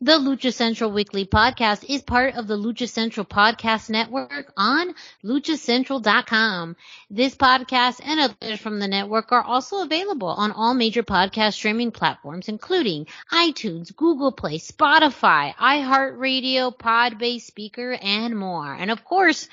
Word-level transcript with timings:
The 0.00 0.12
Lucha 0.12 0.54
Central 0.54 0.92
Weekly 0.92 1.26
Podcast 1.26 1.84
is 1.88 2.02
part 2.02 2.36
of 2.36 2.46
the 2.46 2.56
Lucha 2.56 2.88
Central 2.88 3.26
Podcast 3.26 3.90
Network 3.90 4.52
on 4.56 4.94
luchacentral.com. 5.24 6.76
This 7.10 7.34
podcast 7.34 8.00
and 8.04 8.20
others 8.20 8.60
from 8.60 8.78
the 8.78 8.86
network 8.86 9.32
are 9.32 9.42
also 9.42 9.82
available 9.82 10.28
on 10.28 10.52
all 10.52 10.72
major 10.74 11.02
podcast 11.02 11.54
streaming 11.54 11.90
platforms, 11.90 12.48
including 12.48 13.08
iTunes, 13.32 13.94
Google 13.96 14.30
Play, 14.30 14.58
Spotify, 14.58 15.52
iHeartRadio, 15.56 16.76
Podbase 16.76 17.50
Spreaker, 17.50 17.98
and 18.00 18.38
more. 18.38 18.72
And 18.72 18.92
of 18.92 19.04
course, 19.04 19.48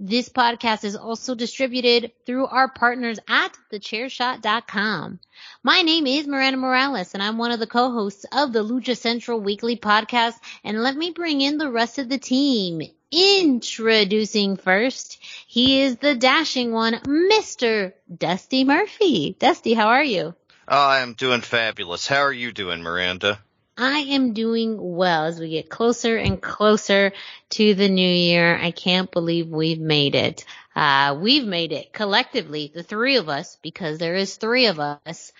this 0.00 0.30
podcast 0.30 0.82
is 0.84 0.96
also 0.96 1.34
distributed 1.34 2.12
through 2.24 2.46
our 2.46 2.70
partners 2.70 3.18
at 3.28 3.50
thechairshot.com. 3.70 5.20
My 5.62 5.82
name 5.82 6.06
is 6.06 6.26
Miranda 6.26 6.56
Morales 6.56 7.12
and 7.12 7.22
I'm 7.22 7.36
one 7.36 7.52
of 7.52 7.60
the 7.60 7.66
co-hosts 7.66 8.24
of 8.32 8.54
the 8.54 8.64
Lucha 8.64 8.96
Central 8.96 9.40
Weekly 9.40 9.76
Podcast. 9.76 10.34
And 10.64 10.82
let 10.82 10.96
me 10.96 11.10
bring 11.10 11.42
in 11.42 11.58
the 11.58 11.70
rest 11.70 11.98
of 11.98 12.08
the 12.08 12.16
team. 12.16 12.80
Introducing 13.12 14.56
first, 14.56 15.18
he 15.46 15.82
is 15.82 15.96
the 15.96 16.14
dashing 16.14 16.72
one, 16.72 16.94
Mr. 16.94 17.92
Dusty 18.16 18.64
Murphy. 18.64 19.36
Dusty, 19.38 19.74
how 19.74 19.88
are 19.88 20.04
you? 20.04 20.34
I 20.66 21.00
am 21.00 21.12
doing 21.12 21.42
fabulous. 21.42 22.06
How 22.06 22.20
are 22.20 22.32
you 22.32 22.52
doing, 22.52 22.82
Miranda? 22.82 23.40
I 23.76 24.00
am 24.00 24.34
doing 24.34 24.76
well 24.78 25.24
as 25.24 25.40
we 25.40 25.50
get 25.50 25.70
closer 25.70 26.16
and 26.16 26.40
closer 26.40 27.12
to 27.50 27.74
the 27.74 27.88
new 27.88 28.08
year. 28.08 28.56
I 28.56 28.70
can't 28.72 29.10
believe 29.10 29.48
we've 29.48 29.80
made 29.80 30.14
it. 30.14 30.44
Uh, 30.76 31.16
we've 31.20 31.46
made 31.46 31.72
it 31.72 31.92
collectively, 31.92 32.70
the 32.74 32.82
three 32.82 33.16
of 33.16 33.28
us, 33.28 33.56
because 33.62 33.98
there 33.98 34.16
is 34.16 34.36
three 34.36 34.66
of 34.66 34.78
us. 34.80 35.32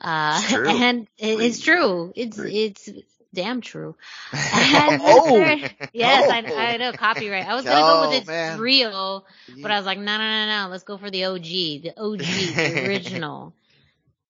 Uh, 0.00 0.40
It's 0.42 0.52
true. 0.52 0.68
and 0.68 1.08
it- 1.18 1.40
it's 1.40 1.60
true. 1.60 2.12
It's, 2.16 2.38
it's 2.38 2.90
damn 3.32 3.60
true. 3.60 3.94
And 4.32 5.00
Oh. 5.04 5.36
yes, 5.92 6.30
I, 6.30 6.42
Oh. 6.46 6.56
I 6.56 6.76
know, 6.78 6.92
copyright. 6.92 7.46
I 7.46 7.54
was 7.54 7.64
gonna 7.64 7.80
go 7.80 8.00
with 8.02 8.10
Oh, 8.10 8.18
it's 8.18 8.26
man. 8.26 8.58
real, 8.58 9.24
but 9.62 9.70
I 9.70 9.76
was 9.76 9.86
like, 9.86 9.98
no, 9.98 10.04
no, 10.04 10.18
no, 10.18 10.62
no, 10.64 10.68
let's 10.70 10.84
go 10.84 10.96
for 10.98 11.10
the 11.10 11.26
OG, 11.26 11.42
the 11.42 11.92
OG, 11.96 12.18
the 12.18 12.86
original 12.88 13.52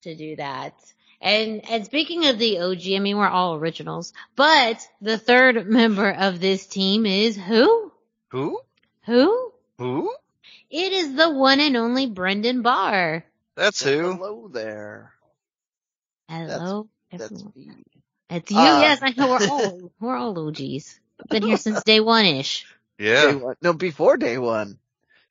to 0.02 0.14
do 0.14 0.36
that. 0.36 0.74
And, 1.24 1.62
and 1.70 1.86
speaking 1.86 2.26
of 2.26 2.38
the 2.38 2.58
OG, 2.60 2.82
I 2.94 2.98
mean, 2.98 3.16
we're 3.16 3.26
all 3.26 3.54
originals, 3.54 4.12
but 4.36 4.86
the 5.00 5.16
third 5.16 5.66
member 5.70 6.10
of 6.10 6.38
this 6.38 6.66
team 6.66 7.06
is 7.06 7.34
who? 7.36 7.90
Who? 8.28 8.60
Who? 9.06 9.52
Who? 9.78 10.14
It 10.70 10.92
is 10.92 11.14
the 11.14 11.30
one 11.30 11.60
and 11.60 11.78
only 11.78 12.06
Brendan 12.06 12.60
Barr. 12.60 13.24
That's 13.56 13.82
who. 13.82 14.12
Hello 14.12 14.48
there. 14.52 15.12
Hello, 16.28 16.88
That's 17.10 17.24
everyone. 17.24 17.52
me. 17.56 17.74
It's 18.28 18.50
you. 18.50 18.58
Uh, 18.58 18.80
yes, 18.80 18.98
I 19.02 19.14
know. 19.16 19.28
We're 19.28 19.48
all, 19.48 19.90
we're 20.00 20.16
all 20.16 20.48
OGs. 20.48 21.00
Been 21.30 21.42
here 21.42 21.56
since 21.56 21.82
day 21.84 22.00
one-ish. 22.00 22.66
Day 22.98 23.04
Yeah. 23.06 23.34
one. 23.36 23.56
No, 23.62 23.72
before 23.72 24.18
day 24.18 24.36
one. 24.36 24.78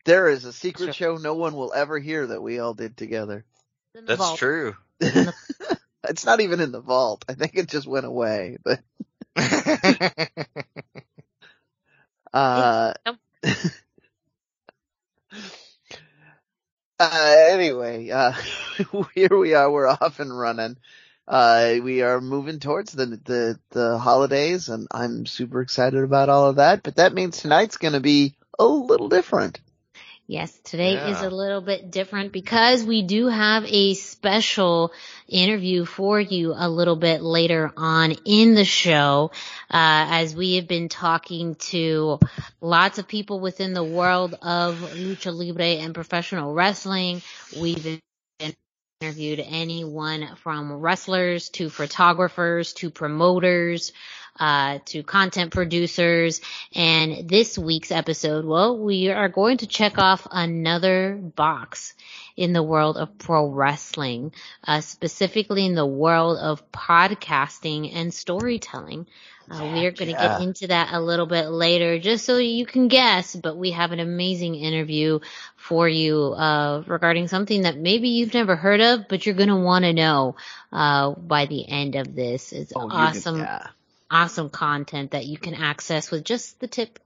There 0.05 0.27
is 0.27 0.43
a 0.45 0.53
secret 0.53 0.95
Sure. 0.95 1.15
show 1.15 1.21
no 1.21 1.35
one 1.35 1.53
will 1.53 1.71
ever 1.73 1.99
hear 1.99 2.25
that 2.27 2.41
we 2.41 2.57
all 2.59 2.73
did 2.73 2.97
together. 2.97 3.45
That's 3.93 4.17
vault. 4.17 4.39
true. 4.39 4.75
it's 6.09 6.25
not 6.25 6.41
even 6.41 6.59
in 6.59 6.71
the 6.71 6.81
vault. 6.81 7.25
I 7.27 7.33
think 7.33 7.55
it 7.55 7.67
just 7.67 7.87
went 7.87 8.05
away. 8.05 8.57
But 8.63 8.81
uh, 12.33 12.93
uh 16.99 17.35
anyway, 17.49 18.09
uh 18.09 18.33
here 19.15 19.37
we 19.37 19.53
are. 19.53 19.71
We're 19.71 19.87
off 19.87 20.19
and 20.19 20.37
running. 20.37 20.77
Uh, 21.25 21.75
we 21.81 22.01
are 22.01 22.19
moving 22.19 22.59
towards 22.59 22.91
the, 22.91 23.05
the, 23.05 23.57
the 23.69 23.97
holidays 23.97 24.67
and 24.67 24.87
I'm 24.91 25.25
super 25.25 25.61
excited 25.61 26.03
about 26.03 26.27
all 26.27 26.49
of 26.49 26.57
that, 26.57 26.83
but 26.83 26.97
that 26.97 27.13
means 27.13 27.37
tonight's 27.37 27.77
gonna 27.77 28.01
be 28.01 28.35
a 28.59 28.65
little 28.65 29.07
different. 29.07 29.61
Yes, 30.25 30.57
today 30.63 30.93
is 31.09 31.21
a 31.21 31.29
little 31.29 31.59
bit 31.59 31.91
different 31.91 32.31
because 32.31 32.85
we 32.85 33.01
do 33.01 33.27
have 33.27 33.65
a 33.67 33.93
special 33.93 34.93
interview 35.27 35.83
for 35.83 36.17
you 36.17 36.53
a 36.55 36.69
little 36.69 36.95
bit 36.95 37.21
later 37.21 37.73
on 37.75 38.15
in 38.23 38.55
the 38.55 38.63
show, 38.63 39.31
uh, 39.69 40.07
as 40.11 40.33
we 40.33 40.55
have 40.55 40.67
been 40.67 40.87
talking 40.87 41.55
to 41.55 42.19
lots 42.61 42.99
of 42.99 43.07
people 43.09 43.41
within 43.41 43.73
the 43.73 43.83
world 43.83 44.35
of 44.41 44.75
lucha 44.95 45.35
libre 45.37 45.83
and 45.83 45.93
professional 45.93 46.53
wrestling. 46.53 47.21
We've 47.59 47.99
interviewed 49.03 49.43
anyone 49.45 50.29
from 50.37 50.71
wrestlers 50.71 51.49
to 51.49 51.69
photographers 51.69 52.71
to 52.71 52.89
promoters, 52.89 53.91
uh, 54.39 54.79
to 54.85 55.03
content 55.03 55.51
producers. 55.51 56.39
And 56.73 57.27
this 57.27 57.57
week's 57.57 57.91
episode, 57.91 58.45
well, 58.45 58.77
we 58.77 59.09
are 59.09 59.27
going 59.27 59.57
to 59.57 59.67
check 59.67 59.97
off 59.97 60.25
another 60.31 61.15
box 61.15 61.93
in 62.37 62.53
the 62.53 62.63
world 62.63 62.95
of 62.95 63.17
pro 63.17 63.47
wrestling, 63.47 64.31
uh, 64.65 64.79
specifically 64.79 65.65
in 65.65 65.75
the 65.75 65.85
world 65.85 66.37
of 66.37 66.71
podcasting 66.71 67.93
and 67.93 68.13
storytelling. 68.13 69.05
Uh, 69.51 69.65
we 69.73 69.85
are 69.85 69.91
going 69.91 70.07
to 70.07 70.13
Yeah. 70.13 70.37
get 70.37 70.41
into 70.41 70.67
that 70.67 70.93
a 70.93 70.99
little 70.99 71.25
bit 71.25 71.47
later, 71.49 71.99
just 71.99 72.25
so 72.25 72.37
you 72.37 72.65
can 72.65 72.87
guess, 72.87 73.35
but 73.35 73.57
we 73.57 73.71
have 73.71 73.91
an 73.91 73.99
amazing 73.99 74.55
interview 74.55 75.19
for 75.55 75.87
you, 75.87 76.33
uh, 76.33 76.83
regarding 76.87 77.27
something 77.27 77.63
that 77.63 77.77
maybe 77.77 78.09
you've 78.09 78.33
never 78.33 78.55
heard 78.55 78.81
of, 78.81 79.07
but 79.07 79.25
you're 79.25 79.35
going 79.35 79.49
to 79.49 79.55
want 79.55 79.85
to 79.85 79.93
know, 79.93 80.35
uh, 80.71 81.11
by 81.11 81.45
the 81.45 81.67
end 81.67 81.95
of 81.95 82.15
this. 82.15 82.51
It's 82.53 82.73
Oh, 82.75 82.87
can- 82.87 82.91
awesome 82.97 83.37
yeah. 83.39 83.67
awesome 84.11 84.49
content 84.49 85.11
that 85.11 85.25
you 85.25 85.37
can 85.37 85.55
access 85.55 86.11
with 86.11 86.23
just 86.23 86.59
the 86.59 86.67
tip 86.67 86.99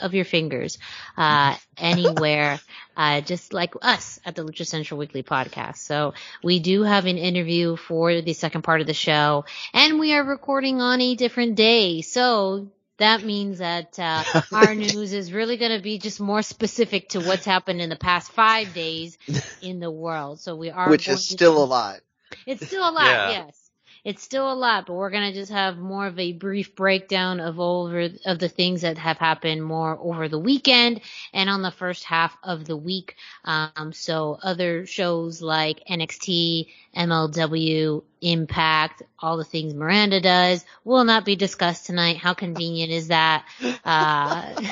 of 0.00 0.14
your 0.14 0.24
fingers, 0.24 0.78
uh, 1.16 1.56
anywhere, 1.78 2.60
uh, 2.96 3.20
just 3.20 3.52
like 3.52 3.74
us 3.82 4.20
at 4.24 4.34
the 4.34 4.42
Lucha 4.44 4.66
Central 4.66 4.98
Weekly 4.98 5.22
podcast. 5.22 5.78
So 5.78 6.14
we 6.42 6.58
do 6.60 6.82
have 6.82 7.06
an 7.06 7.18
interview 7.18 7.76
for 7.76 8.20
the 8.20 8.32
second 8.32 8.62
part 8.62 8.80
of 8.80 8.86
the 8.86 8.94
show 8.94 9.44
and 9.72 9.98
we 9.98 10.12
are 10.14 10.22
recording 10.24 10.80
on 10.80 11.00
a 11.00 11.14
different 11.14 11.54
day. 11.56 12.00
So 12.02 12.68
that 12.98 13.24
means 13.24 13.58
that, 13.58 13.98
uh, 13.98 14.22
our 14.52 14.74
news 14.74 15.12
is 15.12 15.32
really 15.32 15.56
going 15.56 15.76
to 15.76 15.82
be 15.82 15.98
just 15.98 16.20
more 16.20 16.42
specific 16.42 17.08
to 17.10 17.20
what's 17.20 17.44
happened 17.44 17.80
in 17.80 17.88
the 17.88 17.96
past 17.96 18.30
five 18.32 18.72
days 18.74 19.18
in 19.62 19.80
the 19.80 19.90
world. 19.90 20.38
So 20.40 20.54
we 20.54 20.70
are, 20.70 20.88
Which 20.88 21.06
going 21.06 21.18
is 21.18 21.26
to 21.28 21.32
still 21.34 21.54
be- 21.56 21.60
alive. 21.62 22.00
it's 22.46 22.64
still 22.66 22.88
a 22.88 22.92
lot, 22.92 23.04
Yeah. 23.06 23.30
yes. 23.46 23.63
It's 24.04 24.22
still 24.22 24.52
a 24.52 24.54
lot, 24.54 24.84
but 24.84 24.92
we're 24.92 25.08
gonna 25.08 25.32
just 25.32 25.50
have 25.50 25.78
more 25.78 26.06
of 26.06 26.18
a 26.18 26.32
brief 26.32 26.74
breakdown 26.74 27.40
of 27.40 27.58
over 27.58 28.10
of 28.26 28.38
the 28.38 28.50
things 28.50 28.82
that 28.82 28.98
have 28.98 29.16
happened 29.16 29.64
more 29.64 29.98
over 29.98 30.28
the 30.28 30.38
weekend 30.38 31.00
and 31.32 31.48
on 31.48 31.62
the 31.62 31.70
first 31.70 32.04
half 32.04 32.36
of 32.42 32.66
the 32.66 32.76
week. 32.76 33.16
Um, 33.46 33.94
so 33.94 34.38
other 34.42 34.84
shows 34.84 35.40
like 35.40 35.84
NXT, 35.88 36.68
MLW, 36.94 38.02
Impact, 38.20 39.02
all 39.18 39.38
the 39.38 39.44
things 39.44 39.72
Miranda 39.72 40.20
does 40.20 40.66
will 40.84 41.04
not 41.04 41.24
be 41.24 41.34
discussed 41.34 41.86
tonight. 41.86 42.18
How 42.18 42.34
convenient 42.34 42.92
is 42.92 43.08
that? 43.08 43.46
Uh, 43.62 44.54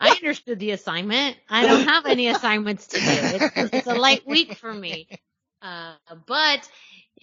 I 0.00 0.10
understood 0.10 0.58
the 0.58 0.70
assignment. 0.70 1.36
I 1.50 1.66
don't 1.66 1.86
have 1.86 2.06
any 2.06 2.28
assignments 2.28 2.86
to 2.88 2.98
do. 2.98 3.04
It's, 3.06 3.74
it's 3.74 3.86
a 3.86 3.94
light 3.94 4.26
week 4.26 4.54
for 4.56 4.72
me. 4.72 5.08
Uh, 5.66 5.94
but 6.26 6.68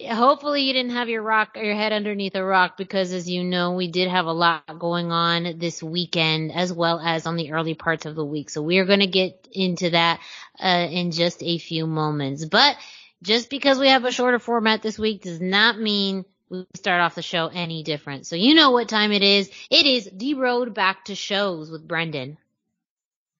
hopefully 0.06 0.62
you 0.62 0.72
didn't 0.74 0.92
have 0.92 1.08
your 1.08 1.22
rock 1.22 1.56
your 1.56 1.74
head 1.74 1.92
underneath 1.92 2.34
a 2.34 2.44
rock 2.44 2.76
because 2.76 3.12
as 3.12 3.28
you 3.28 3.42
know 3.42 3.72
we 3.72 3.88
did 3.90 4.08
have 4.08 4.26
a 4.26 4.32
lot 4.32 4.78
going 4.78 5.10
on 5.10 5.58
this 5.58 5.82
weekend 5.82 6.52
as 6.52 6.72
well 6.72 7.00
as 7.00 7.26
on 7.26 7.36
the 7.36 7.52
early 7.52 7.74
parts 7.74 8.04
of 8.04 8.14
the 8.14 8.24
week. 8.24 8.50
So 8.50 8.60
we're 8.60 8.84
going 8.84 9.00
to 9.00 9.06
get 9.06 9.48
into 9.52 9.90
that 9.90 10.20
uh, 10.62 10.88
in 10.90 11.10
just 11.10 11.42
a 11.42 11.56
few 11.56 11.86
moments. 11.86 12.44
But 12.44 12.76
just 13.22 13.48
because 13.48 13.78
we 13.78 13.88
have 13.88 14.04
a 14.04 14.12
shorter 14.12 14.38
format 14.38 14.82
this 14.82 14.98
week 14.98 15.22
does 15.22 15.40
not 15.40 15.78
mean 15.78 16.26
we 16.50 16.66
start 16.74 17.00
off 17.00 17.14
the 17.14 17.22
show 17.22 17.46
any 17.46 17.82
different. 17.82 18.26
So 18.26 18.36
you 18.36 18.54
know 18.54 18.72
what 18.72 18.88
time 18.88 19.12
it 19.12 19.22
is. 19.22 19.50
It 19.70 19.86
is 19.86 20.10
the 20.12 20.34
road 20.34 20.74
back 20.74 21.06
to 21.06 21.14
shows 21.14 21.70
with 21.70 21.88
brendan 21.88 22.36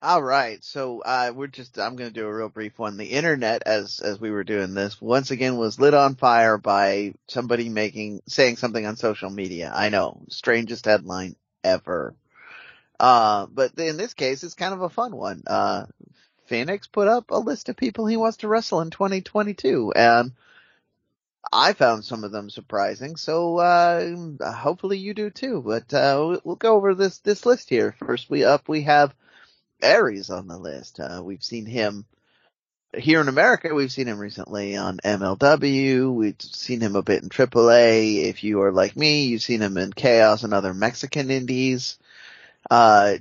All 0.05 0.23
right, 0.23 0.62
so 0.62 1.01
uh, 1.01 1.33
we're 1.35 1.47
just 1.47 1.79
I'm 1.79 1.97
going 1.97 2.12
to 2.12 2.21
do 2.21 2.27
a 2.27 2.35
real 2.35 2.51
brief 2.51 2.79
one. 2.79 2.99
The 2.99 3.06
internet, 3.06 3.62
as 3.65 4.01
as 4.01 4.21
we 4.21 4.31
were 4.31 4.45
doing 4.45 4.75
this, 4.75 5.01
once 5.01 5.31
again 5.31 5.56
was 5.56 5.81
lit 5.81 5.95
on 5.95 6.15
fire 6.15 6.59
by 6.59 7.15
somebody 7.27 7.71
making 7.71 8.21
saying 8.29 8.59
something 8.59 8.85
on 8.85 8.97
social 8.97 9.31
media. 9.31 9.73
I 9.75 9.89
know, 9.89 10.21
strangest 10.29 10.85
headline 10.85 11.37
ever. 11.65 12.15
Uh, 13.01 13.47
but 13.47 13.79
in 13.79 13.97
this 13.97 14.12
case, 14.12 14.45
it's 14.45 14.53
kind 14.53 14.75
of 14.75 14.83
a 14.83 14.91
fun 14.91 15.17
one. 15.17 15.43
Uh, 15.47 15.87
Phoenix 16.49 16.87
put 16.87 17.09
up 17.09 17.31
a 17.31 17.39
list 17.39 17.71
of 17.71 17.77
people 17.79 18.05
he 18.05 18.19
wants 18.19 18.37
to 18.39 18.49
wrestle 18.49 18.83
in 18.83 18.91
2022, 18.91 19.95
and 19.97 20.33
I 21.50 21.73
found 21.73 22.05
some 22.05 22.25
of 22.25 22.31
them 22.31 22.50
surprising. 22.50 23.17
So 23.17 23.57
uh, 23.57 24.53
hopefully 24.53 24.99
you 24.99 25.15
do 25.15 25.31
too. 25.31 25.62
But 25.65 25.95
uh, 25.95 26.41
we'll 26.45 26.57
go 26.57 26.77
over 26.77 26.95
this 26.95 27.21
this 27.21 27.47
list 27.47 27.71
here. 27.71 27.97
First, 27.99 28.29
we 28.29 28.45
up 28.45 28.69
we 28.69 28.83
have 28.83 29.15
Arez 29.82 30.31
on 30.31 30.47
the 30.47 30.59
list. 30.59 31.00
Uh, 31.00 31.21
we've 31.23 31.43
seen 31.43 31.67
him 31.67 32.05
here 32.97 33.21
in 33.21 33.29
America. 33.29 33.75
We've 33.75 33.93
seen 33.93 34.06
him 34.06 34.19
recently 34.19 34.76
on 34.76 34.99
MLW. 34.99 36.12
We've 36.12 36.41
seen 36.41 36.81
him 36.81 36.97
a 36.97 37.03
bit 37.03 37.23
in 37.23 37.29
AAA. 37.29 38.25
If 38.25 38.44
you 38.44 38.62
are 38.62 38.73
like 38.73 38.97
me, 38.97 39.26
you've 39.26 39.43
seen 39.43 39.61
him 39.61 39.76
in 39.76 39.93
Chaos 39.93 40.44
and 40.44 40.55
other 40.55 40.75
Mexican 40.75 41.31
indies. 41.31 41.99
Uh, 42.71 43.17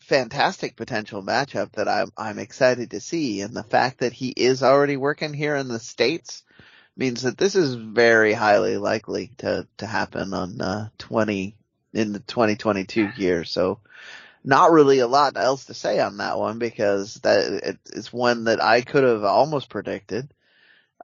fantastic 0.00 0.76
potential 0.76 1.22
matchup 1.22 1.72
that 1.72 1.88
I'm, 1.88 2.10
I'm 2.16 2.38
excited 2.38 2.90
to 2.90 3.00
see. 3.00 3.40
And 3.40 3.54
the 3.54 3.62
fact 3.62 3.98
that 3.98 4.12
he 4.12 4.28
is 4.28 4.62
already 4.62 4.96
working 4.96 5.32
here 5.32 5.56
in 5.56 5.68
the 5.68 5.78
States 5.78 6.42
means 6.96 7.22
that 7.22 7.38
this 7.38 7.54
is 7.54 7.74
very 7.74 8.32
highly 8.32 8.76
likely 8.76 9.32
to, 9.38 9.66
to 9.78 9.86
happen 9.86 10.34
on, 10.34 10.60
uh, 10.60 10.88
20, 10.98 11.56
in 11.94 12.12
the 12.12 12.20
2022 12.20 13.10
year. 13.16 13.44
So, 13.44 13.80
not 14.44 14.72
really 14.72 14.98
a 14.98 15.06
lot 15.06 15.36
else 15.36 15.66
to 15.66 15.74
say 15.74 16.00
on 16.00 16.16
that 16.18 16.38
one 16.38 16.58
because 16.58 17.14
that 17.16 17.52
it, 17.52 17.78
it's 17.92 18.12
one 18.12 18.44
that 18.44 18.62
I 18.62 18.80
could 18.80 19.04
have 19.04 19.24
almost 19.24 19.68
predicted. 19.68 20.32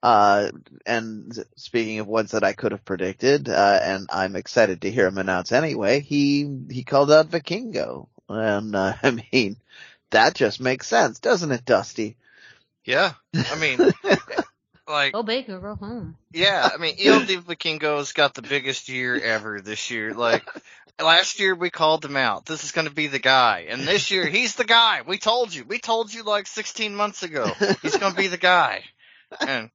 Uh, 0.02 0.50
and 0.86 1.44
speaking 1.56 1.98
of 1.98 2.06
ones 2.06 2.32
that 2.32 2.44
I 2.44 2.52
could 2.52 2.72
have 2.72 2.84
predicted, 2.84 3.48
uh, 3.48 3.80
and 3.82 4.08
I'm 4.12 4.36
excited 4.36 4.82
to 4.82 4.90
hear 4.90 5.06
him 5.08 5.18
announce 5.18 5.50
anyway, 5.52 6.00
he, 6.00 6.60
he 6.70 6.84
called 6.84 7.10
out 7.10 7.30
Vikingo. 7.30 8.08
And, 8.28 8.74
uh, 8.74 8.94
I 9.02 9.22
mean, 9.32 9.56
that 10.10 10.34
just 10.34 10.60
makes 10.60 10.86
sense, 10.86 11.18
doesn't 11.18 11.52
it, 11.52 11.64
Dusty? 11.64 12.16
Yeah. 12.84 13.12
I 13.34 13.58
mean, 13.58 13.78
like, 14.88 15.12
go 15.12 15.22
big 15.22 15.50
or 15.50 15.58
go 15.58 15.74
home 15.74 16.16
yeah, 16.32 16.68
I 16.72 16.76
mean, 16.76 16.94
ELD 17.02 17.28
Vikingo's 17.46 18.12
got 18.12 18.34
the 18.34 18.42
biggest 18.42 18.88
year 18.88 19.18
ever 19.18 19.60
this 19.60 19.90
year. 19.90 20.12
Like, 20.12 20.46
last 21.00 21.38
year 21.40 21.54
we 21.54 21.70
called 21.70 22.04
him 22.04 22.16
out. 22.16 22.46
This 22.46 22.64
is 22.64 22.72
going 22.72 22.86
to 22.88 22.94
be 22.94 23.06
the 23.06 23.18
guy. 23.18 23.66
And 23.68 23.82
this 23.82 24.10
year, 24.10 24.26
he's 24.30 24.54
the 24.56 24.64
guy. 24.64 25.02
We 25.06 25.18
told 25.18 25.54
you. 25.54 25.64
We 25.64 25.78
told 25.78 26.12
you 26.12 26.22
like 26.24 26.46
16 26.46 26.94
months 26.94 27.22
ago. 27.22 27.46
He's 27.82 27.96
going 27.96 28.12
to 28.12 28.18
be 28.18 28.28
the 28.28 28.36
guy. 28.38 28.82
And 29.40 29.70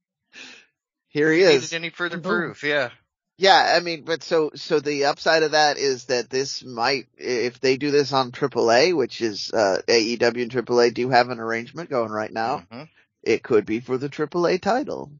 Here 1.08 1.30
he 1.32 1.38
needed 1.40 1.54
is. 1.62 1.72
any 1.72 1.90
further 1.90 2.18
proof. 2.18 2.62
Yeah. 2.62 2.90
Yeah, 3.36 3.74
I 3.76 3.80
mean, 3.80 4.04
but 4.04 4.22
so, 4.22 4.50
so 4.54 4.78
the 4.78 5.06
upside 5.06 5.42
of 5.42 5.52
that 5.52 5.76
is 5.76 6.04
that 6.04 6.30
this 6.30 6.62
might, 6.64 7.06
if 7.16 7.58
they 7.58 7.76
do 7.76 7.90
this 7.90 8.12
on 8.12 8.30
AAA, 8.30 8.94
which 8.96 9.20
is, 9.20 9.50
uh, 9.52 9.78
AEW 9.88 10.42
and 10.42 10.52
AAA 10.52 10.94
do 10.94 11.08
have 11.10 11.30
an 11.30 11.40
arrangement 11.40 11.90
going 11.90 12.12
right 12.12 12.32
now, 12.32 12.64
Mhm. 12.72 12.88
it 13.24 13.42
could 13.42 13.66
be 13.66 13.80
for 13.80 13.98
the 13.98 14.08
AAA 14.08 14.58
title. 14.62 15.10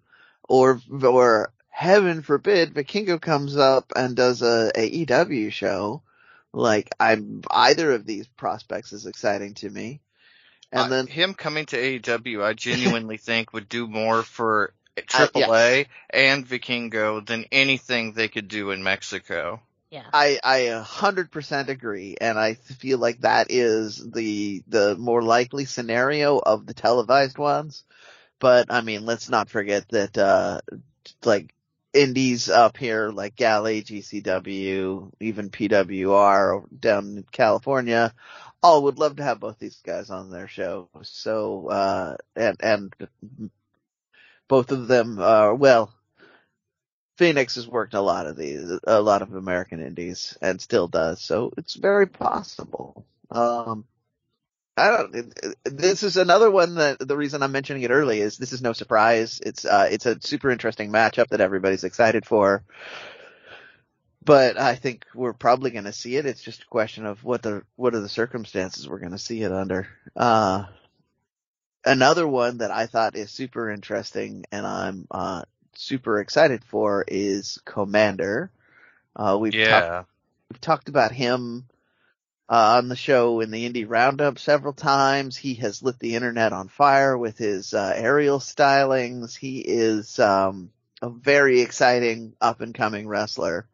Or, 0.49 0.81
or 1.03 1.53
heaven 1.75 2.23
forbid, 2.23 2.73
Vikingo 2.73 3.21
comes 3.21 3.57
up 3.57 3.93
and 3.97 4.15
does 4.15 4.43
a 4.43 4.71
AEW 4.77 5.51
show. 5.53 6.03
Like, 6.53 6.95
I'm, 7.01 7.43
either 7.51 7.93
of 7.93 8.07
these 8.07 8.29
prospects 8.29 8.93
is 8.93 9.07
exciting 9.07 9.55
to 9.55 9.69
me. 9.69 10.01
And 10.71 10.87
Uh, 10.87 10.89
then, 10.89 11.07
him 11.09 11.35
coming 11.35 11.67
to 11.67 11.77
AEW, 11.77 12.45
I 12.45 12.53
genuinely 12.53 13.17
think 13.29 13.53
would 13.53 13.69
do 13.69 13.89
more 13.89 14.23
for 14.23 14.73
Uh, 14.97 15.01
AAA 15.03 15.87
and 16.11 16.47
Vikingo 16.47 17.27
than 17.27 17.45
anything 17.51 18.13
they 18.13 18.29
could 18.29 18.47
do 18.47 18.71
in 18.71 18.85
Mexico. 18.85 19.61
yeah 19.91 20.05
I, 20.13 20.39
I 20.45 20.57
a 20.71 20.81
hundred 20.83 21.33
percent 21.33 21.71
agree, 21.71 22.17
and 22.21 22.39
I 22.39 22.55
feel 22.55 22.99
like 22.99 23.23
that 23.23 23.49
is 23.51 23.97
the 23.99 24.63
the 24.69 24.95
more 24.97 25.23
likely 25.23 25.65
scenario 25.65 26.39
of 26.39 26.67
the 26.67 26.75
televised 26.75 27.37
ones. 27.39 27.83
But 28.39 28.67
I 28.71 28.81
mean, 28.83 29.05
let's 29.05 29.29
not 29.29 29.51
forget 29.51 29.89
that 29.89 30.17
uh 30.17 30.61
like 31.25 31.53
indies 31.95 32.49
up 32.49 32.77
here 32.77 33.11
like 33.11 33.37
Galley, 33.37 33.83
GCW, 33.83 35.13
even 35.21 35.51
PWR 35.51 36.65
down 36.81 37.19
in 37.19 37.25
California, 37.31 38.13
all 38.63 38.85
would 38.85 38.99
love 38.99 39.17
to 39.17 39.23
have 39.23 39.41
both 39.41 39.59
these 39.59 39.81
guys 39.85 40.11
on 40.11 40.31
their 40.31 40.49
show. 40.49 40.89
So 41.03 41.69
uh 41.69 42.17
and 42.37 42.57
and 42.61 42.95
both 44.49 44.73
of 44.73 44.89
them 44.89 45.19
are 45.21 45.55
well 45.55 45.93
Phoenix 47.17 47.55
has 47.55 47.69
worked 47.69 47.95
a 47.95 48.01
lot 48.01 48.27
of 48.27 48.37
these, 48.37 48.73
a 48.85 49.01
lot 49.01 49.23
of 49.23 49.35
American 49.35 49.81
indies, 49.81 50.37
and 50.43 50.61
still 50.61 50.89
does. 50.89 51.21
So 51.23 51.53
it's 51.57 51.75
very 51.75 52.07
possible. 52.07 53.07
Um, 53.31 53.85
I 54.77 54.89
don't. 54.89 55.35
This 55.65 56.03
is 56.03 56.17
another 56.17 56.51
one 56.51 56.77
that 56.77 56.99
the 56.99 57.17
reason 57.17 57.43
I'm 57.43 57.53
mentioning 57.53 57.83
it 57.83 57.91
early 57.91 58.21
is 58.21 58.37
this 58.39 58.53
is 58.53 58.63
no 58.63 58.73
surprise. 58.73 59.41
It's 59.45 59.65
uh, 59.65 59.89
it's 59.91 60.07
a 60.07 60.21
super 60.21 60.51
interesting 60.51 60.91
matchup 60.91 61.29
that 61.29 61.41
everybody's 61.41 61.85
excited 61.85 62.27
for. 62.27 62.65
But 64.25 64.59
I 64.59 64.75
think 64.75 65.05
we're 65.15 65.35
probably 65.35 65.71
going 65.71 65.85
to 65.85 65.93
see 65.93 66.17
it. 66.17 66.27
It's 66.27 66.43
just 66.43 66.63
a 66.63 66.67
question 66.67 67.07
of 67.07 67.23
what 67.23 67.43
the 67.43 67.63
what 67.77 67.95
are 67.95 68.01
the 68.01 68.09
circumstances 68.09 68.89
we're 68.89 68.99
going 68.99 69.13
to 69.13 69.19
see 69.19 69.43
it 69.43 69.53
under. 69.53 69.87
Uh, 70.17 70.65
another 71.85 72.27
one 72.27 72.59
that 72.59 72.71
I 72.71 72.87
thought 72.87 73.17
is 73.17 73.31
super 73.31 73.71
interesting, 73.71 74.45
and 74.51 74.67
I'm 74.67 75.07
uh, 75.11 75.43
super 75.75 76.19
excited 76.21 76.65
for 76.65 77.05
is 77.07 77.59
Komander. 77.67 78.49
Uh, 79.15 79.37
we've 79.41 79.53
talked 79.53 79.87
Yeah. 79.87 80.05
we've 80.51 80.61
talked 80.61 80.89
about 80.89 81.13
him 81.13 81.67
uh, 82.49 82.77
on 82.77 82.89
the 82.89 82.97
show 82.97 83.41
in 83.41 83.51
the 83.51 83.69
indie 83.69 83.89
roundup 83.89 84.39
several 84.39 84.73
times. 84.73 85.37
He 85.37 85.55
has 85.55 85.83
lit 85.83 85.99
the 85.99 86.15
internet 86.15 86.53
on 86.53 86.69
fire 86.69 87.17
with 87.17 87.39
his 87.39 87.73
uh, 87.73 87.93
aerial 87.97 88.39
stylings. 88.39 89.37
He 89.37 89.61
is 89.61 90.19
um, 90.19 90.71
a 91.01 91.09
very 91.09 91.61
exciting 91.61 92.35
up 92.41 92.61
and 92.61 92.75
coming 92.75 93.09
wrestler. 93.09 93.67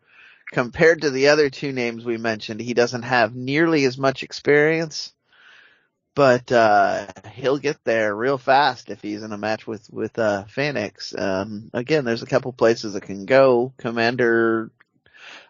Compared 0.53 1.03
to 1.03 1.11
the 1.11 1.29
other 1.29 1.49
two 1.49 1.73
names 1.73 2.05
we 2.05 2.17
mentioned, 2.17 2.61
he 2.61 2.75
doesn't 2.75 3.03
have 3.03 3.37
nearly 3.37 3.85
as 3.85 3.97
much 3.97 4.25
experience, 4.25 5.12
but 6.17 6.50
uh, 6.50 7.07
he'll 7.35 7.59
get 7.59 7.79
there 7.85 8.15
real 8.15 8.37
fast 8.37 8.91
if 8.91 9.00
he's 9.00 9.23
in 9.23 9.33
a 9.33 9.39
match 9.39 9.67
with 9.69 9.89
with 9.93 10.19
uh, 10.19 10.45
Phoenix. 10.45 11.15
Um, 11.17 11.71
again, 11.73 12.05
there's 12.05 12.25
a 12.25 12.27
couple 12.27 12.53
places 12.53 12.95
that 12.95 13.03
can 13.03 13.27
go. 13.27 13.73
Komander 13.79 14.71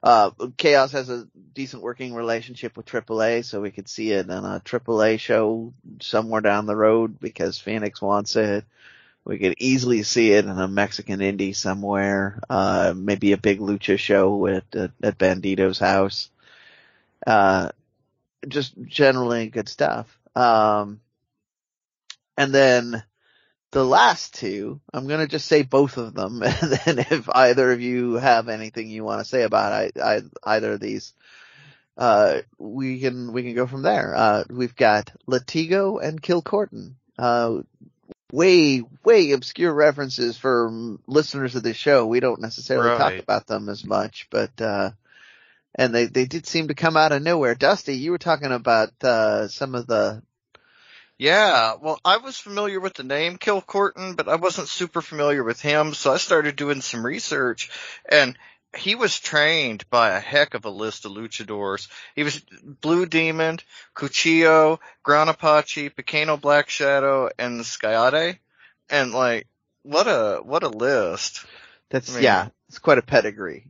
uh, 0.03 0.31
Chaos 0.57 0.93
has 0.93 1.11
a 1.11 1.29
decent 1.53 1.83
working 1.83 2.15
relationship 2.15 2.77
with 2.77 2.87
AAA, 2.87 3.45
so 3.45 3.61
we 3.61 3.71
could 3.71 3.89
see 3.89 4.13
it 4.13 4.31
on 4.31 4.45
a 4.45 4.61
AAA 4.61 5.21
show 5.21 5.75
somewhere 6.01 6.41
down 6.41 6.67
the 6.67 6.77
road 6.77 7.21
because 7.21 7.59
Phoenix 7.59 8.01
wants 8.01 8.37
it. 8.37 8.65
We 9.25 9.39
could 9.39 9.57
easily 9.59 10.03
see 10.03 10.33
it 10.33 10.47
in 10.47 10.59
a 10.59 10.67
Mexican 10.67 11.21
indie 11.21 11.55
somewhere, 11.55 12.41
uh, 12.49 12.95
maybe 12.97 13.33
a 13.33 13.37
big 13.37 13.61
lucha 13.61 13.99
show 13.99 14.47
at, 14.47 14.65
at, 14.75 14.93
at 15.03 15.19
Bandido's 15.19 15.79
house. 15.79 16.31
Uh, 17.27 17.71
just 18.49 18.73
generally 18.83 19.49
good 19.49 19.69
stuff. 19.69 20.19
Um, 20.35 21.01
and 22.39 22.55
then 22.55 23.03
the 23.73 23.85
last 23.85 24.35
two, 24.35 24.81
I'm 24.93 25.07
gonna 25.07 25.27
just 25.27 25.47
say 25.47 25.63
both 25.63 25.97
of 25.97 26.15
them, 26.15 26.43
and 26.43 26.73
then 26.73 26.99
if 27.11 27.29
either 27.29 27.73
of 27.73 27.81
you 27.81 28.15
have 28.15 28.49
anything 28.49 28.89
you 28.89 29.05
want 29.05 29.21
to 29.21 29.25
say 29.29 29.43
about 29.43 29.73
I, 29.73 29.91
I, 30.03 30.23
either 30.45 30.73
of 30.73 30.81
these, 30.81 31.13
uh, 31.97 32.41
we 32.59 33.01
can 33.01 33.33
we 33.33 33.43
can 33.43 33.55
go 33.55 33.67
from 33.67 33.83
there. 33.83 34.15
Uh, 34.15 34.45
we've 34.49 34.77
got 34.77 35.13
Latigo 35.29 36.03
and 36.03 36.21
Kilcorton. 36.21 36.95
Uh, 37.19 37.63
way 38.33 38.83
way 39.05 39.33
obscure 39.33 39.73
references 39.73 40.37
for 40.37 40.71
listeners 41.07 41.55
of 41.55 41.63
this 41.63 41.77
show. 41.77 42.07
We 42.07 42.21
don't 42.21 42.41
necessarily 42.41 42.97
talk 42.97 43.15
about 43.19 43.47
them 43.47 43.69
as 43.69 43.85
much, 43.85 44.29
but 44.31 44.61
uh, 44.61 44.91
and 45.75 45.95
they 45.95 46.07
they 46.07 46.25
did 46.25 46.47
seem 46.47 46.69
to 46.69 46.75
come 46.75 46.97
out 46.97 47.13
of 47.13 47.23
nowhere. 47.23 47.55
Dusty, 47.55 47.97
you 47.97 48.11
were 48.11 48.19
talking 48.19 48.53
about 48.53 48.91
uh, 49.03 49.49
some 49.49 49.75
of 49.75 49.87
the 49.87 50.23
Yeah, 51.21 51.75
well, 51.83 52.01
I 52.03 52.17
was 52.17 52.39
familiar 52.39 52.81
with 52.81 52.95
the 52.95 53.03
name 53.03 53.37
Kill 53.37 53.61
Corton, 53.61 54.15
but 54.15 54.27
I 54.27 54.37
wasn't 54.37 54.69
super 54.69 55.03
familiar 55.03 55.45
with 55.45 55.61
him, 55.61 55.93
so 55.93 56.15
I 56.15 56.17
started 56.17 56.57
doing 56.57 56.81
some 56.81 57.05
research, 57.05 57.71
and 58.09 58.39
he 58.75 58.95
was 58.95 59.21
trained 59.21 59.85
by 59.91 60.13
a 60.13 60.19
heck 60.19 60.55
of 60.55 60.65
a 60.65 60.71
list 60.71 61.05
of 61.05 61.13
luchadors. 61.13 61.89
He 62.17 62.23
was 62.23 62.41
Blue 62.65 63.05
Demon, 63.05 63.59
Cuchillo, 63.95 64.81
Gran 65.03 65.29
Apache, 65.29 65.91
Pequeño 65.91 66.41
Black 66.41 66.71
Shadow, 66.71 67.29
and 67.39 67.61
Skayde. 67.61 68.39
And 68.89 69.13
like, 69.13 69.47
what 69.83 70.07
a, 70.07 70.41
what 70.43 70.63
a 70.63 70.71
list. 70.71 71.45
That's 71.91 72.11
I 72.13 72.15
mean- 72.15 72.25
yeah, 72.25 72.49
it's 72.71 72.79
quite 72.79 72.97
a 72.97 73.03
pedigree. 73.03 73.67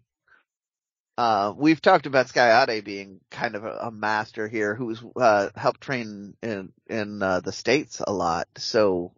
Uh, 1.19 1.53
we've 1.57 1.83
talked 1.83 2.07
about 2.07 2.29
Skayde 2.29 2.85
being 2.85 3.21
kind 3.31 3.55
of 3.55 3.65
a, 3.65 3.77
a 3.83 3.91
master 3.91 4.49
here, 4.49 4.75
who's 4.75 5.03
uh, 5.17 5.51
helped 5.55 5.81
train 5.81 6.35
in 6.43 6.73
in 6.89 7.23
uh, 7.23 7.41
the 7.41 7.53
states 7.53 8.01
a 8.07 8.13
lot. 8.13 8.49
So, 8.57 9.13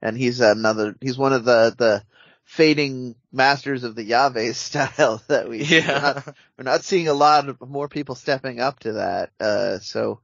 and 0.00 0.16
he's 0.16 0.40
another. 0.40 0.96
He's 1.00 1.18
one 1.18 1.32
of 1.32 1.44
the 1.44 1.74
the 1.76 2.02
fading 2.44 3.14
masters 3.32 3.84
of 3.84 3.94
the 3.94 4.04
llave 4.04 4.54
style 4.56 5.22
that 5.28 5.48
we. 5.48 5.66
We're 5.70 5.86
not, 5.86 6.26
we're 6.56 6.64
not 6.64 6.84
seeing 6.84 7.08
a 7.08 7.14
lot 7.14 7.48
of 7.48 7.60
more 7.68 7.88
people 7.88 8.14
stepping 8.14 8.60
up 8.60 8.80
to 8.80 8.92
that. 8.94 9.30
Uh, 9.38 9.78
so 9.78 10.20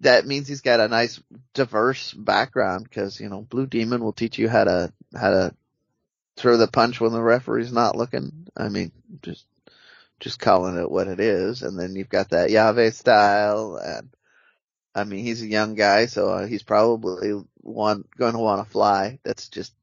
that 0.00 0.26
means 0.26 0.48
he's 0.48 0.62
got 0.62 0.80
a 0.80 0.88
nice 0.88 1.20
diverse 1.54 2.12
background 2.12 2.84
because 2.84 3.20
you 3.20 3.28
know 3.28 3.42
Blue 3.42 3.66
Demon 3.66 4.02
will 4.02 4.12
teach 4.12 4.38
you 4.38 4.48
how 4.48 4.64
to 4.64 4.92
how 5.14 5.30
to 5.30 5.54
throw 6.36 6.56
the 6.56 6.66
punch 6.66 7.00
when 7.00 7.12
the 7.12 7.22
referee's 7.22 7.72
not 7.72 7.96
looking. 7.96 8.48
I 8.56 8.68
mean, 8.68 8.92
just 9.22 9.44
just 10.20 10.38
calling 10.40 10.78
it 10.78 10.90
what 10.90 11.08
it 11.08 11.20
is. 11.20 11.62
And 11.62 11.78
then 11.78 11.96
you've 11.96 12.08
got 12.10 12.30
that 12.30 12.50
llave 12.50 12.94
style, 12.94 13.76
and 13.76 14.10
I 14.94 15.04
mean, 15.04 15.24
he's 15.24 15.42
a 15.42 15.46
young 15.48 15.74
guy, 15.74 16.06
so 16.06 16.30
uh, 16.30 16.46
he's 16.46 16.62
probably 16.62 17.32
want 17.62 18.10
going 18.16 18.32
to 18.34 18.38
want 18.40 18.64
to 18.66 18.70
fly. 18.70 19.18
That's 19.24 19.48
just. 19.48 19.74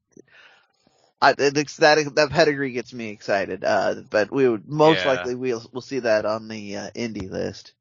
I, 1.20 1.34
it's 1.38 1.78
that 1.78 2.14
that 2.14 2.30
pedigree 2.30 2.72
gets 2.72 2.92
me 2.94 3.08
excited, 3.10 3.64
uh, 3.64 3.96
but 4.10 4.30
we 4.30 4.48
would 4.48 4.68
most 4.68 5.04
Yeah. 5.04 5.08
likely 5.12 5.34
we'll 5.34 5.64
we'll 5.72 5.82
see 5.82 6.00
that 6.00 6.24
on 6.26 6.48
the 6.48 6.76
uh, 6.76 6.90
indie 6.92 7.30
list, 7.30 7.72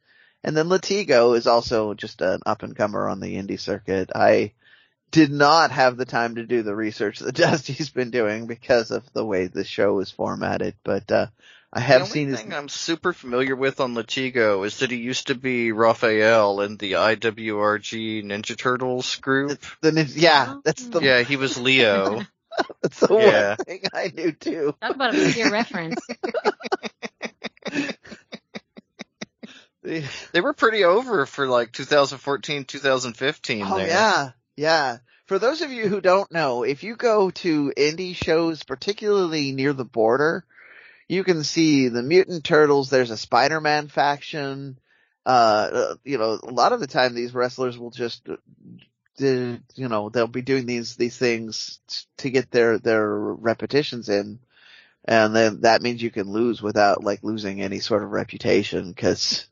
and 0.44 0.58
then 0.58 0.70
Latigo 0.70 1.38
is 1.38 1.46
also 1.46 1.94
just 1.94 2.22
an 2.22 2.40
up 2.48 2.64
and 2.64 2.76
comer 2.76 3.08
on 3.08 3.20
the 3.20 3.36
indie 3.36 3.60
circuit. 3.60 4.12
I 4.16 4.54
did 5.12 5.32
not 5.32 5.72
have 5.72 5.98
the 5.98 6.06
time 6.06 6.36
to 6.36 6.46
do 6.46 6.64
the 6.64 6.76
research 6.76 7.20
that 7.20 7.36
Dusty's 7.36 7.90
been 7.90 8.12
doing 8.12 8.48
because 8.48 8.92
of 8.92 9.12
the 9.14 9.26
way 9.26 9.48
the 9.48 9.64
show 9.64 10.00
is 10.00 10.12
formatted, 10.12 10.76
but 10.84 11.12
uh, 11.12 11.28
I 11.78 11.82
have 11.82 12.00
the 12.00 12.04
only 12.06 12.12
seen 12.14 12.28
his. 12.30 12.42
thing 12.42 12.54
I'm 12.54 12.70
super 12.70 13.14
familiar 13.14 13.56
with 13.56 13.80
on 13.80 13.94
Latigo 13.96 14.66
is 14.66 14.80
that 14.80 14.90
he 14.92 14.98
used 14.98 15.28
to 15.28 15.36
be 15.36 15.72
Raphael 15.72 16.62
in 16.62 16.78
the 16.78 16.94
IWRG 16.94 18.24
Ninja 18.24 18.58
Turtles 18.58 19.16
group. 19.18 19.60
The, 19.82 19.92
nin- 19.92 20.08
yeah, 20.14 20.56
that's 20.64 20.88
the 20.88 21.00
Yeah, 21.02 21.22
he 21.24 21.36
was 21.36 21.58
Leo. 21.58 22.22
that's 22.82 23.00
the 23.02 23.08
Yeah. 23.18 23.50
one 23.50 23.58
thing 23.58 23.82
I 23.94 24.12
knew 24.16 24.32
too. 24.32 24.76
Talk 24.82 24.96
about 24.96 25.14
a 25.16 25.24
obscure 25.26 25.52
reference. 25.52 26.02
The- 29.84 30.04
They 30.34 30.42
were 30.42 30.54
pretty 30.54 30.84
over 30.84 31.26
for 31.26 31.48
like 31.48 31.72
2014, 31.72 32.66
2015 32.66 33.64
Oh 33.66 33.78
there. 33.78 33.88
yeah, 33.88 34.30
yeah. 34.56 34.98
For 35.28 35.40
those 35.40 35.62
of 35.62 35.72
you 35.72 35.88
who 35.88 36.02
don't 36.02 36.32
know, 36.32 36.64
if 36.64 36.84
you 36.84 36.96
go 36.96 37.30
to 37.32 37.72
indie 37.78 38.16
shows, 38.16 38.64
particularly 38.64 39.52
near 39.52 39.74
the 39.74 39.86
border, 39.86 40.46
you 41.08 41.24
can 41.24 41.44
see 41.44 41.88
the 41.88 42.04
Mutant 42.04 42.44
Turtles. 42.44 42.90
There's 42.90 43.12
a 43.12 43.18
Spider-Man 43.18 43.88
faction. 43.88 44.78
Uh, 45.26 45.70
uh, 45.74 45.96
you 46.04 46.18
know, 46.18 46.40
a 46.42 46.52
lot 46.52 46.74
of 46.74 46.80
the 46.80 46.88
time 46.88 47.14
these 47.14 47.34
wrestlers 47.34 47.78
will 47.78 47.92
just, 47.92 48.28
uh, 48.30 48.36
you 49.20 49.60
know, 49.76 50.10
they'll 50.10 50.28
be 50.28 50.42
doing 50.42 50.66
these 50.66 50.96
these 50.96 51.18
things 51.18 51.80
to 52.18 52.30
get 52.30 52.52
their 52.52 52.78
their 52.78 53.08
repetitions 53.10 54.10
in, 54.10 54.40
and 55.06 55.36
then 55.36 55.62
that 55.62 55.82
means 55.82 56.02
you 56.02 56.12
can 56.12 56.32
lose 56.32 56.62
without 56.62 57.04
like 57.04 57.24
losing 57.24 57.62
any 57.62 57.80
sort 57.80 58.04
of 58.04 58.12
reputation 58.12 58.90
because 58.90 59.48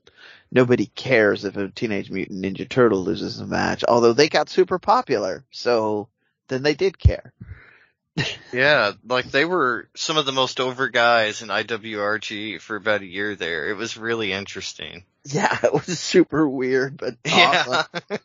nobody 0.52 0.86
cares 0.86 1.44
if 1.44 1.58
a 1.58 1.68
Teenage 1.70 2.10
Mutant 2.10 2.46
Ninja 2.46 2.70
Turtle 2.70 3.04
loses 3.04 3.40
a 3.42 3.48
match, 3.48 3.84
although 3.86 4.14
they 4.14 4.30
got 4.30 4.50
super 4.50 4.80
popular, 4.80 5.44
so 5.52 6.08
then 6.48 6.64
they 6.64 6.76
did 6.76 6.98
care. 6.98 7.34
Yeah, 8.54 8.94
like 9.06 9.26
they 9.26 9.44
were 9.44 9.90
some 9.96 10.18
of 10.18 10.26
the 10.26 10.32
most 10.32 10.62
over 10.62 10.88
guys 10.88 11.42
in 11.42 11.50
IWRG 11.50 12.62
for 12.62 12.78
about 12.78 13.02
a 13.02 13.06
year 13.06 13.36
there. 13.36 13.70
It 13.70 13.76
was 13.76 13.98
really 13.98 14.32
interesting. 14.32 15.04
Yeah, 15.26 15.58
it 15.64 15.74
was 15.74 16.00
super 16.00 16.48
weird, 16.48 16.98
but 16.98 17.18
awesome. 17.32 17.86
Yeah. 18.10 18.18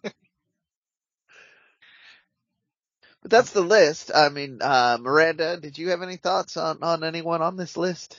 But 3.22 3.30
that's 3.30 3.50
the 3.50 3.60
list. 3.60 4.10
I 4.14 4.28
mean, 4.30 4.60
uh, 4.62 4.96
Miranda, 5.00 5.58
did 5.58 5.76
you 5.76 5.90
have 5.90 6.02
any 6.02 6.16
thoughts 6.16 6.56
on, 6.56 6.78
on 6.82 7.04
anyone 7.04 7.42
on 7.42 7.56
this 7.56 7.76
list? 7.76 8.18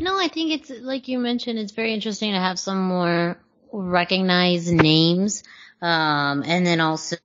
No, 0.00 0.18
I 0.18 0.28
think 0.28 0.50
it's 0.52 0.70
like 0.70 1.08
you 1.08 1.18
mentioned. 1.18 1.58
It's 1.58 1.72
very 1.72 1.94
interesting 1.94 2.32
to 2.32 2.38
have 2.38 2.58
some 2.58 2.82
more 2.82 3.38
recognized 3.72 4.72
names, 4.72 5.44
um, 5.80 6.42
and 6.46 6.66
then 6.66 6.80
also, 6.80 7.16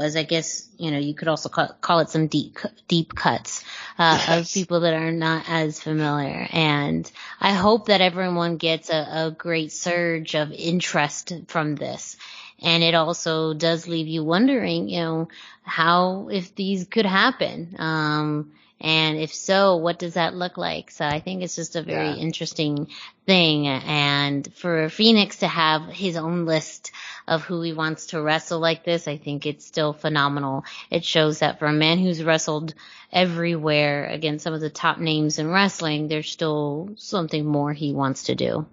as 0.00 0.16
I 0.16 0.22
guess 0.24 0.68
you 0.78 0.90
know, 0.90 0.98
you 0.98 1.14
could 1.14 1.28
also 1.28 1.48
call, 1.48 1.68
call 1.80 2.00
it 2.00 2.10
some 2.10 2.26
deep 2.26 2.58
deep 2.88 3.14
cuts 3.14 3.64
uh, 3.98 4.24
of 4.28 4.50
people 4.52 4.80
that 4.80 4.94
are 4.94 5.12
not 5.12 5.44
as 5.48 5.80
familiar. 5.80 6.46
And 6.52 7.10
I 7.40 7.52
hope 7.52 7.86
that 7.86 8.00
everyone 8.00 8.56
gets 8.56 8.90
a, 8.90 9.26
a 9.26 9.30
great 9.36 9.72
surge 9.72 10.34
of 10.34 10.52
interest 10.52 11.32
from 11.48 11.76
this. 11.76 12.16
And 12.60 12.82
it 12.82 12.94
also 12.94 13.54
does 13.54 13.86
leave 13.86 14.06
you 14.06 14.24
wondering, 14.24 14.88
you 14.88 15.00
know, 15.00 15.28
how 15.62 16.28
if 16.30 16.54
these 16.54 16.84
could 16.86 17.06
happen. 17.06 17.76
Um, 17.78 18.52
and 18.80 19.18
if 19.18 19.32
so, 19.34 19.76
what 19.76 19.98
does 19.98 20.14
that 20.14 20.34
look 20.34 20.56
like? 20.56 20.90
So 20.90 21.04
I 21.06 21.20
think 21.20 21.42
it's 21.42 21.56
just 21.56 21.76
a 21.76 21.82
very 21.82 22.10
Yeah. 22.10 22.14
interesting 22.14 22.88
thing. 23.26 23.66
And 23.66 24.52
for 24.54 24.88
Phoenix 24.88 25.38
to 25.38 25.48
have 25.48 25.86
his 25.88 26.16
own 26.16 26.46
list 26.46 26.90
of 27.30 27.44
who 27.44 27.62
he 27.62 27.72
wants 27.74 28.08
to 28.08 28.22
wrestle 28.22 28.60
like 28.60 28.84
this, 28.84 29.08
I 29.08 29.18
think 29.18 29.46
it's 29.46 29.66
still 29.66 29.94
phenomenal. 29.94 30.64
It 30.90 31.04
shows 31.06 31.40
that 31.40 31.60
for 31.60 31.66
a 31.68 31.74
man 31.74 32.00
who's 32.00 32.24
wrestled 32.24 32.74
everywhere 33.12 34.06
against 34.06 34.44
some 34.44 34.54
of 34.54 34.60
the 34.62 34.70
top 34.70 34.98
names 34.98 35.40
in 35.40 35.50
wrestling, 35.50 36.08
there's 36.08 36.30
still 36.30 36.90
something 36.98 37.46
more 37.46 37.72
he 37.72 37.94
wants 37.94 38.24
to 38.24 38.36
do. 38.36 38.66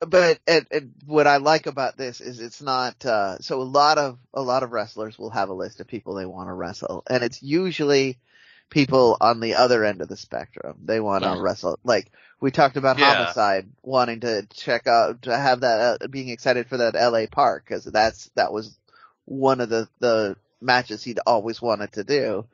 But 0.00 0.38
and, 0.46 0.66
and 0.70 0.94
what 1.06 1.26
I 1.26 1.38
like 1.38 1.66
about 1.66 1.96
this 1.96 2.20
is 2.20 2.40
it's 2.40 2.62
not 2.62 3.04
uh 3.04 3.38
so 3.40 3.60
a 3.60 3.64
lot 3.64 3.98
of 3.98 4.18
a 4.34 4.42
lot 4.42 4.62
of 4.62 4.72
wrestlers 4.72 5.18
will 5.18 5.30
have 5.30 5.48
a 5.50 5.54
list 5.54 5.80
of 5.80 5.88
people 5.88 6.14
they 6.14 6.26
want 6.26 6.48
to 6.48 6.54
wrestle 6.54 7.02
and 7.10 7.24
it's 7.24 7.42
usually 7.42 8.18
people 8.70 9.16
on 9.20 9.40
the 9.40 9.54
other 9.56 9.84
end 9.84 10.02
of 10.02 10.08
the 10.08 10.16
spectrum. 10.16 10.78
They 10.84 11.00
want 11.00 11.24
to 11.24 11.30
Yeah. 11.30 11.36
wrestle 11.36 11.80
like 11.84 12.12
we 12.40 12.50
talked 12.50 12.76
about 12.76 12.98
Yeah. 12.98 13.14
Homicide 13.14 13.68
wanting 13.82 14.20
to 14.20 14.46
check 14.54 14.86
out 14.86 15.22
to 15.22 15.36
have 15.36 15.60
that 15.60 16.02
uh, 16.02 16.06
being 16.08 16.28
excited 16.28 16.68
for 16.68 16.78
that 16.78 16.94
LA 16.94 17.26
Park 17.30 17.66
cuz 17.66 17.84
that's 17.84 18.30
that 18.34 18.52
was 18.52 18.76
one 19.24 19.60
of 19.60 19.68
the 19.68 19.88
the 19.98 20.36
matches 20.60 21.02
he'd 21.04 21.20
always 21.26 21.60
wanted 21.60 21.92
to 21.92 22.04
do. 22.04 22.46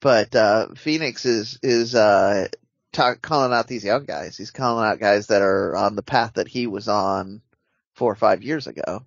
But 0.00 0.34
uh 0.34 0.68
Phoenix 0.74 1.24
is 1.24 1.58
is 1.62 1.94
uh 1.94 2.48
talk, 2.92 3.22
calling 3.22 3.52
out 3.52 3.66
these 3.68 3.84
young 3.84 4.04
guys. 4.04 4.36
He's 4.36 4.50
calling 4.50 4.86
out 4.86 5.00
guys 5.00 5.28
that 5.28 5.42
are 5.42 5.74
on 5.76 5.96
the 5.96 6.02
path 6.02 6.34
that 6.34 6.48
he 6.48 6.66
was 6.66 6.88
on 6.88 7.40
four 7.94 8.12
or 8.12 8.16
five 8.16 8.42
years 8.42 8.66
ago. 8.66 9.04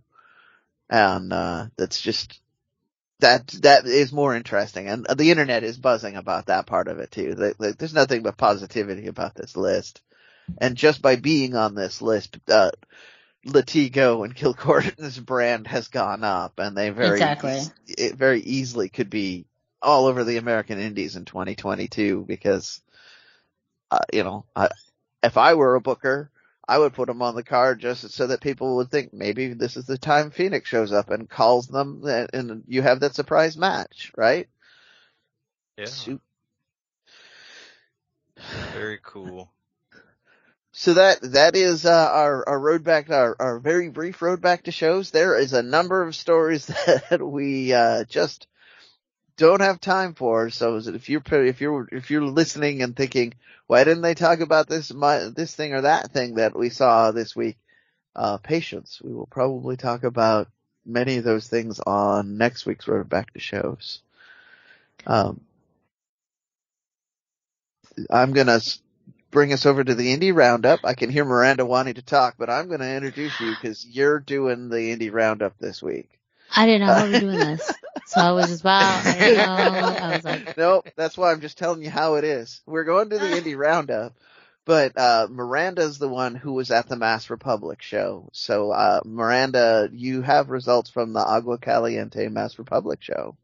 And, 0.89 1.33
uh, 1.33 1.67
that's 1.77 1.99
just, 2.01 2.39
that, 3.19 3.47
that 3.61 3.85
is 3.85 4.11
more 4.11 4.35
interesting. 4.35 4.87
And 4.87 5.05
the 5.15 5.31
internet 5.31 5.63
is 5.63 5.77
buzzing 5.77 6.15
about 6.15 6.47
that 6.47 6.67
part 6.67 6.87
of 6.87 6.99
it 6.99 7.11
too. 7.11 7.35
Like, 7.35 7.55
like, 7.59 7.77
there's 7.77 7.93
nothing 7.93 8.23
but 8.23 8.37
positivity 8.37 9.07
about 9.07 9.35
this 9.35 9.55
list. 9.55 10.01
And 10.59 10.75
just 10.75 11.01
by 11.01 11.15
being 11.15 11.55
on 11.55 11.75
this 11.75 12.01
list, 12.01 12.37
uh, 12.47 12.71
Latigo 13.47 14.23
and 14.23 14.35
Kilcorden's 14.35 15.19
brand 15.19 15.67
has 15.67 15.87
gone 15.87 16.23
up 16.23 16.59
and 16.59 16.75
they 16.77 16.89
very, 16.89 17.13
Exactly. 17.13 17.59
it 17.87 18.15
very 18.15 18.41
easily 18.41 18.89
could 18.89 19.09
be 19.09 19.45
all 19.81 20.05
over 20.07 20.23
the 20.23 20.37
American 20.37 20.79
Indies 20.79 21.15
in 21.15 21.25
2022 21.25 22.25
because 22.27 22.81
uh, 23.91 23.99
you 24.11 24.23
know, 24.23 24.45
I, 24.55 24.69
if 25.23 25.37
I 25.37 25.53
were 25.53 25.75
a 25.75 25.81
booker, 25.81 26.29
I 26.67 26.77
would 26.79 26.93
put 26.93 27.07
them 27.07 27.21
on 27.21 27.35
the 27.35 27.43
card 27.43 27.79
just 27.79 28.09
so 28.11 28.27
that 28.27 28.41
people 28.41 28.77
would 28.77 28.89
think 28.89 29.13
maybe 29.13 29.53
this 29.53 29.77
is 29.77 29.85
the 29.85 29.97
time 29.97 30.31
Phoenix 30.31 30.67
shows 30.67 30.91
up 30.91 31.09
and 31.09 31.29
calls 31.29 31.67
them 31.67 32.03
and, 32.05 32.29
and 32.33 32.63
you 32.67 32.81
have 32.81 33.01
that 33.01 33.15
surprise 33.15 33.55
match, 33.55 34.11
right? 34.17 34.47
Yeah. 35.77 35.85
Shoot. 35.85 36.21
Very 38.73 38.99
cool. 39.03 39.51
So 40.71 40.95
that, 40.95 41.19
that 41.21 41.55
is, 41.55 41.85
uh, 41.85 42.09
our, 42.11 42.49
our 42.49 42.59
road 42.59 42.83
back, 42.83 43.09
our, 43.09 43.35
our 43.39 43.59
very 43.59 43.89
brief 43.89 44.21
road 44.21 44.41
back 44.41 44.63
to 44.63 44.71
shows. 44.71 45.11
There 45.11 45.37
is 45.37 45.53
a 45.53 45.63
number 45.63 46.03
of 46.03 46.15
stories 46.15 46.65
that 47.09 47.21
we, 47.21 47.73
uh, 47.73 48.03
just 48.05 48.47
don't 49.37 49.61
have 49.61 49.79
time 49.81 50.13
for. 50.13 50.49
So 50.49 50.77
if 50.77 51.09
you're 51.09 51.23
if 51.31 51.61
you're 51.61 51.87
if 51.91 52.11
you're 52.11 52.23
listening 52.23 52.81
and 52.83 52.95
thinking, 52.95 53.33
why 53.67 53.83
didn't 53.83 54.01
they 54.03 54.13
talk 54.15 54.39
about 54.39 54.67
this 54.67 54.93
my, 54.93 55.29
this 55.35 55.55
thing 55.55 55.73
or 55.73 55.81
that 55.81 56.11
thing 56.11 56.35
that 56.35 56.55
we 56.57 56.69
saw 56.69 57.11
this 57.11 57.35
week? 57.35 57.57
Uh, 58.15 58.37
patience. 58.37 59.01
We 59.03 59.13
will 59.13 59.27
probably 59.27 59.77
talk 59.77 60.03
about 60.03 60.47
many 60.85 61.17
of 61.17 61.25
those 61.25 61.47
things 61.49 61.79
on 61.81 62.37
next 62.37 62.65
week's 62.65 62.87
Road 62.87 63.09
Back 63.09 63.33
to 63.33 63.39
Shows. 63.39 64.01
Um, 65.05 65.41
I'm 68.09 68.33
gonna 68.33 68.59
bring 69.31 69.53
us 69.53 69.65
over 69.65 69.83
to 69.83 69.95
the 69.95 70.15
indie 70.15 70.35
roundup. 70.35 70.81
I 70.85 70.93
can 70.93 71.09
hear 71.09 71.25
Miranda 71.25 71.65
wanting 71.65 71.95
to 71.95 72.01
talk, 72.01 72.35
but 72.37 72.49
I'm 72.49 72.69
gonna 72.69 72.95
introduce 72.95 73.39
you 73.39 73.51
because 73.51 73.85
you're 73.85 74.19
doing 74.19 74.69
the 74.69 74.95
indie 74.95 75.11
roundup 75.11 75.57
this 75.59 75.83
week. 75.83 76.09
I 76.55 76.65
didn't 76.65 76.81
know 76.87 76.93
we 76.93 77.09
were 77.09 77.17
doing 77.19 77.39
this. 77.39 77.79
So 78.05 78.21
I 78.21 78.31
was 78.31 78.47
just, 78.47 78.63
wow, 78.63 79.01
I 79.03 79.31
know. 79.35 80.05
I 80.05 80.15
was 80.15 80.23
like, 80.23 80.57
Nope, 80.57 80.87
that's 80.95 81.17
why 81.17 81.31
I'm 81.31 81.41
just 81.41 81.57
telling 81.57 81.83
you 81.83 81.89
how 81.89 82.15
it 82.15 82.23
is. 82.23 82.61
We're 82.65 82.83
going 82.83 83.09
to 83.09 83.17
the 83.17 83.25
indie 83.41 83.57
roundup, 83.57 84.13
but 84.63 84.97
uh 84.97 85.27
Miranda's 85.29 85.97
the 85.97 86.07
one 86.07 86.35
who 86.35 86.53
was 86.53 86.71
at 86.71 86.87
the 86.87 86.95
Mask 86.95 87.29
Republic 87.29 87.81
show. 87.81 88.29
So 88.31 88.71
uh 88.71 89.01
Miranda, 89.05 89.89
you 89.91 90.21
have 90.21 90.49
results 90.49 90.89
from 90.89 91.13
the 91.13 91.19
Agua 91.25 91.57
Caliente 91.57 92.27
Mask 92.29 92.59
Republic 92.59 93.01
show. 93.01 93.35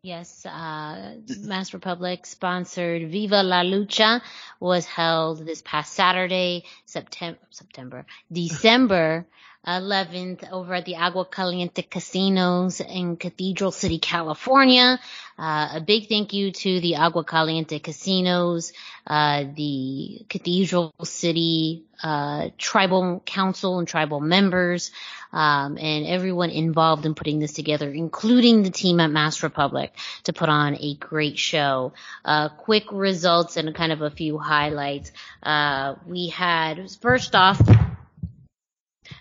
Yes, 0.00 0.46
uh, 0.46 1.16
Mask 1.40 1.72
Republic 1.74 2.24
sponsored 2.24 3.10
Viva 3.10 3.42
la 3.42 3.62
Lucha 3.62 4.22
was 4.60 4.86
held 4.86 5.44
this 5.44 5.60
past 5.60 5.92
Saturday, 5.92 6.64
September, 6.86 7.40
September, 7.50 8.06
December 8.30 9.26
11th 9.66 10.50
over 10.50 10.74
at 10.74 10.84
the 10.84 10.96
Agua 10.96 11.24
Caliente 11.26 11.82
Casinos 11.82 12.80
in 12.80 13.16
Cathedral 13.16 13.70
City, 13.70 13.98
California. 13.98 14.98
Uh, 15.38 15.68
a 15.74 15.80
big 15.80 16.08
thank 16.08 16.32
you 16.32 16.50
to 16.50 16.80
the 16.80 16.96
Agua 16.96 17.24
Caliente 17.24 17.78
Casinos, 17.78 18.72
uh, 19.06 19.44
the 19.54 20.24
Cathedral 20.28 20.92
City, 21.04 21.84
uh, 22.02 22.48
tribal 22.58 23.22
council 23.24 23.78
and 23.78 23.86
tribal 23.86 24.20
members, 24.20 24.90
um, 25.32 25.76
and 25.78 26.06
everyone 26.06 26.50
involved 26.50 27.06
in 27.06 27.14
putting 27.14 27.38
this 27.38 27.52
together, 27.52 27.90
including 27.90 28.62
the 28.62 28.70
team 28.70 29.00
at 29.00 29.10
Mask 29.10 29.42
Republic 29.42 29.92
to 30.24 30.32
put 30.32 30.48
on 30.48 30.76
a 30.80 30.94
great 30.94 31.38
show. 31.38 31.92
Uh, 32.24 32.48
quick 32.48 32.84
results 32.90 33.56
and 33.56 33.74
kind 33.74 33.92
of 33.92 34.02
a 34.02 34.10
few 34.10 34.38
highlights. 34.38 35.12
Uh, 35.42 35.94
we 36.06 36.28
had, 36.28 36.90
first 37.00 37.34
off, 37.34 37.60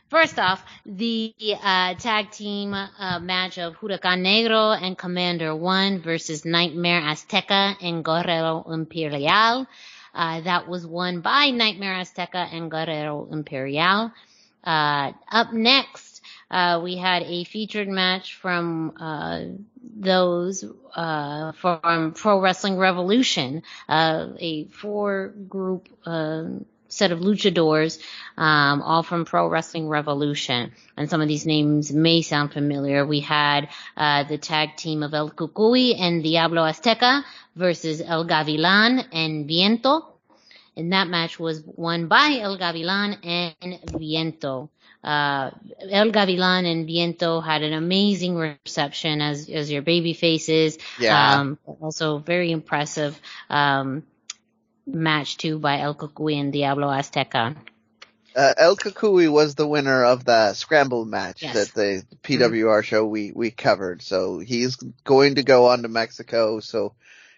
First 0.10 0.40
off, 0.40 0.64
the 0.86 1.34
uh, 1.62 1.96
tag 1.96 2.32
team 2.32 2.74
uh, 2.74 3.20
match 3.20 3.58
of 3.58 3.76
Huracan 3.76 4.22
Negro 4.22 4.78
and 4.82 4.98
Commander 4.98 5.56
One 5.56 6.02
versus 6.02 6.46
Nightmare 6.46 7.02
Azteca 7.02 7.76
and 7.82 8.06
Guerrero 8.06 8.64
Imperial. 8.72 9.68
Uh, 10.14 10.42
that 10.42 10.68
was 10.68 10.86
won 10.86 11.22
by 11.22 11.50
Nightmare 11.52 11.96
Azteca 11.96 12.48
and 12.52 12.72
Guerrero 12.72 13.28
Imperial. 13.32 14.12
Uh, 14.64 15.12
up 15.32 15.54
next, 15.54 16.22
uh, 16.50 16.80
we 16.84 16.98
had 16.98 17.24
a 17.24 17.44
featured 17.44 17.88
match 17.88 18.36
from 18.36 18.94
uh, 19.00 19.42
those 19.82 20.66
from 20.96 22.14
Pro 22.16 22.40
Wrestling 22.40 22.78
Revolution, 22.78 23.62
a 23.90 24.68
four 24.72 25.34
group 25.48 25.88
set 26.90 27.12
of 27.12 27.20
luchadors, 27.20 28.00
um, 28.38 28.82
all 28.82 29.04
from 29.04 29.26
Pro 29.26 29.48
Wrestling 29.48 29.88
Revolution. 29.88 30.72
And 30.96 31.10
some 31.10 31.22
of 31.22 31.28
these 31.28 31.46
names 31.46 31.92
may 31.92 32.22
sound 32.22 32.54
familiar. 32.54 33.06
We 33.06 33.20
had 33.20 33.70
uh, 33.96 34.24
the 34.24 34.38
tag 34.38 34.76
team 34.76 35.04
of 35.04 35.14
El 35.14 35.32
Cucuy 35.32 36.00
and 36.00 36.24
Diablo 36.24 36.64
Azteca 36.64 37.24
versus 37.56 38.02
El 38.02 38.26
Gavilan 38.26 39.06
and 39.12 39.48
Viento. 39.48 40.14
And 40.76 40.94
that 40.94 41.08
match 41.08 41.40
was 41.40 41.64
won 41.66 42.08
by 42.08 42.38
El 42.40 42.58
Gavilan 42.58 43.18
and 43.24 43.80
Viento. 43.98 44.70
Uh, 45.04 45.52
El 45.90 46.12
Gavilan 46.12 46.70
and 46.70 46.86
Viento 46.86 47.40
had 47.40 47.64
an 47.64 47.74
amazing 47.74 48.36
reception 48.36 49.22
as, 49.22 49.50
as 49.50 49.72
your 49.72 49.82
baby 49.82 50.14
faces. 50.14 50.78
Yeah. 51.00 51.40
Um, 51.40 51.58
also 51.82 52.18
very 52.18 52.52
impressive. 52.52 53.20
Um, 53.50 54.04
match 54.88 55.38
too 55.38 55.60
by 55.60 55.80
El 55.82 55.94
Cucuy 55.96 56.40
and 56.40 56.52
Diablo 56.52 56.88
Azteca. 56.88 57.56
Uh, 58.36 58.54
El 58.58 58.76
Cucuy 58.78 59.32
was 59.32 59.56
the 59.56 59.68
winner 59.68 60.04
of 60.04 60.24
the 60.24 60.54
scramble 60.54 61.06
match 61.06 61.42
Yes. 61.44 61.54
that 61.56 61.74
the 61.74 62.04
PWR 62.24 62.84
show 62.84 63.06
we, 63.06 63.32
we 63.34 63.50
covered. 63.52 64.02
So 64.02 64.40
he's 64.40 64.76
going 65.04 65.36
to 65.36 65.44
go 65.44 65.68
on 65.68 65.82
to 65.82 65.88
Mexico. 65.88 66.60
So 66.60 66.94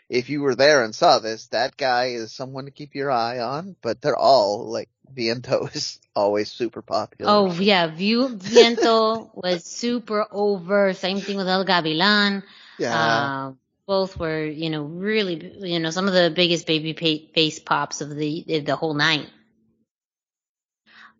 if 0.09 0.29
you 0.29 0.41
were 0.41 0.55
there 0.55 0.83
and 0.83 0.93
saw 0.93 1.19
this, 1.19 1.47
that 1.47 1.77
guy 1.77 2.07
is 2.07 2.33
someone 2.33 2.65
to 2.65 2.71
keep 2.71 2.95
your 2.95 3.11
eye 3.11 3.39
on, 3.39 3.75
but 3.81 4.01
they're 4.01 4.17
all 4.17 4.69
like 4.69 4.89
Viento 5.11 5.67
is 5.73 5.99
always 6.15 6.51
super 6.51 6.81
popular. 6.81 7.31
Oh 7.31 7.51
yeah, 7.53 7.87
View, 7.87 8.27
Viento 8.35 9.31
was 9.35 9.63
super 9.63 10.25
over. 10.31 10.93
Same 10.93 11.21
thing 11.21 11.37
with 11.37 11.47
El 11.47 11.65
Gavilan. 11.65 12.43
yeah. 12.77 13.45
Um, 13.47 13.59
both 13.89 14.19
were, 14.19 14.45
you 14.45 14.69
know, 14.69 14.83
really, 14.83 15.51
you 15.61 15.79
know, 15.79 15.89
some 15.89 16.07
of 16.07 16.13
the 16.13 16.29
biggest 16.29 16.67
baby 16.67 16.93
face 17.33 17.57
pops 17.57 18.01
of 18.01 18.15
the 18.15 18.61
the 18.63 18.75
whole 18.75 18.93
night. 18.93 19.27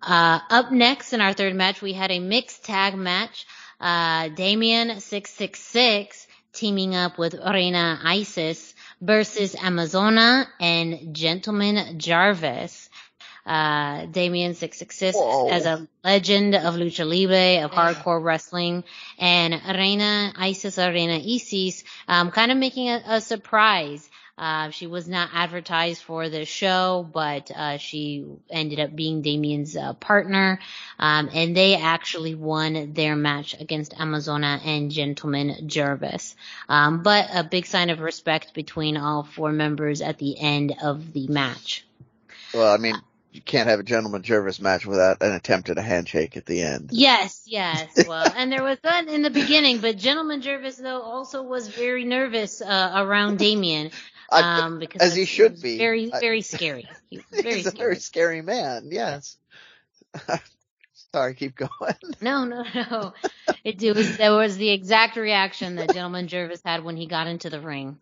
Uh, 0.03 0.39
up 0.51 0.71
next 0.71 1.11
in 1.11 1.19
our 1.19 1.33
third 1.33 1.55
match, 1.55 1.81
we 1.81 1.93
had 1.93 2.11
a 2.11 2.19
mixed 2.19 2.63
tag 2.63 2.93
match. 2.95 3.47
Uh, 3.81 4.29
Damien 4.29 4.99
six 4.99 5.31
six 5.31 5.59
six 5.59 6.27
teaming 6.53 6.93
up 6.95 7.17
with 7.17 7.33
Reina 7.33 7.99
Isis 8.03 8.75
versus 9.01 9.55
Amazona 9.55 10.45
and 10.59 11.15
Gentleman 11.15 11.97
Jervis. 11.97 12.88
Uh, 13.49 14.05
Damien 14.05 14.53
666 14.53 15.17
Whoa. 15.17 15.49
as 15.49 15.65
a 15.65 15.87
legend 16.03 16.53
of 16.53 16.75
lucha 16.75 17.03
libre, 17.03 17.65
of 17.65 17.71
hardcore 17.71 18.23
wrestling, 18.23 18.83
and 19.17 19.59
Reina 19.67 20.31
Isis 20.37 20.77
or 20.77 20.91
Reina 20.91 21.15
Isis, 21.15 21.83
um, 22.07 22.29
kind 22.29 22.51
of 22.51 22.59
making 22.59 22.89
a, 22.89 23.01
a 23.07 23.21
surprise. 23.21 24.07
Uh, 24.37 24.69
she 24.69 24.85
was 24.85 25.07
not 25.07 25.31
advertised 25.33 26.03
for 26.03 26.29
the 26.29 26.45
show, 26.45 27.09
but 27.11 27.49
uh, 27.49 27.77
she 27.77 28.23
ended 28.51 28.79
up 28.79 28.95
being 28.95 29.23
Damien's 29.23 29.75
uh, 29.75 29.93
partner, 29.93 30.59
um, 30.99 31.31
and 31.33 31.57
they 31.57 31.75
actually 31.75 32.35
won 32.35 32.93
their 32.93 33.15
match 33.15 33.55
against 33.59 33.93
Amazona 33.93 34.63
and 34.63 34.91
Gentleman 34.91 35.67
Jervis. 35.67 36.35
Um, 36.69 37.01
but 37.01 37.29
a 37.33 37.43
big 37.43 37.65
sign 37.65 37.89
of 37.89 37.99
respect 37.99 38.53
between 38.53 38.95
all 38.95 39.23
four 39.23 39.51
members 39.51 40.01
at 40.01 40.19
the 40.19 40.39
end 40.39 40.75
of 40.83 41.13
the 41.13 41.27
match. 41.27 41.83
Well, 42.53 42.71
I 42.71 42.77
mean, 42.77 42.95
you 43.39 43.43
can't 43.45 43.69
have 43.69 43.79
a 43.79 43.83
gentleman 43.83 44.21
Jervis 44.21 44.59
match 44.59 44.85
without 44.85 45.21
an 45.23 45.31
attempt 45.31 45.69
at 45.69 45.77
a 45.77 45.81
handshake 45.81 46.35
at 46.35 46.45
the 46.45 46.61
end. 46.61 46.89
Yes, 46.91 47.43
yes. 47.45 47.87
Well, 48.07 48.29
and 48.35 48.51
there 48.51 48.61
was 48.63 48.77
that 48.83 49.07
in 49.07 49.21
the 49.21 49.29
beginning, 49.29 49.77
but 49.79 49.95
Gentleman 49.97 50.41
Jervis 50.41 50.75
though 50.75 51.01
also 51.01 51.41
was 51.41 51.69
very 51.69 52.03
nervous 52.03 52.61
uh, 52.61 52.91
around 52.97 53.39
Damien, 53.39 53.91
I- 54.29 54.63
um, 54.63 54.77
because 54.79 55.01
as 55.01 55.15
he 55.15 55.23
should 55.23 55.53
was 55.53 55.61
be. 55.61 55.77
Very, 55.77 56.11
I- 56.11 56.19
very 56.19 56.41
scary. 56.41 56.85
He 57.09 57.21
very 57.31 57.55
He's 57.55 57.67
a 57.67 57.69
scary. 57.71 57.83
very 57.85 57.95
scary 57.99 58.41
man. 58.41 58.89
Yes. 58.91 59.37
Sorry, 61.13 61.33
keep 61.35 61.55
going. 61.55 61.69
No, 62.21 62.43
no, 62.43 62.63
no. 62.75 63.13
It, 63.63 63.81
it 63.81 63.95
was 63.95 64.17
that 64.17 64.29
was 64.31 64.57
the 64.57 64.69
exact 64.69 65.15
reaction 65.15 65.75
that 65.77 65.93
Gentleman 65.93 66.27
Jervis 66.27 66.61
had 66.65 66.83
when 66.83 66.97
he 66.97 67.05
got 67.07 67.27
into 67.27 67.49
the 67.49 67.61
ring. 67.61 67.97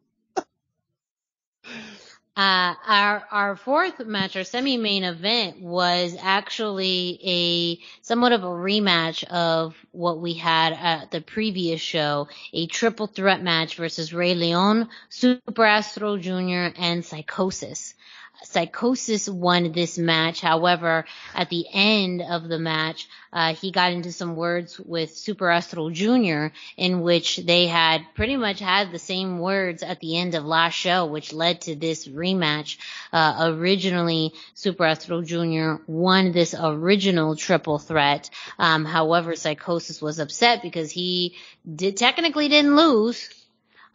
Uh, 2.38 2.76
our 2.88 3.26
our 3.32 3.56
fourth 3.56 4.00
match, 4.06 4.36
our 4.36 4.43
semi-main 4.43 5.04
event, 5.04 5.60
was 5.60 6.15
actually 6.21 7.19
a 7.26 7.80
somewhat 8.04 8.32
of 8.32 8.43
a 8.43 8.47
rematch 8.47 9.23
of 9.23 9.76
what 9.91 10.21
we 10.21 10.36
had 10.36 10.71
at 10.73 11.10
the 11.10 11.19
previous 11.19 11.82
show, 11.82 12.28
a 12.54 12.67
triple 12.67 13.08
threat 13.08 13.41
match 13.41 13.76
versus 13.76 14.13
Rey 14.13 14.36
Leon, 14.36 14.88
Super 15.10 15.65
Astro 15.65 16.17
Jr., 16.17 16.69
and 16.80 17.04
Psychosis. 17.04 17.95
Psychosis 18.43 19.28
won 19.28 19.71
this 19.71 19.97
match. 19.97 20.41
However, 20.41 21.06
at 21.34 21.50
the 21.50 21.65
end 21.71 22.21
of 22.21 22.47
the 22.47 22.60
match, 22.60 23.08
uh, 23.34 23.54
he 23.54 23.71
got 23.71 23.91
into 23.91 24.12
some 24.12 24.36
words 24.36 24.80
with 24.80 25.15
Super 25.15 25.50
Astro 25.50 25.89
Jr. 25.89 26.47
in 26.78 27.02
which 27.02 27.38
they 27.38 27.67
had 27.67 28.02
pretty 28.15 28.38
much 28.38 28.60
had 28.60 28.91
the 28.91 29.00
same 29.00 29.39
words 29.39 29.84
at 29.84 30.00
the 30.00 30.17
end 30.17 30.36
of 30.36 30.45
last 30.45 30.73
show, 30.73 31.06
which 31.06 31.34
led 31.34 31.62
to 31.62 31.76
this 31.76 32.08
rematch. 32.08 32.78
Uh, 33.12 33.54
originally, 33.58 34.34
Super 34.54 34.86
Astro 34.86 35.21
Jr. 35.21 35.82
won 35.88 36.32
this 36.32 36.56
original 36.58 37.36
triple 37.36 37.80
threat. 37.80 38.30
Um, 38.58 38.86
however, 38.86 39.36
Psychosis 39.36 40.02
was 40.02 40.19
upset 40.19 40.62
because 40.62 40.91
he 40.91 41.36
did 41.76 41.97
technically 41.97 42.47
didn't 42.47 42.76
lose. 42.76 43.30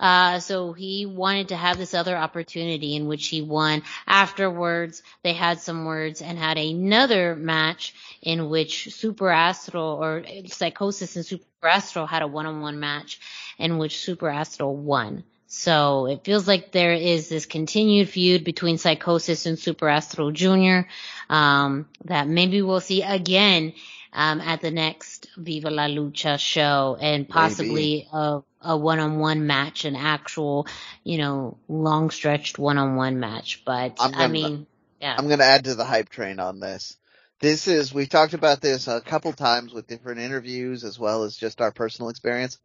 Uh, 0.03 0.41
so 0.41 0.73
he 0.73 1.07
wanted 1.07 1.49
to 1.49 1.57
have 1.57 1.79
this 1.79 1.95
other 1.95 2.17
opportunity 2.17 2.97
in 2.97 3.07
which 3.07 3.29
he 3.29 3.41
won. 3.41 3.83
Afterwards, 4.05 5.05
they 5.23 5.33
had 5.33 5.61
some 5.61 5.85
words 5.85 6.21
and 6.21 6.37
had 6.37 6.59
another 6.59 7.37
match 7.37 7.95
in 8.21 8.51
which 8.51 8.93
Super 8.93 9.31
Astro 9.31 9.95
or 9.95 10.25
Psychosis 10.47 11.15
and 11.15 11.25
Super 11.25 11.69
Astro 11.69 12.05
had 12.05 12.23
a 12.23 12.27
one-on-one 12.27 12.81
match 12.81 13.21
in 13.59 13.79
which 13.79 14.01
Super 14.01 14.29
Astro 14.29 14.71
won. 14.71 15.23
So 15.47 16.07
it 16.07 16.25
feels 16.25 16.49
like 16.49 16.73
there 16.73 16.95
is 16.95 17.29
this 17.29 17.47
continued 17.47 18.09
feud 18.09 18.43
between 18.43 18.79
Psychosis 18.79 19.47
and 19.47 19.59
Super 19.59 19.89
Astro 19.89 20.33
Jr. 20.33 20.89
Um, 21.29 21.89
that 22.07 22.27
maybe 22.27 22.61
we'll 22.63 22.81
see 22.81 23.03
again 23.03 23.75
um, 24.13 24.41
at 24.41 24.63
the 24.63 24.71
next 24.71 25.29
Viva 25.37 25.71
la 25.71 25.87
Lucha 25.87 26.39
show 26.39 26.97
and 27.01 27.29
possibly 27.29 28.09
a, 28.13 28.43
a 28.65 28.77
one-on-one 28.77 29.47
match, 29.47 29.85
an 29.85 29.97
actual, 29.97 30.67
you 31.05 31.19
know, 31.19 31.59
long 31.69 32.11
stretched 32.11 32.59
one-on-one 32.59 33.21
match. 33.21 33.63
But 33.65 33.97
I'm 34.01 34.15
I 34.15 34.29
mean, 34.29 34.67
yeah. 35.01 35.15
I'm 35.19 35.27
going 35.27 35.39
to 35.41 35.45
add 35.45 35.65
to 35.65 35.75
the 35.75 35.85
hype 35.85 36.09
train 36.09 36.39
on 36.39 36.61
this. 36.61 36.97
This 37.41 37.67
is, 37.67 37.93
we've 37.93 38.09
talked 38.09 38.35
about 38.35 38.61
this 38.61 38.87
a 38.87 39.01
couple 39.01 39.33
times 39.33 39.73
with 39.75 39.89
different 39.89 40.21
interviews 40.21 40.85
as 40.85 40.99
well 40.99 41.25
as 41.25 41.37
just 41.37 41.61
our 41.61 41.73
personal 41.73 42.09
experience. 42.09 42.59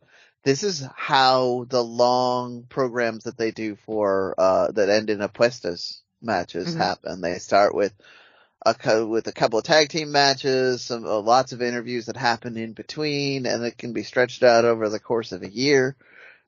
This 0.44 0.64
is 0.64 0.86
how 0.96 1.66
the 1.68 1.84
long 1.84 2.64
programs 2.70 3.24
that 3.24 3.38
they 3.38 3.50
do 3.50 3.76
for, 3.76 4.36
uh, 4.38 4.72
that 4.72 4.90
end 4.90 5.10
in 5.10 5.18
apuestas 5.20 6.02
matches 6.22 6.76
Mhm. 6.76 6.78
happen. 6.78 7.22
They 7.22 7.40
start 7.40 7.74
with 7.74 7.92
a, 8.86 9.06
with 9.06 9.27
a 9.27 9.32
couple 9.32 9.60
of 9.60 9.65
tag 9.65 9.89
team 9.89 10.12
matches, 10.12 10.82
some, 10.82 11.06
uh, 11.06 11.19
lots 11.19 11.51
of 11.51 11.62
interviews 11.62 12.06
that 12.08 12.17
happen 12.17 12.58
in 12.58 12.73
between 12.73 13.45
and 13.45 13.63
it 13.63 13.77
can 13.77 13.93
be 13.93 14.03
stretched 14.03 14.43
out 14.43 14.65
over 14.65 14.89
the 14.89 14.99
course 14.99 15.32
of 15.32 15.43
a 15.43 15.49
year. 15.49 15.95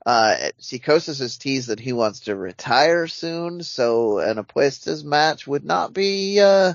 Uh, 0.06 0.36
Psychosis 0.58 1.20
has 1.20 1.38
teased 1.38 1.70
that 1.70 1.80
he 1.80 1.94
wants 1.94 2.22
to 2.22 2.36
retire 2.36 3.08
soon, 3.08 3.62
so 3.64 4.20
an 4.20 4.38
apuestas 4.38 5.04
match 5.04 5.46
would 5.46 5.66
not 5.66 5.94
be, 5.94 6.40
uh, 6.40 6.74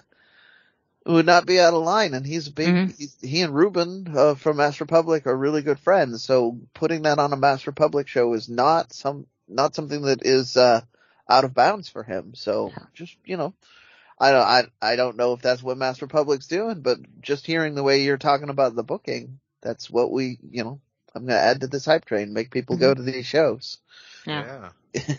would 1.07 1.27
not 1.27 1.47
be 1.47 1.59
out 1.59 1.75
of 1.75 1.83
line. 1.83 2.15
And 2.15 2.27
he's 2.27 2.49
big, 2.49 2.69
Mhm. 2.69 2.97
he's, 2.97 3.17
he 3.21 3.43
and 3.43 3.55
Ruben, 3.55 4.13
uh, 4.17 4.35
from 4.35 4.59
Mask 4.59 4.81
Republic 4.81 5.27
are 5.27 5.37
really 5.37 5.63
good 5.63 5.79
friends. 5.79 6.23
So 6.23 6.59
putting 6.75 7.03
that 7.03 7.19
on 7.19 7.33
a 7.33 7.37
Mask 7.37 7.67
Republic 7.67 8.09
show 8.09 8.33
is 8.35 8.49
not 8.49 8.93
some, 8.93 9.27
not 9.49 9.75
something 9.75 10.03
that 10.03 10.25
is, 10.25 10.57
uh, 10.57 10.83
out 11.29 11.45
of 11.45 11.55
bounds 11.55 11.89
for 11.89 12.03
him. 12.03 12.35
So 12.35 12.73
just, 12.93 13.17
you 13.25 13.37
know, 13.37 13.55
I 14.19 14.31
don't, 14.31 14.47
I, 14.47 14.65
I 14.81 14.97
don't 14.97 15.17
know 15.17 15.33
if 15.33 15.43
that's 15.43 15.63
what 15.63 15.77
Mask 15.77 16.01
Republic's 16.01 16.47
doing, 16.47 16.81
but 16.81 16.99
just 17.21 17.47
hearing 17.47 17.75
the 17.75 17.83
way 17.83 18.03
you're 18.03 18.17
talking 18.17 18.49
about 18.49 18.75
the 18.75 18.85
booking, 18.85 19.41
that's 19.61 19.91
what 19.91 20.13
we, 20.13 20.39
you 20.51 20.63
know, 20.63 20.81
I'm 21.15 21.27
going 21.27 21.39
to 21.39 21.45
add 21.45 21.61
to 21.61 21.67
this 21.67 21.85
hype 21.85 22.05
train, 22.05 22.33
make 22.33 22.51
people 22.51 22.77
go 22.77 22.95
to 22.95 23.03
these 23.03 23.27
shows. 23.27 23.79
yeah. 24.27 24.71
Yeah. 24.95 25.15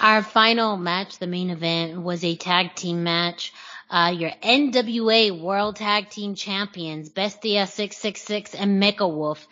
Our 0.00 0.22
final 0.22 0.76
match, 0.76 1.18
the 1.18 1.26
main 1.26 1.48
event, 1.48 2.02
was 2.02 2.22
a 2.22 2.36
tag 2.36 2.74
team 2.74 3.02
match. 3.02 3.52
Uh, 3.88 4.12
your 4.14 4.30
NWA 4.42 5.40
World 5.40 5.76
Tag 5.76 6.10
Team 6.10 6.34
Champions, 6.34 7.08
Bestia 7.08 7.66
666 7.66 8.54
and 8.54 8.82
Mecha 8.82 9.08
Wolf, 9.10 9.46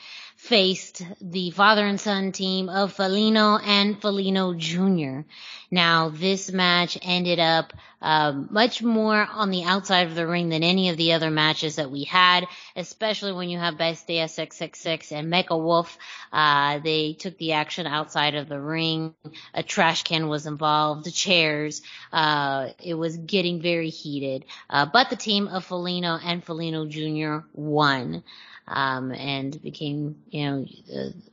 faced 0.44 1.02
the 1.22 1.50
father 1.50 1.86
and 1.86 1.98
son 1.98 2.30
team 2.30 2.68
of 2.68 2.94
Felino 2.94 3.58
and 3.64 3.98
Felino 3.98 4.54
Jr. 4.54 5.26
Now, 5.70 6.10
this 6.10 6.52
match 6.52 6.98
ended 7.00 7.38
up 7.40 7.72
um, 8.02 8.48
much 8.50 8.82
more 8.82 9.26
on 9.32 9.50
the 9.50 9.64
outside 9.64 10.06
of 10.06 10.14
the 10.14 10.26
ring 10.26 10.50
than 10.50 10.62
any 10.62 10.90
of 10.90 10.98
the 10.98 11.14
other 11.14 11.30
matches 11.30 11.76
that 11.76 11.90
we 11.90 12.04
had, 12.04 12.46
especially 12.76 13.32
when 13.32 13.48
you 13.48 13.58
have 13.58 13.78
Bestia 13.78 14.28
666 14.28 15.12
and 15.12 15.32
Mecha 15.32 15.58
Wolf. 15.58 15.96
Uh, 16.30 16.78
they 16.80 17.14
took 17.14 17.38
the 17.38 17.52
action 17.52 17.86
outside 17.86 18.34
of 18.34 18.46
the 18.46 18.60
ring 18.60 19.14
a 19.54 19.62
trash 19.62 20.02
can 20.02 20.28
was 20.28 20.46
involved, 20.46 21.12
chairs. 21.14 21.80
Uh, 22.12 22.68
it 22.82 22.94
was 22.94 23.16
getting 23.16 23.62
very 23.62 23.88
heated. 23.88 24.44
Uh, 24.68 24.84
but 24.92 25.08
the 25.08 25.16
team 25.16 25.48
of 25.48 25.66
Felino 25.66 26.20
and 26.22 26.44
Felino 26.44 26.86
Jr. 26.86 27.46
won. 27.54 28.22
Um, 28.66 29.12
and 29.12 29.60
became, 29.60 30.22
you 30.34 30.50
know, 30.50 30.66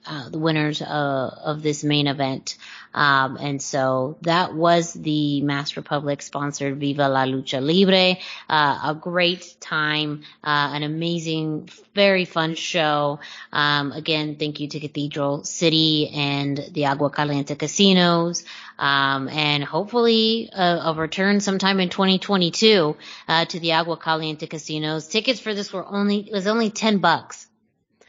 uh, 0.06 0.30
the 0.30 0.38
winners 0.38 0.80
uh, 0.80 1.40
of 1.44 1.64
this 1.64 1.84
main 1.84 2.06
event. 2.06 2.56
Um, 2.94 3.36
and 3.38 3.60
so 3.60 4.18
that 4.22 4.54
was 4.54 4.94
the 4.94 5.42
Mask 5.42 5.76
Republic 5.76 6.22
sponsored 6.22 6.78
Viva 6.78 7.10
la 7.10 7.26
Lucha 7.26 7.60
Libre. 7.60 8.22
Uh, 8.48 8.80
a 8.92 8.94
great 8.94 9.56
time, 9.60 10.22
uh, 10.44 10.70
an 10.74 10.84
amazing, 10.84 11.68
very 11.96 12.26
fun 12.26 12.54
show. 12.54 13.20
Um, 13.52 13.92
again, 13.92 14.36
thank 14.36 14.60
you 14.60 14.68
to 14.68 14.80
Cathedral 14.80 15.46
City 15.46 16.10
and 16.10 16.64
the 16.72 16.86
Agua 16.86 17.10
Caliente 17.10 17.56
casinos. 17.56 18.44
Um, 18.78 19.30
and 19.30 19.64
hopefully 19.64 20.50
a, 20.54 20.82
a 20.86 20.94
return 20.94 21.40
sometime 21.40 21.80
in 21.80 21.90
2022 21.90 22.96
uh, 23.28 23.46
to 23.46 23.60
the 23.60 23.72
Agua 23.72 23.98
Caliente 23.98 24.46
casinos. 24.46 25.08
Tickets 25.08 25.40
for 25.40 25.56
this 25.56 25.74
were 25.74 25.86
only 25.88 26.30
was 26.32 26.46
only 26.46 26.70
10 26.70 27.00
bucks 27.00 27.48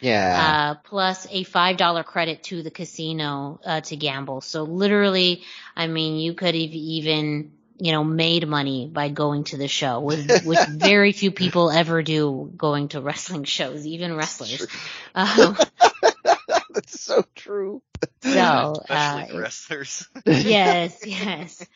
Yeah. 0.02 0.38
uh, 0.40 0.74
plus 0.84 1.26
a 1.30 1.44
five 1.44 1.76
dollar 1.76 2.02
credit 2.02 2.42
to 2.44 2.62
the 2.62 2.70
casino 2.70 3.60
uh, 3.64 3.80
to 3.82 3.96
gamble. 3.96 4.40
So 4.40 4.64
literally, 4.64 5.42
I 5.76 5.86
mean, 5.86 6.18
you 6.18 6.34
could 6.34 6.54
have 6.54 6.56
even 6.56 7.52
you 7.78 7.92
know 7.92 8.04
made 8.04 8.46
money 8.48 8.88
by 8.92 9.08
going 9.08 9.44
to 9.44 9.56
the 9.56 9.68
show, 9.68 10.00
which, 10.00 10.42
which 10.44 10.58
very 10.68 11.12
few 11.12 11.30
people 11.30 11.70
ever 11.70 12.02
do 12.02 12.52
going 12.56 12.88
to 12.88 13.00
wrestling 13.00 13.44
shows, 13.58 13.86
even 13.86 14.14
wrestlers. 14.16 14.66
Um, 15.14 15.56
That's 16.74 17.00
so 17.00 17.24
true. 17.34 17.82
So 18.22 18.80
Especially 18.88 19.36
uh, 19.36 19.40
wrestlers. 19.40 20.08
yes, 20.26 20.98
yes. 21.06 21.66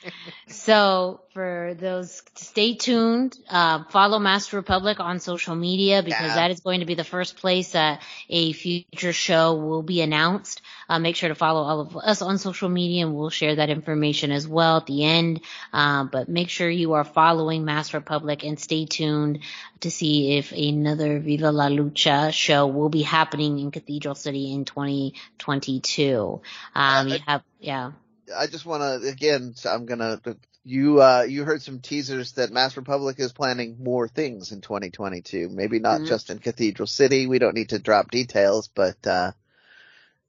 So 0.48 1.20
for 1.34 1.74
those, 1.78 2.22
stay 2.36 2.74
tuned. 2.74 3.36
Uh, 3.48 3.84
follow 3.90 4.18
Mask 4.18 4.52
Republic 4.52 5.00
on 5.00 5.18
social 5.18 5.54
media 5.56 6.02
because 6.02 6.20
Yeah. 6.20 6.34
that 6.36 6.50
is 6.50 6.60
going 6.60 6.80
to 6.80 6.86
be 6.86 6.94
the 6.94 7.04
first 7.04 7.36
place 7.36 7.72
that 7.72 8.02
a 8.28 8.52
future 8.52 9.12
show 9.12 9.54
will 9.56 9.82
be 9.82 10.00
announced. 10.02 10.62
Uh, 10.88 10.98
make 10.98 11.16
sure 11.16 11.28
to 11.28 11.34
follow 11.34 11.62
all 11.62 11.80
of 11.80 11.96
us 11.96 12.22
on 12.22 12.38
social 12.38 12.68
media 12.68 13.04
and 13.04 13.14
we'll 13.14 13.30
share 13.30 13.56
that 13.56 13.70
information 13.70 14.30
as 14.30 14.46
well 14.46 14.76
at 14.78 14.86
the 14.86 15.04
end. 15.04 15.40
Um, 15.72 16.08
but 16.12 16.28
make 16.28 16.48
sure 16.48 16.68
you 16.70 16.92
are 16.94 17.04
following 17.04 17.64
Mask 17.64 17.92
Republic 17.94 18.44
and 18.44 18.58
stay 18.58 18.86
tuned 18.86 19.40
to 19.80 19.90
see 19.90 20.36
if 20.38 20.52
another 20.52 21.18
Viva 21.18 21.50
La 21.52 21.68
Lucha 21.68 22.32
show 22.32 22.66
will 22.66 22.88
be 22.88 23.02
happening 23.02 23.58
in 23.58 23.70
Cathedral 23.70 24.14
City 24.14 24.52
in 24.52 24.64
2022. 24.64 26.40
Um, 26.74 27.08
you 27.08 27.18
have, 27.26 27.42
yeah. 27.60 27.92
I 28.36 28.46
just 28.46 28.66
want 28.66 28.82
to 28.82 29.08
again. 29.08 29.54
so 29.54 29.70
I'm 29.70 29.86
gonna. 29.86 30.20
You 30.64 31.00
uh 31.00 31.22
you 31.28 31.44
heard 31.44 31.62
some 31.62 31.78
teasers 31.78 32.32
that 32.32 32.50
Mask 32.50 32.76
Republic 32.76 33.20
is 33.20 33.32
planning 33.32 33.76
more 33.80 34.08
things 34.08 34.50
in 34.50 34.60
2022. 34.60 35.48
Maybe 35.48 35.78
not 35.78 36.00
Mhm. 36.00 36.08
just 36.08 36.28
in 36.28 36.40
Cathedral 36.40 36.88
City. 36.88 37.28
We 37.28 37.38
don't 37.38 37.54
need 37.54 37.68
to 37.68 37.78
drop 37.78 38.10
details, 38.10 38.68
but 38.74 39.06
uh, 39.06 39.30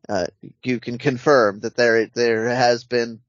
uh 0.09 0.27
you 0.63 0.79
can 0.79 0.97
confirm 0.97 1.59
that 1.61 1.75
there 1.75 2.07
there 2.07 2.49
has 2.49 2.83
been. 2.83 3.19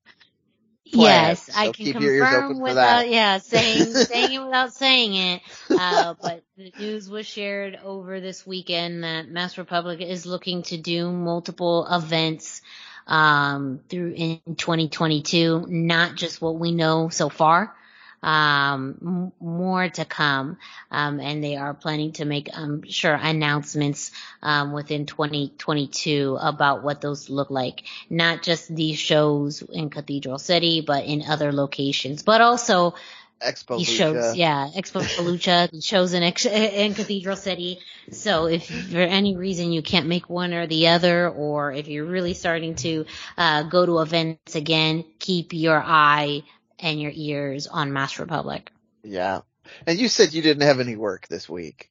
plans, 0.93 1.41
Yes, 1.41 1.51
I 1.55 1.67
can 1.69 1.73
keep 1.85 2.01
your 2.01 2.15
ears 2.15 2.33
open 2.33 2.57
confirm 2.57 2.57
for 2.57 2.63
without, 2.63 2.75
that. 2.75 3.11
yeah, 3.11 3.39
saying, 3.39 3.93
saying 3.95 4.33
it 4.33 4.43
without 4.45 4.73
saying 4.73 5.15
it. 5.15 5.43
Uh, 5.75 6.15
but 6.21 6.43
the 6.57 6.73
news 6.79 7.11
was 7.11 7.27
shared 7.27 7.79
over 7.85 8.21
this 8.21 8.47
weekend 8.47 9.05
that 9.05 9.29
Mask 9.29 9.59
Republic 9.59 10.01
is 10.01 10.27
looking 10.27 10.63
to 10.65 10.79
do 10.79 11.11
multiple 11.11 11.87
events, 11.91 12.63
um, 13.07 13.81
through 13.89 14.13
in 14.17 14.41
2022, 14.57 15.67
not 15.69 16.17
just 16.17 16.41
what 16.41 16.57
we 16.57 16.73
know 16.73 17.09
so 17.11 17.29
far. 17.29 17.75
Um, 18.23 18.99
m- 19.01 19.33
more 19.41 19.89
to 19.89 20.05
come. 20.05 20.59
Um, 20.91 21.21
and 21.21 21.43
they 21.43 21.57
are 21.57 21.75
planning 21.75 22.13
to 22.13 22.25
make, 22.25 22.49
I'm 22.53 22.83
sure, 22.89 23.15
announcements, 23.15 24.11
um, 24.43 24.73
within 24.73 25.07
2022 25.07 26.39
about 26.41 26.83
what 26.83 27.01
those 27.01 27.31
look 27.31 27.51
like 27.51 27.85
not 28.11 28.43
just 28.43 28.75
these 28.75 28.99
shows 28.99 29.63
in 29.63 29.91
Cathedral 29.91 30.39
City, 30.39 30.81
but 30.81 31.05
in 31.05 31.23
other 31.23 31.53
locations, 31.53 32.23
but 32.23 32.41
also 32.41 32.95
Expo 33.41 33.79
these 33.79 33.89
shows, 33.89 34.35
yeah, 34.35 34.69
Expo 34.75 35.01
Lucha, 35.19 35.71
the 35.73 35.81
shows 35.81 36.13
in, 36.13 36.23
in 36.25 36.95
Cathedral 36.95 37.37
City. 37.37 37.79
So 38.11 38.47
if 38.47 38.67
for 38.67 38.99
any 38.99 39.37
reason 39.37 39.73
you 39.73 39.83
can't 39.83 40.07
make 40.07 40.29
one 40.29 40.53
or 40.53 40.67
the 40.67 40.89
other, 40.89 41.29
or 41.29 41.73
if 41.73 41.87
you're 41.87 42.05
really 42.05 42.35
starting 42.35 42.75
to, 42.77 43.07
uh, 43.37 43.63
go 43.65 43.87
to 43.87 44.01
events 44.01 44.57
again, 44.57 45.05
keep 45.21 45.53
your 45.53 45.81
eye 45.81 46.43
and 46.79 47.01
your 47.01 47.13
ears 47.15 47.67
on 47.67 47.93
Mask 47.93 48.19
Republic. 48.19 48.71
Yeah. 49.03 49.41
And 49.87 49.99
you 49.99 50.09
said 50.09 50.33
you 50.33 50.43
didn't 50.43 50.63
have 50.63 50.81
any 50.81 50.97
work 50.97 51.29
this 51.29 51.49
week. 51.49 51.91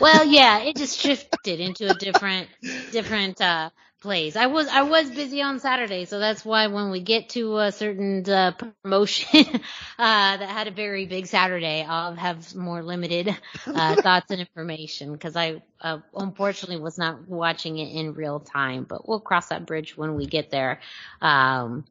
Well, 0.00 0.24
yeah, 0.26 0.60
it 0.60 0.76
just 0.76 0.98
shifted 0.98 1.60
into 1.60 1.90
a 1.90 1.94
different, 1.94 2.48
different, 2.92 3.40
uh, 3.40 3.70
plays. 4.06 4.36
I 4.36 4.46
was 4.46 4.68
I 4.68 4.82
was 4.82 5.10
busy 5.10 5.42
on 5.42 5.58
Saturday, 5.58 6.04
so 6.04 6.20
that's 6.20 6.44
why 6.44 6.68
when 6.68 6.90
we 6.90 7.00
get 7.00 7.30
to 7.30 7.58
a 7.58 7.72
certain 7.72 8.28
uh, 8.28 8.52
promotion 8.52 9.46
uh, 9.98 10.36
that 10.36 10.48
had 10.48 10.68
a 10.68 10.70
very 10.70 11.06
big 11.06 11.26
Saturday, 11.26 11.84
I'll 11.86 12.14
have 12.14 12.54
more 12.54 12.82
limited 12.82 13.36
uh, 13.66 13.96
thoughts 14.02 14.30
and 14.30 14.40
information 14.40 15.12
because 15.12 15.34
I 15.34 15.62
uh, 15.80 15.98
unfortunately 16.14 16.80
was 16.80 16.98
not 16.98 17.28
watching 17.28 17.78
it 17.78 17.92
in 17.98 18.14
real 18.14 18.38
time. 18.38 18.84
But 18.84 19.08
we'll 19.08 19.20
cross 19.20 19.48
that 19.48 19.66
bridge 19.66 19.96
when 19.96 20.14
we 20.14 20.26
get 20.26 20.50
there. 20.50 20.80
Um, 21.20 21.84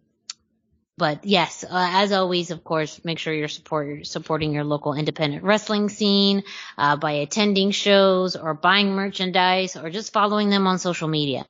but 0.98 1.26
yes, 1.26 1.64
uh, 1.64 1.68
as 1.72 2.14
always, 2.14 2.52
of 2.52 2.64
course, 2.64 3.04
make 3.04 3.20
sure 3.20 3.34
you're 3.34 3.50
support, 3.50 4.08
supporting 4.08 4.54
your 4.54 4.64
local 4.64 4.94
independent 4.94 5.44
wrestling 5.44 5.90
scene 5.90 6.44
uh, 6.78 6.96
by 6.96 7.14
attending 7.14 7.72
shows 7.72 8.38
or 8.38 8.54
buying 8.54 8.92
merchandise 8.92 9.76
or 9.76 9.90
just 9.90 10.14
following 10.14 10.50
them 10.50 10.68
on 10.68 10.80
social 10.80 11.10
media. 11.10 11.46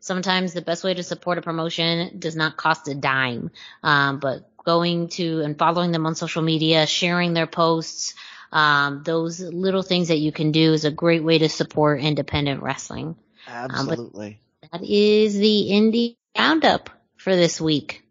Sometimes 0.00 0.52
the 0.52 0.60
best 0.60 0.84
way 0.84 0.92
to 0.92 1.02
support 1.02 1.38
a 1.38 1.42
promotion 1.42 2.18
does 2.18 2.36
not 2.36 2.58
cost 2.58 2.86
a 2.88 2.94
dime, 2.94 3.50
um, 3.82 4.18
but 4.18 4.50
going 4.64 5.08
to 5.08 5.40
and 5.40 5.58
following 5.58 5.92
them 5.92 6.04
on 6.04 6.14
social 6.14 6.42
media, 6.42 6.86
sharing 6.86 7.32
their 7.32 7.46
posts, 7.46 8.14
um, 8.52 9.02
those 9.04 9.40
little 9.40 9.82
things 9.82 10.08
that 10.08 10.18
you 10.18 10.30
can 10.30 10.52
do 10.52 10.74
is 10.74 10.84
a 10.84 10.90
great 10.90 11.24
way 11.24 11.38
to 11.38 11.48
support 11.48 12.00
independent 12.00 12.62
wrestling. 12.62 13.16
Absolutely. 13.48 14.38
Um, 14.62 14.80
that 14.80 14.88
is 14.88 15.36
the 15.36 15.68
indie 15.70 16.16
roundup 16.38 16.90
for 17.16 17.34
this 17.34 17.60
week. 17.60 18.03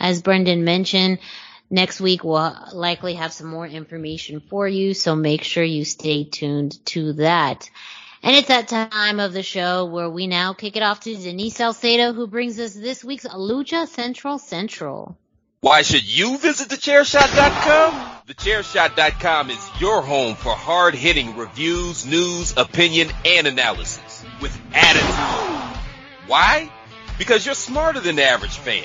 As 0.00 0.22
Brendan 0.22 0.64
mentioned, 0.64 1.18
next 1.70 2.00
week 2.00 2.24
we'll 2.24 2.56
likely 2.72 3.14
have 3.14 3.32
some 3.32 3.48
more 3.48 3.66
information 3.66 4.40
for 4.40 4.68
you, 4.68 4.94
so 4.94 5.16
make 5.16 5.42
sure 5.42 5.64
you 5.64 5.84
stay 5.84 6.24
tuned 6.24 6.84
to 6.86 7.14
that. 7.14 7.68
And 8.22 8.34
it's 8.34 8.48
that 8.48 8.68
time 8.68 9.20
of 9.20 9.32
the 9.32 9.42
show 9.42 9.84
where 9.84 10.10
we 10.10 10.26
now 10.26 10.52
kick 10.52 10.76
it 10.76 10.82
off 10.82 11.00
to 11.00 11.14
Denise 11.14 11.56
Salcedo, 11.56 12.12
who 12.12 12.26
brings 12.26 12.58
us 12.58 12.74
this 12.74 13.04
week's 13.04 13.26
Lucha 13.26 13.86
Central 13.86 14.38
Central. 14.38 15.16
Why 15.60 15.82
should 15.82 16.04
you 16.04 16.38
visit 16.38 16.68
thechairshot.com? 16.68 18.10
Thechairshot.com 18.28 19.50
is 19.50 19.70
your 19.80 20.02
home 20.02 20.36
for 20.36 20.52
hard-hitting 20.52 21.36
reviews, 21.36 22.06
news, 22.06 22.54
opinion, 22.56 23.08
and 23.24 23.46
analysis 23.46 24.24
with 24.40 24.56
attitude. 24.72 25.78
Why? 26.28 26.70
Because 27.18 27.44
you're 27.44 27.56
smarter 27.56 27.98
than 27.98 28.16
the 28.16 28.24
average 28.24 28.56
fan 28.58 28.84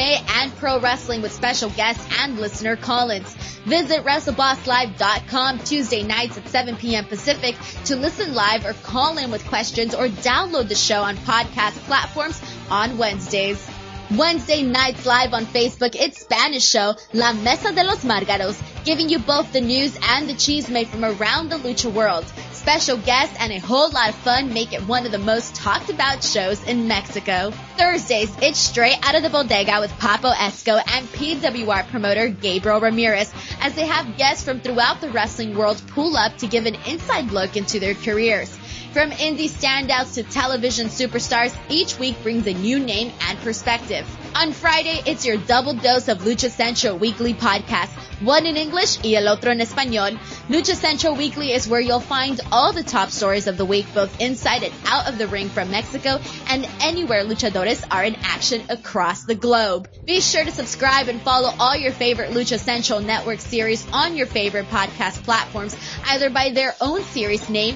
and 0.01 0.55
pro 0.57 0.79
wrestling 0.79 1.21
with 1.21 1.31
special 1.31 1.69
guests 1.69 2.05
and 2.19 2.39
listener 2.39 2.75
call-ins. 2.75 3.33
Visit 3.65 4.03
WrestleBossLive.com 4.03 5.59
Tuesday 5.59 6.03
nights 6.03 6.37
at 6.37 6.47
7 6.47 6.75
p.m. 6.75 7.05
Pacific 7.05 7.55
to 7.85 7.95
listen 7.95 8.33
live 8.33 8.65
or 8.65 8.73
call 8.73 9.17
in 9.17 9.31
with 9.31 9.45
questions 9.47 9.93
or 9.93 10.07
download 10.07 10.67
the 10.67 10.75
show 10.75 11.03
on 11.03 11.15
podcast 11.17 11.77
platforms 11.85 12.41
on 12.69 12.97
Wednesdays. 12.97 13.69
Wednesday 14.17 14.61
nights 14.61 15.05
live 15.05 15.33
on 15.33 15.45
Facebook, 15.45 15.95
it's 15.95 16.19
Spanish 16.19 16.67
show 16.67 16.95
La 17.13 17.31
Mesa 17.31 17.71
de 17.71 17.83
los 17.83 18.03
Margaros, 18.03 18.61
giving 18.83 19.07
you 19.07 19.19
both 19.19 19.53
the 19.53 19.61
news 19.61 19.97
and 20.09 20.27
the 20.27 20.33
cheese 20.33 20.69
made 20.69 20.87
from 20.89 21.05
around 21.05 21.49
the 21.49 21.57
lucha 21.57 21.89
world 21.89 22.25
special 22.61 22.97
guests, 22.97 23.35
and 23.39 23.51
a 23.51 23.57
whole 23.57 23.89
lot 23.89 24.09
of 24.09 24.15
fun 24.17 24.53
make 24.53 24.71
it 24.71 24.87
one 24.87 25.03
of 25.03 25.11
the 25.11 25.17
most 25.17 25.55
talked 25.55 25.89
about 25.89 26.23
shows 26.23 26.61
in 26.65 26.87
Mexico. 26.87 27.51
Thursdays, 27.75 28.31
it's 28.39 28.59
straight 28.59 28.99
out 29.01 29.15
of 29.15 29.23
the 29.23 29.29
bodega 29.29 29.79
with 29.79 29.89
Papo 29.93 30.31
Esco 30.31 30.79
and 30.85 31.07
PWR 31.07 31.87
promoter 31.87 32.29
Gabriel 32.29 32.79
Ramirez 32.79 33.33
as 33.61 33.73
they 33.73 33.87
have 33.87 34.15
guests 34.15 34.43
from 34.43 34.59
throughout 34.59 35.01
the 35.01 35.09
wrestling 35.09 35.55
world 35.55 35.81
pull 35.87 36.15
up 36.15 36.37
to 36.37 36.45
give 36.45 36.67
an 36.67 36.77
inside 36.85 37.31
look 37.31 37.57
into 37.57 37.79
their 37.79 37.95
careers. 37.95 38.55
From 38.91 39.11
indie 39.11 39.49
standouts 39.49 40.15
to 40.15 40.23
television 40.23 40.87
superstars, 40.87 41.55
each 41.69 41.97
week 41.97 42.21
brings 42.23 42.45
a 42.45 42.53
new 42.53 42.77
name 42.77 43.13
and 43.21 43.39
perspective. 43.39 44.05
On 44.35 44.51
Friday, 44.51 45.01
it's 45.05 45.25
your 45.25 45.37
double 45.37 45.73
dose 45.73 46.09
of 46.09 46.19
Lucha 46.19 46.49
Central 46.49 46.97
weekly 46.97 47.33
podcast 47.33 47.89
one 48.21 48.45
in 48.45 48.55
English 48.55 48.99
y 49.03 49.15
el 49.15 49.27
otro 49.27 49.51
en 49.51 49.59
español. 49.59 50.17
Lucha 50.47 50.75
Central 50.75 51.15
Weekly 51.15 51.51
is 51.51 51.67
where 51.67 51.81
you'll 51.81 51.99
find 51.99 52.39
all 52.51 52.71
the 52.71 52.83
top 52.83 53.09
stories 53.09 53.47
of 53.47 53.57
the 53.57 53.65
week, 53.65 53.85
both 53.93 54.21
inside 54.21 54.63
and 54.63 54.73
out 54.85 55.07
of 55.09 55.17
the 55.17 55.27
ring 55.27 55.49
from 55.49 55.71
Mexico 55.71 56.19
and 56.47 56.67
anywhere 56.81 57.23
luchadores 57.23 57.83
are 57.89 58.03
in 58.03 58.15
action 58.21 58.61
across 58.69 59.23
the 59.23 59.35
globe. 59.35 59.89
Be 60.05 60.21
sure 60.21 60.45
to 60.45 60.51
subscribe 60.51 61.07
and 61.07 61.21
follow 61.21 61.51
all 61.59 61.75
your 61.75 61.91
favorite 61.91 62.31
Lucha 62.31 62.59
Central 62.59 62.99
Network 62.99 63.39
series 63.39 63.85
on 63.91 64.15
your 64.15 64.27
favorite 64.27 64.67
podcast 64.67 65.23
platforms, 65.23 65.75
either 66.05 66.29
by 66.29 66.51
their 66.51 66.75
own 66.79 67.01
series 67.03 67.49
name 67.49 67.75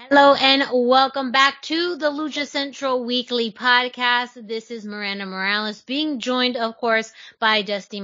Hello 0.00 0.34
and 0.34 0.62
welcome 0.72 1.32
back 1.32 1.60
to 1.62 1.96
the 1.96 2.08
Lucha 2.08 2.46
Central 2.46 3.04
Weekly 3.04 3.50
Podcast. 3.50 4.46
This 4.46 4.70
is 4.70 4.84
Miranda 4.84 5.26
Morales 5.26 5.82
being 5.82 6.20
joined, 6.20 6.56
of 6.56 6.76
course, 6.76 7.12
by 7.40 7.62
Dusty 7.62 8.00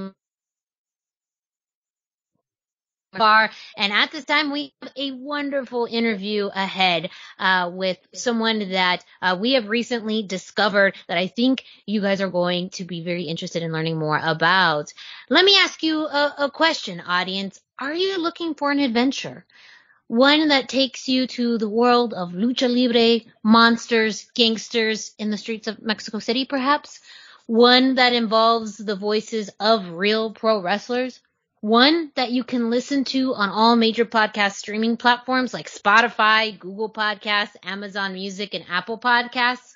Bar. 3.17 3.49
And 3.77 3.93
at 3.93 4.11
this 4.11 4.25
time, 4.25 4.51
we 4.51 4.73
have 4.81 4.91
a 4.97 5.11
wonderful 5.11 5.85
interview 5.89 6.49
ahead 6.53 7.11
uh, 7.39 7.71
with 7.73 7.97
someone 8.13 8.71
that 8.71 9.05
uh, 9.21 9.37
we 9.39 9.53
have 9.53 9.69
recently 9.69 10.21
discovered 10.21 10.97
that 11.07 11.17
I 11.17 11.27
think 11.27 11.63
you 11.85 12.01
guys 12.01 12.19
are 12.19 12.29
going 12.29 12.71
to 12.71 12.83
be 12.83 13.05
very 13.05 13.23
interested 13.23 13.63
in 13.63 13.71
learning 13.71 13.97
more 13.97 14.19
about. 14.21 14.93
Let 15.29 15.45
me 15.45 15.57
ask 15.59 15.81
you 15.81 16.01
a, 16.05 16.35
a 16.39 16.51
question, 16.51 16.99
audience. 16.99 17.61
Are 17.79 17.93
you 17.93 18.17
looking 18.21 18.53
for 18.53 18.69
an 18.69 18.79
adventure? 18.79 19.45
One 20.07 20.49
that 20.49 20.69
takes 20.69 21.07
you 21.07 21.25
to 21.25 21.57
the 21.57 21.67
world 21.67 22.13
of 22.13 22.29
lucha 22.29 22.69
libre, 22.69 23.25
monsters, 23.41 24.29
gangsters 24.35 25.13
in 25.17 25.31
the 25.31 25.37
streets 25.37 25.67
of 25.67 25.81
Mexico 25.81 26.19
City, 26.19 26.45
perhaps. 26.45 27.01
One 27.47 27.95
that 27.95 28.13
involves 28.13 28.77
the 28.77 28.95
voices 28.95 29.49
of 29.59 29.89
real 29.89 30.31
pro 30.31 30.61
wrestlers. 30.61 31.19
One 31.61 32.11
that 32.13 32.31
you 32.31 32.43
can 32.43 32.69
listen 32.69 33.03
to 33.05 33.33
on 33.33 33.49
all 33.49 33.75
major 33.75 34.05
podcast 34.05 34.53
streaming 34.53 34.97
platforms 34.97 35.55
like 35.55 35.71
Spotify, 35.71 36.57
Google 36.59 36.91
Podcasts, 36.91 37.55
Amazon 37.63 38.13
Music, 38.13 38.53
and 38.53 38.65
Apple 38.69 38.99
Podcasts. 38.99 39.73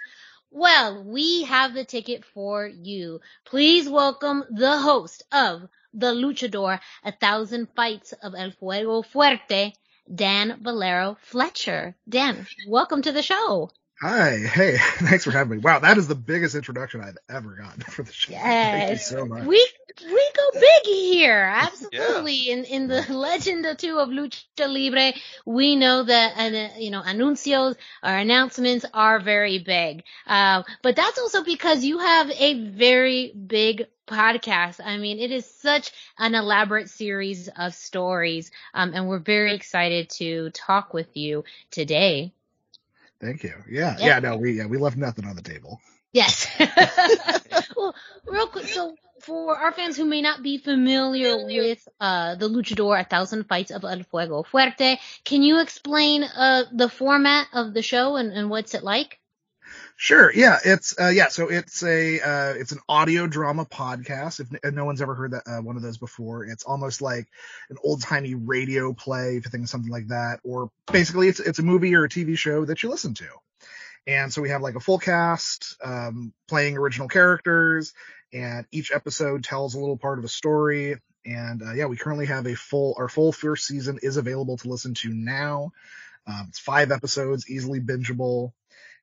Well, 0.51 1.03
we 1.03 1.45
have 1.45 1.73
the 1.73 1.85
ticket 1.85 2.23
for 2.23 2.67
you. 2.67 3.21
Please 3.45 3.89
welcome 3.89 4.43
the 4.51 4.77
host 4.77 5.23
of 5.31 5.67
the 5.91 6.13
Luchador, 6.13 6.79
A 7.03 7.11
Thousand 7.11 7.69
Fights 7.75 8.13
of 8.21 8.35
El 8.37 8.51
Fuego 8.51 9.01
Fuerte, 9.01 9.73
Dan 10.13 10.60
Valero 10.62 11.17
Fletcher. 11.22 11.95
Dan, 12.08 12.48
welcome 12.67 13.02
to 13.04 13.12
the 13.12 13.22
show. 13.22 13.72
Hi, 14.02 14.38
hey, 14.38 14.78
thanks 14.98 15.24
for 15.26 15.32
having 15.32 15.58
me. 15.58 15.58
Wow, 15.60 15.80
that 15.80 15.98
is 15.98 16.08
the 16.08 16.15
biggest 16.15 16.56
introduction 16.56 17.02
I've 17.02 17.17
ever 17.30 17.56
gotten 17.56 17.82
for 17.91 18.04
the 18.04 18.13
show. 18.13 18.34
Thank 18.69 18.89
you 18.89 18.98
Yes. 18.98 19.08
so 19.10 19.26
much. 19.26 19.43
We 19.45 19.67
we 20.02 20.32
go 20.36 20.60
big 20.60 20.86
here, 20.86 21.52
absolutely. 21.54 22.50
In 22.50 22.63
in 22.65 22.88
the 22.88 23.02
legend 23.13 23.65
or 23.65 23.76
two 23.76 23.98
of 24.00 24.10
lucha 24.10 24.43
libre, 24.67 25.13
we 25.45 25.76
know 25.76 26.04
that 26.04 26.34
uh, 26.38 26.80
you 26.80 26.91
know 26.91 27.02
anuncios 27.02 27.76
or 28.04 28.10
announcements 28.15 28.86
are 28.93 29.19
very 29.19 29.60
big. 29.60 30.04
Uh, 30.26 30.63
but 30.82 30.95
that's 30.95 31.19
also 31.19 31.43
because 31.43 31.84
you 31.84 32.00
have 32.00 32.30
a 32.32 32.54
very 32.69 33.34
big 33.34 33.88
podcast. 34.10 34.80
I 34.84 34.98
mean, 34.98 35.19
it 35.19 35.32
is 35.32 35.45
such 35.45 35.91
an 36.17 36.36
elaborate 36.36 36.89
series 36.89 37.48
of 37.48 37.74
stories, 37.74 38.52
um, 38.74 38.91
and 38.93 39.08
we're 39.08 39.19
very 39.19 39.54
excited 39.54 40.10
to 40.12 40.50
talk 40.52 40.93
with 40.93 41.15
you 41.15 41.43
today. 41.72 42.34
Thank 43.22 43.43
you. 43.43 43.54
Yeah, 43.69 43.95
Yeah. 44.00 44.08
yeah, 44.08 44.19
no, 44.19 44.38
we 44.38 44.54
yeah, 44.54 44.65
we 44.65 44.78
left 44.78 44.98
nothing 44.98 45.26
on 45.26 45.36
the 45.36 45.41
table. 45.41 45.80
Yes. 46.12 46.48
well, 47.76 47.93
real 48.26 48.48
quick, 48.48 48.67
so 48.67 48.95
for 49.22 49.58
our 49.58 49.72
fans 49.72 49.98
who 49.98 50.06
may 50.06 50.22
not 50.22 50.41
be 50.41 50.58
familiar 50.58 51.38
with 51.45 51.88
uh, 52.00 52.36
the 52.36 52.48
Luchador 52.50 53.00
A 53.00 53.04
Thousand 53.04 53.43
Fights 53.48 53.72
of 53.72 53.84
El 53.84 54.04
Fuego 54.04 54.43
Fuerte, 54.43 54.98
can 55.24 55.43
you 55.43 55.60
explain 55.60 56.24
uh, 56.24 56.63
the 56.72 56.89
format 56.89 57.48
of 57.54 57.74
the 57.74 57.82
show 57.82 58.15
and, 58.15 58.32
and 58.32 58.50
what's 58.50 58.74
it 58.74 58.84
like? 58.84 59.19
Sure. 60.01 60.31
Yeah, 60.33 60.59
it's 60.63 60.97
uh 60.97 61.09
yeah, 61.09 61.27
so 61.27 61.49
it's 61.49 61.83
a 61.83 62.21
uh 62.21 62.53
it's 62.53 62.71
an 62.71 62.79
audio 62.88 63.27
drama 63.27 63.65
podcast. 63.65 64.39
If 64.39 64.47
n- 64.63 64.73
no 64.73 64.85
one's 64.85 65.01
ever 65.01 65.13
heard 65.13 65.31
that 65.31 65.43
uh, 65.45 65.62
one 65.62 65.75
of 65.75 65.81
those 65.81 65.97
before, 65.97 66.45
it's 66.45 66.63
almost 66.63 67.01
like 67.01 67.27
an 67.69 67.75
old-timey 67.83 68.33
radio 68.33 68.93
play 68.93 69.35
if 69.35 69.43
you 69.43 69.51
think 69.51 69.63
of 69.63 69.69
something 69.69 69.91
like 69.91 70.07
that 70.07 70.39
or 70.45 70.71
basically 70.89 71.27
it's 71.27 71.41
it's 71.41 71.59
a 71.59 71.63
movie 71.63 71.93
or 71.95 72.05
a 72.05 72.09
TV 72.09 72.38
show 72.38 72.63
that 72.63 72.81
you 72.81 72.89
listen 72.89 73.13
to. 73.15 73.27
And 74.07 74.31
so 74.31 74.41
we 74.41 74.51
have 74.51 74.62
like 74.62 74.75
a 74.75 74.79
full 74.79 74.99
cast 74.99 75.75
um 75.83 76.31
playing 76.47 76.77
original 76.77 77.09
characters 77.09 77.91
and 78.31 78.65
each 78.71 78.93
episode 78.93 79.43
tells 79.43 79.75
a 79.75 79.81
little 79.81 79.97
part 79.97 80.17
of 80.17 80.23
a 80.23 80.29
story 80.29 80.95
and 81.25 81.62
uh, 81.62 81.73
yeah, 81.73 81.88
we 81.88 81.97
currently 81.97 82.27
have 82.27 82.47
a 82.47 82.55
full 82.55 82.95
our 82.97 83.09
full 83.09 83.33
first 83.33 83.65
season 83.65 83.99
is 84.01 84.15
available 84.15 84.55
to 84.55 84.69
listen 84.69 84.93
to 84.93 85.13
now. 85.13 85.73
Um, 86.25 86.45
it's 86.47 86.59
five 86.59 86.91
episodes, 86.91 87.49
easily 87.49 87.81
bingeable. 87.81 88.53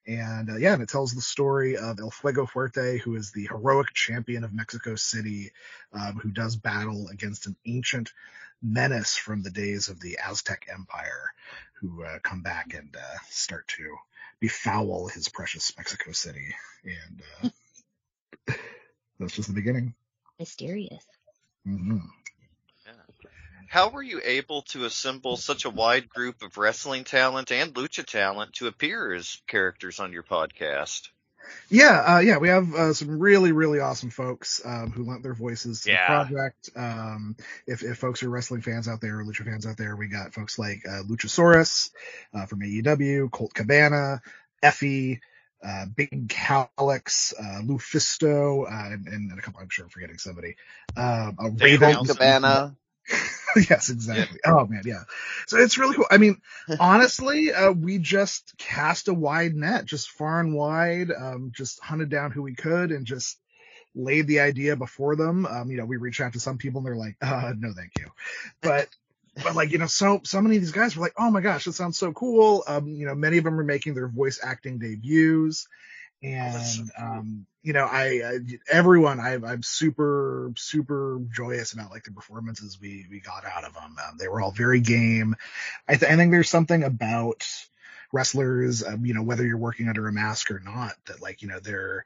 And 0.07 0.51
uh, 0.51 0.57
yeah, 0.57 0.75
and 0.75 0.83
it 0.83 0.88
tells 0.88 1.12
the 1.12 1.21
story 1.21 1.77
of 1.77 1.99
El 1.99 2.11
Fuego 2.11 2.47
Fuerte, 2.47 2.99
who 3.01 3.16
is 3.16 3.33
the 3.33 3.47
heroic 3.47 3.92
champion 3.92 4.45
of 4.45 4.53
Mexico 4.53 4.95
City, 4.95 5.51
um, 5.92 6.21
who 6.23 6.31
does 6.31 6.55
battle 6.57 7.09
against 7.09 7.47
an 7.47 7.57
ancient 7.66 8.12
menace 8.62 9.16
from 9.16 9.42
the 9.42 9.51
days 9.51 9.88
of 9.88 10.01
the 10.01 10.19
Aztec 10.25 10.66
Empire, 10.73 11.33
who 11.75 12.05
uh, 12.05 12.19
come 12.21 12.42
back 12.42 12.75
and 12.75 12.95
uh, 12.97 13.19
start 13.31 13.66
to 13.69 13.97
befoul 14.40 15.09
his 15.09 15.29
precious 15.29 15.73
Mexico 15.77 16.12
City. 16.12 16.55
And 16.85 17.23
uh, 17.42 18.55
that's 19.19 19.35
just 19.35 19.49
the 19.49 19.55
beginning. 19.55 19.95
Mysterious. 20.38 21.05
hmm 21.64 21.99
How 23.68 23.90
were 23.90 24.02
you 24.02 24.20
able 24.24 24.62
to 24.62 24.85
assemble 24.85 25.37
such 25.37 25.64
a 25.64 25.70
wide 25.70 26.09
group 26.09 26.42
of 26.42 26.57
wrestling 26.57 27.05
talent 27.05 27.50
and 27.52 27.74
lucha 27.74 28.05
talent 28.05 28.55
to 28.55 28.66
appear 28.68 29.12
as 29.14 29.40
characters 29.46 30.00
on 30.00 30.12
your 30.12 30.22
podcast? 30.22 31.09
Yeah, 31.70 32.16
uh, 32.16 32.18
yeah, 32.18 32.38
we 32.38 32.48
have 32.48 32.74
uh, 32.74 32.92
some 32.92 33.20
really, 33.20 33.52
really 33.52 33.79
awesome 33.79 34.11
folks 34.11 34.61
um, 34.64 34.90
who 34.90 35.05
lent 35.05 35.22
their 35.22 35.35
voices 35.35 35.83
to 35.83 35.92
Yeah. 35.92 36.24
the 36.24 36.29
project. 36.29 36.70
Um, 36.74 37.37
if, 37.68 37.83
if 37.85 37.98
folks 37.98 38.22
are 38.24 38.29
wrestling 38.29 38.62
fans 38.62 38.88
out 38.88 39.00
there 39.00 39.20
or 39.20 39.24
lucha 39.24 39.44
fans 39.44 39.64
out 39.66 39.76
there, 39.76 39.94
we 39.94 40.09
got 40.09 40.35
folks 40.35 40.59
like 40.59 40.83
uh, 40.88 41.02
Luchasaurus 41.09 41.90
uh, 42.35 42.46
from 42.46 42.61
AEW, 42.61 43.31
Colt 43.31 43.55
Cabana, 43.55 44.22
Effy, 44.62 45.20
uh, 45.64 45.87
Big 45.94 46.29
Calix, 46.29 47.33
uh, 47.38 47.61
Lufisto, 47.62 48.64
uh, 48.66 48.92
and, 48.92 49.07
and 49.07 49.38
a 49.38 49.42
couple. 49.42 49.61
I'm 49.61 49.68
sure 49.68 49.85
I'm 49.85 49.90
forgetting 49.90 50.18
somebody. 50.18 50.57
Um, 50.96 51.37
a 51.38 51.50
Dave 51.50 51.81
Raven- 51.81 52.07
Cabana. 52.07 52.76
yes, 53.71 53.90
exactly. 53.90 54.40
Oh 54.45 54.66
man, 54.66 54.83
yeah. 54.85 55.05
So 55.47 55.59
it's 55.59 55.79
really 55.79 55.97
cool. 55.97 56.07
I 56.11 56.19
mean, 56.19 56.40
honestly, 56.81 57.53
uh, 57.53 57.73
we 57.73 57.99
just 57.99 58.55
cast 58.59 59.09
a 59.09 59.14
wide 59.14 59.55
net, 59.55 59.85
just 59.85 60.11
far 60.11 60.40
and 60.40 60.55
wide, 60.55 61.11
um, 61.11 61.53
just 61.55 61.81
hunted 61.81 62.09
down 62.09 62.33
who 62.33 62.42
we 62.42 62.55
could 62.55 62.90
and 62.90 63.07
just 63.07 63.38
laid 63.95 64.27
the 64.27 64.40
idea 64.40 64.77
before 64.77 65.16
them. 65.16 65.47
Um, 65.47 65.71
you 65.71 65.77
know, 65.77 65.87
we 65.87 65.97
reached 65.97 66.21
out 66.21 66.35
to 66.35 66.40
some 66.40 66.59
people 66.59 66.81
and 66.81 66.87
they're 66.87 66.97
like, 66.97 67.16
uh, 67.23 67.55
no, 67.57 67.73
thank 67.73 67.92
you. 67.99 68.09
But, 68.61 68.88
but 69.42 69.55
like, 69.55 69.73
you 69.73 69.79
know, 69.79 69.87
so, 69.87 70.21
so 70.25 70.40
many 70.40 70.57
of 70.57 70.62
these 70.62 70.73
guys 70.73 70.97
were 70.97 71.03
like, 71.03 71.14
oh 71.19 71.31
my 71.31 71.40
gosh, 71.40 71.64
that 71.64 71.73
sounds 71.73 71.99
so 71.99 72.12
cool. 72.12 72.62
Um, 72.66 72.88
you 72.88 73.07
know, 73.07 73.14
many 73.14 73.38
of 73.38 73.45
them 73.45 73.59
are 73.59 73.64
making 73.64 73.95
their 73.95 74.09
voice 74.09 74.38
acting 74.42 74.79
debuts. 74.79 75.66
That's 76.22 76.76
so 76.76 76.83
And, 76.83 76.90
um, 76.98 77.46
you 77.62 77.72
know, 77.72 77.85
I, 77.85 78.22
I 78.24 78.38
everyone, 78.70 79.20
I, 79.20 79.35
I'm 79.35 79.62
super, 79.62 80.52
super 80.57 81.20
joyous 81.35 81.72
about 81.72 81.90
like 81.90 82.05
the 82.05 82.12
performances 82.12 82.79
we, 82.81 83.07
we 83.11 83.20
got 83.20 83.44
out 83.44 83.64
of 83.64 83.74
them. 83.74 83.96
Um, 84.07 84.16
they 84.18 84.29
were 84.29 84.40
all 84.40 84.52
very 84.52 84.81
game. 84.81 85.37
I, 85.88 85.96
th- 85.96 86.11
I 86.11 86.16
think 86.16 86.31
there's 86.33 86.48
something 86.48 86.85
about 86.85 87.46
wrestlers, 88.12 88.85
um, 88.85 89.05
you 89.05 89.14
know, 89.14 89.22
whether 89.22 89.44
you're 89.44 89.57
working 89.57 89.88
under 89.88 90.07
a 90.07 90.12
mask 90.12 90.50
or 90.50 90.61
not, 90.61 90.94
that 91.07 91.20
like, 91.20 91.42
you 91.42 91.48
know, 91.48 91.61
they're, 91.61 92.05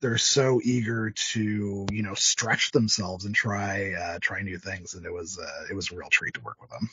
they're 0.00 0.18
so 0.18 0.60
eager 0.62 1.10
to, 1.10 1.86
you 1.90 2.02
know, 2.02 2.14
stretch 2.14 2.72
themselves 2.72 3.24
and 3.24 3.34
try, 3.34 3.94
uh, 3.94 4.18
try 4.20 4.42
new 4.42 4.58
things. 4.58 4.94
And 4.94 5.06
it 5.06 5.12
was, 5.12 5.38
uh, 5.38 5.64
it 5.70 5.74
was 5.74 5.90
a 5.90 5.96
real 5.96 6.10
treat 6.10 6.34
to 6.34 6.40
work 6.40 6.60
with 6.60 6.70
them. 6.70 6.90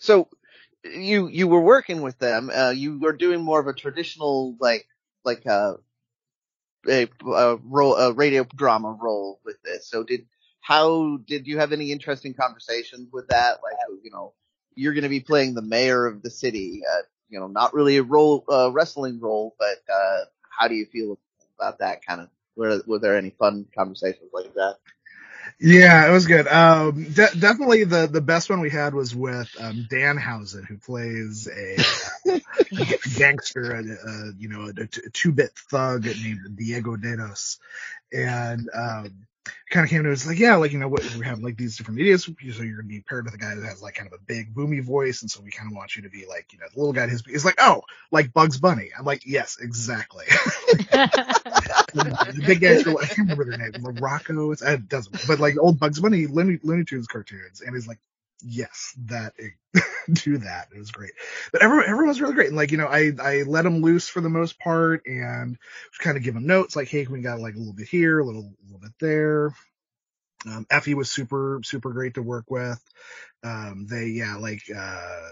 So 0.00 0.28
you 0.84 1.28
you 1.28 1.48
were 1.48 1.60
working 1.60 2.02
with 2.02 2.18
them. 2.18 2.50
Uh, 2.50 2.70
you 2.70 2.98
were 2.98 3.12
doing 3.12 3.42
more 3.42 3.60
of 3.60 3.66
a 3.66 3.72
traditional 3.72 4.56
like 4.60 4.86
like 5.24 5.46
a 5.46 5.76
a, 6.88 7.08
a 7.26 7.56
role 7.56 7.96
a 7.96 8.12
radio 8.12 8.44
drama 8.44 8.96
role 9.00 9.40
with 9.44 9.62
this. 9.62 9.88
So 9.88 10.02
did 10.02 10.26
how 10.60 11.18
did 11.26 11.46
you 11.46 11.58
have 11.58 11.72
any 11.72 11.92
interesting 11.92 12.34
conversations 12.34 13.08
with 13.12 13.28
that? 13.28 13.58
Like 13.62 13.76
you 14.02 14.10
know 14.10 14.34
you're 14.74 14.94
going 14.94 15.02
to 15.02 15.08
be 15.08 15.20
playing 15.20 15.54
the 15.54 15.62
mayor 15.62 16.06
of 16.06 16.22
the 16.22 16.30
city. 16.30 16.82
Uh, 16.90 17.02
you 17.28 17.38
know 17.40 17.46
not 17.46 17.74
really 17.74 17.96
a 17.96 18.02
role 18.02 18.44
uh, 18.50 18.70
wrestling 18.72 19.20
role, 19.20 19.54
but 19.58 19.78
uh, 19.92 20.24
how 20.50 20.68
do 20.68 20.74
you 20.74 20.86
feel 20.86 21.18
about 21.58 21.78
that 21.78 22.04
kind 22.04 22.20
of? 22.20 22.28
Were, 22.54 22.82
were 22.86 22.98
there 22.98 23.16
any 23.16 23.30
fun 23.30 23.66
conversations 23.74 24.30
like 24.34 24.52
that? 24.54 24.76
Yeah, 25.62 26.08
it 26.08 26.12
was 26.12 26.26
good. 26.26 26.48
Um, 26.48 27.04
de- 27.04 27.36
definitely 27.38 27.84
the, 27.84 28.08
the 28.08 28.20
best 28.20 28.50
one 28.50 28.60
we 28.60 28.70
had 28.70 28.94
was 28.94 29.14
with, 29.14 29.48
um, 29.60 29.86
Danhausen, 29.90 30.66
who 30.66 30.78
plays 30.78 31.48
a, 31.48 31.76
uh, 32.28 32.40
a 32.80 32.98
gangster, 33.16 33.76
uh, 33.76 34.10
uh, 34.10 34.32
you 34.38 34.48
know, 34.48 34.62
a, 34.76 34.82
a 34.82 35.10
two-bit 35.12 35.52
thug 35.70 36.06
named 36.06 36.56
Diego 36.56 36.96
Dedos. 36.96 37.58
And, 38.12 38.68
um, 38.74 39.26
kind 39.70 39.84
of 39.84 39.90
came 39.90 40.04
to 40.04 40.12
us 40.12 40.26
like, 40.26 40.38
yeah, 40.38 40.56
like, 40.56 40.72
you 40.72 40.78
know, 40.78 40.88
what, 40.88 41.02
we 41.16 41.24
have 41.24 41.40
like 41.40 41.56
these 41.56 41.76
different 41.76 41.98
medias. 41.98 42.24
So 42.24 42.32
you're 42.40 42.82
to 42.82 42.82
be 42.82 43.00
paired 43.00 43.24
with 43.24 43.34
a 43.34 43.38
guy 43.38 43.54
that 43.54 43.64
has 43.64 43.82
like 43.82 43.94
kind 43.94 44.06
of 44.06 44.12
a 44.12 44.22
big 44.22 44.54
boomy 44.54 44.82
voice. 44.82 45.22
And 45.22 45.30
so 45.30 45.40
we 45.40 45.50
kind 45.50 45.70
of 45.70 45.76
want 45.76 45.96
you 45.96 46.02
to 46.02 46.10
be 46.10 46.26
like, 46.26 46.52
you 46.52 46.58
know, 46.58 46.66
the 46.72 46.78
little 46.78 46.92
guy, 46.92 47.08
his, 47.08 47.22
he's 47.26 47.44
like, 47.44 47.56
oh, 47.58 47.82
like 48.10 48.32
Bugs 48.32 48.58
Bunny. 48.58 48.90
I'm 48.96 49.04
like, 49.04 49.26
yes, 49.26 49.58
exactly. 49.60 50.26
the 50.28 52.42
big 52.46 52.60
guys, 52.60 52.86
I 52.86 53.06
can't 53.06 53.30
remember 53.30 53.44
their 53.44 53.58
name, 53.58 53.72
Morocco. 53.80 54.52
It 54.52 54.88
doesn't, 54.88 55.26
but 55.26 55.40
like 55.40 55.58
old 55.58 55.80
Bugs 55.80 56.00
Bunny, 56.00 56.26
Looney, 56.26 56.58
Looney 56.62 56.84
Tunes 56.84 57.06
cartoons, 57.06 57.60
and 57.60 57.74
he's 57.74 57.88
like, 57.88 57.98
yes, 58.44 58.94
that 59.06 59.34
do 60.12 60.38
that. 60.38 60.68
It 60.74 60.78
was 60.78 60.90
great, 60.90 61.12
but 61.52 61.62
everyone, 61.62 61.84
everyone 61.86 62.08
was 62.08 62.20
really 62.20 62.34
great, 62.34 62.48
and 62.48 62.56
like 62.56 62.70
you 62.70 62.78
know, 62.78 62.86
I 62.86 63.12
I 63.20 63.42
let 63.42 63.62
them 63.62 63.80
loose 63.80 64.08
for 64.08 64.20
the 64.20 64.28
most 64.28 64.58
part, 64.58 65.02
and 65.06 65.56
kind 66.02 66.16
of 66.16 66.22
give 66.22 66.36
him 66.36 66.46
notes 66.46 66.76
like, 66.76 66.88
hey, 66.88 67.06
we 67.08 67.20
got 67.20 67.40
like 67.40 67.54
a 67.54 67.58
little 67.58 67.72
bit 67.72 67.88
here, 67.88 68.18
a 68.18 68.24
little, 68.24 68.42
a 68.42 68.64
little 68.66 68.80
bit 68.80 68.92
there. 69.00 69.54
Um, 70.46 70.66
Effy 70.70 70.94
was 70.94 71.10
super, 71.10 71.60
super 71.64 71.92
great 71.92 72.14
to 72.14 72.22
work 72.22 72.50
with. 72.50 72.82
Um, 73.44 73.86
they, 73.88 74.06
yeah, 74.06 74.36
like, 74.36 74.62
uh, 74.74 75.28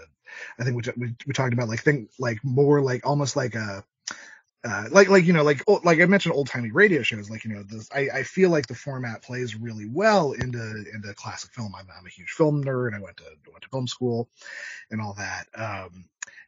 I 0.59 0.63
think 0.63 0.77
we, 0.77 0.91
we, 0.97 1.15
we 1.27 1.33
talked 1.33 1.53
about 1.53 1.67
like, 1.67 1.81
think 1.83 2.09
like 2.17 2.39
more 2.43 2.81
like 2.81 3.05
almost 3.05 3.35
like 3.35 3.55
a, 3.55 3.83
uh, 4.63 4.85
like, 4.91 5.09
like, 5.09 5.25
you 5.25 5.33
know, 5.33 5.43
like, 5.43 5.63
old, 5.67 5.83
like 5.83 5.99
I 5.99 6.05
mentioned 6.05 6.35
old 6.35 6.47
timey 6.47 6.71
radio 6.71 7.01
shows, 7.01 7.29
like, 7.29 7.43
you 7.43 7.53
know, 7.53 7.63
this, 7.63 7.89
I, 7.93 8.09
I 8.13 8.23
feel 8.23 8.49
like 8.49 8.67
the 8.67 8.75
format 8.75 9.23
plays 9.23 9.55
really 9.55 9.87
well 9.87 10.33
into, 10.33 10.85
into 10.93 11.13
classic 11.15 11.51
film. 11.53 11.73
I'm, 11.75 11.87
I'm 11.97 12.05
a 12.05 12.09
huge 12.09 12.29
film 12.29 12.63
nerd. 12.63 12.95
I 12.95 13.01
went 13.01 13.17
to, 13.17 13.25
went 13.51 13.63
to 13.63 13.69
film 13.69 13.87
school 13.87 14.29
and 14.91 15.01
all 15.01 15.13
that. 15.13 15.45
Um, 15.55 16.05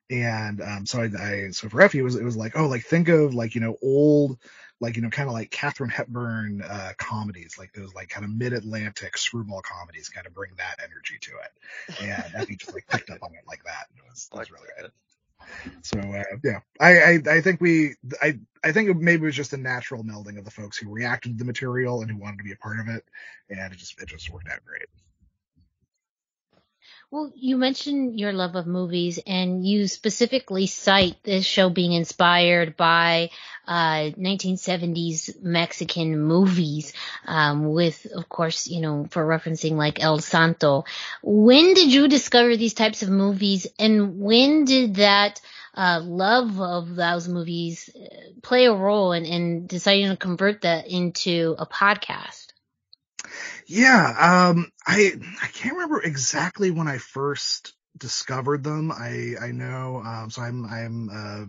and, 0.09 0.61
um, 0.61 0.85
so 0.85 1.01
I, 1.01 1.09
I, 1.17 1.49
so 1.51 1.69
for 1.69 1.79
Effy, 1.79 1.95
it 1.95 2.03
was, 2.03 2.15
it 2.15 2.23
was 2.23 2.37
like, 2.37 2.57
oh, 2.57 2.67
like 2.67 2.83
think 2.83 3.09
of 3.09 3.33
like, 3.33 3.55
you 3.55 3.61
know, 3.61 3.77
old, 3.81 4.37
like, 4.79 4.95
you 4.95 5.01
know, 5.01 5.09
kind 5.09 5.29
of 5.29 5.33
like 5.33 5.49
Katharine 5.49 5.89
Hepburn, 5.89 6.61
uh, 6.61 6.91
comedies, 6.97 7.55
like 7.57 7.71
those 7.73 7.95
like 7.95 8.09
kind 8.09 8.25
of 8.25 8.31
mid-Atlantic 8.31 9.17
screwball 9.17 9.61
comedies 9.61 10.09
kind 10.09 10.27
of 10.27 10.33
bring 10.33 10.51
that 10.57 10.75
energy 10.83 11.17
to 11.21 11.31
it. 11.31 12.03
And 12.03 12.33
Effy 12.33 12.59
just 12.59 12.73
like 12.73 12.85
picked 12.87 13.09
up 13.09 13.23
on 13.23 13.33
it 13.33 13.47
like 13.47 13.63
that. 13.63 13.87
It 13.95 14.03
was, 14.07 14.29
it 14.31 14.37
was 14.37 14.51
Like 14.51 14.59
really 14.59 14.69
good. 14.81 14.91
So 15.81 15.99
uh, 15.99 16.23
yeah, 16.43 16.59
I, 16.79 16.99
I 16.99 17.19
I 17.29 17.41
think 17.41 17.61
we 17.61 17.95
I 18.21 18.39
I 18.63 18.71
think 18.71 18.95
maybe 18.97 19.23
it 19.23 19.25
was 19.25 19.35
just 19.35 19.53
a 19.53 19.57
natural 19.57 20.03
melding 20.03 20.37
of 20.37 20.45
the 20.45 20.51
folks 20.51 20.77
who 20.77 20.89
reacted 20.89 21.33
to 21.33 21.37
the 21.37 21.45
material 21.45 22.01
and 22.01 22.11
who 22.11 22.17
wanted 22.17 22.37
to 22.37 22.43
be 22.43 22.53
a 22.53 22.57
part 22.57 22.79
of 22.79 22.87
it, 22.87 23.03
and 23.49 23.73
it 23.73 23.77
just 23.77 24.01
it 24.01 24.07
just 24.07 24.29
worked 24.31 24.49
out 24.49 24.63
great. 24.65 24.87
Well, 27.13 27.31
you 27.35 27.57
mentioned 27.57 28.19
your 28.19 28.33
love 28.33 28.55
of 28.55 28.65
movies, 28.65 29.19
and 29.27 29.63
you 29.63 29.87
specifically 29.87 30.65
cite 30.65 31.21
this 31.21 31.45
show 31.45 31.69
being 31.69 31.93
inspired 31.93 32.75
by 32.75 33.29
uh, 33.67 34.09
1970s 34.17 35.39
Mexican 35.39 36.19
movies, 36.19 36.91
um, 37.27 37.71
with, 37.71 38.07
of 38.15 38.27
course, 38.29 38.65
you 38.67 38.81
know, 38.81 39.05
for 39.11 39.23
referencing 39.23 39.73
like 39.73 40.01
El 40.01 40.17
Santo. 40.17 40.85
When 41.21 41.75
did 41.75 41.93
you 41.93 42.07
discover 42.07 42.57
these 42.57 42.73
types 42.73 43.03
of 43.03 43.09
movies, 43.09 43.67
and 43.77 44.19
when 44.19 44.65
did 44.65 44.95
that 44.95 45.39
uh, 45.75 46.01
love 46.03 46.59
of 46.59 46.95
those 46.95 47.27
movies 47.27 47.91
uh, 47.95 48.07
play 48.41 48.65
a 48.65 48.73
role 48.73 49.11
in, 49.11 49.25
in 49.25 49.67
deciding 49.67 50.09
to 50.09 50.17
convert 50.17 50.61
that 50.61 50.87
into 50.87 51.55
a 51.59 51.67
podcast? 51.67 52.42
Yeah, 53.73 54.49
um, 54.51 54.69
I 54.85 55.13
I 55.41 55.47
can't 55.47 55.73
remember 55.73 55.99
exactly 56.03 56.69
when 56.69 56.87
I 56.87 56.99
first 56.99 57.73
discovered 57.97 58.63
them. 58.63 58.91
I 58.91 59.33
I 59.41 59.51
know, 59.51 60.01
um, 60.05 60.29
so 60.29 60.43
I'm 60.43 60.63
I'm 60.65 61.09
uh, 61.09 61.45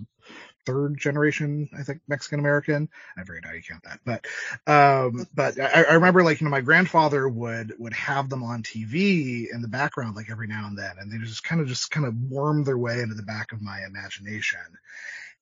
third 0.66 0.98
generation, 0.98 1.68
I 1.78 1.82
think, 1.82 2.02
Mexican 2.08 2.40
American. 2.40 2.88
I 3.18 3.24
forget 3.24 3.44
how 3.46 3.52
you 3.54 3.62
count 3.62 3.84
that, 3.84 4.00
but 4.04 4.26
um, 4.72 5.26
but 5.34 5.60
I, 5.60 5.84
I 5.84 5.94
remember 5.94 6.24
like 6.24 6.40
you 6.40 6.46
know 6.46 6.50
my 6.52 6.62
grandfather 6.62 7.28
would 7.28 7.74
would 7.78 7.94
have 7.94 8.30
them 8.30 8.44
on 8.44 8.62
TV 8.62 9.48
in 9.52 9.62
the 9.62 9.68
background 9.68 10.16
like 10.16 10.30
every 10.30 10.48
now 10.48 10.66
and 10.68 10.78
then, 10.78 10.96
and 11.00 11.12
they 11.12 11.18
just 11.26 11.44
kind 11.44 11.60
of 11.60 11.68
just 11.68 11.90
kind 11.90 12.06
of 12.06 12.14
worm 12.30 12.64
their 12.64 12.78
way 12.78 13.00
into 13.02 13.16
the 13.16 13.24
back 13.24 13.52
of 13.52 13.62
my 13.62 13.80
imagination, 13.86 14.60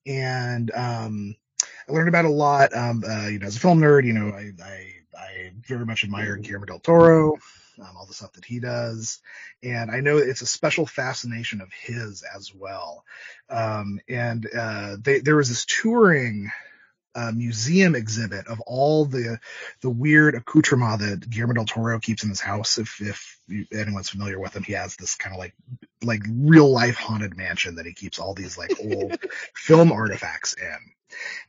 and 0.06 0.70
um, 0.74 1.34
I 1.88 1.92
learned 1.92 2.08
about 2.08 2.24
a 2.24 2.30
lot. 2.30 2.76
Um, 2.76 3.02
uh, 3.08 3.26
you 3.28 3.38
know, 3.38 3.46
as 3.46 3.56
a 3.56 3.60
film 3.60 3.80
nerd, 3.80 4.04
you 4.06 4.12
know, 4.12 4.28
I 4.30 4.52
I 4.62 4.92
I 5.16 5.52
very 5.66 5.84
much 5.84 6.04
admire 6.04 6.36
Guillermo 6.36 6.66
del 6.66 6.78
Toro, 6.78 7.34
um, 7.78 7.96
all 7.96 8.06
the 8.06 8.14
stuff 8.14 8.32
that 8.32 8.44
he 8.44 8.60
does, 8.60 9.20
and 9.62 9.90
I 9.90 10.00
know 10.00 10.18
it's 10.18 10.42
a 10.42 10.46
special 10.46 10.86
fascination 10.86 11.60
of 11.60 11.72
his 11.72 12.22
as 12.22 12.54
well. 12.54 13.04
Um, 13.48 14.00
and 14.08 14.46
uh, 14.56 14.96
they, 15.00 15.20
there 15.20 15.36
was 15.36 15.48
this 15.48 15.64
touring 15.64 16.50
uh, 17.14 17.32
museum 17.34 17.94
exhibit 17.94 18.46
of 18.46 18.60
all 18.62 19.04
the 19.04 19.38
the 19.82 19.90
weird 19.90 20.34
accoutrement 20.34 21.00
that 21.00 21.28
Guillermo 21.28 21.54
del 21.54 21.64
Toro 21.66 21.98
keeps 21.98 22.22
in 22.22 22.30
his 22.30 22.40
house. 22.40 22.78
If 22.78 23.00
if 23.00 23.38
anyone's 23.72 24.08
familiar 24.08 24.40
with 24.40 24.56
him, 24.56 24.62
he 24.62 24.72
has 24.72 24.96
this 24.96 25.14
kind 25.14 25.34
of 25.34 25.38
like 25.38 25.54
like 26.02 26.22
real 26.28 26.70
life 26.70 26.96
haunted 26.96 27.36
mansion 27.36 27.76
that 27.76 27.86
he 27.86 27.92
keeps 27.92 28.18
all 28.18 28.34
these 28.34 28.56
like 28.56 28.72
old 28.80 29.18
film 29.54 29.92
artifacts 29.92 30.54
in. 30.54 30.78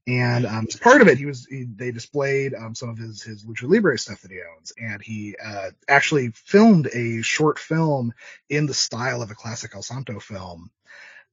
And 0.07 0.45
um, 0.45 0.66
as 0.68 0.76
part 0.76 1.01
of 1.01 1.07
it, 1.07 1.18
he 1.18 1.26
was 1.26 1.45
he, 1.45 1.64
they 1.64 1.91
displayed 1.91 2.53
um, 2.53 2.76
some 2.76 2.89
of 2.89 2.97
his 2.97 3.22
his 3.22 3.45
lucha 3.45 3.70
libre 3.70 3.97
stuff 3.97 4.22
that 4.22 4.32
he 4.32 4.39
owns, 4.57 4.74
and 4.78 5.01
he 5.01 5.36
uh, 5.43 5.72
actually 5.88 6.30
filmed 6.32 6.88
a 6.93 7.22
short 7.22 7.59
film 7.59 8.14
in 8.49 8.66
the 8.66 8.74
style 8.74 9.22
of 9.22 9.32
a 9.32 9.36
classic 9.36 9.72
El 9.76 9.82
Santo 9.82 10.20
film 10.20 10.70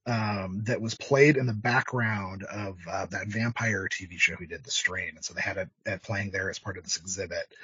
um, 0.07 0.63
that 0.65 0.81
was 0.81 0.95
played 0.95 1.37
in 1.37 1.47
the 1.47 1.53
background 1.53 2.43
of 2.45 2.79
uh, 2.91 3.07
that 3.07 3.29
vampire 3.29 3.89
TV 3.91 4.19
show 4.19 4.35
he 4.39 4.47
did, 4.47 4.65
The 4.65 4.71
Strain, 4.71 5.13
and 5.17 5.25
so 5.25 5.35
they 5.35 5.43
had 5.43 5.57
it, 5.59 5.69
it 5.85 6.03
playing 6.03 6.31
there 6.31 6.51
as 6.51 6.59
part 6.59 6.79
of 6.79 6.85
this 6.85 6.97
exhibit, 6.97 7.55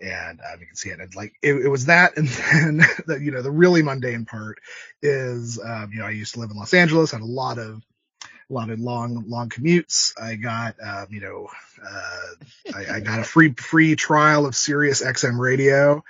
and 0.00 0.40
um, 0.40 0.60
you 0.60 0.66
can 0.66 0.76
see 0.76 0.90
it. 0.90 1.00
And 1.00 1.14
like 1.14 1.34
it, 1.42 1.54
it 1.54 1.68
was 1.68 1.86
that, 1.86 2.16
and 2.16 2.28
then 2.28 2.82
the 3.06 3.18
you 3.20 3.30
know 3.30 3.42
the 3.42 3.50
really 3.50 3.82
mundane 3.82 4.24
part 4.24 4.58
is 5.02 5.58
um, 5.58 5.90
you 5.92 6.00
know 6.00 6.06
I 6.06 6.10
used 6.10 6.34
to 6.34 6.40
live 6.40 6.50
in 6.50 6.56
Los 6.56 6.74
Angeles, 6.74 7.10
had 7.10 7.22
a 7.22 7.24
lot 7.24 7.58
of 7.58 7.82
a 8.48 8.52
lot 8.52 8.70
of 8.70 8.78
long, 8.78 9.24
long 9.26 9.48
commutes. 9.48 10.12
I 10.20 10.36
got, 10.36 10.76
um, 10.82 11.06
you 11.10 11.20
know, 11.20 11.48
uh, 11.84 12.74
I, 12.74 12.96
I, 12.96 13.00
got 13.00 13.18
a 13.18 13.24
free, 13.24 13.52
free 13.52 13.96
trial 13.96 14.46
of 14.46 14.54
Sirius 14.54 15.02
XM 15.02 15.38
radio. 15.38 16.04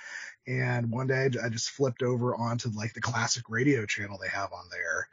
And 0.46 0.90
one 0.90 1.06
day 1.06 1.30
I 1.42 1.48
just 1.48 1.70
flipped 1.70 2.02
over 2.02 2.36
onto 2.36 2.68
like 2.70 2.94
the 2.94 3.00
classic 3.00 3.48
radio 3.48 3.86
channel 3.86 4.18
they 4.20 4.28
have 4.28 4.52
on 4.52 4.66
there. 4.70 5.08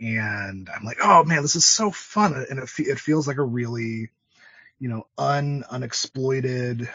And 0.00 0.68
I'm 0.74 0.84
like, 0.84 0.98
oh 1.02 1.24
man, 1.24 1.42
this 1.42 1.56
is 1.56 1.66
so 1.66 1.90
fun. 1.90 2.34
And 2.50 2.58
it, 2.58 2.70
it 2.78 2.98
feels 2.98 3.28
like 3.28 3.36
a 3.36 3.44
really, 3.44 4.08
you 4.80 4.88
know, 4.88 5.06
un, 5.18 5.64
unexploited 5.70 6.88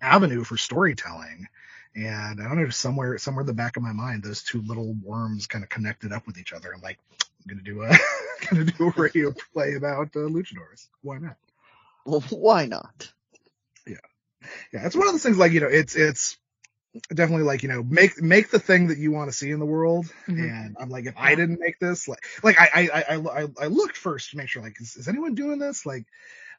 avenue 0.00 0.44
for 0.44 0.56
storytelling. 0.56 1.48
And 1.96 2.40
I 2.40 2.44
don't 2.44 2.62
know, 2.62 2.68
somewhere, 2.70 3.18
somewhere 3.18 3.42
in 3.42 3.46
the 3.46 3.54
back 3.54 3.76
of 3.76 3.82
my 3.82 3.92
mind, 3.92 4.22
those 4.22 4.42
two 4.42 4.60
little 4.62 4.94
worms 5.02 5.46
kind 5.46 5.64
of 5.64 5.70
connected 5.70 6.12
up 6.12 6.26
with 6.26 6.38
each 6.38 6.52
other. 6.52 6.72
I'm 6.72 6.82
like, 6.82 6.98
I'm 7.44 7.56
gonna 7.56 7.62
do 7.62 7.82
a 7.82 7.96
gonna 8.50 8.64
do 8.64 8.88
a 8.88 9.00
radio 9.00 9.32
play 9.52 9.74
about 9.74 10.08
uh, 10.16 10.20
luchadors. 10.20 10.88
Why 11.02 11.18
not? 11.18 11.36
Well, 12.06 12.20
why 12.30 12.66
not? 12.66 13.12
Yeah, 13.86 13.96
yeah. 14.72 14.86
It's 14.86 14.96
one 14.96 15.06
of 15.06 15.14
those 15.14 15.22
things 15.22 15.38
like 15.38 15.52
you 15.52 15.60
know, 15.60 15.68
it's 15.68 15.94
it's 15.96 16.38
definitely 17.12 17.44
like 17.44 17.62
you 17.62 17.68
know, 17.68 17.82
make 17.82 18.20
make 18.22 18.50
the 18.50 18.58
thing 18.58 18.88
that 18.88 18.98
you 18.98 19.10
want 19.12 19.30
to 19.30 19.36
see 19.36 19.50
in 19.50 19.58
the 19.58 19.66
world. 19.66 20.06
Mm-hmm. 20.28 20.42
And 20.42 20.76
I'm 20.80 20.90
like, 20.90 21.06
if 21.06 21.14
I 21.16 21.34
didn't 21.34 21.60
make 21.60 21.78
this, 21.78 22.08
like 22.08 22.24
like 22.42 22.56
I 22.58 22.68
I 22.74 23.02
I 23.02 23.42
I, 23.42 23.46
I 23.62 23.66
looked 23.66 23.96
first 23.96 24.30
to 24.30 24.36
make 24.36 24.48
sure 24.48 24.62
like 24.62 24.80
is, 24.80 24.96
is 24.96 25.08
anyone 25.08 25.34
doing 25.34 25.58
this 25.58 25.84
like 25.84 26.06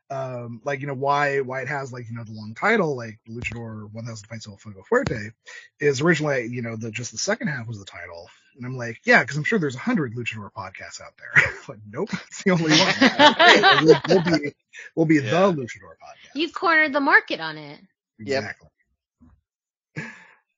um, 0.10 0.62
like 0.64 0.82
you 0.82 0.88
know 0.88 0.94
why 0.94 1.40
why 1.42 1.62
it 1.62 1.68
has 1.68 1.92
like 1.92 2.08
you 2.10 2.16
know 2.16 2.24
the 2.24 2.34
long 2.34 2.54
title 2.54 2.96
like 2.96 3.20
Luchador 3.28 3.92
1000 3.92 4.28
Fights 4.28 4.48
El 4.48 4.58
Fuego 4.58 4.84
Fuerte 4.88 5.32
is 5.80 6.02
originally 6.02 6.46
you 6.46 6.62
know 6.62 6.76
the 6.76 6.92
just 6.92 7.12
the 7.12 7.18
second 7.18 7.48
half 7.48 7.68
was 7.68 7.80
the 7.80 7.86
title 7.86 8.30
and 8.58 8.66
I'm 8.66 8.78
like 8.78 9.02
yeah 9.06 9.22
because 9.22 9.38
I'm 9.38 9.44
sure 9.44 9.60
there's 9.60 9.76
a 9.76 9.80
hundred 9.80 10.16
Luchador 10.16 10.52
podcasts 10.52 11.02
out 11.02 11.14
there. 11.18 11.44
Like 11.68 11.80
nope 11.90 12.10
it's 12.28 12.44
the 12.44 12.52
only 12.52 12.72
one. 12.72 13.86
We'll, 13.86 14.02
we'll, 14.08 14.40
be 14.40 14.54
we'll 14.96 15.06
be 15.06 15.16
yeah. 15.16 15.22
the 15.52 15.62
Luchador 15.62 15.96
podcast. 16.02 16.36
You 16.36 16.52
cornered 16.52 16.94
the 16.94 17.02
market 17.02 17.40
on 17.40 17.58
it. 17.58 17.80
Exactly. 18.20 18.70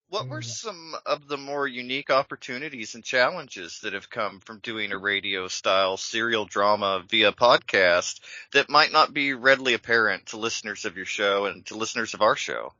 What 0.09 0.29
were 0.29 0.41
some 0.41 0.95
of 1.05 1.27
the 1.27 1.35
more 1.37 1.67
unique 1.67 2.09
opportunities 2.09 2.95
and 2.95 3.03
challenges 3.03 3.81
that 3.83 3.91
have 3.91 4.09
come 4.09 4.39
from 4.39 4.59
doing 4.59 4.93
a 4.93 4.97
radio 4.97 5.49
style 5.49 5.97
serial 5.97 6.45
drama 6.45 7.03
via 7.09 7.33
podcast 7.33 8.21
that 8.53 8.69
might 8.69 8.93
not 8.93 9.13
be 9.13 9.33
readily 9.33 9.73
apparent 9.73 10.27
to 10.27 10.37
listeners 10.37 10.85
of 10.85 10.95
your 10.95 11.05
show 11.05 11.47
and 11.47 11.65
to 11.65 11.75
listeners 11.75 12.13
of 12.13 12.21
our 12.21 12.37
show? 12.37 12.71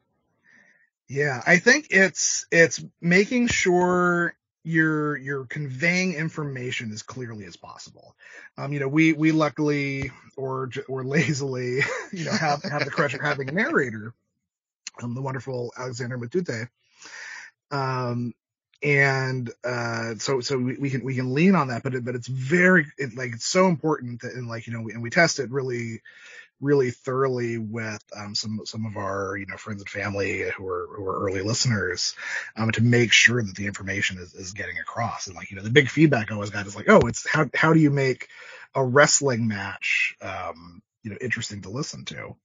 Yeah, 1.09 1.41
I 1.45 1.59
think 1.59 1.87
it's 1.89 2.45
it's 2.49 2.83
making 3.01 3.47
sure 3.47 4.33
you're 4.67 5.15
you're 5.15 5.45
conveying 5.45 6.13
information 6.13 6.91
as 6.91 7.01
clearly 7.01 7.45
as 7.45 7.55
possible. 7.55 8.17
Um, 8.57 8.73
you 8.73 8.81
know, 8.81 8.89
we 8.89 9.13
we 9.13 9.31
luckily 9.31 10.11
or 10.35 10.69
or 10.89 11.05
lazily, 11.05 11.79
you 12.11 12.25
know, 12.25 12.33
have 12.33 12.63
have 12.63 12.83
the 12.83 12.91
credit 12.91 13.21
of 13.21 13.25
having 13.25 13.47
a 13.47 13.53
narrator, 13.53 14.13
um, 15.01 15.15
the 15.15 15.21
wonderful 15.21 15.71
Alexander 15.77 16.17
Matute, 16.17 16.67
um, 17.71 18.33
and 18.83 19.49
uh, 19.63 20.15
so 20.15 20.41
so 20.41 20.57
we, 20.57 20.75
we, 20.77 20.89
can 20.89 21.01
we 21.05 21.15
can 21.15 21.33
lean 21.33 21.55
on 21.55 21.69
that, 21.69 21.81
but 21.81 21.95
it, 21.95 22.03
but 22.03 22.15
it's 22.15 22.27
very 22.27 22.87
it, 22.97 23.15
like 23.15 23.35
it's 23.35 23.47
so 23.47 23.67
important 23.67 24.21
that 24.21 24.33
and 24.33 24.49
like 24.49 24.67
you 24.67 24.73
know 24.73 24.81
we, 24.81 24.91
and 24.91 25.01
we 25.01 25.09
test 25.09 25.39
it 25.39 25.49
really 25.49 26.01
really 26.59 26.91
thoroughly 26.91 27.57
with 27.57 28.03
um, 28.15 28.33
some 28.33 28.61
some 28.65 28.85
of 28.85 28.97
our 28.97 29.37
you 29.37 29.45
know 29.45 29.57
friends 29.57 29.81
and 29.81 29.89
family 29.89 30.43
who 30.57 30.67
are 30.67 30.87
who 30.95 31.05
are 31.05 31.25
early 31.25 31.41
listeners 31.41 32.15
um, 32.55 32.71
to 32.71 32.81
make 32.81 33.11
sure 33.11 33.41
that 33.41 33.55
the 33.55 33.67
information 33.67 34.17
is, 34.17 34.33
is 34.33 34.53
getting 34.53 34.79
across 34.79 35.27
and 35.27 35.35
like 35.35 35.51
you 35.51 35.57
know 35.57 35.63
the 35.63 35.69
big 35.69 35.89
feedback 35.89 36.31
I 36.31 36.35
always 36.35 36.49
got 36.49 36.65
is 36.65 36.75
like 36.75 36.89
oh 36.89 37.01
it's 37.07 37.27
how 37.29 37.49
how 37.53 37.73
do 37.73 37.79
you 37.79 37.91
make 37.91 38.27
a 38.73 38.83
wrestling 38.83 39.47
match 39.47 40.15
um, 40.21 40.81
you 41.03 41.11
know 41.11 41.17
interesting 41.21 41.61
to 41.61 41.69
listen 41.69 42.05
to 42.05 42.35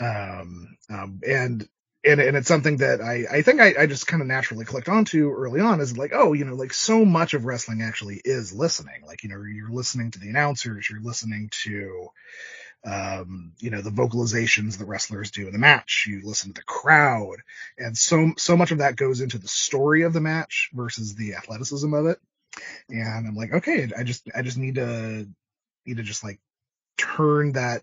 um, 0.00 0.76
um, 0.90 1.20
and 1.26 1.68
and, 2.04 2.20
and 2.20 2.36
it's 2.36 2.48
something 2.48 2.78
that 2.78 3.00
I, 3.00 3.26
I 3.30 3.42
think 3.42 3.60
I, 3.60 3.74
I 3.78 3.86
just 3.86 4.08
kind 4.08 4.20
of 4.22 4.26
naturally 4.26 4.64
clicked 4.64 4.88
onto 4.88 5.30
early 5.30 5.60
on 5.60 5.80
is 5.80 5.96
like, 5.96 6.10
oh, 6.12 6.32
you 6.32 6.44
know, 6.44 6.54
like 6.54 6.72
so 6.72 7.04
much 7.04 7.32
of 7.32 7.44
wrestling 7.44 7.80
actually 7.80 8.20
is 8.24 8.52
listening. 8.52 9.02
Like, 9.06 9.22
you 9.22 9.28
know, 9.28 9.40
you're 9.40 9.70
listening 9.70 10.10
to 10.10 10.18
the 10.18 10.28
announcers, 10.28 10.90
you're 10.90 11.00
listening 11.00 11.48
to, 11.62 12.08
um, 12.84 13.52
you 13.58 13.70
know, 13.70 13.80
the 13.80 13.90
vocalizations 13.90 14.76
the 14.76 14.84
wrestlers 14.84 15.30
do 15.30 15.46
in 15.46 15.52
the 15.52 15.58
match. 15.58 16.06
You 16.08 16.20
listen 16.24 16.52
to 16.52 16.60
the 16.60 16.64
crowd 16.64 17.36
and 17.78 17.96
so, 17.96 18.32
so 18.36 18.56
much 18.56 18.72
of 18.72 18.78
that 18.78 18.96
goes 18.96 19.20
into 19.20 19.38
the 19.38 19.48
story 19.48 20.02
of 20.02 20.12
the 20.12 20.20
match 20.20 20.70
versus 20.72 21.14
the 21.14 21.34
athleticism 21.34 21.92
of 21.94 22.06
it. 22.06 22.18
And 22.88 23.26
I'm 23.26 23.34
like, 23.36 23.52
okay, 23.52 23.88
I 23.96 24.02
just, 24.02 24.28
I 24.34 24.42
just 24.42 24.58
need 24.58 24.74
to, 24.76 25.26
need 25.86 25.96
to 25.96 26.02
just 26.02 26.24
like 26.24 26.40
turn 26.98 27.52
that 27.52 27.82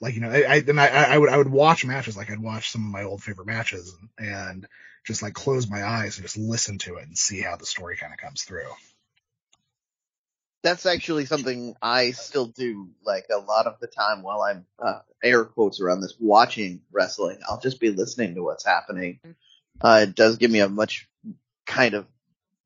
like 0.00 0.14
you 0.14 0.20
know, 0.20 0.30
I, 0.30 0.42
I 0.42 0.56
and 0.56 0.80
I, 0.80 0.86
I 0.86 1.18
would 1.18 1.30
I 1.30 1.36
would 1.38 1.50
watch 1.50 1.84
matches 1.84 2.16
like 2.16 2.30
I'd 2.30 2.38
watch 2.38 2.70
some 2.70 2.84
of 2.84 2.90
my 2.90 3.04
old 3.04 3.22
favorite 3.22 3.46
matches 3.46 3.96
and, 4.18 4.28
and 4.28 4.68
just 5.06 5.22
like 5.22 5.34
close 5.34 5.70
my 5.70 5.84
eyes 5.84 6.16
and 6.16 6.24
just 6.24 6.36
listen 6.36 6.78
to 6.78 6.96
it 6.96 7.06
and 7.06 7.16
see 7.16 7.40
how 7.40 7.56
the 7.56 7.66
story 7.66 7.96
kind 7.96 8.12
of 8.12 8.18
comes 8.18 8.42
through. 8.42 8.68
That's 10.62 10.86
actually 10.86 11.26
something 11.26 11.76
I 11.80 12.10
still 12.10 12.46
do 12.46 12.88
like 13.04 13.26
a 13.32 13.38
lot 13.38 13.66
of 13.66 13.78
the 13.80 13.86
time 13.86 14.22
while 14.22 14.42
I'm 14.42 14.66
uh, 14.78 15.00
air 15.22 15.44
quotes 15.44 15.80
around 15.80 16.00
this 16.00 16.14
watching 16.18 16.80
wrestling. 16.90 17.38
I'll 17.48 17.60
just 17.60 17.80
be 17.80 17.90
listening 17.90 18.34
to 18.34 18.42
what's 18.42 18.66
happening. 18.66 19.20
Uh, 19.80 20.06
it 20.08 20.14
does 20.14 20.38
give 20.38 20.50
me 20.50 20.60
a 20.60 20.68
much 20.68 21.08
kind 21.66 21.94
of 21.94 22.06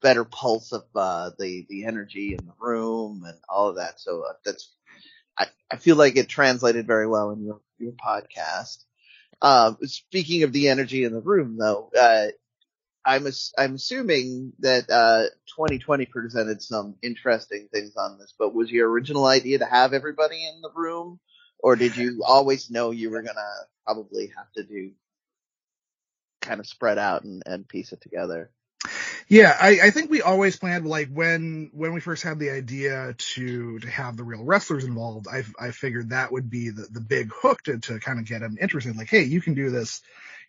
better 0.00 0.24
pulse 0.24 0.72
of 0.72 0.84
uh, 0.94 1.30
the 1.38 1.66
the 1.68 1.84
energy 1.84 2.36
in 2.38 2.46
the 2.46 2.54
room 2.58 3.24
and 3.26 3.38
all 3.48 3.68
of 3.68 3.76
that. 3.76 4.00
So 4.00 4.24
uh, 4.28 4.32
that's 4.44 4.72
I, 5.36 5.46
I 5.70 5.76
feel 5.76 5.96
like 5.96 6.16
it 6.16 6.28
translated 6.28 6.86
very 6.86 7.06
well 7.06 7.30
in 7.30 7.44
your 7.44 7.60
your 7.78 7.92
podcast. 7.92 8.84
Uh, 9.42 9.74
speaking 9.84 10.42
of 10.42 10.52
the 10.52 10.68
energy 10.68 11.04
in 11.04 11.12
the 11.12 11.20
room, 11.20 11.56
though, 11.58 11.90
uh, 11.98 12.26
I'm 13.04 13.26
I'm 13.56 13.74
assuming 13.74 14.52
that 14.60 14.90
uh, 14.90 15.24
2020 15.56 16.06
presented 16.06 16.62
some 16.62 16.96
interesting 17.02 17.68
things 17.72 17.96
on 17.96 18.18
this. 18.18 18.34
But 18.38 18.54
was 18.54 18.70
your 18.70 18.90
original 18.90 19.26
idea 19.26 19.58
to 19.58 19.66
have 19.66 19.92
everybody 19.92 20.46
in 20.46 20.60
the 20.60 20.70
room, 20.74 21.18
or 21.58 21.76
did 21.76 21.96
you 21.96 22.22
always 22.26 22.70
know 22.70 22.90
you 22.90 23.10
were 23.10 23.22
gonna 23.22 23.40
probably 23.86 24.32
have 24.36 24.52
to 24.56 24.64
do 24.64 24.92
kind 26.40 26.60
of 26.60 26.66
spread 26.66 26.98
out 26.98 27.24
and, 27.24 27.42
and 27.46 27.68
piece 27.68 27.92
it 27.92 28.00
together? 28.00 28.50
Yeah, 29.28 29.56
I, 29.60 29.78
I 29.84 29.90
think 29.90 30.10
we 30.10 30.22
always 30.22 30.56
planned 30.56 30.86
like 30.86 31.08
when 31.08 31.70
when 31.72 31.92
we 31.92 32.00
first 32.00 32.24
had 32.24 32.40
the 32.40 32.50
idea 32.50 33.14
to 33.16 33.78
to 33.78 33.88
have 33.88 34.16
the 34.16 34.24
real 34.24 34.44
wrestlers 34.44 34.84
involved. 34.84 35.28
I 35.32 35.44
I 35.58 35.70
figured 35.70 36.10
that 36.10 36.32
would 36.32 36.50
be 36.50 36.70
the 36.70 36.88
the 36.90 37.00
big 37.00 37.30
hook 37.32 37.62
to 37.62 37.78
to 37.78 38.00
kind 38.00 38.18
of 38.18 38.24
get 38.26 38.40
them 38.40 38.58
interested. 38.60 38.96
Like, 38.96 39.08
hey, 39.08 39.22
you 39.22 39.40
can 39.40 39.54
do 39.54 39.70
this, 39.70 40.02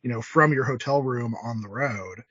you 0.04 0.10
know, 0.10 0.22
from 0.22 0.54
your 0.54 0.64
hotel 0.64 1.02
room 1.02 1.36
on 1.44 1.62
the 1.62 1.70
road. 1.70 2.24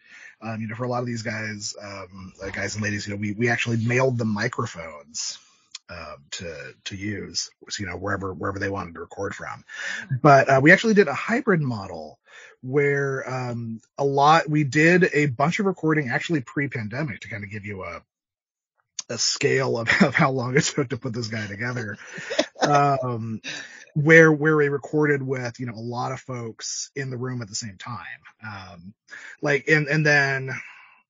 Um, 0.43 0.61
you 0.61 0.68
know, 0.68 0.75
for 0.75 0.85
a 0.85 0.89
lot 0.89 1.01
of 1.01 1.07
these 1.07 1.23
guys, 1.23 1.75
um, 1.83 2.33
guys 2.53 2.75
and 2.75 2.83
ladies, 2.83 3.07
you 3.07 3.12
know, 3.12 3.21
we 3.21 3.33
we 3.33 3.49
actually 3.49 3.77
mailed 3.77 4.18
them 4.18 4.33
microphones 4.33 5.39
um, 5.91 6.25
to 6.31 6.75
to 6.85 6.97
use, 6.97 7.51
you 7.79 7.87
know, 7.87 7.97
wherever 7.97 8.33
wherever 8.33 8.59
they 8.59 8.71
wanted 8.71 8.95
to 8.95 9.01
record 9.01 9.35
from. 9.35 9.64
But 10.23 10.49
uh, 10.49 10.61
we 10.62 10.73
actually 10.73 10.95
did 10.95 11.09
a 11.09 11.14
hybrid 11.14 11.61
model 11.61 12.18
where 12.62 13.29
um, 13.29 13.81
a 13.99 14.05
lot 14.05 14.49
we 14.49 14.64
did 14.64 15.11
a 15.12 15.27
bunch 15.27 15.59
of 15.59 15.66
recording 15.66 16.11
actually 16.11 16.41
pre-pandemic 16.43 17.21
to 17.21 17.29
kind 17.29 17.45
of 17.45 17.51
give 17.51 17.66
you 17.66 17.83
a 17.83 18.03
a 19.11 19.19
scale 19.19 19.79
of, 19.79 19.89
of 20.03 20.15
how 20.15 20.31
long 20.31 20.57
it 20.57 20.65
took 20.65 20.89
to 20.89 20.97
put 20.97 21.13
this 21.13 21.29
guy 21.29 21.47
together. 21.47 21.99
um, 22.63 23.41
where 23.95 24.31
where 24.31 24.57
we 24.57 24.69
recorded 24.69 25.21
with 25.21 25.59
you 25.59 25.67
know 25.67 25.75
a 25.75 25.81
lot 25.81 26.13
of 26.13 26.21
folks 26.21 26.91
in 26.95 27.11
the 27.11 27.17
room 27.17 27.43
at 27.43 27.49
the 27.49 27.55
same 27.55 27.77
time. 27.77 28.05
Um, 28.47 28.95
like 29.43 29.67
and 29.69 29.89
and 29.89 30.07
then 30.07 30.51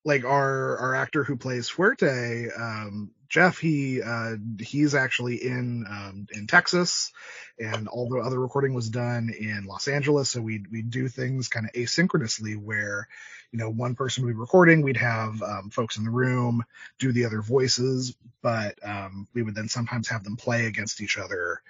like 0.04 0.24
our 0.24 0.78
our 0.78 0.94
actor 0.94 1.24
who 1.24 1.36
plays 1.36 1.68
Fuerte, 1.68 2.48
um, 2.58 3.10
Jeff, 3.30 3.58
he 3.58 4.02
uh, 4.02 4.36
he's 4.58 4.94
actually 4.94 5.36
in 5.36 5.86
um, 5.88 6.26
in 6.32 6.48
Texas, 6.48 7.12
and 7.60 7.86
all 7.86 8.08
the 8.08 8.18
other 8.18 8.40
recording 8.40 8.74
was 8.74 8.90
done 8.90 9.30
in 9.38 9.64
Los 9.66 9.86
Angeles. 9.86 10.30
So 10.30 10.42
we 10.42 10.64
we 10.70 10.82
do 10.82 11.06
things 11.06 11.48
kind 11.48 11.64
of 11.64 11.72
asynchronously, 11.72 12.56
where 12.56 13.06
you 13.52 13.58
know 13.60 13.70
one 13.70 13.94
person 13.94 14.24
would 14.24 14.32
be 14.32 14.36
recording, 14.36 14.82
we'd 14.82 14.96
have 14.96 15.40
um, 15.42 15.70
folks 15.70 15.96
in 15.96 16.04
the 16.04 16.10
room 16.10 16.64
do 16.98 17.12
the 17.12 17.24
other 17.24 17.40
voices, 17.40 18.16
but 18.42 18.74
um, 18.84 19.28
we 19.32 19.42
would 19.42 19.54
then 19.54 19.68
sometimes 19.68 20.08
have 20.08 20.24
them 20.24 20.36
play 20.36 20.66
against 20.66 21.00
each 21.00 21.16
other 21.16 21.62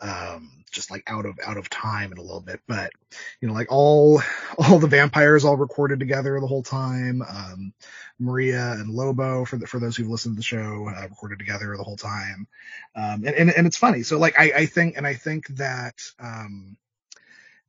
um, 0.00 0.50
just 0.70 0.90
like 0.90 1.02
out 1.06 1.26
of 1.26 1.38
out 1.44 1.56
of 1.56 1.68
time 1.68 2.12
in 2.12 2.18
a 2.18 2.22
little 2.22 2.40
bit. 2.40 2.60
But 2.66 2.92
you 3.40 3.48
know, 3.48 3.54
like 3.54 3.70
all 3.70 4.22
all 4.58 4.78
the 4.78 4.86
vampires 4.86 5.44
all 5.44 5.56
recorded 5.56 6.00
together 6.00 6.38
the 6.40 6.46
whole 6.46 6.62
time. 6.62 7.22
Um, 7.22 7.72
Maria 8.18 8.72
and 8.72 8.90
Lobo 8.90 9.44
for 9.44 9.56
the, 9.56 9.66
for 9.66 9.80
those 9.80 9.96
who've 9.96 10.08
listened 10.08 10.36
to 10.36 10.38
the 10.38 10.42
show 10.42 10.88
uh, 10.88 11.08
recorded 11.08 11.38
together 11.38 11.74
the 11.76 11.84
whole 11.84 11.96
time. 11.96 12.46
Um, 12.94 13.24
and, 13.24 13.34
and 13.34 13.50
and 13.50 13.66
it's 13.66 13.76
funny. 13.76 14.02
So 14.02 14.18
like 14.18 14.38
I 14.38 14.52
I 14.54 14.66
think 14.66 14.96
and 14.96 15.06
I 15.06 15.14
think 15.14 15.48
that 15.56 15.94
um 16.18 16.76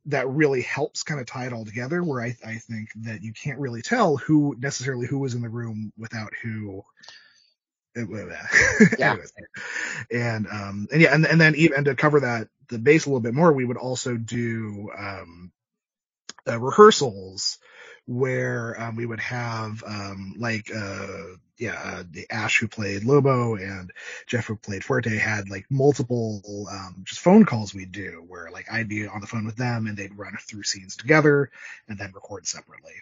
that 0.06 0.28
really 0.28 0.62
helps 0.62 1.04
kind 1.04 1.20
of 1.20 1.28
tie 1.28 1.46
it 1.46 1.54
all 1.54 1.64
together 1.64 2.04
where 2.04 2.22
I, 2.22 2.36
I 2.44 2.56
think 2.56 2.90
that 3.04 3.22
you 3.22 3.34
can't 3.34 3.60
really 3.60 3.84
tell 3.84 4.18
who 4.18 4.56
necessarily 4.58 5.06
who 5.06 5.20
was 5.20 5.36
in 5.36 5.44
the 5.44 5.50
room 5.50 5.94
without 5.96 6.34
who 6.42 6.84
yeah. 8.98 9.18
And 10.12 10.48
um 10.48 10.88
and 10.92 11.02
yeah 11.02 11.14
and 11.14 11.26
and 11.26 11.40
then 11.40 11.56
even 11.56 11.78
and 11.78 11.86
to 11.86 11.96
cover 11.96 12.22
that 12.22 12.48
the 12.70 12.80
base 12.80 13.06
a 13.06 13.10
little 13.10 13.22
bit 13.22 13.34
more, 13.34 13.52
we 13.52 13.66
would 13.66 13.78
also 13.78 14.16
do 14.16 14.90
um 14.98 15.52
uh, 16.48 16.60
rehearsals 16.60 17.60
where 18.06 18.80
um, 18.82 18.96
we 18.96 19.06
would 19.06 19.20
have 19.20 19.84
um 19.86 20.34
like 20.38 20.72
uh 20.76 21.08
yeah 21.58 21.80
uh, 21.84 22.04
the 22.10 22.26
Ash 22.32 22.60
who 22.60 22.68
played 22.68 23.04
Lobo 23.04 23.56
and 23.56 23.92
Jeff 24.26 24.48
who 24.48 24.56
played 24.56 24.82
Fuerte 24.82 25.18
had 25.18 25.50
like 25.50 25.66
multiple 25.70 26.68
um 26.72 27.04
just 27.04 27.22
phone 27.22 27.46
calls 27.46 27.74
we'd 27.74 27.92
do 27.92 28.24
where 28.28 28.50
like 28.52 28.66
I'd 28.72 28.90
be 28.90 29.08
on 29.08 29.22
the 29.22 29.28
phone 29.28 29.46
with 29.46 29.56
them 29.56 29.86
and 29.86 29.96
they'd 29.96 30.18
run 30.18 30.36
through 30.42 30.64
scenes 30.64 30.96
together 30.96 31.52
and 31.88 32.00
then 32.00 32.12
record 32.14 32.48
separately. 32.48 32.94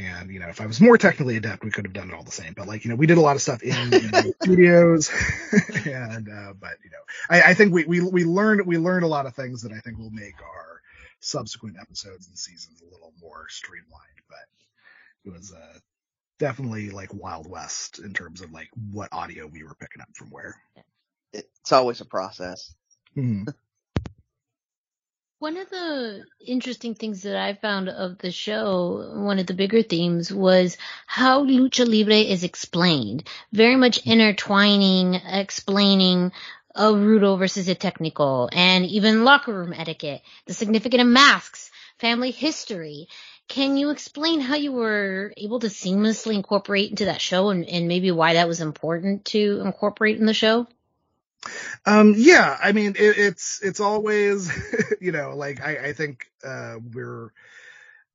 And, 0.00 0.30
you 0.30 0.40
know, 0.40 0.48
if 0.48 0.62
I 0.62 0.66
was 0.66 0.80
more 0.80 0.96
technically 0.96 1.36
adept, 1.36 1.62
we 1.62 1.70
could 1.70 1.84
have 1.84 1.92
done 1.92 2.08
it 2.10 2.14
all 2.14 2.22
the 2.22 2.30
same. 2.30 2.54
But 2.54 2.66
like, 2.66 2.84
you 2.84 2.90
know, 2.90 2.96
we 2.96 3.06
did 3.06 3.18
a 3.18 3.20
lot 3.20 3.36
of 3.36 3.42
stuff 3.42 3.62
in, 3.62 3.92
in 3.92 4.34
studios 4.42 5.10
and, 5.84 6.28
uh, 6.28 6.54
but 6.58 6.78
you 6.82 6.90
know, 6.90 7.04
I, 7.28 7.42
I 7.50 7.54
think 7.54 7.74
we, 7.74 7.84
we, 7.84 8.00
we 8.00 8.24
learned, 8.24 8.66
we 8.66 8.78
learned 8.78 9.04
a 9.04 9.08
lot 9.08 9.26
of 9.26 9.34
things 9.34 9.62
that 9.62 9.72
I 9.72 9.78
think 9.80 9.98
will 9.98 10.10
make 10.10 10.40
our 10.42 10.80
subsequent 11.20 11.76
episodes 11.78 12.28
and 12.28 12.38
seasons 12.38 12.80
a 12.80 12.90
little 12.90 13.12
more 13.20 13.46
streamlined, 13.50 14.22
but 14.28 15.28
it 15.30 15.36
was, 15.36 15.52
uh, 15.52 15.78
definitely 16.38 16.88
like 16.88 17.12
Wild 17.12 17.46
West 17.46 17.98
in 17.98 18.14
terms 18.14 18.40
of 18.40 18.50
like 18.50 18.70
what 18.90 19.10
audio 19.12 19.46
we 19.46 19.62
were 19.62 19.74
picking 19.74 20.00
up 20.00 20.08
from 20.14 20.30
where. 20.30 20.56
It's 21.34 21.72
always 21.72 22.00
a 22.00 22.06
process. 22.06 22.74
Mm-hmm. 23.16 23.50
One 25.40 25.56
of 25.56 25.70
the 25.70 26.26
interesting 26.46 26.94
things 26.94 27.22
that 27.22 27.34
I 27.34 27.54
found 27.54 27.88
of 27.88 28.18
the 28.18 28.30
show, 28.30 29.10
one 29.24 29.38
of 29.38 29.46
the 29.46 29.54
bigger 29.54 29.82
themes 29.82 30.30
was 30.30 30.76
how 31.06 31.46
lucha 31.46 31.88
libre 31.88 32.16
is 32.16 32.44
explained. 32.44 33.26
Very 33.50 33.76
much 33.76 34.00
mm-hmm. 34.00 34.10
intertwining, 34.10 35.14
explaining 35.14 36.32
a 36.74 36.92
rudo 36.92 37.38
versus 37.38 37.68
a 37.68 37.74
technical 37.74 38.50
and 38.52 38.84
even 38.84 39.24
locker 39.24 39.54
room 39.54 39.72
etiquette, 39.72 40.20
the 40.44 40.52
significance 40.52 41.00
of 41.00 41.08
masks, 41.08 41.70
family 41.96 42.32
history. 42.32 43.08
Can 43.48 43.78
you 43.78 43.88
explain 43.88 44.40
how 44.40 44.56
you 44.56 44.72
were 44.72 45.32
able 45.38 45.60
to 45.60 45.68
seamlessly 45.68 46.34
incorporate 46.34 46.90
into 46.90 47.06
that 47.06 47.22
show 47.22 47.48
and, 47.48 47.66
and 47.66 47.88
maybe 47.88 48.10
why 48.10 48.34
that 48.34 48.46
was 48.46 48.60
important 48.60 49.24
to 49.36 49.62
incorporate 49.64 50.18
in 50.18 50.26
the 50.26 50.34
show? 50.34 50.66
Um, 51.86 52.14
yeah, 52.16 52.56
I 52.62 52.72
mean, 52.72 52.96
it, 52.98 53.18
it's, 53.18 53.60
it's 53.62 53.80
always, 53.80 54.50
you 55.00 55.12
know, 55.12 55.34
like 55.36 55.60
I, 55.60 55.88
I 55.88 55.92
think, 55.92 56.26
uh, 56.44 56.76
we're 56.92 57.32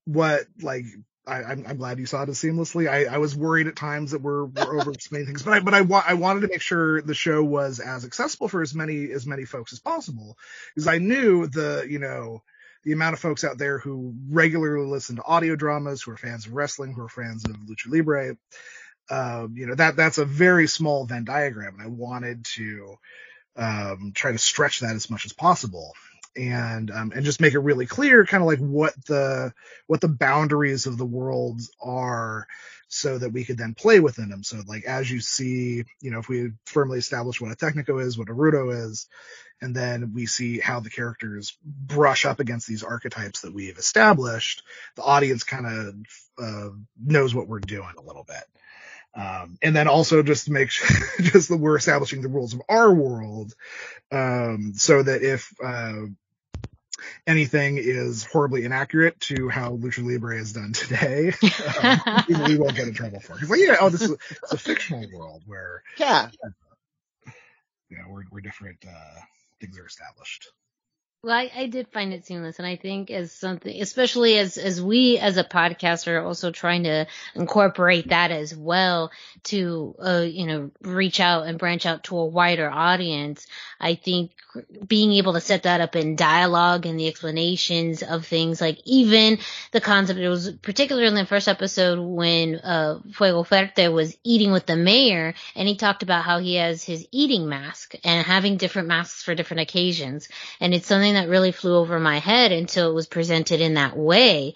what, 0.05 0.45
like, 0.61 0.85
I, 1.27 1.43
I'm, 1.43 1.65
I'm 1.67 1.77
glad 1.77 1.97
you 1.99 2.05
saw 2.05 2.23
it 2.23 2.29
as 2.29 2.39
seamlessly. 2.39 2.87
I, 2.89 3.05
I 3.05 3.17
was 3.17 3.35
worried 3.35 3.67
at 3.67 3.75
times 3.75 4.11
that 4.11 4.21
we're, 4.21 4.45
we're 4.45 4.79
over 4.79 4.91
explaining 4.93 5.27
things, 5.27 5.43
but 5.43 5.53
I, 5.53 5.59
but 5.59 5.73
I, 5.73 5.81
wa- 5.81 6.03
I 6.05 6.13
wanted 6.13 6.41
to 6.41 6.47
make 6.49 6.61
sure 6.61 7.01
the 7.01 7.15
show 7.15 7.43
was 7.43 7.79
as 7.79 8.05
accessible 8.05 8.47
for 8.47 8.61
as 8.61 8.75
many, 8.75 9.11
as 9.11 9.25
many 9.25 9.45
folks 9.45 9.73
as 9.73 9.79
possible 9.79 10.37
because 10.75 10.87
I 10.87 10.99
knew 10.99 11.47
the, 11.47 11.85
you 11.89 11.99
know, 11.99 12.43
the 12.83 12.91
amount 12.91 13.15
of 13.15 13.19
folks 13.19 13.43
out 13.43 13.57
there 13.57 13.79
who 13.79 14.13
regularly 14.29 14.85
listen 14.85 15.15
to 15.15 15.23
audio 15.23 15.55
dramas, 15.55 16.03
who 16.03 16.11
are 16.11 16.17
fans 16.17 16.45
of 16.45 16.53
wrestling, 16.53 16.93
who 16.93 17.01
are 17.01 17.09
fans 17.09 17.43
of 17.45 17.55
lucha 17.57 17.87
libre, 17.89 18.37
um, 19.09 19.55
you 19.55 19.67
know, 19.67 19.75
that, 19.75 19.95
that's 19.95 20.17
a 20.17 20.25
very 20.25 20.67
small 20.67 21.05
Venn 21.05 21.25
diagram. 21.25 21.75
And 21.75 21.83
I 21.83 21.87
wanted 21.87 22.45
to, 22.55 22.95
um, 23.55 24.11
try 24.13 24.31
to 24.31 24.37
stretch 24.37 24.81
that 24.81 24.95
as 24.95 25.09
much 25.09 25.25
as 25.25 25.33
possible 25.33 25.93
and, 26.35 26.91
um, 26.91 27.13
and 27.15 27.23
just 27.23 27.39
make 27.39 27.53
it 27.53 27.59
really 27.59 27.85
clear 27.85 28.25
kind 28.25 28.43
of 28.43 28.47
like 28.47 28.59
what 28.59 28.93
the, 29.05 29.53
what 29.87 30.01
the 30.01 30.07
boundaries 30.07 30.85
of 30.85 30.97
the 30.97 31.05
worlds 31.05 31.71
are 31.81 32.47
so 32.87 33.17
that 33.17 33.31
we 33.31 33.43
could 33.45 33.57
then 33.57 33.73
play 33.73 33.99
within 33.99 34.29
them. 34.29 34.43
So 34.43 34.61
like, 34.67 34.85
as 34.85 35.09
you 35.09 35.19
see, 35.19 35.85
you 36.01 36.11
know, 36.11 36.19
if 36.19 36.29
we 36.29 36.51
firmly 36.65 36.99
establish 36.99 37.41
what 37.41 37.51
a 37.51 37.55
Technico 37.55 38.01
is, 38.01 38.17
what 38.17 38.29
a 38.29 38.33
Rudo 38.33 38.87
is, 38.87 39.07
and 39.61 39.75
then 39.75 40.11
we 40.13 40.25
see 40.25 40.59
how 40.59 40.81
the 40.81 40.89
characters 40.89 41.57
brush 41.63 42.25
up 42.25 42.39
against 42.39 42.67
these 42.67 42.83
archetypes 42.83 43.41
that 43.41 43.53
we've 43.53 43.77
established, 43.77 44.63
the 44.95 45.01
audience 45.01 45.43
kind 45.43 45.65
of, 45.65 45.95
uh, 46.37 46.69
knows 47.01 47.33
what 47.33 47.47
we're 47.47 47.59
doing 47.59 47.93
a 47.97 48.01
little 48.01 48.25
bit. 48.25 48.43
Um, 49.15 49.57
and 49.61 49.75
then 49.75 49.87
also 49.87 50.23
just 50.23 50.45
to 50.45 50.51
make 50.51 50.69
sure, 50.69 50.87
just 51.21 51.49
that 51.49 51.57
we're 51.57 51.77
establishing 51.77 52.21
the 52.21 52.27
rules 52.27 52.53
of 52.53 52.61
our 52.67 52.93
world, 52.93 53.53
um, 54.11 54.73
so 54.75 55.01
that 55.01 55.21
if, 55.21 55.53
uh, 55.63 56.07
anything 57.27 57.77
is 57.77 58.23
horribly 58.23 58.65
inaccurate 58.65 59.19
to 59.19 59.49
how 59.49 59.71
Lucha 59.71 60.05
Libre 60.05 60.37
is 60.37 60.53
done 60.53 60.73
today, 60.73 61.33
um, 61.83 61.99
we 62.27 62.57
won't 62.57 62.75
get 62.75 62.87
in 62.87 62.93
trouble 62.93 63.19
for 63.19 63.33
it. 63.33 63.39
Cause 63.39 63.49
like, 63.49 63.59
yeah, 63.59 63.77
oh, 63.79 63.89
this 63.89 64.01
is 64.01 64.11
it's 64.11 64.53
a 64.53 64.57
fictional 64.57 65.05
world 65.13 65.43
where, 65.45 65.83
yeah, 65.97 66.29
you 67.89 67.97
know, 67.97 68.05
we're, 68.09 68.23
we're 68.31 68.41
different, 68.41 68.83
uh, 68.87 69.19
things 69.61 69.77
are 69.77 69.85
established. 69.85 70.49
Well, 71.23 71.35
I, 71.35 71.51
I 71.55 71.65
did 71.65 71.87
find 71.87 72.13
it 72.13 72.23
seamless, 72.25 72.59
and 72.59 72.67
I 72.67 72.75
think 72.75 73.09
as 73.09 73.31
something, 73.31 73.81
especially 73.81 74.37
as 74.37 74.59
as 74.59 74.79
we 74.79 75.17
as 75.17 75.37
a 75.37 75.43
podcaster 75.43 76.19
are 76.19 76.23
also 76.23 76.51
trying 76.51 76.83
to 76.83 77.07
incorporate 77.33 78.09
that 78.09 78.29
as 78.29 78.55
well 78.55 79.11
to, 79.45 79.95
uh, 79.99 80.23
you 80.27 80.45
know, 80.45 80.69
reach 80.81 81.19
out 81.19 81.47
and 81.47 81.57
branch 81.57 81.87
out 81.87 82.03
to 82.05 82.17
a 82.17 82.25
wider 82.25 82.69
audience. 82.69 83.47
I 83.79 83.95
think 83.95 84.33
being 84.87 85.13
able 85.13 85.33
to 85.33 85.41
set 85.41 85.63
that 85.63 85.81
up 85.81 85.95
in 85.95 86.15
dialogue 86.15 86.85
and 86.85 86.99
the 86.99 87.07
explanations 87.07 88.03
of 88.03 88.25
things, 88.25 88.61
like 88.61 88.79
even 88.85 89.39
the 89.71 89.81
concept. 89.81 90.19
It 90.19 90.29
was 90.29 90.51
particularly 90.51 91.07
in 91.07 91.15
the 91.15 91.25
first 91.25 91.47
episode 91.47 91.99
when 91.99 92.55
uh, 92.55 92.99
Fuego 93.11 93.43
Fuerte 93.43 93.91
was 93.91 94.15
eating 94.23 94.51
with 94.51 94.65
the 94.65 94.75
mayor, 94.75 95.33
and 95.55 95.67
he 95.67 95.75
talked 95.75 96.03
about 96.03 96.23
how 96.23 96.39
he 96.39 96.55
has 96.55 96.83
his 96.83 97.07
eating 97.11 97.49
mask 97.49 97.95
and 98.03 98.25
having 98.25 98.57
different 98.57 98.87
masks 98.87 99.23
for 99.23 99.35
different 99.35 99.61
occasions, 99.61 100.29
and 100.59 100.73
it's 100.73 100.87
something 100.87 101.14
that 101.15 101.29
really 101.29 101.51
flew 101.51 101.75
over 101.75 101.99
my 101.99 102.19
head 102.19 102.51
until 102.51 102.89
it 102.89 102.93
was 102.93 103.07
presented 103.07 103.61
in 103.61 103.73
that 103.73 103.97
way. 103.97 104.55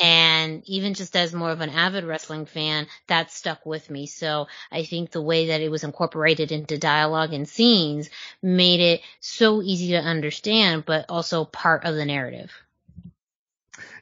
And 0.00 0.62
even 0.66 0.94
just 0.94 1.16
as 1.16 1.32
more 1.32 1.50
of 1.50 1.60
an 1.60 1.70
avid 1.70 2.04
wrestling 2.04 2.46
fan, 2.46 2.86
that 3.08 3.32
stuck 3.32 3.66
with 3.66 3.90
me. 3.90 4.06
So 4.06 4.46
I 4.70 4.84
think 4.84 5.10
the 5.10 5.22
way 5.22 5.48
that 5.48 5.60
it 5.60 5.70
was 5.70 5.82
incorporated 5.82 6.52
into 6.52 6.78
dialogue 6.78 7.32
and 7.32 7.48
scenes 7.48 8.08
made 8.40 8.80
it 8.80 9.00
so 9.18 9.62
easy 9.62 9.88
to 9.90 9.98
understand, 9.98 10.84
but 10.86 11.06
also 11.08 11.44
part 11.44 11.84
of 11.84 11.96
the 11.96 12.04
narrative. 12.04 12.52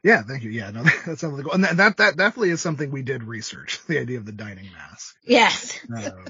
Yeah, 0.03 0.23
thank 0.23 0.43
you. 0.43 0.51
Yeah, 0.51 0.71
no, 0.71 0.83
that 1.07 1.19
sounds 1.19 1.43
cool. 1.43 1.53
And 1.53 1.65
that, 1.65 1.77
that, 1.79 1.97
that 1.97 2.17
definitely 2.17 2.51
is 2.51 2.61
something 2.61 2.91
we 2.91 3.03
did 3.03 3.25
research, 3.25 3.81
the 3.89 3.99
idea 3.99 4.19
of 4.19 4.27
the 4.27 4.33
dining 4.33 4.71
mask. 4.73 5.17
Yes. 5.25 5.79
Um, 5.95 6.25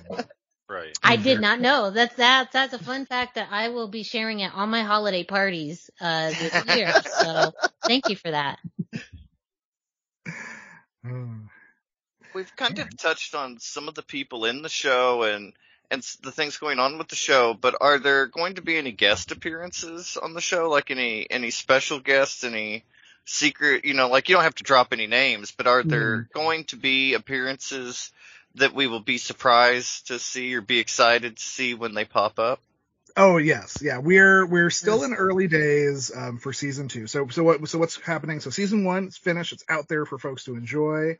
Right. 0.69 0.99
I 1.03 1.17
did 1.17 1.41
not 1.41 1.61
know. 1.61 1.91
That's 1.91 2.17
that. 2.17 2.53
That's 2.53 2.75
a 2.75 2.79
fun 2.79 3.07
fact 3.07 3.37
that 3.37 3.49
I 3.51 3.71
will 3.71 3.89
be 3.89 4.03
sharing 4.03 4.43
at 4.43 4.53
all 4.55 4.67
my 4.67 4.83
holiday 4.83 5.25
parties 5.25 5.91
uh, 5.99 6.29
this 6.29 6.77
year. 6.77 6.93
so 7.23 7.53
thank 7.85 8.11
you 8.11 8.17
for 8.17 8.31
that. 8.31 8.59
We've 12.35 12.55
kind 12.57 12.79
of 12.79 12.95
touched 12.99 13.35
on 13.35 13.59
some 13.59 13.89
of 13.89 13.95
the 13.95 14.03
people 14.03 14.45
in 14.45 14.61
the 14.61 14.69
show 14.69 15.23
and 15.23 15.55
and 15.91 16.03
the 16.23 16.33
things 16.33 16.59
going 16.59 16.79
on 16.79 16.99
with 16.99 17.09
the 17.09 17.17
show, 17.17 17.55
but 17.55 17.75
are 17.81 17.99
there 17.99 18.27
going 18.27 18.57
to 18.57 18.63
be 18.63 18.77
any 18.77 18.93
guest 18.93 19.33
appearances 19.33 20.19
on 20.23 20.35
the 20.35 20.41
show? 20.43 20.69
Like 20.69 20.91
any 20.91 21.27
any 21.31 21.51
special 21.51 21.99
guests, 21.99 22.45
any 22.45 22.85
secret, 23.25 23.87
you 23.87 23.95
know, 23.95 24.09
like 24.09 24.29
you 24.29 24.35
don't 24.35 24.45
have 24.45 24.55
to 24.57 24.65
drop 24.65 24.93
any 24.93 25.07
names, 25.07 25.51
but 25.51 25.67
are 25.67 25.83
there 25.83 26.29
going 26.35 26.65
to 26.65 26.77
be 26.77 27.15
appearances 27.15 28.13
that 28.55 28.75
we 28.75 28.87
will 28.87 29.01
be 29.01 29.19
surprised 29.19 30.09
to 30.09 30.19
see 30.19 30.55
or 30.55 30.61
be 30.61 30.79
excited 30.79 31.37
to 31.37 31.43
see 31.43 31.75
when 31.75 31.95
they 31.95 32.05
pop 32.05 32.39
up? 32.39 32.61
Oh 33.17 33.37
yes, 33.39 33.79
yeah. 33.83 33.99
We're 33.99 34.47
we're 34.47 34.71
still 34.71 35.03
in 35.03 35.13
early 35.13 35.49
days 35.49 36.13
um, 36.15 36.39
for 36.39 36.53
season 36.53 36.87
two. 36.89 37.07
So 37.07 37.27
so 37.29 37.43
what 37.43 37.69
so 37.69 37.79
what's 37.79 38.01
happening? 38.01 38.39
So 38.41 38.51
season 38.51 38.85
one 38.85 39.09
is 39.09 39.17
finished. 39.17 39.53
It's 39.53 39.65
out 39.69 39.89
there 39.89 40.05
for 40.05 40.19
folks 40.19 40.45
to 40.45 40.55
enjoy. 40.55 41.19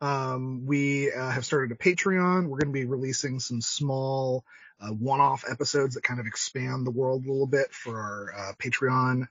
Um, 0.00 0.66
we 0.66 1.12
uh, 1.12 1.30
have 1.30 1.44
started 1.44 1.72
a 1.72 1.78
Patreon. 1.78 2.44
We're 2.44 2.58
going 2.58 2.72
to 2.72 2.78
be 2.78 2.84
releasing 2.84 3.40
some 3.40 3.60
small 3.60 4.44
uh, 4.80 4.88
one-off 4.88 5.44
episodes 5.48 5.94
that 5.94 6.02
kind 6.02 6.18
of 6.18 6.26
expand 6.26 6.86
the 6.86 6.90
world 6.90 7.24
a 7.24 7.30
little 7.30 7.46
bit 7.46 7.72
for 7.72 7.98
our 7.98 8.34
uh, 8.36 8.52
Patreon 8.58 9.28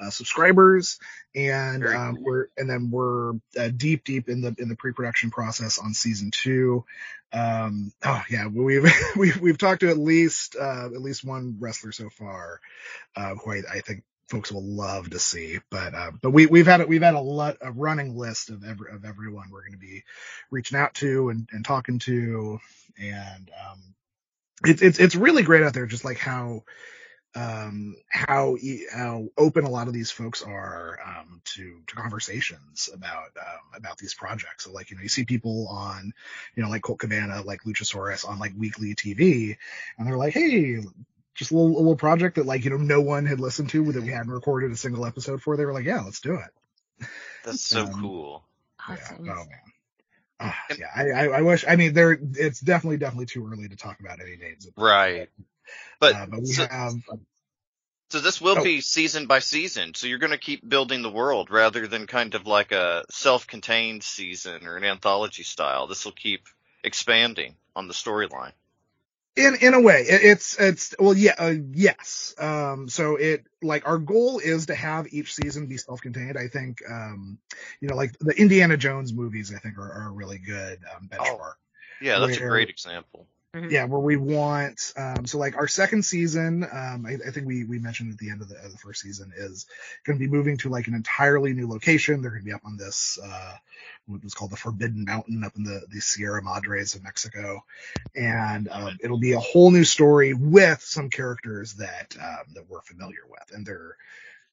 uh, 0.00 0.10
subscribers, 0.10 0.98
and 1.34 1.86
um, 1.86 2.18
we're 2.20 2.46
and 2.56 2.68
then 2.68 2.90
we're 2.90 3.32
uh, 3.58 3.68
deep 3.74 4.04
deep 4.04 4.28
in 4.28 4.40
the 4.40 4.54
in 4.58 4.68
the 4.68 4.76
pre-production 4.76 5.30
process 5.30 5.78
on 5.78 5.94
season 5.94 6.30
two. 6.30 6.84
Um, 7.32 7.92
oh 8.04 8.22
yeah, 8.30 8.46
we've 8.46 8.90
we've 9.16 9.40
we've 9.40 9.58
talked 9.58 9.80
to 9.80 9.90
at 9.90 9.98
least 9.98 10.56
uh, 10.56 10.86
at 10.86 11.02
least 11.02 11.24
one 11.24 11.56
wrestler 11.60 11.92
so 11.92 12.10
far, 12.10 12.60
uh, 13.16 13.34
who 13.36 13.52
I, 13.52 13.62
I 13.70 13.80
think 13.80 14.04
folks 14.28 14.50
will 14.50 14.64
love 14.64 15.10
to 15.10 15.18
see. 15.18 15.58
But 15.70 15.94
uh, 15.94 16.12
but 16.20 16.30
we 16.30 16.46
we've 16.46 16.66
had 16.66 16.86
we've 16.88 17.02
had 17.02 17.14
a 17.14 17.20
lot 17.20 17.58
a 17.60 17.72
running 17.72 18.16
list 18.16 18.50
of 18.50 18.64
every 18.64 18.92
of 18.92 19.04
everyone 19.04 19.48
we're 19.50 19.62
going 19.62 19.72
to 19.72 19.78
be 19.78 20.04
reaching 20.50 20.78
out 20.78 20.94
to 20.94 21.28
and, 21.28 21.48
and 21.52 21.64
talking 21.64 21.98
to, 22.00 22.58
and 22.98 23.50
um, 23.70 23.80
it's 24.64 24.82
it's 24.82 24.98
it's 24.98 25.16
really 25.16 25.42
great 25.42 25.62
out 25.62 25.74
there, 25.74 25.86
just 25.86 26.04
like 26.04 26.18
how 26.18 26.64
um 27.36 27.96
how 28.08 28.56
e- 28.60 28.86
how 28.92 29.26
open 29.36 29.64
a 29.64 29.68
lot 29.70 29.88
of 29.88 29.92
these 29.94 30.10
folks 30.10 30.42
are 30.42 30.98
um 31.04 31.40
to 31.44 31.80
to 31.86 31.96
conversations 31.96 32.88
about 32.94 33.28
um 33.38 33.60
about 33.76 33.98
these 33.98 34.14
projects 34.14 34.64
so 34.64 34.72
like 34.72 34.90
you 34.90 34.96
know 34.96 35.02
you 35.02 35.08
see 35.08 35.24
people 35.24 35.66
on 35.68 36.12
you 36.54 36.62
know 36.62 36.68
like 36.68 36.82
Colt 36.82 37.00
Cabana 37.00 37.42
like 37.42 37.64
Luchasaurus 37.64 38.28
on 38.28 38.38
like 38.38 38.52
weekly 38.56 38.94
TV 38.94 39.56
and 39.98 40.06
they're 40.06 40.16
like 40.16 40.34
hey 40.34 40.78
just 41.34 41.50
a 41.50 41.56
little, 41.56 41.76
a 41.76 41.78
little 41.78 41.96
project 41.96 42.36
that 42.36 42.46
like 42.46 42.64
you 42.64 42.70
know 42.70 42.76
no 42.76 43.00
one 43.00 43.26
had 43.26 43.40
listened 43.40 43.68
to 43.70 43.90
that 43.92 44.02
we 44.02 44.10
hadn't 44.10 44.30
recorded 44.30 44.70
a 44.70 44.76
single 44.76 45.04
episode 45.04 45.42
for 45.42 45.56
they 45.56 45.64
were 45.64 45.72
like 45.72 45.84
yeah 45.86 46.02
let's 46.02 46.20
do 46.20 46.34
it 46.34 47.06
That's 47.42 47.60
so 47.62 47.84
Um, 47.86 47.92
cool. 48.00 48.44
Awesome. 48.88 49.26
yeah 49.26 49.32
oh 49.32 49.44
man 49.44 49.58
Ah, 50.40 50.58
yeah 50.78 50.86
I, 50.94 51.10
I 51.10 51.24
I 51.38 51.42
wish 51.42 51.64
I 51.68 51.76
mean 51.76 51.94
there 51.94 52.18
it's 52.34 52.60
definitely 52.60 52.96
definitely 52.98 53.26
too 53.26 53.46
early 53.46 53.68
to 53.68 53.76
talk 53.76 54.00
about 54.00 54.20
any 54.20 54.36
names 54.36 54.68
Right. 54.76 55.28
But, 56.00 56.14
uh, 56.14 56.26
but 56.26 56.42
we 56.42 56.52
so, 56.52 56.66
have 56.68 56.94
so 58.10 58.20
this 58.20 58.40
will 58.40 58.56
Oh. 58.56 58.62
be 58.62 58.80
season 58.80 59.26
by 59.26 59.40
season. 59.40 59.94
So 59.94 60.06
you're 60.06 60.18
going 60.18 60.32
to 60.32 60.38
keep 60.38 60.68
building 60.68 61.02
the 61.02 61.10
world 61.10 61.50
rather 61.50 61.86
than 61.88 62.06
kind 62.06 62.34
of 62.34 62.46
like 62.46 62.72
a 62.72 63.04
self-contained 63.10 64.02
season 64.04 64.66
or 64.66 64.76
an 64.76 64.84
anthology 64.84 65.42
style. 65.42 65.86
This 65.88 66.04
will 66.04 66.12
keep 66.12 66.48
expanding 66.84 67.56
on 67.74 67.88
the 67.88 67.94
storyline. 67.94 68.52
in 69.36 69.56
in 69.60 69.74
a 69.74 69.80
way 69.80 70.02
it, 70.08 70.22
it's 70.22 70.60
it's 70.60 70.94
well 70.98 71.14
yeah 71.14 71.34
uh, 71.38 71.54
yes 71.72 72.34
um 72.38 72.88
so 72.88 73.16
it 73.16 73.44
like 73.62 73.86
our 73.88 73.98
goal 73.98 74.38
is 74.38 74.66
to 74.66 74.74
have 74.74 75.12
each 75.12 75.34
season 75.34 75.66
be 75.66 75.76
self-contained 75.76 76.36
i 76.38 76.46
think 76.48 76.82
um 76.88 77.38
you 77.80 77.88
know 77.88 77.96
like 77.96 78.16
the 78.20 78.34
indiana 78.40 78.76
jones 78.76 79.12
movies 79.12 79.52
i 79.54 79.58
think 79.58 79.76
are, 79.78 79.92
are 79.92 80.08
a 80.08 80.12
really 80.12 80.38
good 80.38 80.78
um, 80.94 81.08
benchmark 81.08 81.54
Yeah, 82.00 82.18
that's 82.18 82.36
a 82.36 82.40
great 82.42 82.70
example. 82.70 83.26
Yeah 83.70 83.84
where 83.84 84.00
we 84.00 84.16
want 84.16 84.92
um 84.96 85.26
so 85.26 85.38
like 85.38 85.56
our 85.56 85.68
second 85.68 86.04
season 86.04 86.64
um 86.64 87.06
i, 87.06 87.16
I 87.26 87.30
think 87.30 87.46
we 87.46 87.64
we 87.64 87.78
mentioned 87.78 88.12
at 88.12 88.18
the 88.18 88.30
end 88.30 88.42
of 88.42 88.48
the, 88.48 88.56
of 88.56 88.72
the 88.72 88.78
first 88.78 89.00
season 89.00 89.32
is 89.36 89.66
going 90.04 90.18
to 90.18 90.24
be 90.24 90.30
moving 90.30 90.56
to 90.58 90.68
like 90.68 90.86
an 90.88 90.94
entirely 90.94 91.52
new 91.52 91.68
location. 91.68 92.20
They're 92.20 92.30
going 92.30 92.42
to 92.42 92.46
be 92.46 92.52
up 92.52 92.64
on 92.64 92.76
this 92.76 93.18
uh 93.22 93.56
what 94.06 94.22
was 94.22 94.34
called 94.34 94.50
the 94.50 94.56
forbidden 94.56 95.04
mountain 95.04 95.44
up 95.44 95.56
in 95.56 95.64
the 95.64 95.82
the 95.90 96.00
sierra 96.00 96.42
madres 96.42 96.94
of 96.94 97.02
mexico. 97.02 97.64
And 98.14 98.68
um, 98.70 98.98
it'll 99.02 99.18
be 99.18 99.32
a 99.32 99.40
whole 99.40 99.70
new 99.70 99.84
story 99.84 100.34
with 100.34 100.82
some 100.82 101.10
characters 101.10 101.74
that 101.74 102.16
um, 102.20 102.54
that 102.54 102.68
we're 102.68 102.82
familiar 102.82 103.24
with. 103.28 103.52
And 103.52 103.64
their 103.66 103.96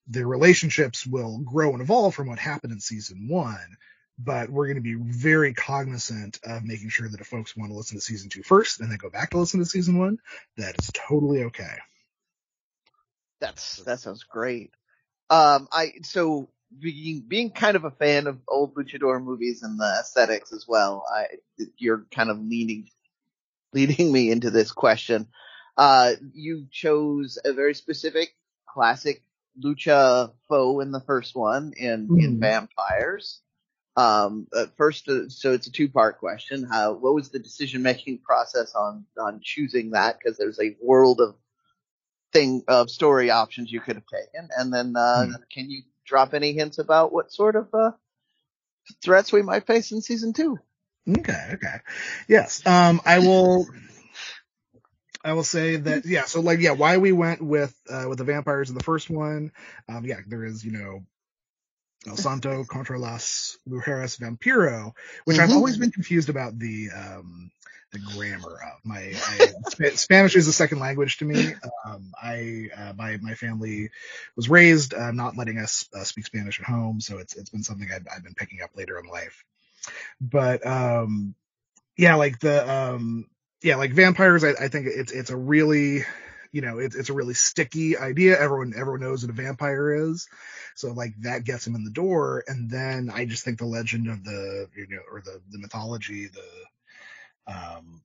their 0.08 0.28
relationships 0.28 1.06
will 1.06 1.40
grow 1.40 1.74
and 1.74 1.82
evolve 1.82 2.16
from 2.16 2.28
what 2.28 2.40
happened 2.40 2.74
in 2.74 2.80
season 2.80 3.28
one 3.28 3.78
but 4.24 4.50
we're 4.50 4.66
going 4.68 4.76
to 4.76 4.82
be 4.82 4.96
very 4.96 5.54
cognizant 5.54 6.40
of 6.44 6.64
making 6.64 6.90
sure 6.90 7.08
that 7.10 7.20
if 7.20 7.28
folks 7.28 7.56
want 7.56 7.72
to 7.72 7.78
listen 7.78 7.98
to 7.98 8.02
season 8.02 8.30
two 8.30 8.44
first 8.44 8.80
and 8.80 8.92
then 8.92 8.98
go 8.98 9.10
back 9.10 9.32
to 9.32 9.38
listen 9.38 9.60
to 9.60 9.66
season 9.66 9.98
one, 9.98 10.20
that 10.58 10.80
is 10.80 10.90
totally 10.94 11.44
okay. 11.46 11.78
That's 13.40 13.78
that 13.78 14.00
sounds 14.00 14.24
great. 14.24 14.72
Um, 15.30 15.68
I 15.72 15.94
so 16.04 16.50
being 16.80 17.24
being 17.28 17.52
kind 17.52 17.76
of 17.76 17.84
a 17.84 17.92
fan 17.92 18.28
of 18.28 18.40
old 18.48 18.76
luchador 18.76 19.22
movies 19.22 19.64
and 19.64 19.80
the 19.80 19.98
aesthetics 20.00 20.54
as 20.54 20.66
well. 20.68 21.06
I 21.12 21.26
you're 21.78 22.06
kind 22.12 22.30
of 22.30 22.40
leading 22.40 22.90
leading 23.74 24.12
me 24.12 24.32
into 24.32 24.52
this 24.52 24.72
question. 24.72 25.28
Uh, 25.78 26.14
you 26.34 26.68
chose 26.70 27.40
a 27.44 27.54
very 27.54 27.74
specific 27.74 28.36
classic 28.68 29.24
lucha 29.62 30.32
foe 30.48 30.80
in 30.80 30.92
the 30.92 31.02
first 31.02 31.36
one 31.36 31.74
in 31.76 32.10
in 32.20 32.38
Mhm. 32.38 32.40
vampires. 32.40 33.42
Um, 33.98 34.48
first, 34.78 35.10
uh, 35.10 35.28
so 35.30 35.52
it's 35.52 35.68
a 35.68 35.72
two 35.72 35.90
part 35.90 36.20
question. 36.20 36.64
How 36.70 36.94
what 36.94 37.14
was 37.14 37.30
the 37.30 37.40
decision 37.40 37.82
making 37.82 38.20
process 38.20 38.74
on 38.74 39.06
on 39.20 39.42
choosing 39.44 39.92
that? 39.92 40.18
Because 40.18 40.38
there's 40.38 40.60
a 40.60 40.78
world 40.82 41.20
of 41.20 41.36
thing 42.32 42.64
of 42.68 42.90
story 42.90 43.30
options 43.30 43.72
you 43.72 43.82
could 43.82 43.96
have 43.96 44.06
taken. 44.06 44.50
And 44.58 44.74
then, 44.74 44.96
uh, 44.96 45.26
Hmm. 45.26 45.32
can 45.52 45.70
you 45.70 45.84
drop 46.06 46.34
any 46.34 46.54
hints 46.54 46.78
about 46.80 47.12
what 47.12 47.32
sort 47.32 47.56
of, 47.56 47.68
uh, 47.74 47.92
threats 49.04 49.32
we 49.32 49.42
might 49.42 49.68
face 49.68 49.92
in 49.92 50.02
season 50.02 50.34
two? 50.34 50.58
Okay, 51.08 51.50
okay. 51.54 51.78
Yes. 52.28 52.66
Um, 52.66 53.02
I 53.06 53.20
will, 53.20 53.68
I 55.24 55.34
will 55.34 55.44
say 55.44 55.76
that, 55.76 56.06
yeah, 56.06 56.24
so 56.26 56.42
like, 56.42 56.60
yeah, 56.60 56.72
why 56.72 56.98
we 56.98 57.12
went 57.12 57.42
with, 57.42 57.76
uh, 57.90 58.06
with 58.08 58.18
the 58.18 58.24
vampires 58.24 58.70
in 58.70 58.78
the 58.78 58.84
first 58.84 59.10
one. 59.10 59.52
Um, 59.90 60.06
yeah, 60.06 60.20
there 60.28 60.46
is, 60.46 60.64
you 60.64 60.72
know, 60.72 61.04
El 62.08 62.18
Santo 62.18 62.64
contra 62.66 62.98
las 62.98 63.58
Mujeres 63.70 64.18
Vampiro, 64.18 64.94
which 65.26 65.38
I've 65.38 65.50
Mhm. 65.50 65.56
always 65.56 65.78
been 65.78 65.92
confused 65.92 66.30
about 66.30 66.58
the, 66.58 66.90
um, 66.90 67.52
the 67.92 68.00
grammar 68.00 68.58
of 68.74 68.84
my, 68.84 69.14
I, 69.14 69.52
Sp- 69.70 69.98
Spanish 69.98 70.36
is 70.36 70.48
a 70.48 70.54
second 70.54 70.80
language 70.80 71.18
to 71.18 71.26
me. 71.26 71.54
Um, 71.86 72.12
I, 72.22 72.70
uh, 72.76 72.94
my, 72.96 73.18
my 73.18 73.36
family 73.36 73.92
was 74.36 74.50
raised, 74.50 74.94
uh, 74.94 75.12
not 75.12 75.38
letting 75.38 75.58
us 75.60 75.88
uh, 75.94 76.04
speak 76.04 76.26
Spanish 76.26 76.60
at 76.60 76.66
home. 76.66 77.02
So 77.02 77.20
it's, 77.20 77.36
it's 77.36 77.50
been 77.50 77.64
something 77.64 77.90
I've, 77.94 78.08
I've 78.14 78.24
been 78.24 78.34
picking 78.34 78.62
up 78.62 78.72
later 78.76 78.98
in 78.98 79.06
life. 79.08 79.44
But, 80.20 80.66
um, 80.66 81.36
yeah, 81.98 82.16
like 82.16 82.40
the, 82.40 82.68
um, 82.68 83.28
yeah, 83.62 83.76
like 83.76 83.94
vampires, 83.94 84.44
I, 84.44 84.52
I 84.52 84.68
think 84.70 84.88
it's, 84.88 85.12
it's 85.12 85.30
a 85.30 85.38
really, 85.38 86.04
you 86.52 86.62
know, 86.62 86.80
it's 86.80 86.96
it's 86.96 87.10
a 87.10 87.14
really 87.14 87.34
sticky 87.34 87.98
idea. 87.98 88.40
Everyone 88.40 88.74
everyone 88.76 89.02
knows 89.02 89.24
what 89.24 89.30
a 89.30 89.42
vampire 89.42 89.94
is, 90.12 90.28
so 90.76 90.92
like 90.92 91.14
that 91.22 91.44
gets 91.44 91.66
him 91.66 91.76
in 91.76 91.84
the 91.84 91.92
door. 91.92 92.44
And 92.48 92.70
then 92.70 93.10
I 93.14 93.26
just 93.26 93.46
think 93.46 93.58
the 93.58 93.66
legend 93.66 94.10
of 94.10 94.24
the 94.24 94.68
you 94.76 94.88
know 94.88 95.02
or 95.12 95.22
the 95.22 95.42
the 95.50 95.60
mythology, 95.60 96.28
the 96.28 97.54
um 97.54 98.02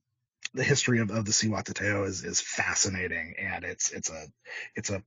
the 0.53 0.63
history 0.63 0.99
of, 0.99 1.11
of 1.11 1.25
the 1.25 1.31
Cihuateteo 1.31 2.07
is 2.07 2.23
is 2.23 2.39
fascinating, 2.39 3.35
and 3.39 3.63
it's 3.65 3.91
it's 3.91 4.09
a 4.09 4.25
it's 4.75 4.89
a 4.89 5.03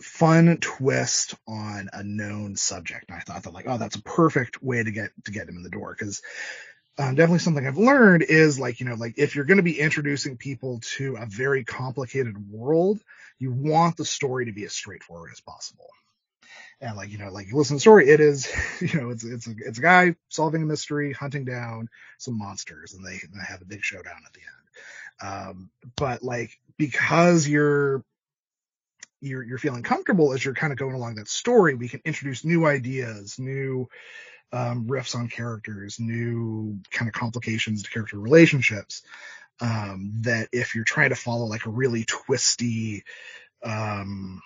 fun 0.00 0.58
twist 0.58 1.34
on 1.48 1.88
a 1.92 2.02
known 2.02 2.56
subject. 2.56 3.06
And 3.08 3.16
I 3.16 3.20
thought 3.20 3.42
that 3.42 3.54
like, 3.54 3.66
oh, 3.68 3.78
that's 3.78 3.96
a 3.96 4.02
perfect 4.02 4.62
way 4.62 4.82
to 4.82 4.90
get 4.90 5.10
to 5.24 5.30
get 5.32 5.48
him 5.48 5.56
in 5.56 5.62
the 5.62 5.70
door 5.70 5.94
because 5.98 6.22
um, 6.98 7.14
definitely 7.14 7.40
something 7.40 7.66
I've 7.66 7.76
learned 7.76 8.22
is 8.22 8.58
like, 8.58 8.80
you 8.80 8.86
know, 8.86 8.94
like 8.94 9.14
if 9.18 9.34
you're 9.34 9.44
going 9.44 9.58
to 9.58 9.62
be 9.62 9.78
introducing 9.78 10.36
people 10.36 10.80
to 10.96 11.16
a 11.16 11.26
very 11.26 11.64
complicated 11.64 12.50
world, 12.50 13.00
you 13.38 13.52
want 13.52 13.96
the 13.96 14.04
story 14.04 14.46
to 14.46 14.52
be 14.52 14.64
as 14.64 14.72
straightforward 14.72 15.30
as 15.32 15.40
possible. 15.40 15.88
And 16.80 16.96
like, 16.96 17.10
you 17.10 17.18
know, 17.18 17.30
like 17.30 17.48
you 17.48 17.56
listen 17.56 17.74
to 17.74 17.76
the 17.76 17.80
story, 17.80 18.08
it 18.08 18.20
is, 18.20 18.50
you 18.80 18.98
know, 18.98 19.10
it's, 19.10 19.24
it's 19.24 19.46
a, 19.46 19.54
it's 19.58 19.78
a 19.78 19.82
guy 19.82 20.16
solving 20.28 20.62
a 20.62 20.66
mystery, 20.66 21.12
hunting 21.12 21.44
down 21.44 21.88
some 22.18 22.38
monsters 22.38 22.94
and 22.94 23.04
they, 23.04 23.18
they 23.18 23.44
have 23.46 23.60
a 23.60 23.66
big 23.66 23.84
showdown 23.84 24.22
at 24.26 24.32
the 24.32 24.40
end. 24.40 25.48
Um, 25.48 25.70
but 25.96 26.22
like, 26.22 26.58
because 26.78 27.46
you're, 27.46 28.04
you're, 29.20 29.42
you're 29.42 29.58
feeling 29.58 29.82
comfortable 29.82 30.32
as 30.32 30.44
you're 30.44 30.54
kind 30.54 30.72
of 30.72 30.78
going 30.78 30.94
along 30.94 31.16
that 31.16 31.28
story, 31.28 31.74
we 31.74 31.88
can 31.88 32.00
introduce 32.04 32.44
new 32.44 32.66
ideas, 32.66 33.38
new, 33.38 33.88
um, 34.52 34.86
riffs 34.86 35.14
on 35.14 35.28
characters, 35.28 35.98
new 35.98 36.78
kind 36.90 37.08
of 37.08 37.14
complications 37.14 37.82
to 37.82 37.90
character 37.90 38.18
relationships. 38.18 39.02
Um, 39.60 40.12
that 40.20 40.48
if 40.52 40.74
you're 40.74 40.84
trying 40.84 41.10
to 41.10 41.16
follow 41.16 41.46
like 41.46 41.64
a 41.64 41.70
really 41.70 42.04
twisty, 42.04 43.04
um, 43.62 44.42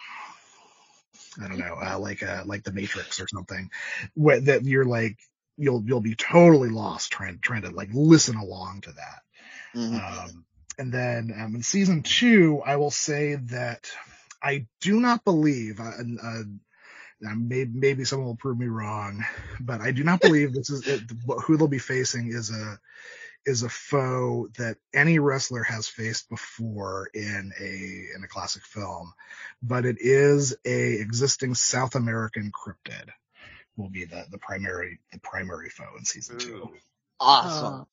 I 1.42 1.48
don't 1.48 1.58
know, 1.58 1.76
uh, 1.82 1.98
like 1.98 2.22
uh, 2.22 2.44
like 2.46 2.62
the 2.62 2.72
Matrix 2.72 3.20
or 3.20 3.26
something, 3.26 3.70
where, 4.14 4.40
that 4.40 4.64
you're 4.64 4.84
like 4.84 5.18
you'll 5.56 5.82
you'll 5.84 6.00
be 6.00 6.14
totally 6.14 6.70
lost 6.70 7.12
trying 7.12 7.38
trying 7.40 7.62
to 7.62 7.70
like 7.70 7.90
listen 7.92 8.36
along 8.36 8.82
to 8.82 8.92
that. 8.92 9.22
Mm-hmm. 9.74 9.96
Um, 9.96 10.44
and 10.78 10.92
then 10.92 11.32
um, 11.38 11.54
in 11.56 11.62
season 11.62 12.02
two, 12.02 12.62
I 12.64 12.76
will 12.76 12.90
say 12.90 13.34
that 13.34 13.90
I 14.42 14.66
do 14.80 15.00
not 15.00 15.24
believe, 15.24 15.78
uh, 15.78 15.92
uh, 16.22 16.42
maybe, 17.20 17.70
maybe 17.72 18.04
someone 18.04 18.28
will 18.28 18.36
prove 18.36 18.58
me 18.58 18.66
wrong, 18.66 19.24
but 19.60 19.80
I 19.80 19.90
do 19.92 20.04
not 20.04 20.20
believe 20.22 20.52
this 20.52 20.70
is 20.70 20.86
it, 20.86 21.02
who 21.44 21.56
they'll 21.56 21.68
be 21.68 21.78
facing 21.78 22.28
is 22.28 22.50
a 22.50 22.78
is 23.46 23.62
a 23.62 23.68
foe 23.68 24.48
that 24.58 24.76
any 24.92 25.18
wrestler 25.18 25.62
has 25.62 25.88
faced 25.88 26.28
before 26.28 27.08
in 27.14 27.52
a 27.58 28.16
in 28.16 28.22
a 28.24 28.28
classic 28.28 28.64
film, 28.64 29.12
but 29.62 29.86
it 29.86 29.96
is 29.98 30.56
a 30.64 30.94
existing 31.00 31.54
South 31.54 31.94
American 31.94 32.52
cryptid 32.52 33.08
will 33.76 33.88
be 33.88 34.04
the 34.04 34.26
the 34.30 34.38
primary 34.38 34.98
the 35.12 35.18
primary 35.20 35.70
foe 35.70 35.96
in 35.98 36.04
season 36.04 36.36
Ooh. 36.36 36.38
two. 36.38 36.70
Awesome. 37.18 37.74
Oh. 37.74 37.88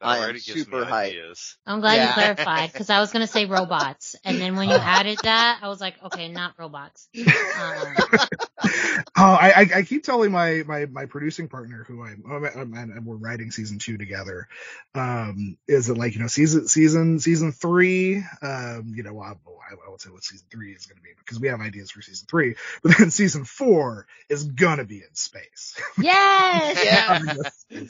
I 0.00 0.28
am 0.28 0.38
super 0.38 0.84
hyped. 0.84 1.56
I'm 1.66 1.80
glad 1.80 1.96
yeah. 1.96 2.08
you 2.08 2.12
clarified 2.14 2.72
because 2.72 2.90
I 2.90 3.00
was 3.00 3.12
gonna 3.12 3.26
say 3.26 3.46
robots, 3.46 4.14
and 4.24 4.40
then 4.40 4.56
when 4.56 4.68
you 4.68 4.76
added 4.76 5.18
that, 5.24 5.58
I 5.62 5.68
was 5.68 5.80
like, 5.80 5.94
okay, 6.04 6.28
not 6.28 6.54
robots. 6.58 7.08
Um, 7.58 8.70
oh, 9.16 9.36
I, 9.40 9.68
I 9.76 9.82
keep 9.82 10.04
telling 10.04 10.30
my 10.32 10.62
my 10.66 10.86
my 10.86 11.06
producing 11.06 11.48
partner 11.48 11.84
who 11.86 12.02
I'm, 12.02 12.22
I'm, 12.28 12.74
I'm 12.74 13.04
we're 13.04 13.16
writing 13.16 13.50
season 13.50 13.78
two 13.78 13.98
together, 13.98 14.48
um, 14.94 15.56
is 15.66 15.88
it 15.88 15.96
like 15.96 16.14
you 16.14 16.20
know 16.20 16.26
season 16.26 16.68
season 16.68 17.18
season 17.18 17.52
three, 17.52 18.22
um, 18.42 18.92
you 18.94 19.02
know 19.02 19.18
I, 19.20 19.34
I 19.74 19.88
won't 19.88 20.00
say 20.00 20.10
what 20.10 20.24
season 20.24 20.46
three 20.50 20.72
is 20.72 20.86
gonna 20.86 21.00
be 21.00 21.10
because 21.18 21.40
we 21.40 21.48
have 21.48 21.60
ideas 21.60 21.90
for 21.90 22.02
season 22.02 22.26
three, 22.28 22.54
but 22.82 22.96
then 22.98 23.10
season 23.10 23.44
four 23.44 24.06
is 24.28 24.44
gonna 24.44 24.84
be 24.84 24.98
in 24.98 25.14
space. 25.14 25.76
Yes. 25.98 26.84
yeah. 26.84 27.20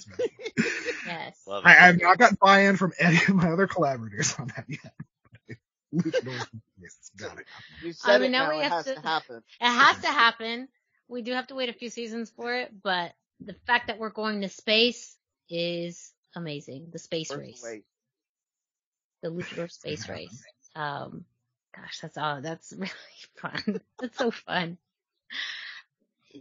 yes. 1.06 1.48
I, 1.48 1.76
I'm 1.76 1.97
I've 2.06 2.18
not 2.18 2.18
got 2.18 2.38
buy-in 2.38 2.76
from 2.76 2.92
any 2.98 3.16
of 3.16 3.34
my 3.34 3.50
other 3.50 3.66
collaborators 3.66 4.34
on 4.38 4.48
that 4.56 4.64
yet. 4.68 4.92
Got 7.16 7.38
it. 7.38 7.46
You 7.82 7.92
said 7.92 8.16
I 8.16 8.18
mean, 8.18 8.26
it 8.26 8.30
now, 8.30 8.58
it 8.58 8.64
has 8.64 8.84
to, 8.84 8.94
to, 8.94 9.00
happen. 9.00 9.42
It 9.60 9.66
has 9.66 9.98
to 10.02 10.08
happen. 10.08 10.68
We 11.08 11.22
do 11.22 11.32
have 11.32 11.46
to 11.48 11.54
wait 11.54 11.68
a 11.70 11.72
few 11.72 11.88
seasons 11.88 12.30
for 12.30 12.54
it, 12.54 12.72
but 12.82 13.12
the 13.40 13.54
fact 13.66 13.86
that 13.86 13.98
we're 13.98 14.10
going 14.10 14.42
to 14.42 14.48
space 14.48 15.16
is 15.48 16.12
amazing. 16.36 16.88
The 16.92 16.98
space 16.98 17.34
race. 17.34 17.64
The 19.22 19.30
Luchador 19.30 19.70
space 19.70 20.08
race. 20.08 20.42
Um, 20.76 21.24
gosh, 21.74 21.98
that's 22.00 22.18
all. 22.18 22.42
That's 22.42 22.72
really 22.76 22.92
fun. 23.36 23.80
that's 23.98 24.18
so 24.18 24.30
fun 24.30 24.78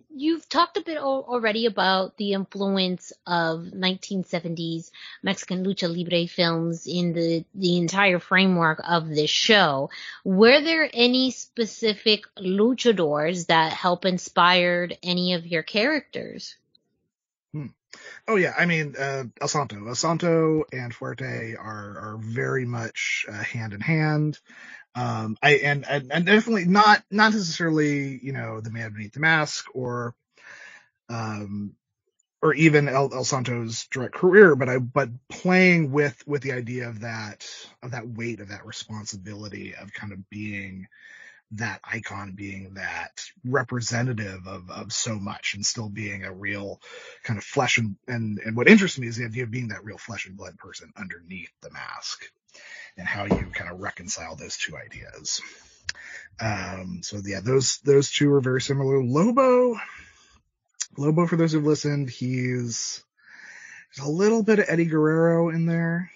you've 0.10 0.48
talked 0.50 0.78
a 0.78 0.82
bit 0.82 0.98
already 0.98 1.66
about 1.66 2.18
the 2.18 2.34
influence 2.34 3.14
of 3.26 3.60
1970s 3.62 4.92
Mexican 5.24 5.66
lucha 5.66 5.88
libre 5.88 6.28
films 6.28 6.88
in 6.88 7.14
the 7.14 7.46
the 7.56 7.78
entire 7.78 8.20
framework 8.20 8.82
of 8.88 9.10
this 9.10 9.30
show. 9.30 9.90
Were 10.24 10.62
there 10.62 10.90
any 10.94 11.32
specific 11.32 12.24
luchadors 12.38 13.48
that 13.48 13.74
help 13.74 14.06
inspired 14.06 14.98
any 15.04 15.34
of 15.34 15.46
your 15.46 15.64
characters? 15.64 16.56
Oh 18.28 18.36
yeah, 18.36 18.54
I 18.58 18.66
mean 18.66 18.96
uh, 18.98 19.24
El 19.40 19.48
Santo, 19.48 19.88
El 19.88 19.96
Santo 19.96 20.64
and 20.72 20.94
Fuerte 20.94 21.56
are 21.58 21.98
are 22.00 22.18
very 22.20 22.66
much 22.66 23.26
uh, 23.30 23.34
hand 23.34 23.74
in 23.74 23.82
hand. 23.82 24.40
Um, 24.96 25.38
I 25.42 25.52
and, 25.58 25.86
and, 25.88 26.12
and 26.12 26.26
definitely 26.26 26.66
not 26.66 27.04
not 27.12 27.34
necessarily 27.34 28.20
you 28.22 28.34
know 28.34 28.62
the 28.62 28.72
man 28.72 28.94
beneath 28.94 29.14
the 29.14 29.20
mask 29.20 29.66
or 29.74 30.16
um 31.10 31.74
or 32.42 32.54
even 32.54 32.88
El, 32.88 33.14
El 33.14 33.24
Santo's 33.24 33.88
direct 33.88 34.14
career, 34.16 34.56
but 34.56 34.70
I 34.70 34.78
but 34.78 35.10
playing 35.30 35.92
with 35.92 36.22
with 36.28 36.42
the 36.42 36.52
idea 36.52 36.90
of 36.90 37.02
that 37.02 37.48
of 37.82 37.92
that 37.92 38.08
weight 38.08 38.40
of 38.40 38.50
that 38.50 38.66
responsibility 38.66 39.74
of 39.76 39.94
kind 39.94 40.14
of 40.14 40.30
being 40.30 40.88
that 41.52 41.80
icon 41.84 42.34
being 42.34 42.74
that 42.74 43.24
representative 43.46 44.48
of, 44.48 44.70
of 44.70 44.92
so 44.92 45.16
much 45.16 45.54
and 45.54 45.66
still 45.66 45.88
being 45.88 46.24
a 46.24 46.34
real 46.34 46.82
kind 47.24 47.38
of 47.38 47.44
flesh 47.44 47.78
and, 47.78 47.96
and, 48.08 48.40
and 48.40 48.58
what 48.58 48.68
interests 48.68 49.00
me 49.00 49.08
is 49.08 49.16
the 49.16 49.26
idea 49.26 49.44
of 49.44 49.52
being 49.52 49.70
that 49.70 49.84
real 49.84 49.98
flesh 49.98 50.26
and 50.26 50.36
blood 50.36 50.58
person 50.58 50.92
underneath 50.98 51.52
the 51.62 51.72
mask 51.72 52.26
and 52.98 53.08
how 53.08 53.24
you 53.24 53.48
kind 53.54 53.72
of 53.72 53.80
reconcile 53.80 54.36
those 54.36 54.58
two 54.58 54.76
ideas. 54.76 55.42
Um, 56.40 57.00
so 57.02 57.22
yeah, 57.24 57.40
those, 57.42 57.78
those 57.80 58.12
two 58.12 58.34
are 58.34 58.42
very 58.42 58.62
similar. 58.62 59.02
Lobo, 59.02 59.76
Lobo, 60.98 61.28
for 61.28 61.38
those 61.38 61.54
who've 61.54 61.64
listened, 61.64 62.10
he's, 62.10 63.04
there's 63.96 64.06
a 64.06 64.12
little 64.12 64.44
bit 64.44 64.60
of 64.60 64.66
Eddie 64.68 64.86
Guerrero 64.86 65.50
in 65.50 65.66
there. 65.66 66.12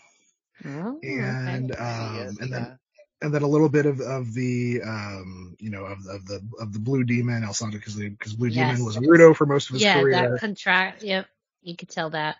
Oh, 0.65 0.99
and, 1.01 1.71
okay. 1.71 1.81
um, 1.81 2.37
and 2.41 2.53
then, 2.53 2.79
and 3.21 3.33
then 3.33 3.43
a 3.43 3.47
little 3.47 3.69
bit 3.69 3.85
of, 3.85 4.01
of 4.01 4.33
the, 4.33 4.81
um, 4.83 5.55
you 5.59 5.69
know, 5.69 5.85
of, 5.85 5.99
of 6.07 6.25
the, 6.25 6.41
of 6.59 6.73
the 6.73 6.79
Blue 6.79 7.03
Demon, 7.03 7.43
El 7.43 7.53
Santo, 7.53 7.77
because 7.77 7.95
because 7.95 8.33
Blue 8.33 8.47
yes. 8.47 8.75
Demon 8.75 8.85
was 8.85 8.97
rudo 8.97 9.35
for 9.35 9.45
most 9.45 9.69
of 9.69 9.73
his 9.73 9.83
yeah, 9.83 9.99
career. 9.99 10.11
Yeah, 10.11 10.29
that 10.29 10.39
contract. 10.39 11.03
Yep, 11.03 11.27
you 11.61 11.75
could 11.75 11.89
tell 11.89 12.09
that. 12.11 12.37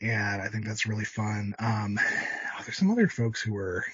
And 0.00 0.42
I 0.42 0.48
think 0.48 0.66
that's 0.66 0.86
really 0.86 1.04
fun. 1.04 1.54
Um, 1.58 1.98
there's 2.64 2.76
some 2.76 2.90
other 2.90 3.08
folks 3.08 3.40
who 3.40 3.54
were 3.54 3.84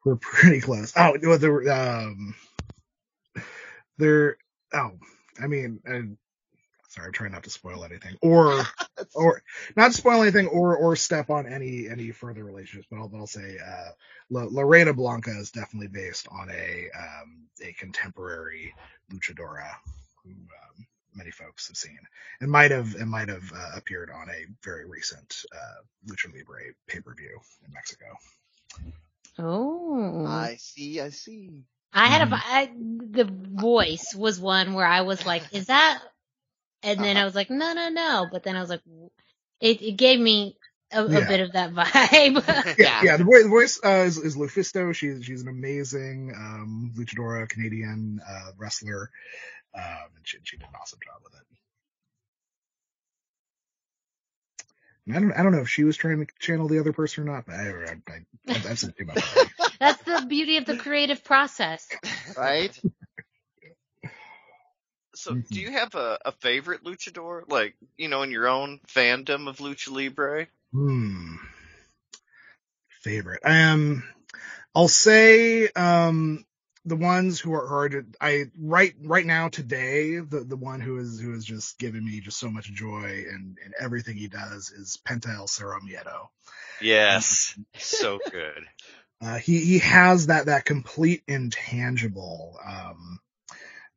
who 0.00 0.10
were 0.10 0.16
pretty 0.20 0.60
close. 0.60 0.92
Oh, 0.96 1.16
there 1.16 1.52
were 1.52 1.70
um, 1.70 2.34
there. 3.96 4.36
Oh, 4.72 4.92
I 5.40 5.46
mean, 5.46 5.80
sorry, 6.98 7.06
I'm 7.06 7.12
trying 7.12 7.32
not 7.32 7.44
to 7.44 7.50
spoil 7.50 7.84
anything, 7.84 8.16
or 8.22 8.64
or 9.14 9.42
not 9.76 9.94
spoil 9.94 10.22
anything, 10.22 10.48
or 10.48 10.76
or 10.76 10.96
step 10.96 11.30
on 11.30 11.46
any 11.46 11.88
any 11.88 12.10
further 12.10 12.44
relationships. 12.44 12.88
But 12.90 12.98
I'll, 12.98 13.10
I'll 13.14 13.26
say 13.26 13.58
uh, 13.64 13.90
La, 14.30 14.62
Reina 14.62 14.92
Blanca 14.92 15.30
is 15.30 15.50
definitely 15.50 15.88
based 15.88 16.28
on 16.30 16.50
a 16.50 16.88
um, 16.98 17.46
a 17.64 17.72
contemporary 17.74 18.74
luchadora 19.12 19.70
who 20.24 20.30
um, 20.30 20.86
many 21.14 21.30
folks 21.30 21.68
have 21.68 21.76
seen, 21.76 21.98
and 22.40 22.50
might 22.50 22.70
have 22.70 22.94
and 22.96 23.10
might 23.10 23.28
have 23.28 23.50
uh, 23.54 23.70
appeared 23.76 24.10
on 24.10 24.28
a 24.28 24.46
very 24.64 24.86
recent 24.86 25.44
uh, 25.54 25.82
Lucha 26.10 26.34
Libre 26.34 26.74
pay 26.88 27.00
per 27.00 27.14
view 27.14 27.38
in 27.66 27.72
Mexico. 27.72 28.06
Oh, 29.38 30.26
I 30.26 30.56
see, 30.58 31.00
I 31.00 31.10
see. 31.10 31.62
I 31.92 32.06
had 32.06 32.22
a 32.22 32.26
mm-hmm. 32.26 33.12
The 33.12 33.24
voice 33.24 34.14
was 34.14 34.38
one 34.38 34.74
where 34.74 34.86
I 34.86 35.02
was 35.02 35.24
like, 35.24 35.42
"Is 35.52 35.66
that?" 35.66 36.00
And 36.82 37.00
then 37.00 37.16
uh-huh. 37.16 37.22
I 37.22 37.24
was 37.24 37.34
like, 37.34 37.50
"No, 37.50 37.72
no, 37.72 37.88
no." 37.88 38.26
But 38.30 38.44
then 38.44 38.56
I 38.56 38.60
was 38.60 38.70
like, 38.70 38.82
"It, 39.60 39.82
it 39.82 39.96
gave 39.96 40.20
me 40.20 40.56
a, 40.92 41.04
yeah. 41.08 41.18
a, 41.18 41.26
bit 41.26 41.40
of 41.40 41.52
that 41.52 41.70
vibe. 41.74 42.78
yeah, 42.78 43.00
yeah. 43.02 43.16
The 43.16 43.24
voice, 43.24 43.42
the 43.42 43.48
voice 43.48 43.80
uh, 43.84 44.04
is, 44.04 44.18
is 44.18 44.36
Lufisto. 44.36 44.94
She's 44.94 45.24
she's 45.24 45.42
an 45.42 45.48
amazing 45.48 46.32
um, 46.36 46.92
luchadora 46.96 47.48
Canadian 47.48 48.20
uh, 48.26 48.52
wrestler. 48.56 49.10
Um, 49.74 50.08
and 50.16 50.26
she, 50.26 50.38
she 50.44 50.56
did 50.56 50.66
an 50.66 50.74
awesome 50.80 50.98
job 51.04 51.20
with 51.22 51.34
it. 51.34 51.40
I 55.10 55.20
don't, 55.20 55.32
I 55.32 55.42
don't 55.42 55.52
know 55.52 55.60
if 55.60 55.70
she 55.70 55.84
was 55.84 55.96
trying 55.96 56.24
to 56.24 56.32
channel 56.38 56.68
the 56.68 56.80
other 56.80 56.92
person 56.92 57.26
or 57.26 57.32
not, 57.32 57.46
but 57.46 57.54
I, 57.54 57.68
I, 57.70 57.96
I, 58.48 58.54
I've 58.68 58.78
seen 58.78 58.92
too 58.92 59.06
much. 59.06 59.24
That's 59.80 60.02
the 60.02 60.26
beauty 60.28 60.58
of 60.58 60.66
the 60.66 60.76
creative 60.76 61.24
process. 61.24 61.88
right? 62.36 62.78
So, 65.18 65.34
do 65.50 65.60
you 65.60 65.72
have 65.72 65.96
a, 65.96 66.16
a 66.26 66.30
favorite 66.30 66.84
luchador, 66.84 67.42
like 67.48 67.74
you 67.96 68.06
know, 68.06 68.22
in 68.22 68.30
your 68.30 68.46
own 68.46 68.78
fandom 68.86 69.48
of 69.48 69.58
lucha 69.58 69.90
libre? 69.90 70.46
Hmm. 70.72 71.34
Favorite. 73.02 73.40
Um, 73.44 74.04
I'll 74.76 74.86
say 74.86 75.68
um 75.70 76.44
the 76.84 76.94
ones 76.94 77.40
who 77.40 77.52
are 77.52 77.66
hard 77.66 78.14
I 78.20 78.44
right 78.56 78.94
right 79.02 79.26
now 79.26 79.48
today 79.48 80.20
the 80.20 80.44
the 80.44 80.56
one 80.56 80.80
who 80.80 80.98
is 80.98 81.18
who 81.18 81.32
has 81.32 81.44
just 81.44 81.80
given 81.80 82.04
me 82.04 82.20
just 82.20 82.38
so 82.38 82.48
much 82.48 82.72
joy 82.72 83.24
and 83.28 83.58
and 83.64 83.74
everything 83.80 84.16
he 84.16 84.28
does 84.28 84.70
is 84.70 85.00
Penta 85.04 85.34
El 85.34 85.48
Zero 85.48 85.80
Miedo. 85.80 86.28
Yes, 86.80 87.58
so 87.76 88.20
good. 88.30 88.64
Uh, 89.20 89.34
he 89.34 89.64
he 89.64 89.80
has 89.80 90.28
that 90.28 90.46
that 90.46 90.64
complete 90.64 91.24
intangible 91.26 92.56
um, 92.64 93.18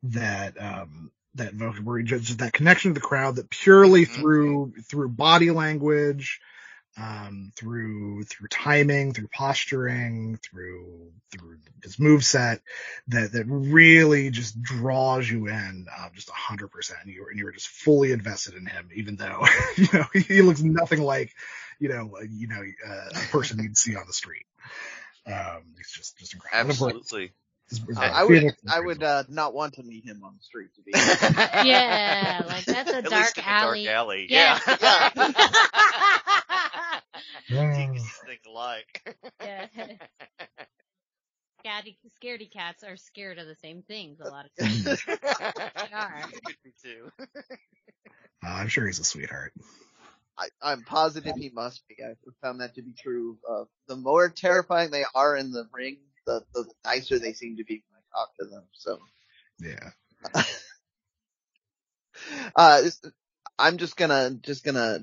that 0.03 0.61
um, 0.61 1.11
that 1.35 1.53
where 1.83 1.99
he 1.99 2.03
just, 2.03 2.25
just 2.25 2.39
that 2.39 2.53
connection 2.53 2.93
to 2.93 2.99
the 2.99 3.05
crowd 3.05 3.35
that 3.37 3.49
purely 3.49 4.05
Mhm. 4.05 4.13
through 4.13 4.73
through 4.89 5.09
body 5.09 5.51
language, 5.51 6.41
um, 6.97 7.51
through 7.55 8.23
through 8.23 8.47
timing, 8.49 9.13
through 9.13 9.27
posturing, 9.29 10.37
through 10.37 11.11
through 11.31 11.59
his 11.83 11.99
move 11.99 12.23
set 12.25 12.61
that 13.07 13.31
that 13.31 13.45
really 13.47 14.29
just 14.29 14.61
draws 14.61 15.29
you 15.29 15.47
in 15.47 15.87
uh, 15.95 16.09
just 16.13 16.29
a 16.29 16.33
hundred 16.33 16.69
percent. 16.69 16.99
And 17.03 17.13
you're 17.13 17.29
and 17.29 17.39
you're 17.39 17.51
just 17.51 17.69
fully 17.69 18.11
invested 18.11 18.55
in 18.55 18.65
him, 18.65 18.89
even 18.93 19.15
though 19.15 19.45
you 19.77 19.87
know 19.93 20.05
he 20.13 20.41
looks 20.41 20.61
nothing 20.61 21.01
like 21.01 21.31
you 21.79 21.89
know 21.89 22.17
you 22.29 22.47
know 22.47 22.61
uh, 22.87 23.09
a 23.15 23.27
person 23.31 23.61
you'd 23.61 23.77
see 23.77 23.95
on 23.95 24.05
the 24.07 24.13
street. 24.13 24.45
Um, 25.25 25.75
it's 25.79 25.91
just 25.95 26.17
just 26.17 26.33
incredible. 26.33 26.61
And 26.61 26.71
of 26.71 26.77
course, 26.79 26.93
Absolutely. 26.95 27.31
His- 27.71 27.79
his, 27.87 27.97
Uh, 27.97 28.01
I 28.01 28.23
would 28.23 28.55
I 28.69 28.79
would 28.79 29.01
uh, 29.03 29.23
not 29.29 29.53
want 29.55 29.73
to 29.75 29.83
meet 29.83 30.05
him 30.05 30.23
on 30.23 30.35
the 30.37 30.43
street 30.43 30.69
to 30.75 30.81
be. 30.83 30.91
Yeah, 31.67 32.43
like 32.47 32.65
that's 32.65 32.91
a 32.91 32.97
At 32.97 33.03
dark 33.05 33.21
least 33.23 33.37
in 33.39 33.43
alley. 33.45 33.85
dark 33.85 33.95
alley. 33.95 34.27
Yeah. 34.29 34.59
Yeah. 37.49 37.49
Jinkies 37.49 38.03
think 38.25 38.41
alike. 38.47 39.15
yeah. 39.41 39.67
Scatty, 41.65 41.97
scaredy 42.23 42.51
cats 42.51 42.83
are 42.83 42.97
scared 42.97 43.37
of 43.37 43.45
the 43.45 43.55
same 43.55 43.83
things 43.83 44.19
a 44.19 44.29
lot 44.29 44.45
of 44.45 44.51
times. 44.59 44.83
They 45.05 45.93
are. 45.93 46.23
Too. 46.83 47.11
Uh, 47.19 47.25
I'm 48.43 48.67
sure 48.67 48.87
he's 48.87 48.97
a 48.99 49.03
sweetheart. 49.03 49.53
I, 50.39 50.47
I'm 50.59 50.81
positive 50.81 51.35
he 51.35 51.49
must 51.53 51.87
be. 51.87 51.97
I've 52.03 52.17
found 52.41 52.61
that 52.61 52.73
to 52.75 52.81
be 52.81 52.93
true. 52.93 53.37
Uh, 53.47 53.65
the 53.87 53.95
more 53.95 54.27
terrifying 54.29 54.89
they 54.89 55.05
are 55.13 55.35
in 55.37 55.51
the 55.51 55.67
ring, 55.71 55.97
the, 56.25 56.43
the 56.53 56.65
nicer 56.85 57.19
they 57.19 57.33
seem 57.33 57.57
to 57.57 57.63
be 57.63 57.83
when 57.89 57.99
I 57.99 58.19
talk 58.19 58.35
to 58.39 58.45
them. 58.45 58.63
So, 58.73 58.99
Yeah. 59.59 59.91
uh, 62.55 62.81
I'm 63.59 63.77
just 63.77 63.97
gonna, 63.97 64.31
just 64.41 64.63
gonna 64.63 64.99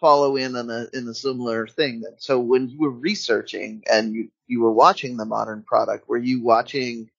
follow 0.00 0.36
in 0.36 0.56
on 0.56 0.70
a, 0.70 0.86
in 0.92 1.06
a 1.08 1.14
similar 1.14 1.66
thing. 1.66 2.04
So 2.18 2.40
when 2.40 2.68
you 2.68 2.78
were 2.78 2.90
researching 2.90 3.82
and 3.90 4.14
you, 4.14 4.30
you 4.46 4.60
were 4.60 4.72
watching 4.72 5.16
the 5.16 5.24
modern 5.26 5.62
product, 5.62 6.08
were 6.08 6.18
you 6.18 6.42
watching, 6.42 7.10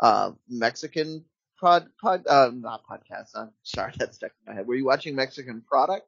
uh, 0.00 0.32
Mexican 0.48 1.24
pod, 1.60 1.88
pod, 2.00 2.26
uh, 2.26 2.50
not 2.54 2.82
podcasts. 2.86 3.30
I'm 3.34 3.50
sorry, 3.62 3.92
that's 3.98 4.16
stuck 4.16 4.32
in 4.46 4.52
my 4.52 4.56
head. 4.58 4.66
Were 4.66 4.74
you 4.74 4.84
watching 4.84 5.14
Mexican 5.16 5.62
product? 5.62 6.06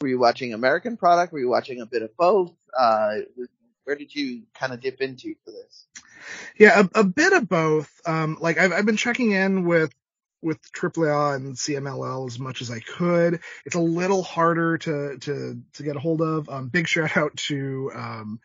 Were 0.00 0.08
you 0.08 0.18
watching 0.18 0.54
American 0.54 0.96
product? 0.96 1.32
Were 1.32 1.40
you 1.40 1.48
watching 1.48 1.80
a 1.80 1.86
bit 1.86 2.02
of 2.02 2.16
both? 2.16 2.52
Uh, 2.78 3.16
where 3.88 3.96
did 3.96 4.14
you 4.14 4.42
kind 4.52 4.74
of 4.74 4.80
dip 4.82 5.00
into 5.00 5.34
for 5.46 5.50
this? 5.50 5.86
Yeah, 6.58 6.82
a, 6.94 7.00
a 7.00 7.04
bit 7.04 7.32
of 7.32 7.48
both. 7.48 7.90
Um, 8.04 8.36
like 8.38 8.58
I've, 8.58 8.70
I've 8.70 8.84
been 8.84 8.98
checking 8.98 9.32
in 9.32 9.64
with 9.64 9.90
with 10.42 10.60
AAA 10.72 11.36
and 11.36 11.56
CMLL 11.56 12.26
as 12.28 12.38
much 12.38 12.60
as 12.60 12.70
I 12.70 12.80
could. 12.80 13.40
It's 13.64 13.76
a 13.76 13.80
little 13.80 14.22
harder 14.22 14.76
to 14.76 15.16
to 15.20 15.62
to 15.72 15.82
get 15.82 15.96
a 15.96 16.00
hold 16.00 16.20
of. 16.20 16.50
Um, 16.50 16.68
big 16.68 16.86
shout 16.86 17.16
out 17.16 17.34
to 17.48 17.90
um, 17.94 18.40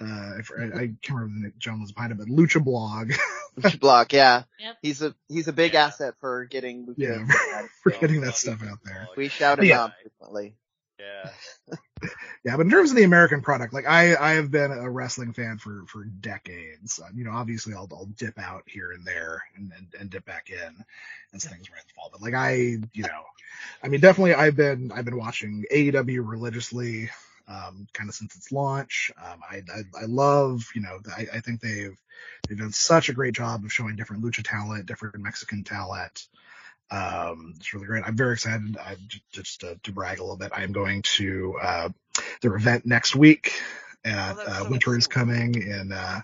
uh, 0.00 0.04
I, 0.06 0.62
I 0.64 0.70
can't 1.02 1.18
remember 1.18 1.48
the 1.48 1.52
John 1.58 1.80
was 1.80 1.90
behind 1.90 2.12
it, 2.12 2.18
but 2.18 2.28
Lucha 2.28 2.62
Blog 2.62 3.12
Lucha 3.58 3.80
Blog, 3.80 4.12
yeah. 4.12 4.44
Yep. 4.60 4.76
He's 4.82 5.02
a 5.02 5.14
he's 5.28 5.48
a 5.48 5.52
big 5.52 5.74
Yeah. 5.74 5.86
asset 5.86 6.14
for 6.20 6.44
getting 6.44 6.86
Lucha. 6.86 6.94
Yeah. 6.98 7.26
out. 7.58 7.64
for 7.82 7.90
getting 7.90 8.20
that 8.20 8.36
stuff 8.36 8.62
out 8.62 8.78
there. 8.84 9.08
we 9.16 9.28
shout 9.28 9.58
him 9.58 9.64
Yeah. 9.64 9.82
out 9.84 9.92
frequently. 10.00 10.54
Yeah. 10.98 11.30
Yeah, 12.44 12.58
but 12.58 12.66
in 12.66 12.70
terms 12.70 12.90
of 12.90 12.96
the 12.96 13.04
American 13.04 13.40
product, 13.40 13.72
like 13.72 13.86
I, 13.86 14.14
I 14.16 14.34
have 14.34 14.50
been 14.50 14.70
a 14.70 14.90
wrestling 14.90 15.32
fan 15.32 15.56
for, 15.56 15.84
for 15.88 16.04
decades. 16.04 17.00
Um, 17.02 17.16
you 17.16 17.24
know, 17.24 17.30
obviously 17.32 17.72
I'll, 17.72 17.88
I'll 17.92 18.04
dip 18.18 18.38
out 18.38 18.64
here 18.66 18.92
and 18.92 19.04
there 19.06 19.42
and, 19.56 19.72
and, 19.76 19.86
and 19.98 20.10
dip 20.10 20.26
back 20.26 20.50
in 20.50 20.84
as 21.34 21.44
things 21.44 21.70
rise 21.70 21.80
and 21.82 21.92
fall. 21.96 22.10
But 22.12 22.20
like 22.20 22.34
I, 22.34 22.52
you 22.92 23.02
know, 23.02 23.22
I 23.82 23.88
mean, 23.88 24.00
definitely 24.00 24.34
I've 24.34 24.56
been, 24.56 24.92
I've 24.92 25.06
been 25.06 25.16
watching 25.16 25.64
AEW 25.72 26.20
religiously, 26.28 27.10
um, 27.48 27.86
kind 27.94 28.08
of 28.10 28.14
since 28.14 28.36
its 28.36 28.52
launch. 28.52 29.10
Um, 29.16 29.40
I, 29.50 29.62
I, 29.74 30.02
I 30.02 30.04
love, 30.06 30.68
you 30.74 30.82
know, 30.82 30.98
I, 31.16 31.26
I 31.34 31.40
think 31.40 31.60
they've, 31.60 31.96
they've 32.48 32.58
done 32.58 32.72
such 32.72 33.08
a 33.08 33.14
great 33.14 33.34
job 33.34 33.64
of 33.64 33.72
showing 33.72 33.96
different 33.96 34.22
lucha 34.22 34.42
talent, 34.44 34.86
different 34.86 35.18
Mexican 35.18 35.64
talent. 35.64 36.28
Um, 36.90 37.54
it's 37.56 37.72
really 37.74 37.86
great. 37.86 38.04
I'm 38.06 38.16
very 38.16 38.34
excited. 38.34 38.76
I 38.78 38.96
just, 39.08 39.30
just 39.32 39.60
to, 39.60 39.78
to 39.82 39.92
brag 39.92 40.18
a 40.18 40.22
little 40.22 40.36
bit. 40.36 40.52
I'm 40.54 40.72
going 40.72 41.02
to 41.02 41.56
uh, 41.60 41.88
their 42.40 42.54
event 42.54 42.86
next 42.86 43.16
week. 43.16 43.52
At, 44.04 44.36
Oh, 44.36 44.40
uh, 44.40 44.58
so 44.64 44.70
winter 44.70 44.96
is 44.96 45.06
coming 45.06 45.54
in, 45.54 45.92
uh, 45.92 46.20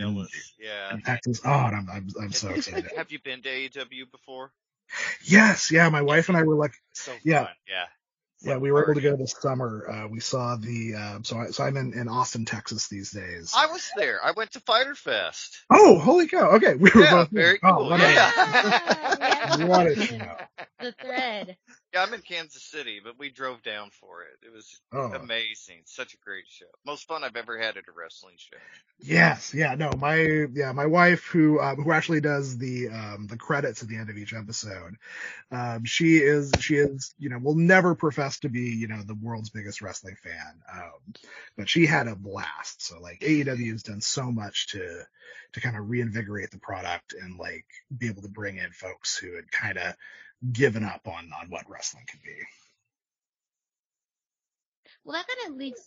Oh, 0.00 0.26
Yeah. 0.58 0.94
in 0.94 1.00
Texas. 1.02 1.40
Oh, 1.44 1.50
and 1.50 1.76
I'm, 1.76 1.88
I'm, 1.92 2.08
I'm 2.20 2.32
so 2.32 2.54
excited. 2.54 2.90
Have 2.96 3.12
you 3.12 3.18
been 3.20 3.40
to 3.42 3.48
AEW 3.48 4.10
before? 4.10 4.52
yes, 5.24 5.70
yeah. 5.70 5.88
My 5.88 6.02
wife 6.02 6.28
and 6.28 6.36
I 6.36 6.42
were 6.42 6.56
like, 6.56 6.74
So 6.92 7.18
Yeah. 7.24 7.44
fun. 7.44 7.54
Yeah. 7.68 7.86
Yeah, 8.44 8.56
we 8.58 8.70
were 8.72 8.84
able 8.84 8.94
to 8.94 9.00
go 9.00 9.16
this 9.16 9.34
summer. 9.40 9.88
Uh, 9.90 10.08
we 10.08 10.20
saw 10.20 10.56
the, 10.56 10.94
uh, 10.94 11.18
so 11.22 11.38
I, 11.38 11.46
so 11.46 11.64
I'm 11.64 11.76
in, 11.76 11.94
in 11.94 12.08
Austin, 12.08 12.44
Texas 12.44 12.88
these 12.88 13.10
days. 13.10 13.52
I 13.56 13.66
was 13.66 13.88
there. 13.96 14.18
I 14.24 14.32
went 14.36 14.50
to 14.52 14.60
Fyter 14.60 14.94
Fest. 14.94 15.64
Oh, 15.72 15.98
holy 15.98 16.28
cow! 16.28 16.50
Okay, 16.56 16.74
we 16.74 16.90
were 16.94 17.02
Yeah, 17.02 17.10
both. 17.10 17.30
very 17.30 17.58
oh, 17.62 17.76
cool. 17.76 17.90
what 17.90 18.00
a- 18.00 18.12
Yeah. 18.12 19.56
What 19.66 19.86
a 19.86 19.96
show. 19.96 20.36
the 20.80 20.92
thread. 21.00 21.56
Yeah, 21.94 22.02
I'm 22.02 22.12
in 22.12 22.22
Kansas 22.22 22.64
City, 22.64 23.00
but 23.02 23.16
we 23.20 23.30
drove 23.30 23.62
down 23.62 23.90
for 23.90 24.22
it. 24.24 24.38
It 24.44 24.52
was 24.52 24.80
Oh. 24.92 25.14
amazing. 25.14 25.82
Such 25.84 26.14
a 26.14 26.16
great 26.18 26.48
show. 26.48 26.66
Most 26.84 27.06
fun 27.06 27.22
I've 27.22 27.36
ever 27.36 27.56
had 27.56 27.76
at 27.76 27.86
a 27.86 27.92
wrestling 27.92 28.34
show. 28.36 28.56
Yes, 29.00 29.52
yeah, 29.52 29.74
no, 29.74 29.96
my 29.96 30.46
yeah, 30.54 30.72
my 30.72 30.86
wife 30.86 31.24
who 31.26 31.60
um, 31.60 31.76
who 31.82 31.92
actually 31.92 32.20
does 32.20 32.56
the 32.58 32.88
um 32.88 33.26
the 33.28 33.36
credits 33.36 33.82
at 33.82 33.88
the 33.88 33.96
end 33.96 34.08
of 34.08 34.16
each 34.16 34.32
episode. 34.32 34.96
Um 35.50 35.84
she 35.84 36.18
is 36.18 36.56
she 36.60 36.76
is, 36.76 37.14
you 37.18 37.28
know, 37.28 37.38
will 37.38 37.56
never 37.56 37.94
profess 37.94 38.38
to 38.40 38.48
be, 38.48 38.62
you 38.62 38.88
know, 38.88 39.02
the 39.02 39.14
world's 39.16 39.50
biggest 39.50 39.82
wrestling 39.82 40.16
fan. 40.22 40.60
Um 40.72 41.14
but 41.56 41.68
she 41.68 41.86
had 41.86 42.08
a 42.08 42.16
blast. 42.16 42.82
So 42.86 43.00
like 43.00 43.22
AEW 43.22 43.72
has 43.72 43.82
done 43.82 44.00
so 44.00 44.32
much 44.32 44.68
to 44.68 45.02
to 45.54 45.60
kind 45.60 45.76
of 45.76 45.88
reinvigorate 45.88 46.50
the 46.50 46.58
product 46.58 47.14
and 47.20 47.38
like 47.38 47.66
be 47.96 48.08
able 48.08 48.22
to 48.22 48.28
bring 48.28 48.58
in 48.58 48.70
folks 48.72 49.16
who 49.16 49.34
had 49.36 49.50
kind 49.50 49.78
of 49.78 49.94
given 50.52 50.84
up 50.84 51.06
on 51.06 51.30
on 51.40 51.48
what 51.48 51.68
wrestling 51.68 52.04
could 52.10 52.22
be. 52.22 52.36
Well, 55.04 55.16
that 55.16 55.26
kind 55.26 55.52
of 55.52 55.58
leads 55.58 55.82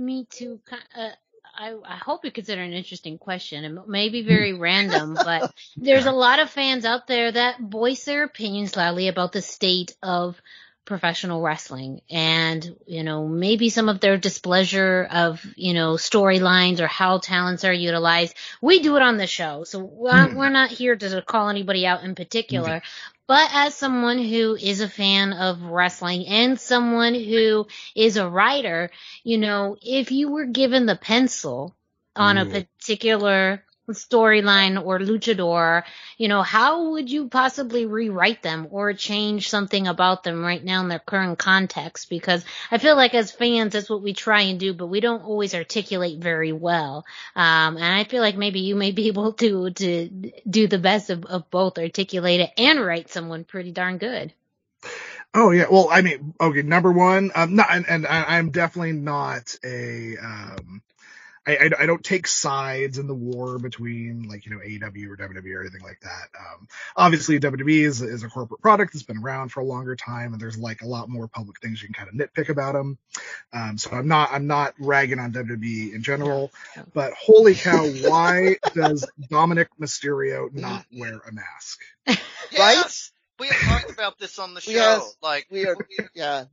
me 0.00 0.26
to 0.30 0.60
uh, 0.96 1.10
I, 1.56 1.74
I 1.84 1.96
hope 1.96 2.24
you 2.24 2.32
consider 2.32 2.62
an 2.62 2.72
interesting 2.72 3.18
question. 3.18 3.64
It 3.64 3.88
may 3.88 4.08
be 4.08 4.22
very 4.22 4.52
random, 4.52 5.14
but 5.14 5.52
there's 5.76 6.06
a 6.06 6.12
lot 6.12 6.40
of 6.40 6.50
fans 6.50 6.84
out 6.84 7.06
there 7.06 7.30
that 7.30 7.60
voice 7.60 8.04
their 8.04 8.24
opinions 8.24 8.76
loudly 8.76 9.08
about 9.08 9.32
the 9.32 9.42
state 9.42 9.94
of 10.02 10.40
professional 10.84 11.40
wrestling 11.40 12.02
and, 12.10 12.76
you 12.86 13.02
know, 13.02 13.26
maybe 13.26 13.70
some 13.70 13.88
of 13.88 14.00
their 14.00 14.18
displeasure 14.18 15.08
of, 15.10 15.44
you 15.56 15.72
know, 15.72 15.94
storylines 15.94 16.80
or 16.80 16.86
how 16.86 17.18
talents 17.18 17.64
are 17.64 17.72
utilized. 17.72 18.36
We 18.60 18.80
do 18.80 18.96
it 18.96 19.02
on 19.02 19.16
the 19.16 19.26
show, 19.26 19.64
so 19.64 19.78
we're, 19.78 20.28
Hmm. 20.28 20.36
we're 20.36 20.50
not 20.50 20.70
here 20.70 20.94
to 20.94 21.22
call 21.22 21.48
anybody 21.48 21.86
out 21.86 22.04
in 22.04 22.14
particular. 22.14 22.82
But 23.26 23.48
as 23.52 23.74
someone 23.74 24.18
who 24.18 24.54
is 24.54 24.80
a 24.80 24.88
fan 24.88 25.32
of 25.32 25.62
wrestling 25.62 26.26
and 26.26 26.60
someone 26.60 27.14
who 27.14 27.66
is 27.94 28.16
a 28.16 28.28
writer, 28.28 28.90
you 29.22 29.38
know, 29.38 29.76
if 29.80 30.12
you 30.12 30.28
were 30.30 30.44
given 30.44 30.86
the 30.86 30.96
pencil 30.96 31.74
on 32.16 32.36
a 32.36 32.44
mm. 32.44 32.66
particular 32.78 33.64
storyline 33.90 34.82
or 34.82 34.98
luchador, 34.98 35.82
you 36.16 36.28
know, 36.28 36.42
how 36.42 36.90
would 36.90 37.10
you 37.10 37.28
possibly 37.28 37.86
rewrite 37.86 38.42
them 38.42 38.68
or 38.70 38.92
change 38.94 39.48
something 39.48 39.86
about 39.86 40.24
them 40.24 40.42
right 40.42 40.64
now 40.64 40.80
in 40.80 40.88
their 40.88 40.98
current 40.98 41.38
context? 41.38 42.08
Because 42.08 42.44
I 42.70 42.78
feel 42.78 42.96
like 42.96 43.14
as 43.14 43.30
fans, 43.30 43.72
that's 43.72 43.90
what 43.90 44.02
we 44.02 44.14
try 44.14 44.42
and 44.42 44.58
do, 44.58 44.72
but 44.72 44.86
we 44.86 45.00
don't 45.00 45.24
always 45.24 45.54
articulate 45.54 46.18
very 46.18 46.52
well. 46.52 47.04
Um, 47.36 47.76
and 47.76 47.84
I 47.84 48.04
feel 48.04 48.22
like 48.22 48.36
maybe 48.36 48.60
you 48.60 48.74
may 48.76 48.92
be 48.92 49.06
able 49.08 49.32
to, 49.34 49.70
to 49.70 50.32
do 50.48 50.66
the 50.66 50.78
best 50.78 51.10
of, 51.10 51.24
of 51.26 51.50
both, 51.50 51.78
articulate 51.78 52.40
it 52.40 52.50
and 52.56 52.80
write 52.80 53.10
someone 53.10 53.44
pretty 53.44 53.72
darn 53.72 53.98
good. 53.98 54.32
Oh 55.36 55.50
yeah, 55.50 55.66
well, 55.68 55.88
I 55.90 56.00
mean, 56.02 56.32
okay, 56.40 56.62
number 56.62 56.92
one, 56.92 57.32
not, 57.34 57.66
and, 57.70 57.88
and 57.88 58.06
I, 58.06 58.36
I'm 58.38 58.50
definitely 58.50 58.92
not 58.92 59.56
a, 59.64 60.16
um, 60.18 60.80
I, 61.46 61.56
I, 61.56 61.70
I 61.80 61.86
don't 61.86 62.02
take 62.02 62.26
sides 62.26 62.98
in 62.98 63.06
the 63.06 63.14
war 63.14 63.58
between 63.58 64.28
like 64.28 64.46
you 64.46 64.52
know 64.52 64.58
AEW 64.58 65.08
or 65.08 65.16
WWE 65.16 65.54
or 65.54 65.60
anything 65.60 65.82
like 65.82 66.00
that. 66.00 66.28
Um, 66.38 66.68
obviously 66.96 67.38
WWE 67.40 67.84
is 67.84 68.02
is 68.02 68.22
a 68.22 68.28
corporate 68.28 68.60
product 68.60 68.92
that's 68.92 69.04
been 69.04 69.18
around 69.18 69.50
for 69.50 69.60
a 69.60 69.64
longer 69.64 69.96
time, 69.96 70.32
and 70.32 70.40
there's 70.40 70.58
like 70.58 70.82
a 70.82 70.86
lot 70.86 71.08
more 71.08 71.28
public 71.28 71.60
things 71.60 71.82
you 71.82 71.88
can 71.88 72.06
kind 72.06 72.08
of 72.08 72.14
nitpick 72.14 72.48
about 72.48 72.74
them. 72.74 72.98
Um, 73.52 73.78
so 73.78 73.90
I'm 73.90 74.08
not 74.08 74.30
I'm 74.32 74.46
not 74.46 74.74
ragging 74.78 75.18
on 75.18 75.32
WWE 75.32 75.94
in 75.94 76.02
general, 76.02 76.50
but 76.92 77.12
holy 77.12 77.54
cow, 77.54 77.86
why 77.86 78.56
does 78.74 79.06
Dominik 79.30 79.68
Mysterio 79.80 80.52
not 80.52 80.84
wear 80.92 81.20
a 81.28 81.32
mask? 81.32 81.80
Yes! 82.52 83.10
We 83.38 83.48
have 83.48 83.60
talked 83.82 83.90
about 83.90 84.18
this 84.18 84.38
on 84.38 84.54
the 84.54 84.60
show. 84.62 84.70
Yes. 84.70 85.16
Like, 85.22 85.46
We 85.50 85.66
are, 85.66 85.76
yeah. 86.14 86.44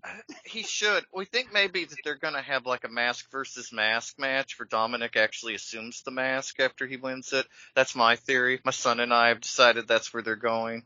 he 0.46 0.64
should. 0.64 1.04
We 1.14 1.26
think 1.26 1.54
maybe 1.54 1.86
that 1.86 1.98
they're 2.04 2.16
gonna 2.18 2.42
have 2.42 2.66
like 2.66 2.84
a 2.84 2.90
mask 2.90 3.30
versus 3.32 3.72
mask 3.72 4.18
match 4.20 4.58
where 4.58 4.68
Dominik 4.68 5.16
actually 5.16 5.56
assumes 5.56 6.02
the 6.02 6.12
mask 6.12 6.60
after 6.60 6.88
he 6.88 6.98
wins 6.98 7.34
it. 7.34 7.46
That's 7.76 7.96
my 7.96 8.16
theory. 8.16 8.60
My 8.66 8.72
son 8.72 9.00
and 9.00 9.14
I 9.14 9.30
have 9.30 9.42
decided 9.42 9.88
that's 9.88 10.14
where 10.14 10.24
they're 10.24 10.36
going. 10.36 10.84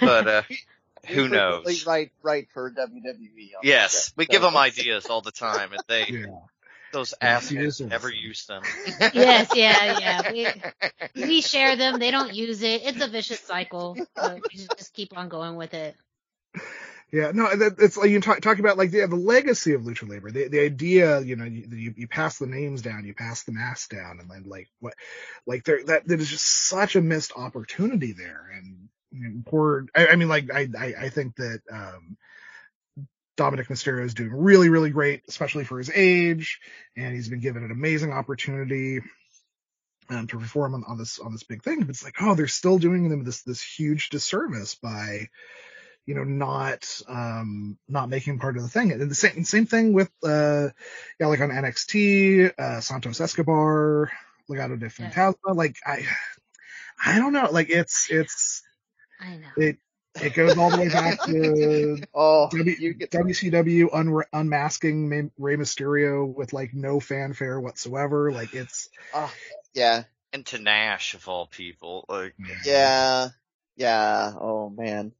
But 0.00 0.28
uh 0.28 0.42
who 1.08 1.28
knows? 1.28 1.64
perfectly 1.64 1.84
Right, 1.92 2.12
right 2.22 2.48
for 2.54 2.70
WWE. 2.70 2.78
on 3.56 3.60
Yes, 3.62 4.06
that. 4.10 4.16
we 4.16 4.24
So- 4.26 4.32
give 4.32 4.42
them 4.42 4.56
ideas 4.56 5.06
all 5.06 5.20
the 5.20 5.32
time, 5.32 5.72
and 5.72 5.82
they 5.88 6.06
Yeah. 6.08 6.26
Those 6.94 7.14
Yes, 7.22 7.50
assholes 7.50 7.80
never 7.80 8.10
use 8.10 8.46
them. 8.46 8.62
yes, 9.12 9.54
yeah, 9.54 9.98
yeah. 9.98 10.32
We, 10.32 10.48
we 11.14 11.40
share 11.42 11.76
them. 11.76 11.98
They 11.98 12.10
don't 12.10 12.34
use 12.34 12.62
it. 12.62 12.82
It's 12.84 13.02
a 13.02 13.08
vicious 13.08 13.40
cycle. 13.40 13.98
But 14.16 14.36
we 14.36 14.58
just 14.58 14.78
just 14.78 14.94
keep 14.94 15.16
on 15.16 15.28
going 15.28 15.56
with 15.56 15.74
it. 15.74 15.96
Yeah, 17.12 17.30
no, 17.32 17.48
it's 17.52 17.96
like 17.96 18.10
you 18.10 18.20
talk, 18.20 18.40
talk 18.40 18.58
about 18.58 18.76
like 18.76 18.90
the, 18.90 19.06
the 19.06 19.14
legacy 19.14 19.74
of 19.74 19.82
lucha 19.82 20.08
libre. 20.08 20.32
The, 20.32 20.48
the 20.48 20.60
idea, 20.60 21.20
you 21.20 21.36
know, 21.36 21.44
you, 21.44 21.64
you 21.70 21.94
you 21.96 22.08
pass 22.08 22.38
the 22.38 22.46
names 22.46 22.82
down, 22.82 23.04
you 23.04 23.14
pass 23.14 23.44
the 23.44 23.52
masks 23.52 23.86
down, 23.86 24.18
and 24.20 24.28
then 24.28 24.44
like 24.46 24.68
what, 24.80 24.94
like 25.46 25.62
there 25.62 25.84
that 25.84 26.08
that 26.08 26.20
is 26.20 26.28
just 26.28 26.68
such 26.68 26.96
a 26.96 27.00
missed 27.00 27.32
opportunity 27.36 28.14
there. 28.14 28.50
And 28.56 28.88
you 29.12 29.28
know, 29.28 29.42
poor, 29.46 29.86
I, 29.94 30.08
I 30.08 30.16
mean, 30.16 30.28
like 30.28 30.52
I, 30.52 30.68
I 30.76 30.94
I 31.02 31.08
think 31.08 31.36
that 31.36 31.60
um 31.70 32.16
Dominik 33.36 33.68
Mysterio 33.68 34.04
is 34.04 34.14
doing 34.14 34.32
really 34.32 34.68
really 34.68 34.90
great, 34.90 35.22
especially 35.28 35.64
for 35.64 35.78
his 35.78 35.90
age, 35.90 36.60
and 36.96 37.14
he's 37.14 37.28
been 37.28 37.40
given 37.40 37.64
an 37.64 37.70
amazing 37.70 38.12
opportunity. 38.12 39.00
Um, 40.10 40.26
to 40.26 40.38
perform 40.38 40.74
on, 40.74 40.84
on 40.86 40.98
this 40.98 41.18
on 41.18 41.32
this 41.32 41.44
big 41.44 41.62
thing, 41.62 41.80
but 41.80 41.88
it's 41.88 42.04
like, 42.04 42.16
oh, 42.20 42.34
they're 42.34 42.46
still 42.46 42.78
doing 42.78 43.08
them 43.08 43.24
this 43.24 43.42
this 43.42 43.62
huge 43.62 44.10
disservice 44.10 44.74
by 44.74 45.30
you 46.06 46.14
know, 46.14 46.24
not 46.24 47.00
um 47.08 47.78
not 47.88 48.08
making 48.08 48.38
part 48.38 48.56
of 48.56 48.62
the 48.62 48.68
thing. 48.68 48.92
And 48.92 49.10
the 49.10 49.14
same 49.14 49.44
same 49.44 49.66
thing 49.66 49.92
with 49.92 50.10
uh 50.22 50.68
yeah, 51.18 51.26
like 51.26 51.40
on 51.40 51.50
NXT, 51.50 52.52
uh 52.58 52.80
Santos 52.80 53.20
Escobar, 53.20 54.10
Legado 54.50 54.78
del 54.78 54.90
Fantasma. 54.90 55.54
Like 55.54 55.76
I 55.86 56.06
I 57.04 57.18
don't 57.18 57.32
know. 57.32 57.48
Like 57.50 57.70
it's 57.70 58.08
it's 58.10 58.62
I 59.20 59.36
know. 59.36 59.48
it 59.56 59.78
it 60.20 60.34
goes 60.34 60.56
all 60.56 60.70
the 60.70 60.78
way 60.78 60.88
back 60.88 61.22
to 61.24 61.98
Oh, 62.14 62.48
W- 62.50 62.76
you 62.78 62.94
get 62.94 63.10
WCW 63.10 63.88
un- 63.92 64.24
unmasking 64.32 65.08
May- 65.08 65.30
Rey 65.38 65.56
Mysterio 65.56 66.32
with 66.32 66.52
like 66.52 66.72
no 66.74 67.00
fanfare 67.00 67.60
whatsoever. 67.60 68.30
Like 68.32 68.54
it's 68.54 68.88
oh, 69.12 69.32
yeah, 69.74 70.04
and 70.32 70.46
to 70.46 70.58
Nash 70.58 71.14
of 71.14 71.28
all 71.28 71.46
people, 71.46 72.04
like 72.08 72.34
yeah, 72.64 73.30
yeah. 73.76 74.32
Oh 74.38 74.70
man, 74.70 75.12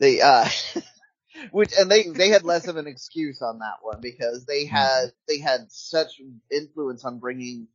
they 0.00 0.20
uh, 0.20 0.48
which 1.52 1.72
and 1.78 1.90
they 1.90 2.04
they 2.04 2.28
had 2.28 2.44
less 2.44 2.66
of 2.66 2.76
an 2.76 2.86
excuse 2.86 3.42
on 3.42 3.60
that 3.60 3.78
one 3.82 4.00
because 4.00 4.44
they 4.46 4.64
had 4.64 5.12
they 5.28 5.38
had 5.38 5.70
such 5.70 6.20
influence 6.50 7.04
on 7.04 7.18
bringing 7.18 7.68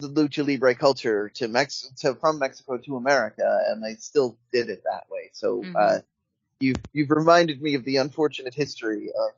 the 0.00 0.08
lucha 0.08 0.46
libre 0.46 0.74
culture 0.74 1.30
to 1.30 1.48
Mex 1.48 1.90
to 1.98 2.14
from 2.14 2.38
Mexico 2.38 2.78
to 2.78 2.96
America, 2.96 3.64
and 3.68 3.82
they 3.82 3.94
still 3.96 4.36
did 4.52 4.68
it 4.68 4.82
that 4.84 5.04
way. 5.10 5.30
So 5.32 5.68
uh, 5.74 5.98
Mhm. 5.98 6.02
you've 6.60 6.80
you've 6.92 7.10
reminded 7.10 7.62
me 7.62 7.74
of 7.74 7.84
the 7.84 7.96
unfortunate 7.98 8.54
history 8.54 9.10
of 9.10 9.32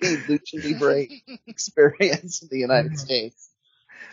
the 0.00 0.18
lucha 0.22 0.62
libre 0.62 1.06
experience 1.46 2.42
in 2.42 2.48
the 2.50 2.58
United 2.58 2.92
Mhm. 2.92 2.98
States. 2.98 3.50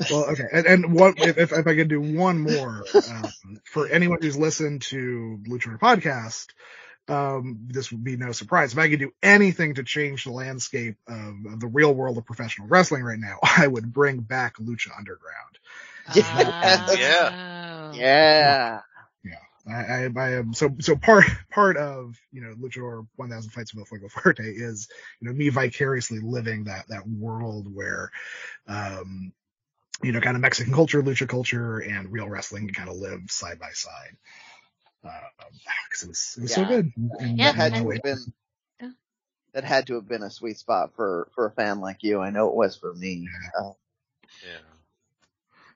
well, 0.09 0.25
okay. 0.31 0.45
And, 0.51 0.65
and 0.65 0.93
what 0.93 1.15
if, 1.19 1.37
if 1.37 1.51
if 1.53 1.67
I 1.67 1.75
could 1.75 1.87
do 1.89 2.01
one 2.01 2.39
more 2.39 2.85
um, 3.07 3.33
for 3.65 3.87
anyone 3.87 4.19
who's 4.21 4.37
listened 4.37 4.81
to 4.83 5.39
Luchador 5.47 5.79
podcast, 5.79 6.47
um, 7.07 7.67
this 7.67 7.91
would 7.91 8.03
be 8.03 8.17
no 8.17 8.31
surprise. 8.31 8.73
If 8.73 8.79
I 8.79 8.89
could 8.89 8.99
do 8.99 9.13
anything 9.21 9.75
to 9.75 9.83
change 9.83 10.23
the 10.23 10.31
landscape 10.31 10.95
of, 11.07 11.35
of 11.53 11.59
the 11.59 11.67
real 11.67 11.93
world 11.93 12.17
of 12.17 12.25
professional 12.25 12.67
wrestling 12.67 13.03
right 13.03 13.19
now, 13.19 13.39
I 13.57 13.67
would 13.67 13.93
bring 13.93 14.19
back 14.21 14.57
Lucha 14.57 14.89
Underground. 14.97 15.59
Yeah. 16.93 17.29
Yeah. 17.91 18.57
Oh. 18.57 18.79
Yeah. 19.23 19.73
I, 19.73 19.73
I, 19.73 20.09
I 20.15 20.31
am 20.33 20.53
so 20.53 20.75
so 20.79 20.95
part 20.95 21.25
part 21.51 21.77
of 21.77 22.15
you 22.31 22.41
know 22.41 22.53
Luchador 22.55 23.07
1000 23.15 23.51
Fights 23.51 23.73
with 23.73 23.87
Fuego 23.87 24.07
Fuerte 24.07 24.41
is 24.45 24.87
you 25.19 25.27
know 25.27 25.33
me 25.33 25.49
vicariously 25.49 26.19
living 26.19 26.65
that 26.65 26.87
that 26.89 27.07
world 27.07 27.73
where 27.73 28.11
um 28.67 29.33
you 30.03 30.11
know 30.11 30.21
kind 30.21 30.35
of 30.35 30.41
Mexican 30.41 30.73
culture, 30.73 31.01
lucha 31.01 31.27
culture, 31.27 31.79
and 31.79 32.11
real 32.11 32.29
wrestling 32.29 32.67
kind 32.69 32.89
of 32.89 32.97
live 32.97 33.21
side 33.29 33.59
by 33.59 33.69
side. 33.71 34.17
Because 35.89 36.03
it 36.03 36.07
was 36.09 36.35
it 36.37 36.41
was 36.43 36.53
so 36.53 36.65
good. 36.65 36.91
And 37.19 37.37
Yeah, 37.37 37.51
that 37.51 37.55
had 37.55 37.73
to 37.75 37.79
and- 37.79 37.93
have 37.93 38.03
been 38.03 38.33
Yeah. 38.81 38.89
that 39.53 39.63
had 39.63 39.87
to 39.87 39.95
have 39.95 40.07
been 40.07 40.23
a 40.23 40.29
sweet 40.31 40.57
spot 40.57 40.93
for 40.95 41.29
for 41.35 41.45
a 41.45 41.51
fan 41.51 41.79
like 41.79 42.03
you. 42.03 42.19
I 42.19 42.29
know 42.31 42.49
it 42.49 42.55
was 42.55 42.75
for 42.77 42.93
me. 42.93 43.27
Uh, 43.57 43.71
yeah. 44.43 44.57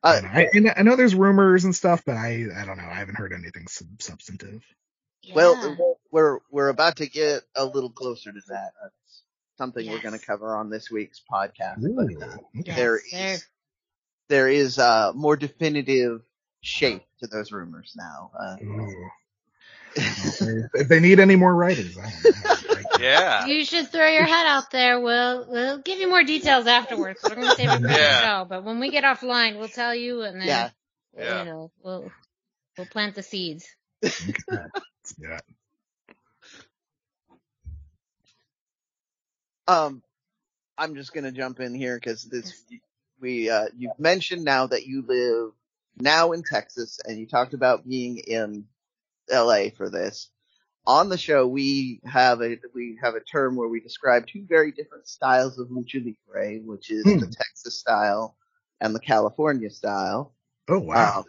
uh, 0.03 0.21
I, 0.23 0.47
and 0.53 0.71
I 0.75 0.81
know 0.81 0.95
there's 0.95 1.15
rumors 1.15 1.65
and 1.65 1.75
stuff, 1.75 2.03
but 2.05 2.15
I 2.17 2.45
I 2.55 2.65
don't 2.65 2.77
know. 2.77 2.83
I 2.89 2.95
haven't 2.95 3.15
heard 3.15 3.33
anything 3.33 3.67
sub- 3.67 4.01
substantive. 4.01 4.63
Yeah. 5.21 5.35
well, 5.35 5.97
we're 6.11 6.39
we're 6.49 6.69
about 6.69 6.97
to 6.97 7.07
get 7.07 7.43
a 7.55 7.65
little 7.65 7.89
closer 7.91 8.31
to 8.31 8.41
that. 8.47 8.71
That's 8.81 9.23
something 9.57 9.85
we're 9.89 10.01
going 10.01 10.17
to 10.17 10.25
cover 10.25 10.55
on 10.55 10.69
this 10.69 10.89
week's 10.89 11.21
podcast. 11.29 11.81
But, 11.81 12.23
uh, 12.27 12.37
Yes, 12.53 12.65
there 12.77 12.99
there- 13.11 13.33
is 13.33 13.45
there 14.29 14.47
is 14.47 14.79
uh 14.79 15.11
more 15.13 15.35
definitive 15.35 16.21
shape 16.61 17.03
to 17.21 17.27
those 17.27 17.51
rumors 17.51 17.93
now. 17.95 18.31
Uh, 18.39 18.55
if 19.95 20.87
they 20.87 20.99
need 20.99 21.19
any 21.19 21.35
more 21.35 21.53
writers, 21.53 21.97
I 21.97 22.11
don't 22.23 22.45
know. 22.45 22.55
Yeah. 22.99 23.45
You 23.45 23.63
should 23.63 23.87
throw 23.89 24.07
your 24.07 24.25
head 24.25 24.45
out 24.45 24.71
there. 24.71 24.99
We'll 24.99 25.45
we'll 25.49 25.77
give 25.77 25.99
you 25.99 26.09
more 26.09 26.23
details 26.23 26.67
afterwards. 26.67 27.21
We're 27.23 27.35
gonna 27.35 27.55
save 27.55 27.69
it 27.69 27.75
for 27.77 27.87
the 27.87 28.21
show, 28.21 28.45
but 28.49 28.65
when 28.65 28.81
we 28.81 28.91
get 28.91 29.05
offline, 29.05 29.57
we'll 29.57 29.69
tell 29.69 29.95
you, 29.95 30.21
and 30.23 30.41
then 30.41 30.47
yeah, 30.47 30.69
Yeah. 31.17 31.39
you 31.39 31.45
know, 31.45 31.71
we'll 31.81 32.11
we'll 32.77 32.87
plant 32.87 33.15
the 33.15 33.23
seeds. 33.23 33.65
yeah. 34.01 35.39
Um, 39.67 40.01
I'm 40.77 40.95
just 40.95 41.13
gonna 41.13 41.31
jump 41.31 41.59
in 41.59 41.73
here 41.73 41.95
because 41.95 42.23
this 42.23 42.61
we 43.21 43.49
uh 43.49 43.67
you've 43.77 43.97
mentioned 43.99 44.43
now 44.43 44.67
that 44.67 44.85
you 44.85 45.03
live 45.07 45.51
now 45.97 46.33
in 46.33 46.43
Texas 46.43 46.99
and 47.05 47.19
you 47.19 47.27
talked 47.27 47.53
about 47.53 47.87
being 47.87 48.17
in 48.19 48.65
LA 49.31 49.69
for 49.77 49.89
this. 49.89 50.29
On 50.87 51.09
the 51.09 51.17
show, 51.17 51.47
we 51.47 52.01
have 52.05 52.41
a 52.41 52.57
we 52.75 52.99
have 53.03 53.15
a 53.15 53.21
term 53.21 53.55
where 53.55 53.69
we 53.69 53.79
describe 53.81 54.27
two 54.27 54.45
very 54.49 54.71
different 54.73 55.07
styles 55.07 55.59
of 55.59 55.69
lucha 55.69 56.03
libre, 56.05 56.59
which 56.65 56.91
is 56.91 57.05
Hmm. 57.05 57.19
the 57.19 57.27
Texas 57.27 57.79
style 57.79 58.37
and 58.81 58.95
the 58.95 58.99
California 59.01 59.69
style. 59.69 60.33
Oh 60.69 60.79
wow. 60.79 61.13
Um, 61.15 61.25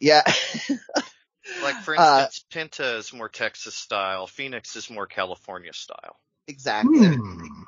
yeah, 0.00 0.22
Like 1.60 1.80
for 1.80 1.94
Uh, 1.98 2.28
instance, 2.28 2.44
Penta 2.52 2.98
is 2.98 3.12
more 3.12 3.28
Texas 3.30 3.74
style, 3.76 4.26
Phoenix 4.28 4.76
is 4.76 4.90
more 4.90 5.06
California 5.06 5.72
style. 5.74 6.18
exactly. 6.48 7.10
Hmm. 7.10 7.64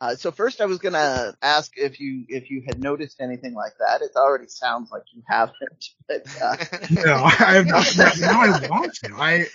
Uh, 0.00 0.14
so 0.14 0.30
first 0.30 0.60
I 0.60 0.66
was 0.66 0.78
gonna 0.78 1.34
ask 1.42 1.72
if 1.76 1.98
you, 1.98 2.24
if 2.28 2.50
you 2.50 2.62
had 2.66 2.80
noticed 2.80 3.20
anything 3.20 3.54
like 3.54 3.72
that. 3.78 4.00
It 4.00 4.12
already 4.16 4.46
sounds 4.46 4.90
like 4.92 5.02
you 5.12 5.22
haven't, 5.26 5.90
but, 6.08 6.26
uh, 6.40 6.56
No, 6.90 7.14
I 7.24 7.54
have 7.54 7.66
not. 7.66 7.96
Now, 8.20 8.40
I 8.42 8.68
want 8.68 8.94
to. 8.94 9.14
I, 9.14 9.46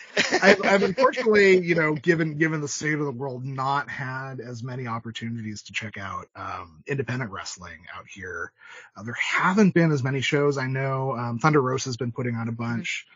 I've, 0.42 0.66
I've 0.66 0.84
unfortunately, 0.84 1.60
you 1.66 1.76
know, 1.76 1.94
given 1.94 2.38
given 2.38 2.62
the 2.62 2.68
state 2.68 2.94
of 2.94 3.06
the 3.06 3.12
world, 3.12 3.46
not 3.46 3.90
had 3.90 4.40
as 4.40 4.64
many 4.64 4.88
opportunities 4.88 5.64
to 5.64 5.74
check 5.74 5.98
out 5.98 6.28
um, 6.36 6.84
independent 6.88 7.32
wrestling 7.32 7.80
out 7.96 8.06
here. 8.14 8.52
Uh, 8.98 9.04
there 9.04 9.14
haven't 9.14 9.74
been 9.74 9.92
as 9.92 10.04
many 10.04 10.22
shows. 10.22 10.58
I 10.58 10.68
know 10.68 11.14
um, 11.14 11.40
Thunder 11.40 11.62
Rosa 11.62 11.90
has 11.90 11.98
been 11.98 12.12
putting 12.12 12.36
on 12.36 12.50
a 12.50 12.54
bunch. 12.54 13.08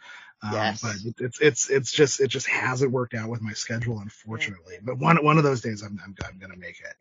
Um, 0.44 0.54
Yes. 0.54 0.82
but 0.82 0.96
it- 1.04 1.16
it's 1.20 1.40
it's 1.42 1.70
it's 1.70 1.92
just 1.92 2.20
it 2.20 2.28
just 2.28 2.48
hasn't 2.48 2.92
worked 2.92 3.16
out 3.16 3.30
with 3.30 3.42
my 3.42 3.54
schedule, 3.54 4.00
unfortunately. 4.00 4.76
But 4.82 5.00
one 5.00 5.24
one 5.24 5.38
of 5.38 5.44
those 5.44 5.62
days, 5.62 5.82
I'm 5.82 6.00
I'm, 6.04 6.16
I'm 6.26 6.38
gonna 6.40 6.58
make 6.58 6.80
it. 6.80 6.96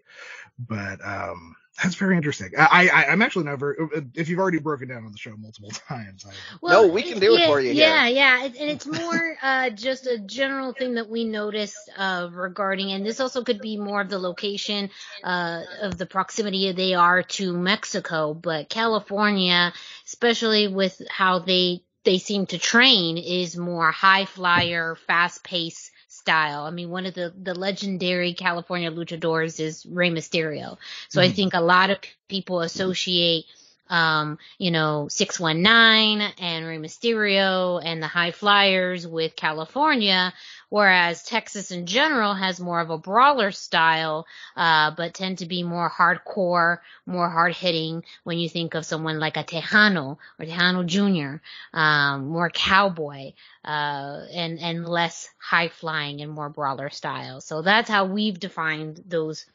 But 0.58 1.04
um, 1.04 1.54
that's 1.82 1.96
very 1.96 2.16
interesting. 2.16 2.52
I, 2.56 2.88
I 2.88 3.04
I'm 3.08 3.20
actually 3.20 3.44
never. 3.44 3.76
If 4.14 4.30
you've 4.30 4.38
already 4.38 4.58
broken 4.58 4.88
down 4.88 5.04
on 5.04 5.12
the 5.12 5.18
show 5.18 5.36
multiple 5.36 5.68
times, 5.88 6.24
I, 6.26 6.32
Well, 6.62 6.86
No, 6.86 6.92
we 6.94 7.02
can 7.02 7.18
do 7.20 7.34
it 7.34 7.40
yeah, 7.40 7.46
for 7.46 7.60
you 7.60 7.72
here. 7.72 7.86
Yeah, 7.86 8.06
yeah, 8.08 8.44
it, 8.44 8.56
and 8.58 8.70
it's 8.70 8.86
more 8.86 9.36
uh, 9.42 9.68
just 9.70 10.06
a 10.06 10.18
general 10.18 10.72
thing 10.72 10.94
that 10.94 11.10
we 11.10 11.24
noticed 11.24 11.76
uh, 11.94 12.28
regarding, 12.32 12.92
and 12.92 13.04
this 13.04 13.20
also 13.20 13.44
could 13.44 13.60
be 13.60 13.76
more 13.76 14.00
of 14.00 14.08
the 14.08 14.18
location 14.18 14.88
uh, 15.22 15.62
of 15.82 15.98
the 15.98 16.06
proximity 16.06 16.72
they 16.72 16.94
are 16.94 17.22
to 17.22 17.52
Mexico, 17.52 18.32
but 18.32 18.70
California, 18.70 19.74
especially 20.06 20.68
with 20.68 21.02
how 21.10 21.40
they 21.40 21.82
they 22.06 22.18
seem 22.18 22.46
to 22.48 22.58
train, 22.58 23.18
is 23.18 23.58
more 23.58 23.92
high 23.92 24.26
flyer, 24.26 24.96
fast 24.96 25.44
pace 25.44 25.92
style. 26.08 26.64
I 26.64 26.70
mean, 26.70 26.90
one 26.90 27.06
of 27.06 27.14
the 27.14 27.34
the 27.42 27.54
legendary 27.54 28.34
California 28.34 28.90
luchadors 28.92 29.60
is 29.60 29.86
Rey 29.86 30.10
Mysterio, 30.10 30.78
so 31.10 31.22
I 31.22 31.28
Mhm. 31.28 31.34
think 31.36 31.54
a 31.54 31.60
lot 31.62 31.90
of 31.90 31.98
people 32.28 32.62
associate 32.62 33.46
um, 33.90 34.38
you 34.58 34.72
know, 34.72 35.08
619 35.10 36.20
and 36.40 36.66
Rey 36.66 36.78
Mysterio 36.78 37.80
and 37.84 38.02
the 38.02 38.08
High 38.08 38.32
Flyers 38.32 39.06
with 39.06 39.36
California, 39.36 40.34
whereas 40.68 41.22
Texas 41.22 41.70
in 41.70 41.86
general 41.86 42.34
has 42.34 42.60
more 42.60 42.80
of 42.80 42.90
a 42.90 42.98
brawler 42.98 43.50
style, 43.50 44.26
uh, 44.56 44.90
but 44.96 45.14
tend 45.14 45.38
to 45.38 45.46
be 45.46 45.62
more 45.62 45.90
hardcore, 45.90 46.78
more 47.06 47.28
hard 47.30 47.54
hitting 47.54 48.04
when 48.24 48.38
you 48.38 48.48
think 48.48 48.74
of 48.74 48.84
someone 48.84 49.18
like 49.18 49.36
a 49.36 49.44
Texano 49.44 50.18
or 50.38 50.44
Texano 50.44 50.84
Jr., 50.84 51.42
um, 51.76 52.28
more 52.28 52.50
cowboy, 52.50 53.32
uh, 53.64 54.20
and, 54.32 54.58
and 54.58 54.88
less 54.88 55.28
high 55.38 55.68
flying 55.68 56.20
and 56.20 56.32
more 56.32 56.48
brawler 56.48 56.90
style. 56.90 57.40
So 57.40 57.62
that's 57.62 57.88
how 57.88 58.06
we've 58.06 58.38
defined 58.38 59.02
those 59.06 59.46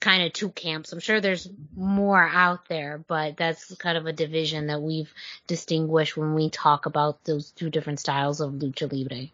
kind 0.00 0.22
of 0.22 0.32
two 0.32 0.50
camps. 0.50 0.92
I'm 0.92 1.00
sure 1.00 1.20
there's 1.20 1.48
more 1.74 2.22
out 2.22 2.68
there, 2.68 3.02
but 3.08 3.36
that's 3.36 3.74
kind 3.76 3.96
of 3.96 4.06
a 4.06 4.12
division 4.12 4.68
that 4.68 4.82
we've 4.82 5.12
distinguished 5.46 6.16
when 6.16 6.34
we 6.34 6.50
talk 6.50 6.86
about 6.86 7.24
those 7.24 7.50
two 7.50 7.70
different 7.70 8.00
styles 8.00 8.40
of 8.40 8.52
lucha 8.52 8.92
libre. 8.92 9.30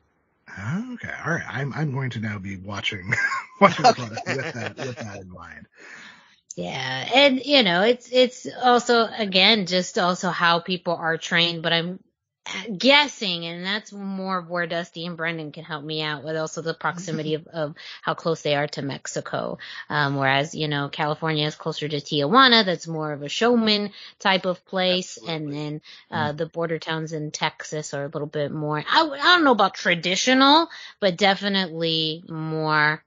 Okay, 0.59 1.13
all 1.25 1.33
right. 1.33 1.45
I'm 1.49 1.73
I'm 1.73 1.93
going 1.93 2.11
to 2.11 2.21
now 2.21 2.39
be 2.39 2.57
watching 2.57 3.13
watching 3.61 3.85
the 3.87 3.95
product 3.95 4.27
with 4.27 4.53
that 4.55 4.77
with 4.77 4.97
that 4.97 5.21
in 5.21 5.31
mind. 5.31 5.67
Yeah, 6.57 7.09
and 7.15 7.45
you 7.45 7.63
know, 7.63 7.83
it's 7.83 8.11
it's 8.13 8.47
also 8.63 9.07
again 9.07 9.67
just 9.67 9.99
also 9.99 10.31
how 10.31 10.61
people 10.61 10.95
are 10.95 11.17
trained, 11.17 11.63
but 11.63 11.73
I'm 11.73 11.99
guessing, 12.77 13.47
and 13.47 13.65
that's 13.65 13.93
more 13.93 14.39
of 14.39 14.51
where 14.51 14.67
Dusty 14.67 15.07
and 15.07 15.17
Brendan 15.17 15.53
can 15.53 15.65
help 15.65 15.85
me 15.85 16.03
out 16.03 16.25
with 16.25 16.37
also 16.37 16.63
the 16.63 16.75
proximity 16.75 17.35
of, 17.37 17.47
of 17.47 17.75
how 18.03 18.15
close 18.15 18.43
they 18.43 18.55
are 18.55 18.67
to 18.69 18.83
Mexico. 18.83 19.59
Um, 19.89 20.17
whereas, 20.17 20.55
you 20.55 20.69
know, 20.69 20.89
California 20.89 21.47
is 21.47 21.55
closer 21.55 21.89
to 21.89 22.01
Tijuana, 22.01 22.65
that's 22.65 22.89
more 22.89 23.13
of 23.13 23.23
a 23.23 23.29
showman 23.29 23.93
type 24.19 24.47
of 24.47 24.65
place, 24.67 25.19
and 25.27 25.53
then 25.53 25.81
uh, 26.11 26.33
the 26.33 26.47
border 26.47 26.79
towns 26.79 27.13
in 27.13 27.31
Texas 27.31 27.95
are 27.95 28.05
a 28.05 28.09
little 28.09 28.27
bit 28.27 28.51
more. 28.51 28.79
I, 28.79 29.03
I 29.03 29.37
don't 29.37 29.45
know 29.45 29.53
about 29.53 29.75
traditional, 29.75 30.69
but 31.01 31.17
definitely 31.17 32.25
more 32.29 33.03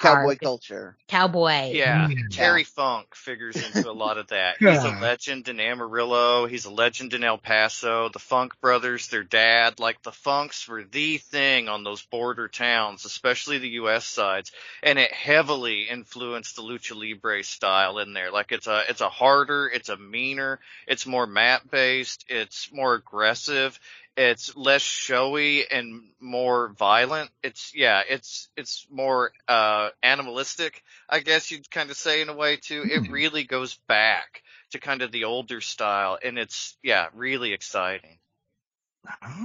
Cowboy 0.00 0.22
hard- 0.22 0.40
culture. 0.40 0.96
Cowboy. 1.08 1.72
Yeah. 1.72 2.08
Terry 2.30 2.64
Funk 2.64 3.14
figures 3.14 3.56
into 3.56 3.90
a 3.90 3.92
lot 3.92 4.18
of 4.18 4.28
that. 4.28 4.56
He's 4.58 4.84
a 4.84 4.98
legend 5.00 5.48
in 5.48 5.58
Amarillo. 5.58 6.46
He's 6.46 6.66
a 6.66 6.70
legend 6.70 7.14
in 7.14 7.24
El 7.24 7.38
Paso. 7.38 8.08
The 8.08 8.18
Funk 8.18 8.60
brothers, 8.60 9.08
their 9.08 9.24
dad, 9.24 9.80
like 9.80 10.02
the 10.02 10.12
Funks 10.12 10.68
were 10.68 10.84
the 10.84 11.18
thing 11.18 11.68
on 11.68 11.84
those 11.84 12.02
border 12.02 12.48
towns, 12.48 13.04
especially 13.04 13.58
the 13.58 13.68
U.S. 13.70 14.06
sides, 14.06 14.52
and 14.82 14.98
it 14.98 15.12
heavily 15.12 15.88
influenced 15.88 16.56
the 16.56 16.62
lucha 16.62 16.94
libre 16.94 17.42
style 17.42 17.98
in 17.98 18.12
there. 18.12 18.30
Like 18.30 18.52
it's 18.52 18.66
a 18.66 18.82
it's 18.88 19.00
a 19.00 19.08
harder, 19.08 19.66
it's 19.66 19.88
a 19.88 19.96
meaner, 19.96 20.60
it's 20.86 21.06
more 21.06 21.26
mat 21.26 21.68
based, 21.70 22.24
it's 22.28 22.70
more 22.72 22.94
aggressive, 22.94 23.78
it's 24.18 24.56
less 24.56 24.82
showy 24.82 25.70
and 25.70 26.12
more 26.20 26.70
violent. 26.70 27.30
It's 27.42 27.72
yeah, 27.74 28.02
it's 28.08 28.50
it's 28.56 28.86
more 28.90 29.32
uh 29.48 29.90
animalistic, 30.02 30.82
I 31.08 31.20
guess 31.20 31.50
you'd 31.52 31.70
kind 31.70 31.90
of 31.90 31.96
say 31.96 32.20
in 32.22 32.28
a 32.28 32.34
way 32.34 32.56
too. 32.56 32.84
It 32.88 33.04
Hmm. 33.06 33.10
really 33.10 33.44
goes 33.44 33.76
back 33.88 34.42
to 34.72 34.80
kind 34.80 35.02
of 35.02 35.12
the 35.12 35.24
older 35.24 35.60
style 35.62 36.18
and 36.22 36.38
it's 36.38 36.76
yeah, 36.82 37.08
really 37.14 37.52
exciting. 37.54 38.18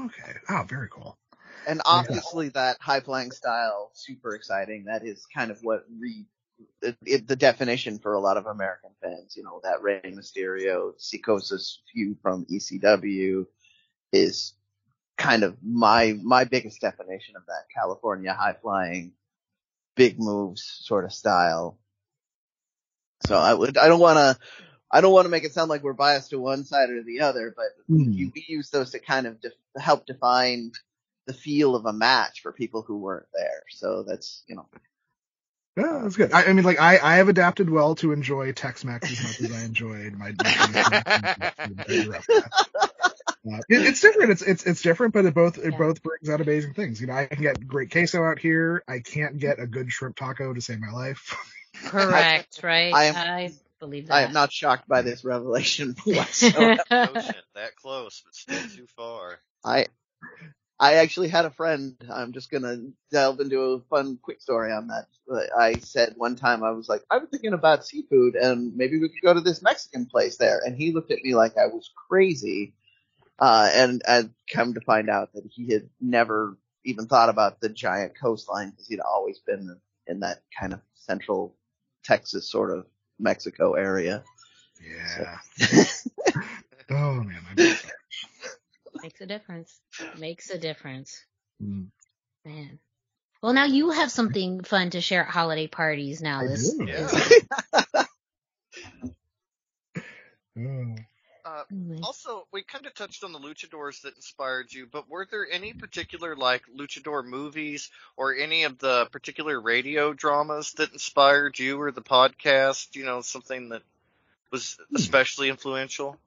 Okay. 0.05 0.33
Oh, 0.49 0.65
very 0.67 0.89
cool. 0.89 1.17
And 1.65 1.81
obviously 1.85 2.49
that 2.49 2.77
high 2.81 2.99
flying 3.01 3.31
style, 3.31 3.91
super 3.93 4.35
exciting. 4.35 4.85
That 4.85 5.05
is 5.05 5.25
kind 5.33 5.51
of 5.51 5.59
what 5.63 5.85
re, 5.99 6.25
it, 6.81 6.97
it, 7.05 7.27
the 7.27 7.35
definition 7.37 7.99
for 7.99 8.13
a 8.13 8.19
lot 8.19 8.37
of 8.37 8.47
American 8.47 8.91
fans. 9.01 9.35
You 9.37 9.43
know, 9.43 9.61
that 9.63 9.81
Rey 9.81 10.01
Mysterio, 10.05 10.93
Psicosis 10.99 11.79
feud 11.91 12.17
from 12.21 12.45
ECW 12.49 13.47
is 14.11 14.53
kind 15.23 15.43
of 15.43 15.55
my, 15.63 16.17
my 16.21 16.43
biggest 16.43 16.81
definition 16.81 17.35
of 17.37 17.45
that 17.45 17.65
California 17.73 18.33
high 18.33 18.55
flying, 18.61 19.13
big 19.95 20.19
moves 20.19 20.79
sort 20.81 21.05
of 21.05 21.13
style. 21.13 21.77
So 23.25 23.37
I 23.37 23.53
would, 23.53 23.77
I 23.77 23.87
don't 23.87 24.01
want 24.01 24.17
to, 24.17 24.37
I 24.91 24.99
don't 24.99 25.13
want 25.13 25.25
to 25.25 25.29
make 25.29 25.45
it 25.45 25.53
sound 25.53 25.69
like 25.69 25.81
we're 25.81 25.93
biased 25.93 26.31
to 26.31 26.39
one 26.39 26.65
side 26.65 26.89
or 26.89 27.01
the 27.03 27.21
other, 27.21 27.53
but 27.55 27.67
you, 27.87 28.25
hmm. 28.25 28.31
we 28.35 28.45
use 28.47 28.69
those 28.69 28.91
to 28.91 28.99
kind 28.99 29.25
of 29.25 29.39
def- 29.41 29.53
help 29.77 30.05
define 30.05 30.73
the 31.25 31.33
feel 31.33 31.75
of 31.75 31.85
a 31.85 31.93
match 31.93 32.41
for 32.41 32.51
people 32.51 32.81
who 32.81 32.97
weren't 32.97 33.27
there. 33.33 33.63
So 33.69 34.03
that's, 34.05 34.43
you 34.47 34.57
know, 34.57 34.67
Yeah, 35.77 36.01
that's 36.03 36.17
good. 36.17 36.33
I, 36.33 36.43
I 36.43 36.53
mean, 36.53 36.65
like 36.65 36.81
I, 36.81 36.99
I 37.01 37.15
have 37.15 37.29
adapted 37.29 37.69
well 37.69 37.95
to 37.95 38.11
enjoy 38.11 38.51
Tex-Mex 38.51 39.09
as 39.09 39.23
much 39.23 39.41
as 39.49 39.57
I 39.57 39.63
enjoyed 39.63 40.13
my. 40.17 40.33
my 41.87 42.19
uh, 43.51 43.57
it, 43.69 43.81
it's 43.87 44.01
different. 44.01 44.31
It's 44.31 44.41
it's 44.41 44.65
it's 44.65 44.81
different, 44.81 45.13
but 45.13 45.25
it 45.25 45.33
both 45.33 45.57
it 45.57 45.71
Yeah. 45.71 45.77
both 45.77 46.01
brings 46.03 46.29
out 46.29 46.41
amazing 46.41 46.73
things. 46.73 47.01
You 47.01 47.07
know, 47.07 47.13
I 47.13 47.25
can 47.25 47.41
get 47.41 47.67
great 47.67 47.91
queso 47.91 48.23
out 48.23 48.39
here. 48.39 48.83
I 48.87 48.99
can't 48.99 49.37
get 49.37 49.59
a 49.59 49.67
good 49.67 49.91
shrimp 49.91 50.15
taco 50.15 50.53
to 50.53 50.61
save 50.61 50.79
my 50.79 50.91
life. 50.91 51.35
Correct, 51.85 52.61
right? 52.63 52.93
I 52.93 53.05
am- 53.05 53.15
I 53.15 53.53
believe 53.79 54.07
that. 54.07 54.13
I 54.13 54.21
am 54.23 54.33
not 54.33 54.51
shocked 54.51 54.87
by 54.87 55.01
this 55.01 55.25
revelation 55.25 55.95
whatsoever. 56.05 56.77
Ocean, 56.91 57.35
that 57.55 57.75
close, 57.75 58.21
but 58.25 58.35
still 58.35 58.61
too 58.75 58.87
far. 58.95 59.39
I, 59.65 59.87
I 60.79 60.95
actually 60.95 61.27
had 61.29 61.45
a 61.45 61.51
friend. 61.51 61.95
I'm 62.09 62.31
just 62.33 62.49
gonna 62.51 62.77
delve 63.11 63.39
into 63.41 63.59
a 63.59 63.79
fun, 63.81 64.17
quick 64.21 64.41
story 64.41 64.71
on 64.71 64.87
that. 64.87 65.07
But 65.27 65.49
I 65.57 65.75
said 65.79 66.13
one 66.17 66.35
time 66.35 66.63
I 66.63 66.71
was 66.71 66.87
like, 66.87 67.03
I 67.09 67.17
was 67.17 67.29
thinking 67.29 67.53
about 67.53 67.85
seafood, 67.85 68.35
and 68.35 68.75
maybe 68.75 68.99
we 68.99 69.09
could 69.09 69.21
go 69.23 69.33
to 69.33 69.41
this 69.41 69.61
Mexican 69.61 70.05
place 70.05 70.37
there. 70.37 70.61
And 70.65 70.75
he 70.77 70.91
looked 70.93 71.11
at 71.11 71.23
me 71.23 71.35
like 71.35 71.57
I 71.57 71.67
was 71.67 71.91
crazy. 72.09 72.73
Uh, 73.39 73.69
and 73.73 74.01
I'd 74.07 74.29
come 74.51 74.75
to 74.75 74.81
find 74.81 75.09
out 75.09 75.33
that 75.33 75.43
he 75.49 75.73
had 75.73 75.89
never 75.99 76.57
even 76.85 77.07
thought 77.07 77.29
about 77.29 77.59
the 77.59 77.69
giant 77.69 78.13
coastline 78.19 78.69
because 78.69 78.87
he'd 78.87 78.99
always 78.99 79.39
been 79.39 79.79
in 80.07 80.19
that 80.21 80.41
kind 80.59 80.73
of 80.73 80.81
central 80.95 81.55
Texas 82.03 82.49
sort 82.49 82.77
of 82.77 82.85
Mexico 83.19 83.73
area. 83.73 84.23
yeah. 84.85 85.37
oh 86.91 87.13
man, 87.23 87.41
I. 87.57 87.75
Makes 89.01 89.21
a 89.21 89.25
difference. 89.25 89.79
Makes 90.17 90.49
a 90.49 90.57
difference. 90.57 91.25
Mm. 91.61 91.87
Man. 92.45 92.79
Well, 93.41 93.53
now 93.53 93.65
you 93.65 93.89
have 93.89 94.11
something 94.11 94.63
fun 94.63 94.91
to 94.91 95.01
share 95.01 95.23
at 95.23 95.29
holiday 95.29 95.67
parties 95.67 96.21
now. 96.21 96.39
I 96.41 96.47
This 96.47 96.73
do. 96.73 96.85
Yeah. 96.85 98.05
Oh. 100.55 100.95
Uh, 101.53 101.63
Also, 102.01 102.47
we 102.51 102.63
kind 102.63 102.85
of 102.85 102.93
touched 102.95 103.23
on 103.23 103.31
the 103.31 103.39
luchadors 103.39 104.01
that 104.01 104.15
inspired 104.15 104.73
you, 104.73 104.87
but 104.91 105.09
were 105.09 105.27
there 105.29 105.47
any 105.49 105.73
particular 105.73 106.35
like 106.35 106.63
luchador 106.75 107.23
movies 107.23 107.91
or 108.17 108.35
any 108.35 108.63
of 108.63 108.79
the 108.79 109.07
particular 109.11 109.59
radio 109.61 110.13
dramas 110.13 110.73
that 110.73 110.91
inspired 110.91 111.59
you 111.59 111.79
or 111.79 111.91
the 111.91 112.01
podcast? 112.01 112.95
You 112.95 113.05
know, 113.05 113.21
something 113.21 113.69
that 113.69 113.83
was 114.51 114.77
especially 114.95 115.49
influential. 115.49 116.17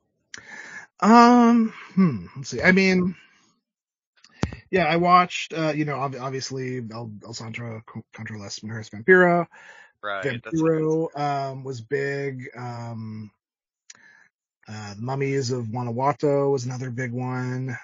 Um, 1.00 1.72
hmm, 1.94 2.26
let's 2.36 2.50
see. 2.50 2.62
I 2.62 2.72
mean, 2.72 3.16
yeah, 4.70 4.84
I 4.84 4.96
watched, 4.96 5.52
uh, 5.52 5.72
you 5.74 5.84
know, 5.84 5.96
ob- 5.96 6.16
obviously 6.16 6.78
El, 6.90 7.12
El 7.24 7.34
Santo 7.34 7.82
contra 8.14 8.38
las 8.38 8.60
Mujeres 8.60 8.90
Vampiro. 8.90 9.46
Right. 10.02 10.40
Vampiro, 10.42 11.08
um, 11.18 11.64
was 11.64 11.80
big. 11.80 12.48
Um, 12.56 13.30
uh, 14.68 14.94
Mummies 14.98 15.50
of 15.50 15.70
Guanajuato 15.70 16.50
was 16.50 16.64
another 16.66 16.90
big 16.90 17.12
one. 17.12 17.76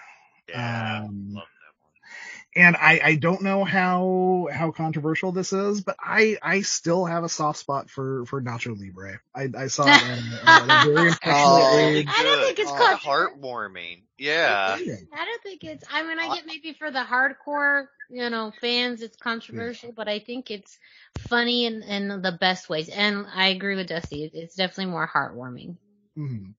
yeah. 0.49 1.01
um, 1.05 1.33
love 1.33 1.43
that 1.47 1.73
one. 1.79 2.65
and 2.65 2.75
I, 2.75 2.99
I 3.03 3.15
don't 3.15 3.41
know 3.41 3.63
how 3.63 4.47
how 4.51 4.71
controversial 4.71 5.31
this 5.31 5.53
is, 5.53 5.81
but 5.81 5.95
I 5.99 6.37
I 6.41 6.61
still 6.61 7.05
have 7.05 7.23
a 7.23 7.29
soft 7.29 7.59
spot 7.59 7.89
for 7.89 8.25
for 8.25 8.41
Nacho 8.41 8.77
Libre. 8.77 9.19
I, 9.35 9.49
I 9.57 9.67
saw 9.67 9.85
it 9.85 9.89
at 9.89 10.01
a, 10.01 10.49
at 10.49 10.69
a 10.69 10.85
very 10.91 11.07
impressionable 11.09 11.57
Oh. 11.57 11.77
age. 11.97 12.07
I 12.09 12.23
don't 12.23 12.41
think 12.45 12.59
it's 12.59 12.71
Oh, 12.71 12.75
called 12.75 12.99
heartwarming. 12.99 14.03
Yeah. 14.17 14.77
I 15.15 15.25
don't 15.25 15.43
think 15.43 15.63
it's. 15.63 15.83
I 15.91 16.03
mean, 16.03 16.19
I 16.19 16.35
get 16.35 16.45
maybe 16.45 16.73
for 16.73 16.91
the 16.91 17.03
hardcore, 17.03 17.87
you 18.09 18.29
know, 18.29 18.51
fans, 18.61 19.01
it's 19.01 19.17
controversial, 19.17 19.91
but 19.91 20.07
I 20.07 20.19
think 20.19 20.51
it's 20.51 20.77
funny 21.17 21.65
in, 21.65 21.81
in 21.83 22.21
the 22.21 22.31
best 22.31 22.69
ways. 22.69 22.89
And 22.89 23.25
I 23.33 23.47
agree 23.49 23.75
with 23.75 23.87
Dusty. 23.87 24.29
It's 24.33 24.55
definitely 24.55 24.91
more 24.91 25.07
heartwarming. 25.07 25.77
Mhm. 26.17 26.53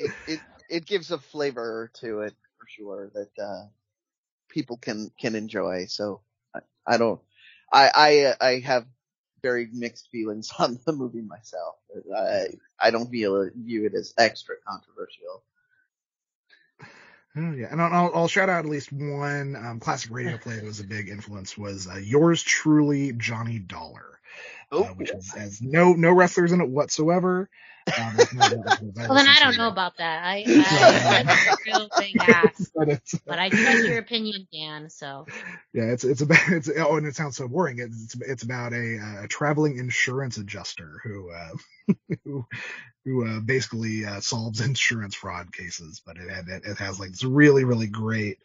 It, 0.00 0.12
it 0.26 0.40
it 0.68 0.86
gives 0.86 1.10
a 1.10 1.18
flavor 1.18 1.90
to 2.00 2.20
it 2.20 2.34
for 2.58 2.66
sure 2.66 3.10
that 3.14 3.42
uh, 3.42 3.66
people 4.48 4.76
can 4.76 5.10
can 5.20 5.34
enjoy. 5.34 5.86
So 5.86 6.22
I, 6.54 6.60
I 6.86 6.96
don't. 6.96 7.20
I 7.72 7.90
I 7.94 8.18
uh, 8.24 8.34
I 8.40 8.58
have 8.60 8.86
very 9.42 9.68
mixed 9.72 10.08
feelings 10.10 10.50
on 10.58 10.78
the 10.84 10.92
movie 10.92 11.22
myself. 11.22 11.76
I 12.16 12.48
I 12.78 12.90
don't 12.90 13.10
feel 13.10 13.42
it, 13.42 13.52
view 13.54 13.86
it 13.86 13.94
as 13.94 14.14
extra 14.18 14.56
controversial. 14.66 15.42
Oh 17.36 17.52
yeah, 17.52 17.68
and 17.70 17.80
I'll, 17.80 18.10
I'll, 18.12 18.26
shout 18.26 18.48
out 18.48 18.64
at 18.64 18.70
least 18.70 18.92
one 18.92 19.54
um, 19.54 19.78
classic 19.78 20.10
radio 20.10 20.36
play 20.36 20.56
that 20.56 20.64
was 20.64 20.80
a 20.80 20.84
big 20.84 21.08
influence 21.08 21.56
was 21.56 21.86
uh, 21.86 21.94
yours 21.94 22.42
truly, 22.42 23.12
Johnny 23.12 23.60
Dollar, 23.60 24.18
Oh, 24.72 24.82
uh, 24.82 24.88
which 24.88 25.12
is, 25.12 25.32
has 25.32 25.62
no 25.62 25.92
no 25.92 26.12
wrestlers 26.12 26.50
in 26.50 26.60
it 26.60 26.68
whatsoever. 26.68 27.48
Um, 27.98 28.16
there's 28.16 28.32
no 28.32 28.40
wrestlers. 28.64 28.92
Well, 28.96 29.14
then 29.14 29.26
I 29.28 29.38
don't 29.40 29.56
know 29.56 29.68
about 29.68 29.96
that. 29.98 30.22
I, 30.24 30.44
I 30.46 31.22
that's 31.24 31.46
a 31.48 31.56
real 31.66 31.88
big 31.98 32.16
ask. 32.20 32.70
But 32.74 33.00
But 33.26 33.38
I 33.38 33.48
trust 33.48 33.84
your 33.86 33.98
opinion, 33.98 34.46
Dan. 34.52 34.90
So 34.90 35.26
yeah, 35.72 35.84
it's 35.84 36.04
it's 36.04 36.20
about 36.20 36.38
it's 36.48 36.70
oh, 36.78 36.96
and 36.96 37.06
it 37.06 37.16
sounds 37.16 37.36
so 37.36 37.48
boring. 37.48 37.78
It's 37.78 38.14
it's 38.20 38.42
about 38.42 38.72
a, 38.72 38.98
uh, 38.98 39.24
a 39.24 39.28
traveling 39.28 39.78
insurance 39.78 40.36
adjuster 40.36 41.00
who 41.02 41.30
uh, 41.32 41.94
who 42.24 42.46
who 43.04 43.26
uh, 43.26 43.40
basically 43.40 44.04
uh, 44.04 44.20
solves 44.20 44.60
insurance 44.60 45.14
fraud 45.14 45.52
cases, 45.52 46.02
but 46.04 46.16
it 46.16 46.28
it, 46.48 46.62
it 46.64 46.78
has 46.78 47.00
like 47.00 47.10
this 47.10 47.24
really 47.24 47.64
really 47.64 47.88
great 47.88 48.38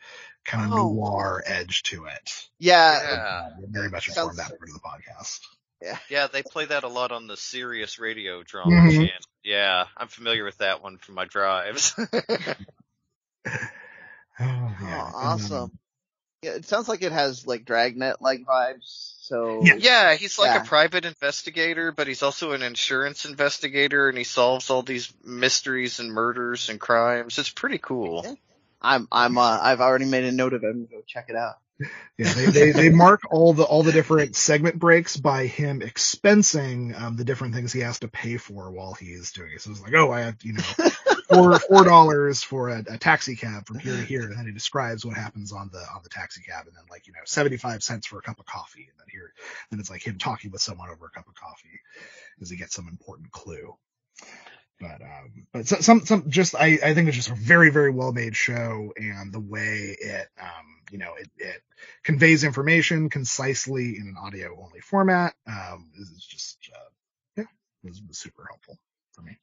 kind 0.46 0.66
of 0.72 0.80
Oh. 0.80 0.94
noir 0.94 1.44
edge 1.46 1.84
to 1.84 2.06
it. 2.06 2.48
yeah, 2.60 3.02
Yeah. 3.02 3.10
Uh, 3.20 3.50
very 3.70 3.90
much 3.90 4.08
informed 4.08 4.36
Sounds- 4.36 4.50
that 4.50 4.58
part 4.58 4.70
of 4.70 4.74
the 4.76 4.80
podcast. 4.80 5.40
Yeah, 5.82 5.98
Yeah, 6.10 6.28
they 6.28 6.44
play 6.44 6.66
that 6.66 6.84
a 6.84 6.88
lot 6.88 7.12
on 7.12 7.28
the 7.28 7.38
Sirius 7.38 8.00
radio 8.00 8.44
drama 8.44 8.72
Mhm. 8.72 8.90
channel. 8.90 9.20
Yeah, 9.44 9.86
I'm 9.98 10.08
familiar 10.08 10.44
with 10.46 10.58
that 10.60 10.82
one 10.82 10.98
from 10.98 11.16
my 11.16 11.26
drives. 11.26 11.94
Oh, 14.38 14.44
yeah. 14.82 14.96
Oh, 14.98 15.00
um, 15.00 15.14
awesome. 15.14 15.72
Yeah, 16.42 16.52
it 16.56 16.66
sounds 16.66 16.90
like 16.90 17.02
it 17.02 17.12
has 17.12 17.48
like 17.48 17.66
Dragnet 17.66 18.22
like 18.22 18.42
vibes. 18.46 19.14
So 19.22 19.66
Yeah. 19.66 19.76
yeah, 19.78 20.16
he's 20.16 20.38
like 20.38 20.54
Yeah. 20.54 20.62
a 20.62 20.66
private 20.66 21.06
investigator, 21.06 21.92
but 21.92 22.08
he's 22.08 22.22
also 22.24 22.52
an 22.52 22.62
insurance 22.62 23.26
investigator 23.26 24.10
and 24.10 24.18
he 24.18 24.24
solves 24.26 24.70
all 24.70 24.84
these 24.84 25.12
mysteries 25.24 26.00
and 26.00 26.12
murders 26.12 26.70
and 26.70 26.80
crimes. 26.80 27.38
It's 27.40 27.50
pretty 27.50 27.78
cool. 27.80 28.24
Yeah. 28.24 28.34
I'm 28.82 29.08
I'm 29.12 29.38
uh, 29.38 29.60
I've 29.62 29.82
already 29.82 30.06
made 30.06 30.26
a 30.26 30.32
note 30.32 30.54
of 30.54 30.64
it. 30.64 30.68
I'm 30.68 30.86
gonna 30.86 31.02
go 31.02 31.02
check 31.08 31.26
it 31.30 31.36
out. 31.36 31.56
Yeah, 32.18 32.34
they, 32.34 32.48
they, 32.48 32.72
they 32.72 32.90
mark 32.92 33.24
all 33.32 33.54
the 33.54 33.66
all 33.66 33.84
the 33.84 33.92
different 33.92 34.38
segment 34.38 34.80
breaks 34.80 35.18
by 35.18 35.48
him 35.48 35.82
expensing 35.82 37.00
um, 37.02 37.18
the 37.18 37.26
different 37.26 37.56
things 37.56 37.74
he 37.74 37.82
has 37.82 38.00
to 38.02 38.10
pay 38.10 38.38
for 38.38 38.72
while 38.72 38.94
he's 38.96 39.34
doing 39.34 39.52
it. 39.56 39.62
So 39.64 39.72
it's 39.74 39.82
like, 39.82 39.96
oh, 39.96 40.14
I 40.14 40.22
have 40.22 40.38
you 40.44 40.54
know 40.54 40.64
four 41.30 41.60
four 41.60 41.84
dollars 41.84 42.44
for 42.44 42.70
a, 42.70 42.86
a 42.90 43.00
taxi 43.00 43.36
cab 43.36 43.68
from 43.68 43.80
here 43.82 43.98
to 43.98 44.04
here, 44.06 44.24
and 44.24 44.40
then 44.40 44.48
he 44.48 44.54
describes 44.54 45.06
what 45.06 45.18
happens 45.18 45.52
on 45.52 45.72
the 45.74 45.80
on 45.80 46.04
the 46.06 46.10
taxi 46.10 46.42
cab, 46.44 46.68
and 46.68 46.78
then 46.78 46.86
like 46.90 47.08
you 47.10 47.14
know 47.14 47.20
seventy 47.26 47.58
five 47.58 47.84
cents 47.84 48.08
for 48.08 48.20
a 48.20 48.24
cup 48.24 48.40
of 48.40 48.48
coffee, 48.48 48.88
and 48.90 49.00
then 49.00 49.08
here 49.12 49.34
then 49.72 49.82
it's 49.82 49.92
like 49.92 50.08
him 50.08 50.20
talking 50.20 50.52
with 50.52 50.62
someone 50.62 50.90
over 50.92 51.08
a 51.08 51.12
cup 51.12 51.28
of 51.28 51.36
coffee 51.36 51.82
as 52.42 52.50
he 52.50 52.58
gets 52.58 52.76
some 52.76 52.88
important 52.90 53.32
clue. 53.32 53.76
But 54.80 55.02
um, 55.02 55.48
but 55.54 55.68
so- 55.68 55.82
some 55.82 56.06
some 56.06 56.30
just 56.30 56.56
I 56.56 56.80
I 56.84 56.94
think 56.96 57.08
it's 57.10 57.18
just 57.18 57.32
a 57.32 57.36
very 57.36 57.72
very 57.72 57.92
well 57.92 58.14
made 58.14 58.36
show, 58.36 58.94
and 58.98 59.34
the 59.34 59.42
way 59.42 59.98
it 60.00 60.30
um 60.42 60.82
you 60.92 61.00
know 61.00 61.16
it 61.20 61.30
it 61.38 61.64
conveys 62.04 62.44
information 62.44 63.10
concisely 63.10 63.98
in 63.98 64.08
an 64.08 64.16
audio 64.18 64.58
only 64.64 64.80
format 64.80 65.34
um 65.48 65.90
is 65.98 66.10
is 66.10 66.26
just 66.26 66.58
uh, 66.74 66.90
yeah 67.38 67.44
this 67.84 68.02
was 68.08 68.18
super 68.18 68.46
helpful 68.50 68.78
for 69.14 69.22
me. 69.22 69.38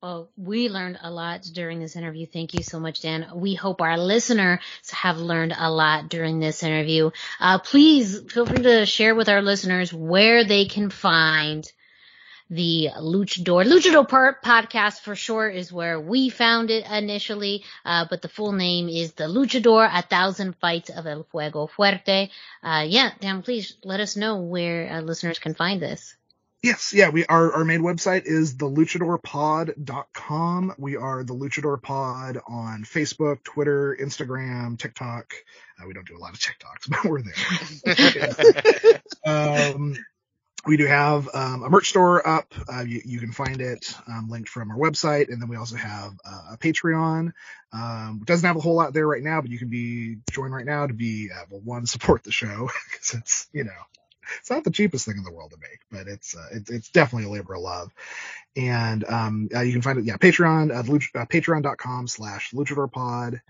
Well, 0.00 0.30
we 0.36 0.68
learned 0.68 1.00
a 1.02 1.10
lot 1.10 1.42
during 1.42 1.80
this 1.80 1.96
interview. 1.96 2.24
Thank 2.26 2.54
you 2.54 2.62
so 2.62 2.78
much, 2.78 3.00
Dan. 3.00 3.26
We 3.34 3.54
hope 3.54 3.80
our 3.80 3.98
listeners 3.98 4.60
have 4.92 5.18
learned 5.18 5.56
a 5.58 5.72
lot 5.72 6.08
during 6.08 6.38
this 6.38 6.62
interview. 6.62 7.10
Uh, 7.40 7.58
please 7.58 8.20
feel 8.30 8.46
free 8.46 8.62
to 8.62 8.86
share 8.86 9.16
with 9.16 9.28
our 9.28 9.42
listeners 9.42 9.92
where 9.92 10.44
they 10.44 10.66
can 10.66 10.90
find 10.90 11.68
the 12.50 12.88
Luchador. 12.98 13.64
Luchador 13.64 14.08
per- 14.08 14.38
podcast 14.44 15.00
for 15.00 15.14
short 15.14 15.54
is 15.54 15.72
where 15.72 16.00
we 16.00 16.30
found 16.30 16.70
it 16.70 16.84
initially, 16.90 17.64
uh, 17.84 18.06
but 18.08 18.22
the 18.22 18.28
full 18.28 18.52
name 18.52 18.88
is 18.88 19.12
the 19.12 19.24
Luchador, 19.24 19.88
A 19.92 20.00
Thousand 20.02 20.56
Fights 20.56 20.90
of 20.90 21.06
El 21.06 21.24
Fuego 21.24 21.66
Fuerte. 21.66 22.30
Uh, 22.62 22.84
yeah, 22.86 23.10
Dan, 23.20 23.42
please 23.42 23.76
let 23.84 24.00
us 24.00 24.16
know 24.16 24.38
where 24.38 24.90
uh, 24.90 25.00
listeners 25.00 25.38
can 25.38 25.54
find 25.54 25.82
this. 25.82 26.14
Yes, 26.60 26.92
yeah, 26.92 27.10
we 27.10 27.24
our 27.26 27.52
our 27.52 27.64
main 27.64 27.82
website 27.82 28.24
is 28.24 28.56
the 28.56 28.66
luchadorpod.com. 28.66 30.74
We 30.76 30.96
are 30.96 31.22
the 31.22 31.34
Luchador 31.34 31.80
Pod 31.80 32.38
on 32.48 32.82
Facebook, 32.82 33.44
Twitter, 33.44 33.96
Instagram, 34.00 34.76
TikTok. 34.76 35.34
Uh, 35.80 35.86
we 35.86 35.94
don't 35.94 36.08
do 36.08 36.16
a 36.16 36.18
lot 36.18 36.32
of 36.32 36.40
TikToks, 36.40 36.88
but 36.90 37.04
we're 37.04 37.22
there. 37.22 37.34
um, 39.72 39.96
we 40.68 40.76
do 40.76 40.86
have 40.86 41.28
um, 41.34 41.62
a 41.64 41.70
merch 41.70 41.88
store 41.88 42.26
up. 42.26 42.54
Uh, 42.72 42.82
you, 42.82 43.00
you 43.04 43.20
can 43.20 43.32
find 43.32 43.60
it 43.60 43.94
um, 44.06 44.28
linked 44.28 44.50
from 44.50 44.70
our 44.70 44.76
website, 44.76 45.28
and 45.30 45.40
then 45.40 45.48
we 45.48 45.56
also 45.56 45.76
have 45.76 46.12
uh, 46.24 46.52
a 46.52 46.58
Patreon. 46.58 47.32
Um, 47.72 48.20
doesn't 48.24 48.46
have 48.46 48.56
a 48.56 48.60
whole 48.60 48.74
lot 48.74 48.92
there 48.92 49.06
right 49.06 49.22
now, 49.22 49.40
but 49.40 49.50
you 49.50 49.58
can 49.58 49.68
be 49.68 50.18
join 50.30 50.50
right 50.50 50.66
now 50.66 50.86
to 50.86 50.92
be 50.92 51.30
uh, 51.34 51.44
well, 51.50 51.62
one 51.64 51.86
support 51.86 52.22
the 52.22 52.30
show 52.30 52.68
because 52.90 53.14
it's 53.14 53.48
you 53.52 53.64
know 53.64 53.70
it's 54.38 54.50
not 54.50 54.62
the 54.62 54.70
cheapest 54.70 55.06
thing 55.06 55.16
in 55.16 55.24
the 55.24 55.32
world 55.32 55.52
to 55.52 55.56
make, 55.58 55.80
but 55.90 56.06
it's 56.06 56.36
uh, 56.36 56.48
it's 56.52 56.70
it's 56.70 56.90
definitely 56.90 57.28
a 57.28 57.32
labor 57.32 57.54
of 57.54 57.62
love. 57.62 57.90
And 58.54 59.04
um, 59.08 59.48
uh, 59.54 59.60
you 59.60 59.72
can 59.72 59.82
find 59.82 59.98
it, 59.98 60.04
yeah, 60.04 60.16
Patreon, 60.16 60.70
uh, 60.70 61.20
uh, 61.20 61.24
patreon.com 61.26 62.08
slash 62.08 62.50
luchadorpod. 62.52 63.40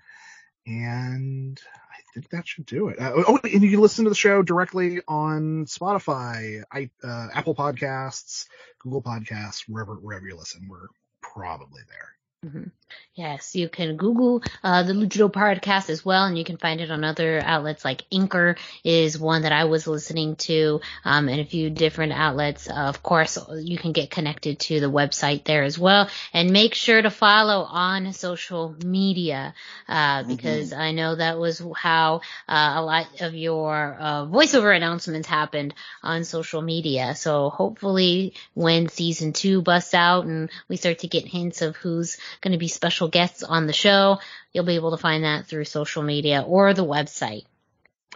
And 0.68 1.58
I 1.74 1.96
think 2.12 2.28
that 2.28 2.46
should 2.46 2.66
do 2.66 2.88
it. 2.88 3.00
Uh, 3.00 3.24
oh, 3.26 3.38
and 3.42 3.62
you 3.62 3.70
can 3.70 3.80
listen 3.80 4.04
to 4.04 4.10
the 4.10 4.14
show 4.14 4.42
directly 4.42 5.00
on 5.08 5.64
Spotify, 5.64 6.62
I, 6.70 6.90
uh, 7.02 7.28
Apple 7.32 7.54
Podcasts, 7.54 8.46
Google 8.80 9.02
Podcasts, 9.02 9.64
wherever 9.66 9.94
wherever 9.94 10.26
you 10.26 10.36
listen. 10.36 10.68
We're 10.68 10.88
probably 11.22 11.80
there. 11.88 12.17
Mhm. 12.46 12.70
Yes, 13.14 13.56
you 13.56 13.68
can 13.68 13.96
Google 13.96 14.42
uh, 14.62 14.84
the 14.84 14.92
Luchador 14.92 15.28
podcast 15.32 15.90
as 15.90 16.04
well, 16.04 16.24
and 16.24 16.38
you 16.38 16.44
can 16.44 16.56
find 16.56 16.80
it 16.80 16.88
on 16.88 17.02
other 17.02 17.40
outlets 17.44 17.84
like 17.84 18.04
Anchor 18.12 18.54
is 18.84 19.18
one 19.18 19.42
that 19.42 19.50
I 19.50 19.64
was 19.64 19.88
listening 19.88 20.36
to, 20.36 20.80
um, 21.04 21.28
and 21.28 21.40
a 21.40 21.44
few 21.44 21.68
different 21.68 22.12
outlets. 22.12 22.70
Uh, 22.70 22.74
of 22.74 23.02
course, 23.02 23.36
you 23.56 23.76
can 23.76 23.90
get 23.90 24.12
connected 24.12 24.60
to 24.60 24.78
the 24.78 24.86
website 24.90 25.42
there 25.44 25.64
as 25.64 25.80
well, 25.80 26.08
and 26.32 26.52
make 26.52 26.74
sure 26.74 27.02
to 27.02 27.10
follow 27.10 27.64
on 27.64 28.12
social 28.12 28.76
media 28.84 29.52
uh, 29.88 30.22
because 30.22 30.72
I 30.72 30.92
know 30.92 31.16
that 31.16 31.38
was 31.38 31.60
how 31.76 32.20
uh, 32.48 32.74
a 32.76 32.82
lot 32.82 33.20
of 33.20 33.34
your 33.34 33.96
uh, 33.98 34.26
voiceover 34.26 34.74
announcements 34.74 35.26
happened 35.26 35.74
on 36.04 36.22
social 36.22 36.62
media. 36.62 37.16
So 37.16 37.50
hopefully, 37.50 38.34
when 38.54 38.88
season 38.88 39.32
two 39.32 39.60
busts 39.60 39.94
out 39.94 40.24
and 40.26 40.50
we 40.68 40.76
start 40.76 41.00
to 41.00 41.08
get 41.08 41.24
hints 41.26 41.62
of 41.62 41.74
who's 41.76 42.16
going 42.40 42.52
to 42.52 42.58
be 42.58 42.68
special 42.68 43.08
guests 43.08 43.42
on 43.42 43.66
the 43.66 43.72
show, 43.72 44.18
you'll 44.52 44.64
be 44.64 44.74
able 44.76 44.90
to 44.92 44.96
find 44.96 45.24
that 45.24 45.46
through 45.46 45.64
social 45.64 46.02
media 46.02 46.42
or 46.46 46.74
the 46.74 46.84
website. 46.84 47.44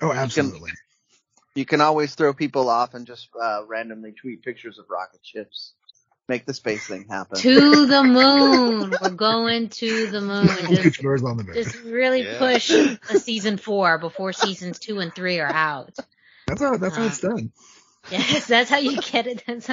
Oh, 0.01 0.13
absolutely. 0.13 0.71
You 1.55 1.65
can 1.67 1.81
always 1.81 2.15
throw 2.15 2.33
people 2.33 2.69
off 2.71 2.95
and 2.95 3.07
just 3.07 3.29
uh, 3.41 3.63
randomly 3.67 4.13
tweet 4.13 4.43
pictures 4.43 4.79
of 4.79 4.87
rocket 4.89 5.21
ships. 5.23 5.75
Make 6.29 6.47
the 6.47 6.55
space 6.55 6.87
thing 6.87 7.07
happen. 7.11 7.37
To 7.41 7.87
the 7.87 8.03
moon. 8.05 8.95
We're 9.03 9.11
going 9.11 9.69
to 9.71 10.07
the 10.07 10.21
moon. 10.21 10.47
Just, 10.71 11.01
Luchadors 11.01 11.25
on 11.25 11.37
the 11.37 11.45
moon. 11.45 11.55
just 11.55 11.83
really 11.83 12.23
Yeah. 12.23 12.39
push 12.39 12.71
a 12.71 13.19
season 13.19 13.57
four 13.59 13.99
before 13.99 14.33
seasons 14.33 14.79
two 14.79 15.01
and 15.01 15.13
three 15.15 15.41
are 15.41 15.53
out. 15.53 15.95
That's 16.47 16.61
how 16.63 16.77
that's 16.77 16.97
how 16.97 17.03
uh, 17.03 17.07
it's 17.07 17.19
done. 17.21 17.53
Yes, 18.11 18.47
that's 18.49 18.69
how 18.69 18.79
you 18.79 19.01
get 19.01 19.27
it. 19.27 19.43
That's 19.47 19.71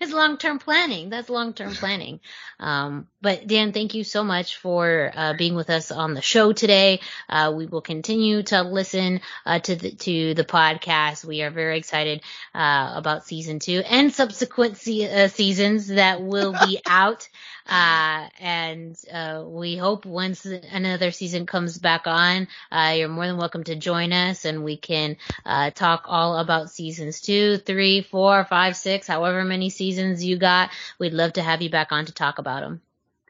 it's 0.00 0.12
long 0.12 0.36
term 0.38 0.58
planning. 0.58 1.10
That's 1.10 1.28
long 1.28 1.54
term 1.54 1.74
planning. 1.74 2.20
Um, 2.60 3.08
but 3.20 3.46
Dan, 3.46 3.72
thank 3.72 3.94
you 3.94 4.04
so 4.04 4.22
much 4.24 4.56
for 4.56 5.10
uh, 5.14 5.34
being 5.34 5.54
with 5.54 5.70
us 5.70 5.90
on 5.90 6.14
the 6.14 6.22
show 6.22 6.52
today. 6.52 7.00
Uh, 7.28 7.52
we 7.56 7.66
will 7.66 7.80
continue 7.80 8.42
to 8.44 8.62
listen 8.62 9.20
uh, 9.46 9.58
to 9.60 9.74
the 9.76 9.90
to 9.92 10.34
the 10.34 10.44
podcast. 10.44 11.24
We 11.24 11.42
are 11.42 11.50
very 11.50 11.78
excited 11.78 12.22
uh, 12.54 12.92
about 12.96 13.26
season 13.26 13.58
two 13.58 13.82
and 13.88 14.12
subsequent 14.12 14.76
se- 14.76 15.24
uh, 15.24 15.28
seasons 15.28 15.88
that 15.88 16.22
will 16.22 16.52
be 16.52 16.80
out. 16.86 17.28
Uh, 17.66 18.28
and 18.40 18.96
uh, 19.12 19.44
we 19.46 19.76
hope 19.76 20.04
once 20.04 20.44
another 20.44 21.10
season 21.10 21.46
comes 21.46 21.78
back 21.78 22.06
on, 22.06 22.48
uh, 22.70 22.94
you're 22.96 23.08
more 23.08 23.26
than 23.26 23.36
welcome 23.36 23.64
to 23.64 23.76
join 23.76 24.12
us 24.12 24.44
and 24.44 24.64
we 24.64 24.76
can 24.76 25.16
uh, 25.46 25.70
talk 25.70 26.04
all 26.06 26.36
about 26.36 26.70
seasons 26.70 27.20
two, 27.20 27.58
three, 27.58 28.02
four, 28.02 28.44
five, 28.44 28.76
six, 28.76 29.06
however 29.06 29.44
many 29.44 29.70
seasons 29.70 30.24
you 30.24 30.36
got. 30.36 30.70
We'd 30.98 31.14
love 31.14 31.34
to 31.34 31.42
have 31.42 31.62
you 31.62 31.70
back 31.70 31.92
on 31.92 32.06
to 32.06 32.12
talk 32.12 32.38
about 32.38 32.60
them. 32.60 32.80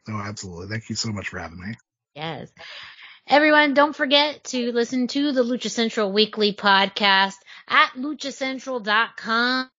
Oh, 0.09 0.20
absolutely. 0.20 0.68
Thank 0.68 0.90
you 0.90 0.96
so 0.96 1.12
much 1.12 1.28
for 1.28 1.38
having 1.38 1.60
me. 1.60 1.74
Yes. 2.14 2.50
Everyone, 3.28 3.74
don't 3.74 3.94
forget 3.94 4.42
to 4.44 4.72
listen 4.72 5.06
to 5.09 5.32
the 5.32 5.44
Lucha 5.44 5.70
Central 5.70 6.12
weekly 6.12 6.52
podcast 6.52 7.36
at 7.68 7.92
luchacentral.com 7.96 9.70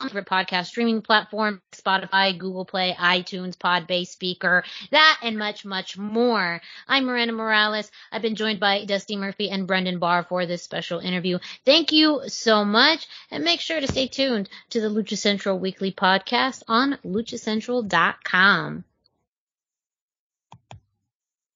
podcast 0.00 0.66
streaming 0.66 1.02
platform, 1.02 1.60
Spotify, 1.72 2.36
Google 2.36 2.64
Play, 2.64 2.96
iTunes, 2.98 3.56
Podbase, 3.56 4.16
Spreaker, 4.16 4.62
that 4.90 5.20
and 5.22 5.38
much, 5.38 5.64
much 5.64 5.98
more. 5.98 6.60
I'm 6.88 7.04
Miranda 7.04 7.34
Morales. 7.34 7.90
I've 8.10 8.22
been 8.22 8.34
joined 8.34 8.60
by 8.60 8.84
Dusty 8.86 9.16
Murphy 9.16 9.50
and 9.50 9.66
Brendan 9.66 9.98
Barr 9.98 10.24
for 10.24 10.46
this 10.46 10.62
special 10.62 11.00
interview. 11.00 11.38
Thank 11.66 11.92
you 11.92 12.22
so 12.28 12.64
much 12.64 13.06
and 13.30 13.44
make 13.44 13.60
sure 13.60 13.80
to 13.80 13.88
stay 13.88 14.08
tuned 14.08 14.48
to 14.70 14.80
the 14.80 14.88
Lucha 14.88 15.18
Central 15.18 15.58
weekly 15.58 15.92
podcast 15.92 16.62
on 16.66 16.98
luchacentral.com. 17.04 18.84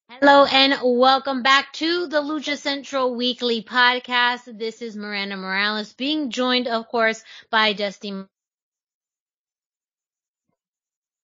Hello 0.07 0.45
and 0.45 0.75
welcome 0.81 1.41
back 1.41 1.73
to 1.73 2.07
the 2.07 2.21
Lucha 2.21 2.57
Central 2.57 3.15
Weekly 3.15 3.63
Podcast. 3.63 4.57
This 4.57 4.81
is 4.81 4.95
Miranda 4.95 5.35
Morales 5.35 5.91
being 5.93 6.29
joined, 6.29 6.67
of 6.67 6.87
course, 6.87 7.21
by 7.49 7.73
Dusty 7.73 8.13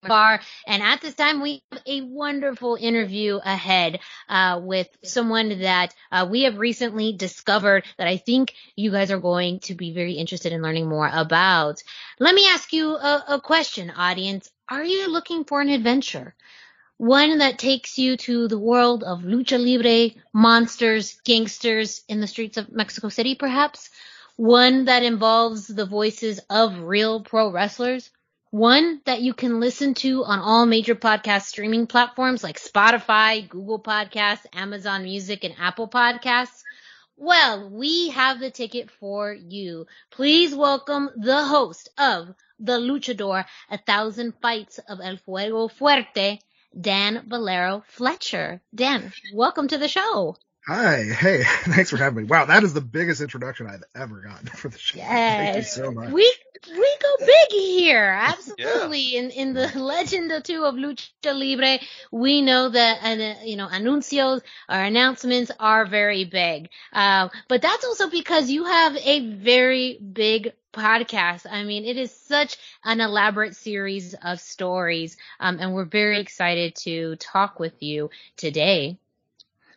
Barr. 0.07 0.41
And 0.65 0.81
at 0.81 1.01
this 1.01 1.13
time, 1.13 1.41
we 1.41 1.63
have 1.71 1.81
a 1.85 2.01
wonderful 2.01 2.75
interview 2.75 3.39
ahead 3.43 3.99
uh, 4.27 4.59
with 4.63 4.87
someone 5.03 5.59
that 5.61 5.93
uh, 6.11 6.27
we 6.29 6.43
have 6.43 6.57
recently 6.57 7.13
discovered 7.13 7.85
that 7.97 8.07
I 8.07 8.17
think 8.17 8.55
you 8.75 8.91
guys 8.91 9.11
are 9.11 9.19
going 9.19 9.59
to 9.61 9.75
be 9.75 9.93
very 9.93 10.13
interested 10.13 10.53
in 10.53 10.61
learning 10.61 10.89
more 10.89 11.09
about. 11.11 11.83
Let 12.19 12.33
me 12.33 12.47
ask 12.47 12.73
you 12.73 12.95
a, 12.95 13.25
a 13.29 13.41
question, 13.41 13.91
audience. 13.91 14.49
Are 14.69 14.83
you 14.83 15.07
looking 15.11 15.43
for 15.43 15.61
an 15.61 15.69
adventure? 15.69 16.33
One 16.97 17.39
that 17.39 17.59
takes 17.59 17.97
you 17.97 18.17
to 18.17 18.47
the 18.47 18.59
world 18.59 19.03
of 19.03 19.21
lucha 19.21 19.57
libre, 19.57 20.19
monsters, 20.33 21.19
gangsters 21.25 22.03
in 22.07 22.21
the 22.21 22.27
streets 22.27 22.57
of 22.57 22.71
Mexico 22.71 23.09
City, 23.09 23.35
perhaps? 23.35 23.89
One 24.35 24.85
that 24.85 25.03
involves 25.03 25.67
the 25.67 25.85
voices 25.85 26.39
of 26.49 26.79
real 26.79 27.21
pro 27.21 27.51
wrestlers? 27.51 28.09
One 28.51 28.99
that 29.05 29.21
you 29.21 29.33
can 29.33 29.61
listen 29.61 29.93
to 29.93 30.25
on 30.25 30.39
all 30.39 30.65
major 30.65 30.93
podcast 30.93 31.43
streaming 31.43 31.87
platforms 31.87 32.43
like 32.43 32.59
Spotify, 32.59 33.47
Google 33.47 33.81
Podcasts, 33.81 34.45
Amazon 34.51 35.03
Music, 35.03 35.45
and 35.45 35.55
Apple 35.57 35.87
Podcasts. 35.87 36.61
Well, 37.15 37.69
we 37.69 38.09
have 38.09 38.41
the 38.41 38.51
ticket 38.51 38.91
for 38.91 39.31
you. 39.31 39.85
Please 40.11 40.53
welcome 40.53 41.09
the 41.15 41.45
host 41.45 41.87
of 41.97 42.35
The 42.59 42.77
Luchador, 42.77 43.45
A 43.69 43.77
Thousand 43.77 44.33
Fights 44.41 44.79
of 44.79 44.99
El 45.01 45.15
Fuego 45.15 45.69
Fuerte, 45.69 46.39
Dan 46.77 47.23
Valero 47.29 47.85
Fletcher. 47.87 48.61
Dan, 48.75 49.13
welcome 49.33 49.69
to 49.69 49.77
the 49.77 49.87
show. 49.87 50.35
Hi, 50.67 51.03
hey, 51.03 51.43
thanks 51.63 51.89
for 51.89 51.95
having 51.95 52.23
me. 52.23 52.23
Wow, 52.25 52.45
that 52.45 52.63
is 52.63 52.73
the 52.73 52.81
biggest 52.81 53.21
introduction 53.21 53.67
I've 53.67 53.83
ever 53.95 54.19
gotten 54.19 54.47
for 54.57 54.67
the 54.67 54.77
show. 54.77 54.97
Yes. 54.97 55.07
Thank 55.07 55.55
you 55.55 55.63
so 55.63 55.91
much. 55.91 56.11
We 56.11 56.35
we 56.67 56.97
go 57.01 57.15
big 57.25 57.51
here, 57.51 58.17
absolutely. 58.21 59.15
In 59.15 59.29
in 59.31 59.53
the 59.53 59.71
legend 59.79 60.31
of 60.31 60.43
two 60.43 60.63
of 60.63 60.75
lucha 60.75 61.11
libre, 61.11 61.79
we 62.11 62.41
know 62.41 62.69
that 62.69 62.99
uh, 63.03 63.43
you 63.45 63.55
know 63.57 63.67
anuncios 63.67 64.41
or 64.69 64.75
announcements 64.79 65.51
are 65.59 65.85
very 65.85 66.23
big. 66.25 66.69
Uh, 66.91 67.29
but 67.47 67.61
that's 67.61 67.85
also 67.85 68.09
because 68.09 68.49
you 68.49 68.65
have 68.65 68.95
a 68.97 69.19
very 69.35 69.97
big 69.97 70.53
podcast. 70.73 71.45
I 71.49 71.63
mean, 71.63 71.85
it 71.85 71.97
is 71.97 72.11
such 72.11 72.57
an 72.83 72.99
elaborate 73.01 73.55
series 73.55 74.13
of 74.13 74.39
stories, 74.39 75.17
um, 75.39 75.57
and 75.59 75.73
we're 75.73 75.85
very 75.85 76.19
excited 76.19 76.75
to 76.83 77.15
talk 77.17 77.59
with 77.59 77.81
you 77.81 78.09
today. 78.37 78.97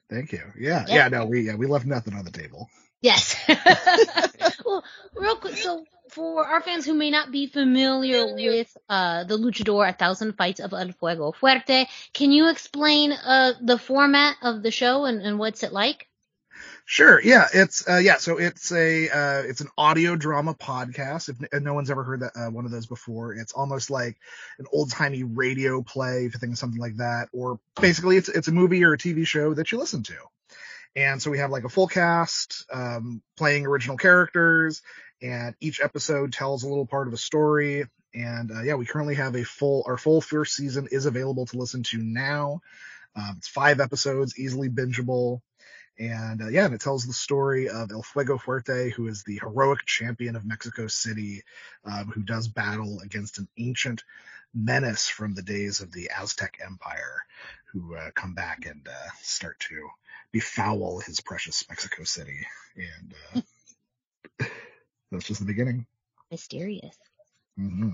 Thank 0.09 0.33
you. 0.33 0.43
Yeah, 0.59 0.87
Yeah. 0.87 0.95
yeah, 0.95 1.09
no, 1.09 1.25
we 1.27 1.43
yeah, 1.43 1.55
we 1.55 1.67
left 1.67 1.87
nothing 1.87 2.15
on 2.15 2.25
the 2.25 2.31
table. 2.31 2.69
Yes. 3.01 3.37
well, 4.65 4.85
real 5.15 5.37
quick, 5.37 5.57
so 5.57 5.85
for 6.15 6.47
our 6.47 6.61
fans 6.61 6.87
who 6.87 6.95
may 6.95 7.11
not 7.11 7.33
be 7.33 7.49
familiar 7.49 8.35
with 8.35 8.77
uh, 8.89 9.25
the 9.25 9.37
Luchador, 9.37 9.89
A 9.89 9.93
Thousand 9.93 10.37
Fights 10.37 10.61
of 10.61 10.73
El 10.73 10.93
Fuego 10.93 11.33
Fuerte, 11.33 11.87
can 12.13 12.31
you 12.31 12.49
explain 12.51 13.13
uh, 13.13 13.55
the 13.61 13.79
format 13.79 14.37
of 14.41 14.63
the 14.63 14.71
show 14.71 15.05
and, 15.05 15.21
and 15.21 15.39
what's 15.39 15.65
it 15.65 15.73
like? 15.73 16.09
Sure. 16.87 17.21
Yeah. 17.21 17.49
It's 17.53 17.89
uh, 17.89 17.97
yeah. 17.97 18.19
So 18.19 18.39
it's 18.39 18.71
a 18.71 19.09
uh, 19.09 19.43
it's 19.43 19.63
an 19.63 19.69
audio 19.77 20.17
drama 20.17 20.55
podcast. 20.55 21.31
If 21.31 21.63
no 21.63 21.75
one's 21.75 21.91
ever 21.91 22.05
heard 22.05 22.21
that 22.21 22.33
uh, 22.37 22.51
one 22.51 22.67
of 22.67 22.71
those 22.71 22.87
before, 22.87 23.35
it's 23.35 23.53
almost 23.53 23.91
like 23.91 24.19
an 24.59 24.67
old 24.71 24.91
timey 24.91 25.25
radio 25.25 25.83
play, 25.83 26.27
if 26.27 26.35
you 26.35 26.39
think 26.39 26.53
of 26.53 26.59
something 26.59 26.81
like 26.81 26.99
that, 26.99 27.29
or 27.33 27.59
basically 27.81 28.19
it's 28.19 28.29
it's 28.29 28.49
a 28.49 28.53
movie 28.53 28.85
or 28.85 28.93
a 28.93 28.99
TV 28.99 29.27
show 29.27 29.55
that 29.55 29.73
you 29.73 29.79
listen 29.79 30.03
to. 30.05 30.17
And 30.95 31.21
so 31.21 31.31
we 31.31 31.39
have 31.39 31.51
like 31.51 31.65
a 31.65 31.69
full 31.69 31.89
cast 31.89 32.67
um, 32.73 33.23
playing 33.37 33.67
original 33.67 33.97
characters, 33.97 34.83
and 35.23 35.55
each 35.61 35.81
episode 35.81 36.33
tells 36.33 36.63
a 36.63 36.69
little 36.69 36.87
part 36.87 37.09
of 37.09 37.15
a 37.15 37.19
story. 37.19 37.87
And 38.15 38.51
uh, 38.53 38.63
yeah, 38.63 38.75
we 38.75 38.87
currently 38.87 39.17
have 39.17 39.35
a 39.35 39.45
full 39.45 39.85
our 39.87 39.97
full 39.97 40.21
first 40.21 40.55
season 40.55 40.89
is 40.91 41.07
available 41.07 41.47
to 41.47 41.59
listen 41.59 41.83
to 41.85 41.99
now. 41.99 42.61
Um, 43.17 43.35
it's 43.39 43.49
five 43.49 43.81
episodes, 43.81 44.39
easily 44.39 44.69
bingeable. 44.69 45.41
And 45.99 46.43
uh, 46.43 46.49
yeah, 46.49 46.65
and 46.65 46.75
it 46.75 46.81
tells 46.81 47.07
the 47.07 47.13
story 47.13 47.69
of 47.69 47.93
El 47.93 48.03
Fuego 48.03 48.37
Fuerte, 48.37 48.91
who 48.91 49.07
is 49.07 49.23
the 49.23 49.39
heroic 49.39 49.85
champion 49.87 50.35
of 50.35 50.45
Mexico 50.45 50.89
City, 50.89 51.43
um, 51.85 52.11
who 52.13 52.23
does 52.23 52.49
battle 52.49 53.01
against 53.01 53.39
an 53.39 53.49
ancient 53.57 54.03
menace 54.53 55.09
from 55.09 55.35
the 55.35 55.43
days 55.43 55.81
of 55.81 55.93
the 55.93 56.11
Aztec 56.17 56.59
Empire, 56.65 57.23
who 57.73 57.95
uh, 57.95 58.11
come 58.15 58.35
back 58.35 58.67
and 58.67 58.87
uh, 58.89 59.11
start 59.23 59.59
to 59.61 59.89
befoul 60.33 61.01
his 61.01 61.21
precious 61.21 61.65
Mexico 61.69 62.03
City. 62.03 62.47
And 62.77 63.15
uh, 64.41 64.45
that's 65.15 65.27
just 65.27 65.41
the 65.41 65.47
beginning. 65.47 65.87
Mysterious. 66.31 66.97
hmm 67.57 67.91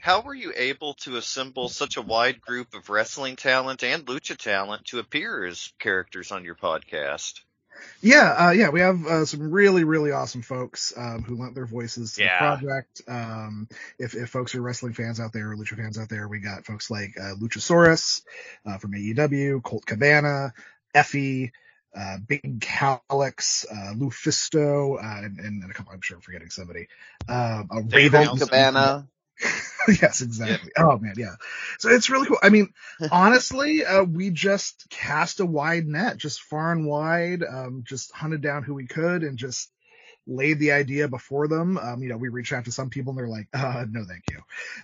How 0.00 0.20
were 0.20 0.34
you 0.34 0.52
able 0.54 0.94
to 1.04 1.16
assemble 1.16 1.68
such 1.68 1.96
a 1.96 2.02
wide 2.02 2.40
group 2.40 2.74
of 2.74 2.90
wrestling 2.90 3.36
talent 3.36 3.82
and 3.82 4.04
lucha 4.04 4.36
talent 4.36 4.84
to 4.86 4.98
appear 4.98 5.46
as 5.46 5.72
characters 5.78 6.30
on 6.30 6.44
your 6.44 6.54
podcast? 6.54 7.40
Yeah, 8.00 8.34
uh, 8.38 8.50
yeah, 8.50 8.68
we 8.68 8.80
have 8.80 9.04
uh, 9.06 9.24
some 9.24 9.50
really, 9.50 9.84
really 9.84 10.12
awesome 10.12 10.42
folks 10.42 10.92
um, 10.96 11.22
who 11.22 11.36
lent 11.36 11.54
their 11.54 11.66
voices 11.66 12.14
to 12.14 12.22
Yeah. 12.22 12.38
the 12.38 12.38
project. 12.66 13.02
Um, 13.08 13.68
if, 13.98 14.14
if 14.14 14.30
folks 14.30 14.54
are 14.54 14.60
wrestling 14.62 14.92
fans 14.92 15.20
out 15.20 15.32
there, 15.32 15.50
or 15.52 15.56
lucha 15.56 15.76
fans 15.76 15.98
out 15.98 16.08
there, 16.08 16.28
we 16.28 16.38
got 16.38 16.64
folks 16.66 16.90
like 16.90 17.14
uh, 17.18 17.34
Luchasaurus 17.40 18.22
uh, 18.66 18.78
from 18.78 18.92
AEW, 18.92 19.62
Colt 19.62 19.86
Cabana, 19.86 20.52
Effy, 20.94 21.50
uh, 21.96 22.18
Big 22.26 22.60
Calix, 22.60 23.64
uh, 23.70 23.94
Lufisto, 23.94 24.96
uh, 24.96 25.24
and, 25.24 25.38
and 25.38 25.70
a 25.70 25.74
couple. 25.74 25.92
I'm 25.92 26.00
sure 26.00 26.16
I'm 26.16 26.22
forgetting 26.22 26.50
somebody. 26.50 26.88
Um, 27.28 27.68
a 27.70 27.82
Dave 27.82 28.12
Raven 28.12 28.36
Cabana. 28.38 29.08
yes, 29.88 30.20
exactly. 30.22 30.72
Oh 30.76 30.98
man, 30.98 31.14
yeah. 31.16 31.34
So 31.78 31.90
it's 31.90 32.10
really 32.10 32.26
cool. 32.26 32.38
I 32.42 32.50
mean, 32.50 32.72
honestly, 33.10 33.84
uh, 33.84 34.04
we 34.04 34.30
just 34.30 34.88
cast 34.90 35.40
a 35.40 35.46
wide 35.46 35.86
net, 35.86 36.16
just 36.16 36.42
far 36.42 36.72
and 36.72 36.86
wide, 36.86 37.42
um, 37.42 37.84
just 37.86 38.12
hunted 38.12 38.40
down 38.40 38.62
who 38.62 38.74
we 38.74 38.86
could 38.86 39.22
and 39.22 39.38
just 39.38 39.70
laid 40.26 40.58
the 40.58 40.72
idea 40.72 41.08
before 41.08 41.48
them. 41.48 41.78
Um, 41.78 42.02
you 42.02 42.08
know, 42.08 42.16
we 42.16 42.28
reached 42.28 42.52
out 42.52 42.64
to 42.64 42.72
some 42.72 42.90
people 42.90 43.10
and 43.10 43.18
they're 43.18 43.28
like, 43.28 43.48
uh, 43.52 43.84
no, 43.88 44.04
thank 44.04 44.24
you. 44.30 44.40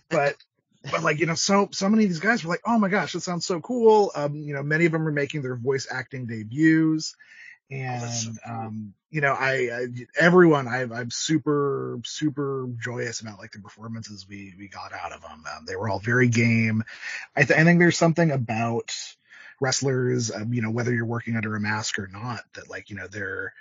But, 0.09 0.37
but 0.83 1.03
like, 1.03 1.19
you 1.19 1.27
know, 1.27 1.35
so, 1.35 1.69
so 1.73 1.89
many 1.89 2.05
of 2.05 2.11
these 2.11 2.21
guys 2.21 2.45
were 2.45 2.51
like, 2.51 2.63
oh 2.65 2.79
my 2.79 2.89
gosh, 2.89 3.13
that 3.13 3.21
sounds 3.21 3.47
so 3.47 3.61
cool. 3.61 4.13
Um, 4.15 4.37
you 4.37 4.55
know, 4.55 4.63
many 4.63 4.87
of 4.87 4.93
them 4.93 5.07
are 5.07 5.13
making 5.13 5.43
their 5.43 5.57
voice 5.57 5.87
acting 5.91 6.27
debuts. 6.27 7.17
that's 7.71 8.25
so 8.25 8.31
And, 8.31 8.39
cool. 8.45 8.55
um, 8.55 8.95
you 9.11 9.21
know, 9.21 9.33
I, 9.33 9.71
I 9.73 9.87
everyone, 10.19 10.69
I, 10.69 10.83
I'm 10.83 11.11
super, 11.11 12.01
super 12.05 12.69
joyous 12.81 13.21
about 13.21 13.39
like 13.39 13.53
the 13.53 13.61
performances 13.61 14.27
we, 14.29 14.55
we 14.59 14.69
got 14.69 14.93
out 14.93 15.13
of 15.13 15.21
them. 15.21 15.45
Um, 15.57 15.65
they 15.67 15.77
were 15.77 15.89
all 15.89 15.99
very 16.01 16.29
game. 16.29 16.85
I, 17.37 17.45
th- 17.45 17.59
I 17.59 17.65
think 17.65 17.79
there's 17.79 17.99
something 17.99 18.31
about 18.31 18.97
wrestlers, 19.61 20.31
um, 20.31 20.53
you 20.55 20.63
know, 20.63 20.71
whether 20.71 20.95
you're 20.95 21.05
working 21.05 21.37
under 21.37 21.55
a 21.55 21.61
mask 21.61 21.99
or 21.99 22.07
not, 22.07 22.41
that 22.55 22.71
like, 22.71 22.91
you 22.91 22.97
know, 22.97 23.07
they're, 23.07 23.53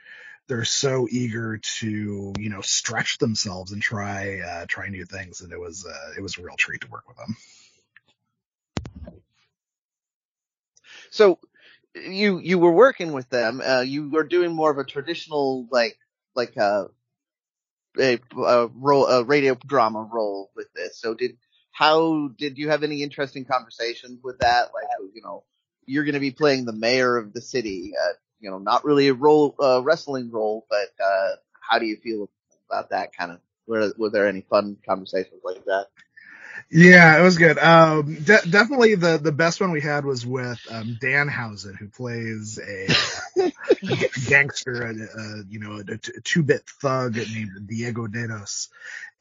they're 0.49 0.65
so 0.65 1.07
eager 1.09 1.59
to 1.59 2.33
you 2.37 2.49
know 2.49 2.61
stretch 2.61 3.19
themselves 3.19 3.71
and 3.71 3.81
try 3.81 4.39
uh, 4.39 4.65
try 4.67 4.89
new 4.89 5.05
things, 5.05 5.41
and 5.41 5.53
it 5.53 5.59
was 5.59 5.85
uh, 5.85 6.13
it 6.17 6.21
was 6.21 6.37
a 6.37 6.41
real 6.41 6.57
treat 6.57 6.81
to 6.81 6.87
work 6.87 7.07
with 7.07 7.17
them. 7.17 7.37
So 11.11 11.39
you 11.93 12.39
you 12.39 12.57
were 12.57 12.71
working 12.71 13.13
with 13.13 13.29
them. 13.29 13.61
Uh, 13.63 13.81
you 13.81 14.09
were 14.09 14.23
doing 14.23 14.51
more 14.51 14.71
of 14.71 14.79
a 14.79 14.83
traditional 14.83 15.67
like 15.71 15.97
like 16.35 16.57
uh, 16.57 16.85
a, 17.99 18.19
a 18.43 18.67
role 18.67 19.05
a 19.05 19.23
radio 19.23 19.55
drama 19.67 20.09
role 20.11 20.49
with 20.55 20.73
this. 20.73 20.99
So 20.99 21.13
did 21.13 21.37
how 21.71 22.29
did 22.37 22.57
you 22.57 22.69
have 22.69 22.81
any 22.83 23.03
interesting 23.03 23.45
conversations 23.45 24.19
with 24.23 24.39
that? 24.39 24.71
Like 24.73 24.87
you 25.13 25.21
know 25.21 25.43
you're 25.85 26.05
going 26.05 26.13
to 26.15 26.19
be 26.19 26.31
playing 26.31 26.65
the 26.65 26.73
mayor 26.73 27.17
of 27.17 27.33
the 27.33 27.41
city. 27.41 27.93
Uh, 27.95 28.13
you 28.39 28.49
know, 28.49 28.57
not 28.57 28.85
really 28.85 29.07
a 29.07 29.13
role 29.13 29.55
uh, 29.59 29.81
wrestling 29.83 30.31
role, 30.31 30.65
but 30.69 30.89
uh, 31.03 31.35
how 31.59 31.79
do 31.79 31.85
you 31.85 31.97
feel 31.97 32.29
about 32.69 32.89
that 32.89 33.15
kind 33.15 33.31
of? 33.31 33.39
Were, 33.67 33.93
were 33.97 34.09
there 34.09 34.27
any 34.27 34.41
fun 34.41 34.77
conversations 34.85 35.41
like 35.43 35.63
that? 35.65 35.87
Yeah, 36.71 37.19
it 37.19 37.23
was 37.23 37.37
good. 37.37 37.57
Um, 37.57 38.15
de- 38.15 38.47
definitely 38.49 38.95
the, 38.95 39.17
the 39.17 39.31
best 39.31 39.61
one 39.61 39.71
we 39.71 39.81
had 39.81 40.05
was 40.05 40.25
with, 40.25 40.59
um, 40.69 40.97
Danhausen, 41.01 41.75
who 41.75 41.87
plays 41.87 42.59
a, 42.59 42.87
uh, 43.41 43.49
gangster, 44.27 44.83
a, 44.83 45.43
you 45.49 45.59
know, 45.59 45.77
a, 45.87 45.93
a 45.93 46.21
two 46.23 46.43
bit 46.43 46.63
thug 46.81 47.15
named 47.15 47.67
Diego 47.67 48.07
Dedos. 48.07 48.69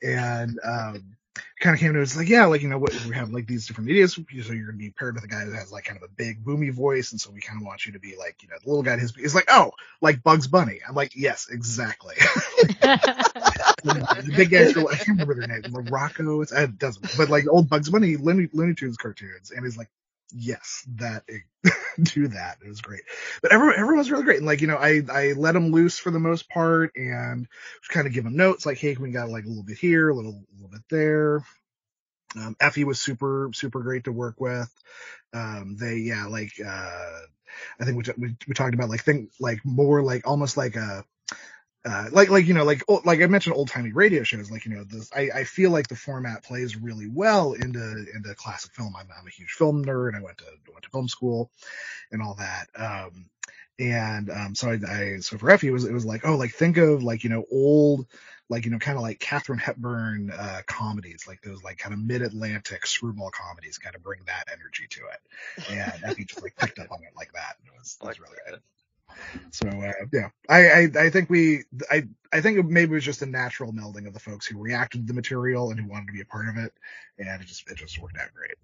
And, 0.03 0.59
um, 0.65 1.17
kind 1.61 1.75
of 1.75 1.81
came 1.81 1.93
to 1.95 2.03
us 2.03 2.17
like, 2.17 2.29
yeah, 2.29 2.47
like, 2.47 2.63
you 2.63 2.69
know, 2.69 2.79
what 2.79 2.93
we 3.07 3.15
have 3.15 3.31
like 3.31 3.47
these 3.47 3.67
different 3.67 3.89
medias. 3.89 4.15
So 4.15 4.23
you're 4.31 4.45
going 4.45 4.67
to 4.67 4.73
be 4.73 4.91
paired 4.91 5.15
with 5.15 5.25
a 5.25 5.29
guy 5.29 5.45
that 5.45 5.55
has 5.55 5.73
like 5.73 5.85
kind 5.85 5.97
of 5.97 6.03
a 6.03 6.09
big 6.09 6.45
boomy 6.45 6.73
voice. 6.73 7.13
And 7.13 7.21
so 7.21 7.31
we 7.31 7.41
kind 7.41 7.61
of 7.61 7.67
want 7.67 7.87
you 7.87 7.93
to 7.93 7.99
be 7.99 8.17
like, 8.17 8.43
you 8.43 8.49
know, 8.49 8.57
the 8.63 8.69
little 8.69 8.83
guy, 8.83 8.99
his, 8.99 9.17
is 9.17 9.35
like, 9.35 9.49
oh, 9.49 9.73
like 10.01 10.23
Bugs 10.23 10.47
Bunny. 10.47 10.81
I'm 10.87 10.95
like, 10.95 11.15
yes, 11.15 11.49
exactly. 11.51 12.15
the 12.83 14.33
big 14.37 14.51
guy, 14.51 14.69
I 14.69 14.97
can't 14.97 15.09
remember 15.09 15.35
their 15.35 15.49
name, 15.49 15.63
Morocco. 15.71 16.43
It 16.43 16.79
doesn't, 16.79 17.17
but 17.17 17.29
like 17.29 17.47
old 17.49 17.69
Bugs 17.69 17.91
Bunny, 17.91 18.17
Looney, 18.17 18.49
Looney 18.53 18.75
Tunes 18.75 18.97
cartoons. 18.97 19.51
And 19.51 19.65
he's 19.65 19.77
like, 19.77 19.89
yes, 20.33 20.87
that 20.97 21.25
do 22.03 22.29
that. 22.29 22.59
It 22.65 22.69
was 22.69 22.81
great. 22.81 23.03
But 23.43 23.53
everyone, 23.53 23.97
was 23.97 24.11
really 24.11 24.25
great. 24.25 24.39
And 24.39 24.47
like, 24.47 24.61
you 24.61 24.67
know, 24.67 24.77
I, 24.77 25.03
I 25.11 25.33
let 25.37 25.53
them 25.53 25.71
loose 25.71 25.99
for 25.99 26.11
the 26.11 26.21
most 26.21 26.49
part 26.49 26.93
and 26.97 27.47
kind 27.89 28.07
of 28.07 28.13
give 28.13 28.25
them 28.25 28.37
notes 28.37 28.67
like, 28.67 28.79
Hey, 28.79 28.97
we 28.99 29.11
got 29.11 29.31
like 29.31 29.45
a 29.45 29.49
little 29.49 29.65
bit 29.65 29.79
here, 29.79 30.09
a 30.09 30.15
little, 30.15 30.45
a 30.53 30.55
little 30.55 30.71
bit 30.71 30.83
there. 30.91 31.45
Um, 32.37 32.57
Effy 32.61 32.85
was 32.85 33.01
super, 33.01 33.51
super 33.55 33.81
great 33.81 34.05
to 34.05 34.13
work 34.13 34.41
with. 34.41 34.73
Um, 35.33 35.77
they, 35.79 35.97
yeah, 35.97 36.27
like, 36.27 36.53
uh, 36.65 37.21
I 37.81 37.85
think 37.85 37.97
we, 37.97 38.13
we, 38.19 38.37
we 38.47 38.55
talked 38.55 38.75
about 38.75 38.91
like 38.91 39.03
think 39.03 39.31
like 39.41 39.65
more 39.65 40.03
like 40.03 40.27
almost 40.27 40.57
like 40.57 40.77
a, 40.77 41.05
uh, 41.85 42.09
like 42.11 42.29
like 42.29 42.47
you 42.47 42.55
know 42.55 42.65
like 42.65 42.83
like 43.05 43.21
I 43.21 43.27
mentioned 43.27 43.55
old 43.55 43.69
timey 43.69 43.93
radio 43.93 44.25
shows 44.25 44.51
like 44.51 44.65
you 44.67 44.75
know 44.75 44.85
this 44.85 45.11
I, 45.15 45.31
I 45.35 45.45
feel 45.45 45.71
like 45.71 45.89
the 45.89 45.97
format 45.97 46.43
plays 46.43 46.77
really 46.77 47.09
well 47.09 47.53
into 47.53 48.05
into 48.15 48.35
classic 48.35 48.73
film. 48.75 48.95
I'm, 48.99 49.07
I'm 49.17 49.27
a 49.27 49.31
huge 49.31 49.53
film 49.53 49.85
nerd. 49.85 50.17
I 50.17 50.21
went 50.21 50.39
to 50.39 50.45
went 50.73 50.83
to 50.85 50.91
film 50.91 51.09
school 51.09 51.51
and 52.11 52.21
all 52.21 52.35
that. 52.35 52.67
Um 52.77 53.27
and 53.79 54.29
um 54.31 54.55
so 54.57 54.71
I, 54.71 54.79
I 54.91 55.17
so 55.21 55.39
for 55.39 55.47
Effy 55.47 55.65
it 55.65 55.71
was 55.71 55.85
it 55.85 55.93
was 55.93 56.05
like 56.05 56.27
oh 56.27 56.37
like 56.37 56.53
think 56.53 56.79
of 56.79 57.05
like 57.05 57.23
you 57.23 57.31
know 57.31 57.45
old 57.51 58.07
like 58.49 58.65
you 58.65 58.73
know 58.73 58.79
kind 58.79 58.97
of 58.97 59.03
like 59.03 59.21
Katharine 59.21 59.61
Hepburn 59.61 60.33
uh 60.37 60.63
comedies 60.67 61.27
like 61.29 61.43
those 61.43 61.63
like 61.63 61.79
kind 61.79 61.95
of 61.95 62.01
mid 62.01 62.23
Atlantic 62.23 62.87
screwball 62.87 63.31
comedies 63.31 63.79
kind 63.79 63.95
of 63.95 64.03
bring 64.03 64.21
that 64.27 64.45
energy 64.53 64.89
to 64.91 65.01
it. 65.07 65.71
And 65.71 66.03
Effy 66.03 66.27
just 66.27 66.43
like 66.43 66.57
picked 66.57 66.81
up 66.81 66.91
on 66.91 67.05
it 67.05 67.13
like 67.15 67.33
that. 67.35 67.57
And 67.61 67.69
it 67.69 67.79
was, 67.79 67.97
it 68.03 68.07
was 68.07 68.21
really 68.21 68.37
good. 68.51 68.61
So 69.51 69.69
uh, 69.69 69.93
yeah, 70.13 70.29
I, 70.49 70.71
I 70.71 70.91
I 71.07 71.11
think 71.11 71.31
we 71.31 71.65
I 71.91 72.05
I 72.33 72.41
think 72.41 72.65
maybe 72.67 72.93
it 72.93 72.95
was 72.95 73.05
just 73.05 73.23
a 73.23 73.27
natural 73.27 73.73
melding 73.73 74.07
of 74.07 74.15
the 74.15 74.21
folks 74.21 74.47
who 74.47 74.59
reacted 74.59 75.03
to 75.03 75.07
the 75.07 75.15
material 75.15 75.71
and 75.71 75.81
who 75.81 75.89
wanted 75.89 76.07
to 76.07 76.13
be 76.13 76.21
a 76.21 76.27
part 76.27 76.49
of 76.49 76.57
it, 76.57 76.73
and 77.19 77.41
it 77.43 77.47
just 77.47 77.71
it 77.71 77.77
just 77.77 78.01
worked 78.01 78.19
out 78.19 78.33
great. 78.35 78.57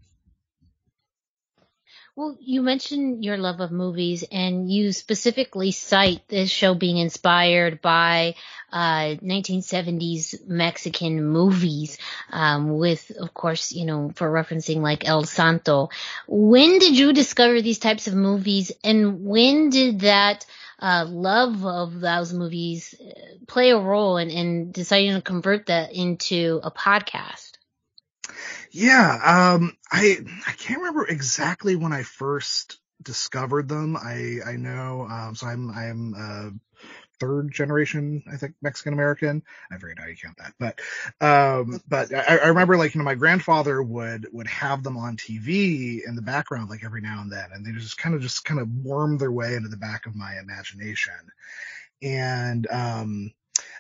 Well, 2.17 2.37
you 2.41 2.63
mentioned 2.63 3.25
your 3.25 3.37
love 3.39 3.59
of 3.61 3.73
movies, 3.73 4.25
and 4.31 4.71
you 4.71 4.93
specifically 4.93 5.73
cite 5.73 6.27
this 6.29 6.49
show 6.49 6.75
being 6.75 6.97
inspired 6.99 7.83
by 7.83 8.37
uh, 8.73 9.17
1970s 9.21 10.37
Mexican 10.47 11.25
movies, 11.25 11.99
um, 12.31 12.79
with, 12.79 13.11
of 13.19 13.35
course, 13.35 13.73
you 13.73 13.85
know, 13.85 14.13
for 14.15 14.31
referencing 14.31 14.81
like 14.81 15.09
El 15.09 15.25
Santo. 15.25 15.89
When 16.29 16.79
did 16.79 16.97
you 16.97 17.13
discover 17.13 17.61
these 17.61 17.81
types 17.81 18.07
of 18.07 18.15
movies, 18.15 18.71
and 18.85 19.25
when 19.25 19.71
did 19.71 20.01
that 20.01 20.47
uh, 20.79 21.07
love 21.09 21.67
of 21.67 21.99
those 21.99 22.33
movies 22.33 22.95
uh, 23.01 23.11
play 23.49 23.71
a 23.71 23.79
role 23.79 24.19
in, 24.19 24.31
in 24.31 24.71
deciding 24.71 25.15
to 25.15 25.21
convert 25.21 25.67
that 25.67 25.93
into 25.93 26.61
a 26.63 26.71
podcast? 26.71 27.54
Yeah, 28.77 29.55
um, 29.55 29.77
I 29.93 30.19
I 30.47 30.53
can't 30.53 30.81
remember 30.81 31.07
exactly 31.07 31.77
when 31.77 31.93
I 31.93 32.03
first 32.03 32.81
discovered 33.03 33.69
them. 33.69 33.97
I 33.97 34.39
I 34.45 34.57
know, 34.57 35.07
um, 35.09 35.37
so 35.37 35.47
I'm 35.47 35.71
I'm 35.71 36.15
uh, 36.15 36.51
third 37.21 37.53
generation, 37.53 38.25
I 38.33 38.37
think 38.37 38.55
Mexican 38.63 38.95
American. 38.95 39.43
I 39.73 39.79
forget 39.79 39.99
how 40.01 40.07
you 40.07 40.17
count 40.17 40.39
that, 40.39 40.55
but 40.59 40.81
um, 41.27 41.81
but 41.89 42.15
I, 42.15 42.39
I 42.39 42.47
remember 42.49 42.77
like 42.79 42.95
you 42.95 43.01
know 43.01 43.07
my 43.07 43.17
grandfather 43.17 43.83
would 43.83 44.29
would 44.33 44.49
have 44.49 44.83
them 44.85 44.99
on 44.99 45.17
TV 45.19 46.03
in 46.07 46.17
the 46.17 46.23
background 46.23 46.71
like 46.71 46.85
every 46.85 47.03
now 47.03 47.23
and 47.23 47.33
then, 47.33 47.51
and 47.55 47.67
they 47.67 47.73
just 47.73 47.99
kind 47.99 48.15
of 48.15 48.23
just 48.23 48.45
kind 48.45 48.61
of 48.61 48.69
worm 48.71 49.19
their 49.19 49.33
way 49.33 49.55
into 49.57 49.69
the 49.71 49.79
back 49.79 50.07
of 50.07 50.17
my 50.17 50.39
imagination, 50.39 51.15
and 52.03 52.67
um, 52.71 53.33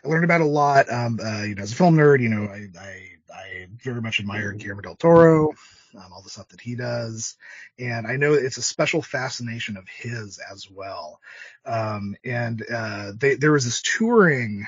I 0.04 0.08
learned 0.08 0.24
about 0.24 0.40
a 0.40 0.46
lot. 0.46 0.90
Um, 0.92 1.18
uh, 1.22 1.42
you 1.42 1.54
know, 1.54 1.62
as 1.62 1.72
a 1.72 1.76
film 1.76 1.96
nerd, 1.96 2.20
you 2.20 2.28
know, 2.28 2.44
I, 2.44 2.68
I 2.78 3.08
I 3.34 3.66
very 3.82 4.00
much 4.00 4.20
admire 4.20 4.52
Guillermo 4.52 4.82
del 4.82 4.96
Toro, 4.96 5.50
um, 5.96 6.12
all 6.12 6.22
the 6.22 6.30
stuff 6.30 6.48
that 6.48 6.60
he 6.60 6.76
does, 6.76 7.36
and 7.78 8.06
I 8.06 8.16
know 8.16 8.34
it's 8.34 8.56
a 8.58 8.62
special 8.62 9.02
fascination 9.02 9.76
of 9.76 9.88
his 9.88 10.38
as 10.52 10.70
well. 10.70 11.20
Um, 11.66 12.16
and 12.24 12.64
uh, 12.72 13.12
they, 13.16 13.34
there 13.34 13.52
was 13.52 13.64
this 13.64 13.82
touring 13.82 14.66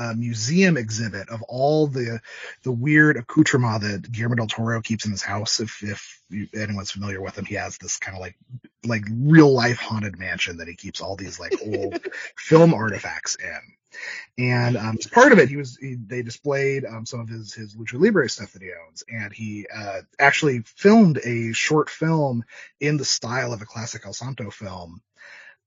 uh, 0.00 0.14
museum 0.14 0.78
exhibit 0.78 1.28
of 1.28 1.42
all 1.42 1.86
the 1.86 2.20
the 2.62 2.72
weird 2.72 3.18
accoutrement 3.18 3.82
that 3.82 4.10
Guillermo 4.10 4.36
del 4.36 4.46
Toro 4.46 4.80
keeps 4.80 5.04
in 5.04 5.10
his 5.10 5.22
house. 5.22 5.60
If 5.60 5.82
if 5.82 6.20
anyone's 6.54 6.90
familiar 6.90 7.20
with 7.20 7.36
him, 7.36 7.44
he 7.44 7.56
has 7.56 7.76
this 7.76 7.98
kind 7.98 8.16
of 8.16 8.20
like 8.20 8.36
like 8.84 9.04
real 9.10 9.52
life 9.52 9.78
haunted 9.78 10.18
mansion 10.18 10.56
that 10.56 10.68
he 10.68 10.74
keeps 10.74 11.02
all 11.02 11.16
these 11.16 11.38
like 11.38 11.54
old 11.62 12.00
film 12.36 12.72
artifacts 12.72 13.36
in. 13.36 13.60
And 14.38 14.76
um, 14.76 14.96
as 14.98 15.06
part 15.06 15.32
of 15.32 15.38
it, 15.38 15.50
he 15.50 15.56
was 15.56 15.76
he, 15.76 15.96
they 15.96 16.22
displayed 16.22 16.86
um, 16.86 17.04
some 17.04 17.20
of 17.20 17.28
his 17.28 17.52
his 17.52 17.76
lucha 17.76 18.00
libre 18.00 18.28
stuff 18.30 18.52
that 18.52 18.62
he 18.62 18.70
owns, 18.86 19.04
and 19.06 19.32
he 19.34 19.66
uh, 19.74 20.00
actually 20.18 20.62
filmed 20.76 21.18
a 21.22 21.52
short 21.52 21.90
film 21.90 22.44
in 22.80 22.96
the 22.96 23.04
style 23.04 23.52
of 23.52 23.60
a 23.60 23.66
classic 23.66 24.06
El 24.06 24.14
Santo 24.14 24.50
film 24.50 25.02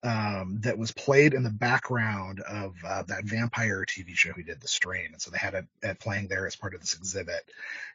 um, 0.03 0.59
that 0.63 0.77
was 0.77 0.91
played 0.91 1.33
in 1.33 1.43
the 1.43 1.49
background 1.49 2.41
of 2.41 2.75
uh, 2.85 3.03
that 3.03 3.23
vampire 3.23 3.85
TV 3.87 4.15
show 4.15 4.33
he 4.33 4.43
did, 4.43 4.59
The 4.59 4.67
Strain. 4.67 5.09
And 5.13 5.21
so 5.21 5.31
they 5.31 5.37
had 5.37 5.53
it, 5.53 5.65
it 5.81 5.99
playing 5.99 6.27
there 6.27 6.45
as 6.45 6.57
part 6.57 6.75
of 6.75 6.81
this 6.81 6.93
exhibit, 6.93 7.49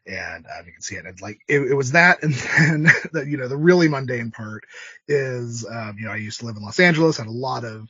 and 0.07 0.47
um, 0.47 0.67
you 0.67 0.73
can 0.73 0.83
see 0.83 0.95
it. 0.97 1.05
And 1.05 1.21
like 1.21 1.41
it, 1.49 1.61
it 1.61 1.75
was 1.75 1.93
that, 1.93 2.23
and 2.23 2.35
then 2.59 2.91
the 3.13 3.27
you 3.27 3.37
know 3.37 3.49
the 3.49 3.57
really 3.57 3.89
mundane 3.89 4.31
part 4.31 4.65
is 5.07 5.67
um, 5.71 5.97
you 5.99 6.07
know 6.07 6.13
I 6.13 6.17
used 6.17 6.41
to 6.41 6.47
live 6.47 6.57
in 6.57 6.63
Los 6.63 6.81
Angeles, 6.81 7.19
had 7.19 7.27
a 7.27 7.31
lot 7.31 7.65
of 7.65 7.89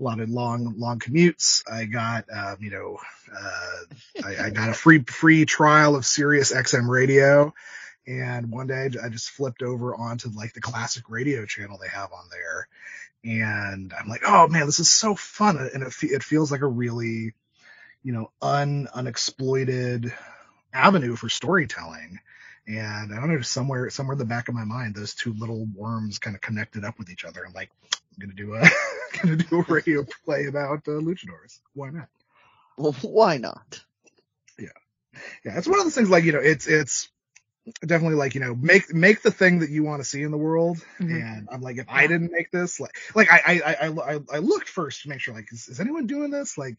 a 0.00 0.02
lot 0.02 0.20
of 0.20 0.30
long, 0.30 0.74
long 0.78 0.98
commutes. 0.98 1.62
I 1.70 1.84
got, 1.84 2.24
um, 2.32 2.56
you 2.60 2.70
know, 2.70 2.98
uh, 3.32 4.24
I, 4.24 4.46
I, 4.46 4.50
got 4.50 4.68
a 4.68 4.74
free, 4.74 5.00
free 5.04 5.44
trial 5.44 5.94
of 5.94 6.04
Sirius 6.04 6.52
XM 6.52 6.88
radio. 6.88 7.54
And 8.06 8.50
one 8.50 8.66
day 8.66 8.90
I 9.02 9.08
just 9.08 9.30
flipped 9.30 9.62
over 9.62 9.94
onto 9.94 10.28
like 10.30 10.54
the 10.54 10.60
classic 10.60 11.04
radio 11.08 11.46
channel 11.46 11.78
they 11.80 11.88
have 11.88 12.12
on 12.12 12.24
there. 12.30 12.66
And 13.24 13.92
I'm 13.98 14.08
like, 14.08 14.22
oh 14.26 14.48
man, 14.48 14.66
this 14.66 14.80
is 14.80 14.90
so 14.90 15.14
fun. 15.14 15.56
And 15.56 15.82
it, 15.82 15.94
it 16.02 16.22
feels 16.24 16.50
like 16.50 16.62
a 16.62 16.66
really, 16.66 17.34
you 18.02 18.12
know, 18.12 18.30
un, 18.40 18.88
unexploited 18.92 20.12
avenue 20.72 21.16
for 21.16 21.28
storytelling. 21.28 22.18
And 22.66 23.12
I 23.12 23.16
don't 23.16 23.32
know, 23.32 23.40
somewhere, 23.40 23.90
somewhere 23.90 24.14
in 24.14 24.18
the 24.18 24.24
back 24.24 24.48
of 24.48 24.54
my 24.54 24.64
mind, 24.64 24.94
those 24.94 25.14
two 25.14 25.34
little 25.34 25.66
worms 25.74 26.18
kind 26.18 26.36
of 26.36 26.42
connected 26.42 26.84
up 26.84 26.98
with 26.98 27.10
each 27.10 27.24
other. 27.24 27.44
I'm 27.44 27.52
like, 27.52 27.70
I'm 27.84 28.20
gonna 28.20 28.34
do 28.34 28.54
a, 28.54 28.68
gonna 29.22 29.36
do 29.36 29.60
a 29.60 29.72
radio 29.72 30.04
play 30.24 30.46
about 30.46 30.78
uh, 30.86 30.92
luchadors. 30.92 31.60
Why 31.74 31.90
not? 31.90 32.08
Well, 32.76 32.92
why 33.02 33.38
not? 33.38 33.82
Yeah, 34.58 34.68
yeah. 35.44 35.58
It's 35.58 35.66
one 35.66 35.78
of 35.78 35.84
those 35.84 35.94
things 35.94 36.10
like 36.10 36.24
you 36.24 36.32
know, 36.32 36.40
it's 36.40 36.66
it's 36.66 37.10
definitely 37.80 38.16
like 38.16 38.34
you 38.34 38.40
know, 38.40 38.54
make 38.54 38.92
make 38.92 39.22
the 39.22 39.30
thing 39.30 39.60
that 39.60 39.70
you 39.70 39.82
want 39.84 40.02
to 40.02 40.08
see 40.08 40.22
in 40.22 40.30
the 40.30 40.38
world. 40.38 40.78
Mm-hmm. 41.00 41.14
And 41.14 41.48
I'm 41.50 41.60
like, 41.60 41.78
if 41.78 41.86
I 41.88 42.06
didn't 42.06 42.32
make 42.32 42.50
this, 42.50 42.80
like 42.80 42.96
like 43.14 43.28
I 43.30 43.60
I 43.64 43.86
I 43.86 44.20
I, 44.32 44.38
looked 44.38 44.68
first 44.68 45.02
to 45.02 45.08
make 45.08 45.20
sure 45.20 45.34
like 45.34 45.52
is, 45.52 45.68
is 45.68 45.80
anyone 45.80 46.06
doing 46.06 46.30
this 46.30 46.58
like 46.58 46.76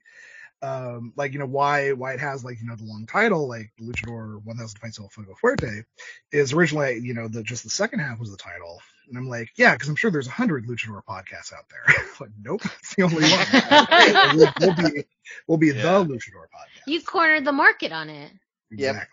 um, 0.61 1.13
like 1.15 1.33
you 1.33 1.39
know 1.39 1.45
why 1.45 1.91
why 1.91 2.13
it 2.13 2.19
has 2.19 2.43
like 2.43 2.59
you 2.61 2.67
know 2.67 2.75
the 2.75 2.85
long 2.85 3.05
title 3.05 3.47
like 3.47 3.71
Luchador 3.81 4.41
1000 4.43 4.79
Fights 4.79 4.99
El 4.99 5.09
Fuego 5.09 5.35
Fuerte 5.41 5.83
is 6.31 6.53
originally 6.53 6.99
you 6.99 7.13
know 7.13 7.27
the 7.27 7.43
just 7.43 7.63
the 7.63 7.69
second 7.69 7.99
half 7.99 8.19
was 8.19 8.31
the 8.31 8.37
title 8.37 8.79
And 9.09 9.17
I'm 9.17 9.27
like, 9.27 9.49
yeah, 9.57 9.73
because 9.73 9.89
I'm 9.89 9.95
sure 9.95 10.09
there's 10.09 10.27
a 10.27 10.31
hundred 10.31 10.65
luchador 10.65 11.01
podcasts 11.03 11.53
out 11.53 11.65
there. 11.69 11.95
like, 12.19 12.29
nope, 12.41 12.61
it's 12.79 12.95
the 12.95 13.03
only 13.03 13.23
one. 13.23 14.37
we'll, 14.37 14.53
we'll 14.61 14.91
be 14.91 15.03
we'll 15.47 15.57
be 15.57 15.67
Yeah. 15.67 16.03
the 16.03 16.05
luchador 16.05 16.47
podcast. 16.47 16.87
You 16.87 17.01
cornered 17.01 17.45
the 17.45 17.51
market 17.51 17.91
on 17.91 18.09
it. 18.09 18.31
Yep. 18.71 19.07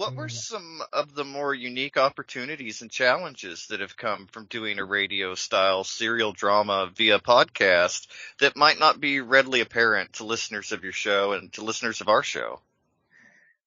What 0.00 0.16
were 0.16 0.28
Mm. 0.28 0.30
some 0.30 0.82
of 0.94 1.14
the 1.14 1.26
more 1.26 1.52
unique 1.54 1.98
opportunities 1.98 2.80
and 2.80 2.90
challenges 2.90 3.66
that 3.66 3.80
have 3.80 3.98
come 3.98 4.28
from 4.28 4.46
doing 4.46 4.78
a 4.78 4.84
radio 4.86 5.34
style 5.34 5.84
serial 5.84 6.32
drama 6.32 6.90
via 6.96 7.18
podcast 7.18 8.06
that 8.38 8.56
might 8.56 8.78
not 8.78 8.98
be 8.98 9.20
readily 9.20 9.60
apparent 9.60 10.14
to 10.14 10.24
listeners 10.24 10.72
of 10.72 10.84
your 10.84 10.94
show 10.94 11.34
and 11.34 11.52
to 11.52 11.64
listeners 11.64 12.00
of 12.00 12.08
our 12.08 12.22
show? 12.22 12.62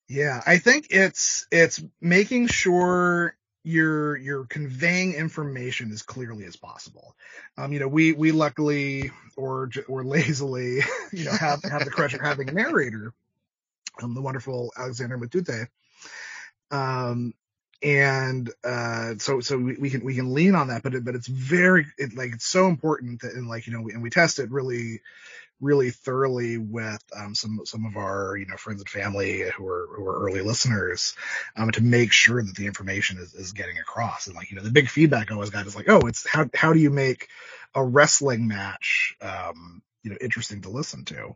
Yeah, 0.07 0.41
I 0.43 0.57
think 0.57 0.87
it's 0.89 1.45
it's 1.51 1.79
making 2.01 2.47
sure 2.47 3.37
you're 3.63 4.17
you're 4.17 4.45
conveying 4.45 5.13
information 5.13 5.91
as 5.91 6.01
clearly 6.01 6.45
as 6.45 6.55
possible. 6.55 7.15
Um, 7.59 7.73
you 7.73 7.79
know, 7.79 7.87
we 7.87 8.11
we 8.11 8.31
luckily 8.31 9.11
or 9.37 9.69
or 9.87 10.03
lazily, 10.03 10.79
you 11.13 11.25
know, 11.25 11.31
have 11.31 11.61
have 11.63 11.85
the 11.85 11.91
crush 11.91 12.15
of 12.15 12.21
having 12.21 12.49
a 12.49 12.53
narrator, 12.53 13.13
um, 14.01 14.15
the 14.15 14.21
wonderful 14.23 14.73
Alexander 14.75 15.19
Matute. 15.19 15.67
Um, 16.73 17.33
and 17.83 18.49
uh, 18.63 19.15
so 19.19 19.41
so 19.41 19.57
we, 19.57 19.75
we 19.75 19.89
can 19.89 20.03
we 20.03 20.15
can 20.15 20.33
lean 20.33 20.55
on 20.55 20.69
that, 20.69 20.83
but 20.83 20.95
it, 20.95 21.05
but 21.05 21.15
it's 21.15 21.27
very 21.27 21.85
it, 21.97 22.15
like 22.15 22.31
it's 22.33 22.45
so 22.45 22.67
important 22.67 23.21
that 23.21 23.33
and 23.33 23.47
like 23.47 23.67
you 23.67 23.73
know 23.73 23.87
and 23.89 24.01
we 24.01 24.09
test 24.09 24.39
it 24.39 24.51
really 24.51 25.01
really 25.61 25.91
thoroughly 25.91 26.57
with 26.57 27.03
um, 27.15 27.35
some 27.35 27.61
some 27.65 27.85
of 27.85 27.97
our 27.97 28.37
you 28.37 28.45
know 28.45 28.55
friends 28.55 28.81
and 28.81 28.89
family 28.89 29.43
who 29.55 29.67
are 29.67 29.87
who 29.95 30.05
are 30.05 30.25
early 30.25 30.41
listeners 30.41 31.15
um, 31.55 31.71
to 31.71 31.83
make 31.83 32.11
sure 32.11 32.41
that 32.41 32.55
the 32.55 32.67
information 32.67 33.17
is, 33.17 33.33
is 33.33 33.51
getting 33.51 33.77
across. 33.77 34.27
And 34.27 34.35
like 34.35 34.49
you 34.49 34.57
know 34.57 34.63
the 34.63 34.71
big 34.71 34.89
feedback 34.89 35.29
I 35.29 35.35
always 35.35 35.49
got 35.49 35.67
is 35.67 35.75
like 35.75 35.89
oh 35.89 36.01
it's 36.07 36.27
how 36.27 36.49
how 36.53 36.73
do 36.73 36.79
you 36.79 36.89
make 36.89 37.27
a 37.75 37.83
wrestling 37.83 38.47
match 38.47 39.15
um, 39.21 39.81
you 40.03 40.11
know 40.11 40.17
interesting 40.21 40.61
to 40.61 40.69
listen 40.69 41.05
to? 41.05 41.35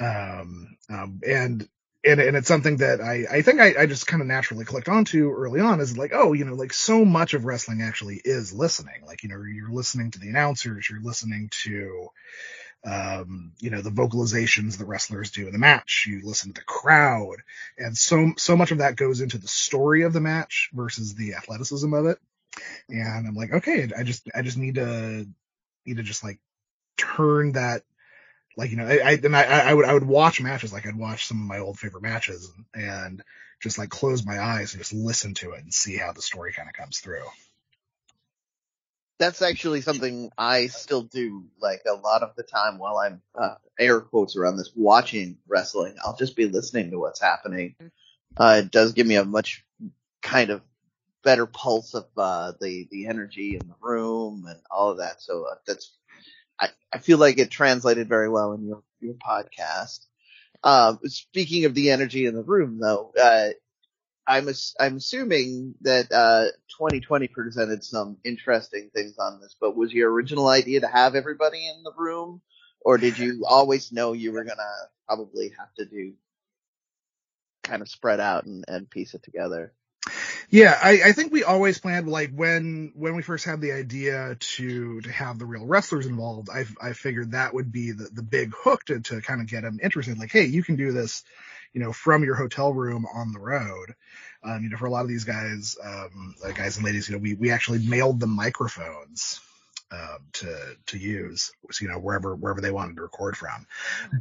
Um, 0.00 0.76
um 0.90 1.20
and 1.26 1.68
and, 2.04 2.20
and 2.20 2.36
it's 2.36 2.48
something 2.48 2.78
that 2.78 3.00
I, 3.00 3.24
I 3.30 3.42
think 3.42 3.60
I, 3.60 3.74
I 3.82 3.86
just 3.86 4.06
kind 4.06 4.22
of 4.22 4.28
naturally 4.28 4.64
clicked 4.64 4.88
onto 4.88 5.30
early 5.32 5.60
on 5.60 5.80
is 5.80 5.98
like, 5.98 6.12
oh, 6.14 6.32
you 6.32 6.44
know, 6.44 6.54
like 6.54 6.72
so 6.72 7.04
much 7.04 7.34
of 7.34 7.44
wrestling 7.44 7.82
actually 7.82 8.20
is 8.24 8.52
listening. 8.52 9.02
Like, 9.06 9.22
you 9.22 9.28
know, 9.28 9.42
you're 9.42 9.72
listening 9.72 10.12
to 10.12 10.18
the 10.18 10.28
announcers, 10.28 10.88
you're 10.88 11.02
listening 11.02 11.50
to, 11.64 12.08
um, 12.84 13.52
you 13.58 13.70
know, 13.70 13.82
the 13.82 13.90
vocalizations 13.90 14.78
the 14.78 14.86
wrestlers 14.86 15.32
do 15.32 15.46
in 15.46 15.52
the 15.52 15.58
match. 15.58 16.06
You 16.08 16.20
listen 16.22 16.52
to 16.52 16.60
the 16.60 16.64
crowd, 16.64 17.36
and 17.76 17.96
so 17.96 18.32
so 18.36 18.56
much 18.56 18.70
of 18.70 18.78
that 18.78 18.96
goes 18.96 19.20
into 19.20 19.38
the 19.38 19.48
story 19.48 20.02
of 20.02 20.12
the 20.12 20.20
match 20.20 20.70
versus 20.72 21.14
the 21.14 21.34
athleticism 21.34 21.92
of 21.92 22.06
it. 22.06 22.18
And 22.88 23.26
I'm 23.26 23.34
like, 23.34 23.52
okay, 23.52 23.88
I 23.96 24.04
just 24.04 24.28
I 24.32 24.42
just 24.42 24.56
need 24.56 24.76
to 24.76 25.26
need 25.84 25.96
to 25.96 26.02
just 26.04 26.22
like 26.22 26.38
turn 26.96 27.52
that 27.52 27.82
like 28.58 28.70
you 28.72 28.76
know 28.76 28.86
I, 28.86 28.98
I 28.98 29.12
and 29.12 29.36
I 29.36 29.42
I 29.42 29.72
would 29.72 29.86
I 29.86 29.94
would 29.94 30.06
watch 30.06 30.42
matches 30.42 30.72
like 30.72 30.86
I'd 30.86 30.98
watch 30.98 31.26
some 31.26 31.40
of 31.40 31.46
my 31.46 31.60
old 31.60 31.78
favorite 31.78 32.02
matches 32.02 32.52
and, 32.74 32.84
and 32.84 33.24
just 33.62 33.78
like 33.78 33.88
close 33.88 34.26
my 34.26 34.38
eyes 34.38 34.74
and 34.74 34.82
just 34.82 34.92
listen 34.92 35.34
to 35.34 35.52
it 35.52 35.62
and 35.62 35.72
see 35.72 35.96
how 35.96 36.12
the 36.12 36.20
story 36.20 36.52
kind 36.52 36.68
of 36.68 36.74
comes 36.74 36.98
through. 36.98 37.24
That's 39.18 39.42
actually 39.42 39.80
something 39.80 40.30
I 40.36 40.66
still 40.66 41.02
do. 41.02 41.44
Like 41.60 41.82
a 41.88 41.94
lot 41.94 42.22
of 42.22 42.36
the 42.36 42.42
time 42.42 42.78
while 42.78 42.98
I'm 42.98 43.22
uh, 43.34 43.54
air 43.78 44.00
quotes 44.00 44.36
around 44.36 44.56
this 44.56 44.72
watching 44.76 45.38
wrestling, 45.48 45.94
I'll 46.04 46.16
just 46.16 46.36
be 46.36 46.46
listening 46.46 46.90
to 46.90 46.98
what's 46.98 47.20
happening. 47.20 47.74
Uh, 48.36 48.62
it 48.64 48.70
does 48.70 48.92
give 48.92 49.06
me 49.06 49.16
a 49.16 49.24
much 49.24 49.64
kind 50.22 50.50
of 50.50 50.62
better 51.24 51.46
pulse 51.46 51.94
of 51.94 52.06
uh, 52.16 52.52
the 52.60 52.88
the 52.90 53.06
energy 53.06 53.56
in 53.56 53.66
the 53.68 53.74
room 53.80 54.46
and 54.48 54.60
all 54.70 54.90
of 54.90 54.98
that. 54.98 55.20
So 55.20 55.46
uh, 55.50 55.56
that's 55.66 55.92
I, 56.60 56.68
I 56.92 56.98
feel 56.98 57.18
like 57.18 57.38
it 57.38 57.50
translated 57.50 58.08
very 58.08 58.28
well 58.28 58.52
in 58.52 58.66
your 58.66 58.82
your 59.00 59.14
podcast. 59.14 60.06
Um, 60.64 60.98
speaking 61.04 61.64
of 61.64 61.74
the 61.74 61.90
energy 61.90 62.26
in 62.26 62.34
the 62.34 62.42
room, 62.42 62.78
though, 62.80 63.12
uh, 63.20 63.50
I'm 64.26 64.48
ass- 64.48 64.74
I'm 64.78 64.96
assuming 64.96 65.74
that 65.82 66.12
uh, 66.12 66.46
2020 66.78 67.28
presented 67.28 67.84
some 67.84 68.18
interesting 68.24 68.90
things 68.94 69.18
on 69.18 69.40
this. 69.40 69.56
But 69.60 69.76
was 69.76 69.92
your 69.92 70.12
original 70.12 70.48
idea 70.48 70.80
to 70.80 70.88
have 70.88 71.14
everybody 71.14 71.66
in 71.66 71.82
the 71.82 71.92
room, 71.96 72.42
or 72.80 72.98
did 72.98 73.18
you 73.18 73.44
always 73.46 73.92
know 73.92 74.12
you 74.12 74.32
were 74.32 74.44
gonna 74.44 74.62
probably 75.06 75.52
have 75.58 75.72
to 75.78 75.86
do 75.86 76.14
kind 77.62 77.82
of 77.82 77.88
spread 77.88 78.20
out 78.20 78.44
and, 78.44 78.64
and 78.68 78.90
piece 78.90 79.14
it 79.14 79.22
together? 79.22 79.72
Yeah, 80.50 80.78
I, 80.82 81.00
I 81.06 81.12
think 81.12 81.32
we 81.32 81.44
always 81.44 81.78
planned 81.78 82.08
like 82.08 82.30
when 82.32 82.92
when 82.94 83.16
we 83.16 83.22
first 83.22 83.44
had 83.44 83.60
the 83.60 83.72
idea 83.72 84.36
to 84.38 85.00
to 85.02 85.12
have 85.12 85.38
the 85.38 85.46
real 85.46 85.66
wrestlers 85.66 86.06
involved. 86.06 86.48
I 86.50 86.66
I 86.80 86.92
figured 86.94 87.32
that 87.32 87.54
would 87.54 87.72
be 87.72 87.92
the 87.92 88.08
the 88.12 88.22
big 88.22 88.54
hook 88.54 88.84
to 88.86 89.00
to 89.00 89.20
kind 89.22 89.40
of 89.42 89.48
get 89.48 89.62
them 89.62 89.80
interested. 89.82 90.18
Like, 90.18 90.32
hey, 90.32 90.46
you 90.46 90.62
can 90.62 90.76
do 90.76 90.92
this, 90.92 91.24
you 91.74 91.80
know, 91.82 91.92
from 91.92 92.24
your 92.24 92.36
hotel 92.36 92.72
room 92.72 93.06
on 93.12 93.32
the 93.32 93.40
road. 93.40 93.94
Um, 94.44 94.62
you 94.62 94.70
know, 94.70 94.76
for 94.78 94.86
a 94.86 94.90
lot 94.90 95.02
of 95.02 95.08
these 95.08 95.24
guys, 95.24 95.76
um, 95.84 96.36
uh, 96.44 96.52
guys 96.52 96.76
and 96.76 96.86
ladies, 96.86 97.08
you 97.08 97.16
know, 97.16 97.22
we 97.22 97.34
we 97.34 97.50
actually 97.50 97.80
mailed 97.86 98.20
them 98.20 98.30
microphones 98.30 99.40
um, 99.90 100.18
to 100.34 100.76
to 100.86 100.98
use, 100.98 101.52
you 101.80 101.88
know, 101.88 101.98
wherever 101.98 102.34
wherever 102.34 102.60
they 102.60 102.70
wanted 102.70 102.96
to 102.96 103.02
record 103.02 103.36
from. 103.36 103.66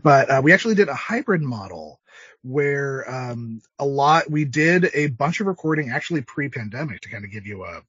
But 0.03 0.30
uh, 0.30 0.41
we 0.44 0.53
actually 0.53 0.76
did 0.76 0.89
a 0.89 0.95
hybrid 0.95 1.41
model 1.41 1.99
where 2.44 3.10
um, 3.10 3.61
a 3.80 3.85
lot 3.85 4.30
we 4.30 4.45
did 4.45 4.89
a 4.94 5.07
bunch 5.07 5.41
of 5.41 5.48
recording 5.48 5.89
actually 5.89 6.22
pre-pandemic 6.22 7.02
to 7.02 7.10
kind 7.10 7.26
of 7.26 7.31
give 7.31 7.45
you 7.45 7.65
a 7.65 7.81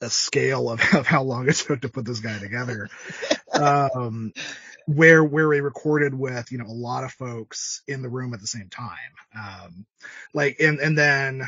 a 0.00 0.10
scale 0.10 0.70
of, 0.70 0.80
of 0.94 1.06
how 1.06 1.22
long 1.22 1.48
it 1.48 1.56
took 1.56 1.80
to 1.82 1.88
put 1.88 2.04
this 2.04 2.20
guy 2.20 2.38
together. 2.38 2.88
um, 3.52 4.32
where 4.86 5.22
where 5.22 5.48
we 5.48 5.60
recorded 5.60 6.14
with 6.14 6.50
you 6.50 6.58
know 6.58 6.66
a 6.66 6.72
lot 6.72 7.04
of 7.04 7.12
folks 7.12 7.82
in 7.86 8.02
the 8.02 8.08
room 8.08 8.32
at 8.32 8.40
the 8.40 8.46
same 8.46 8.68
time. 8.70 8.96
Um, 9.36 9.86
like 10.32 10.60
and 10.60 10.78
and 10.78 10.96
then 10.96 11.42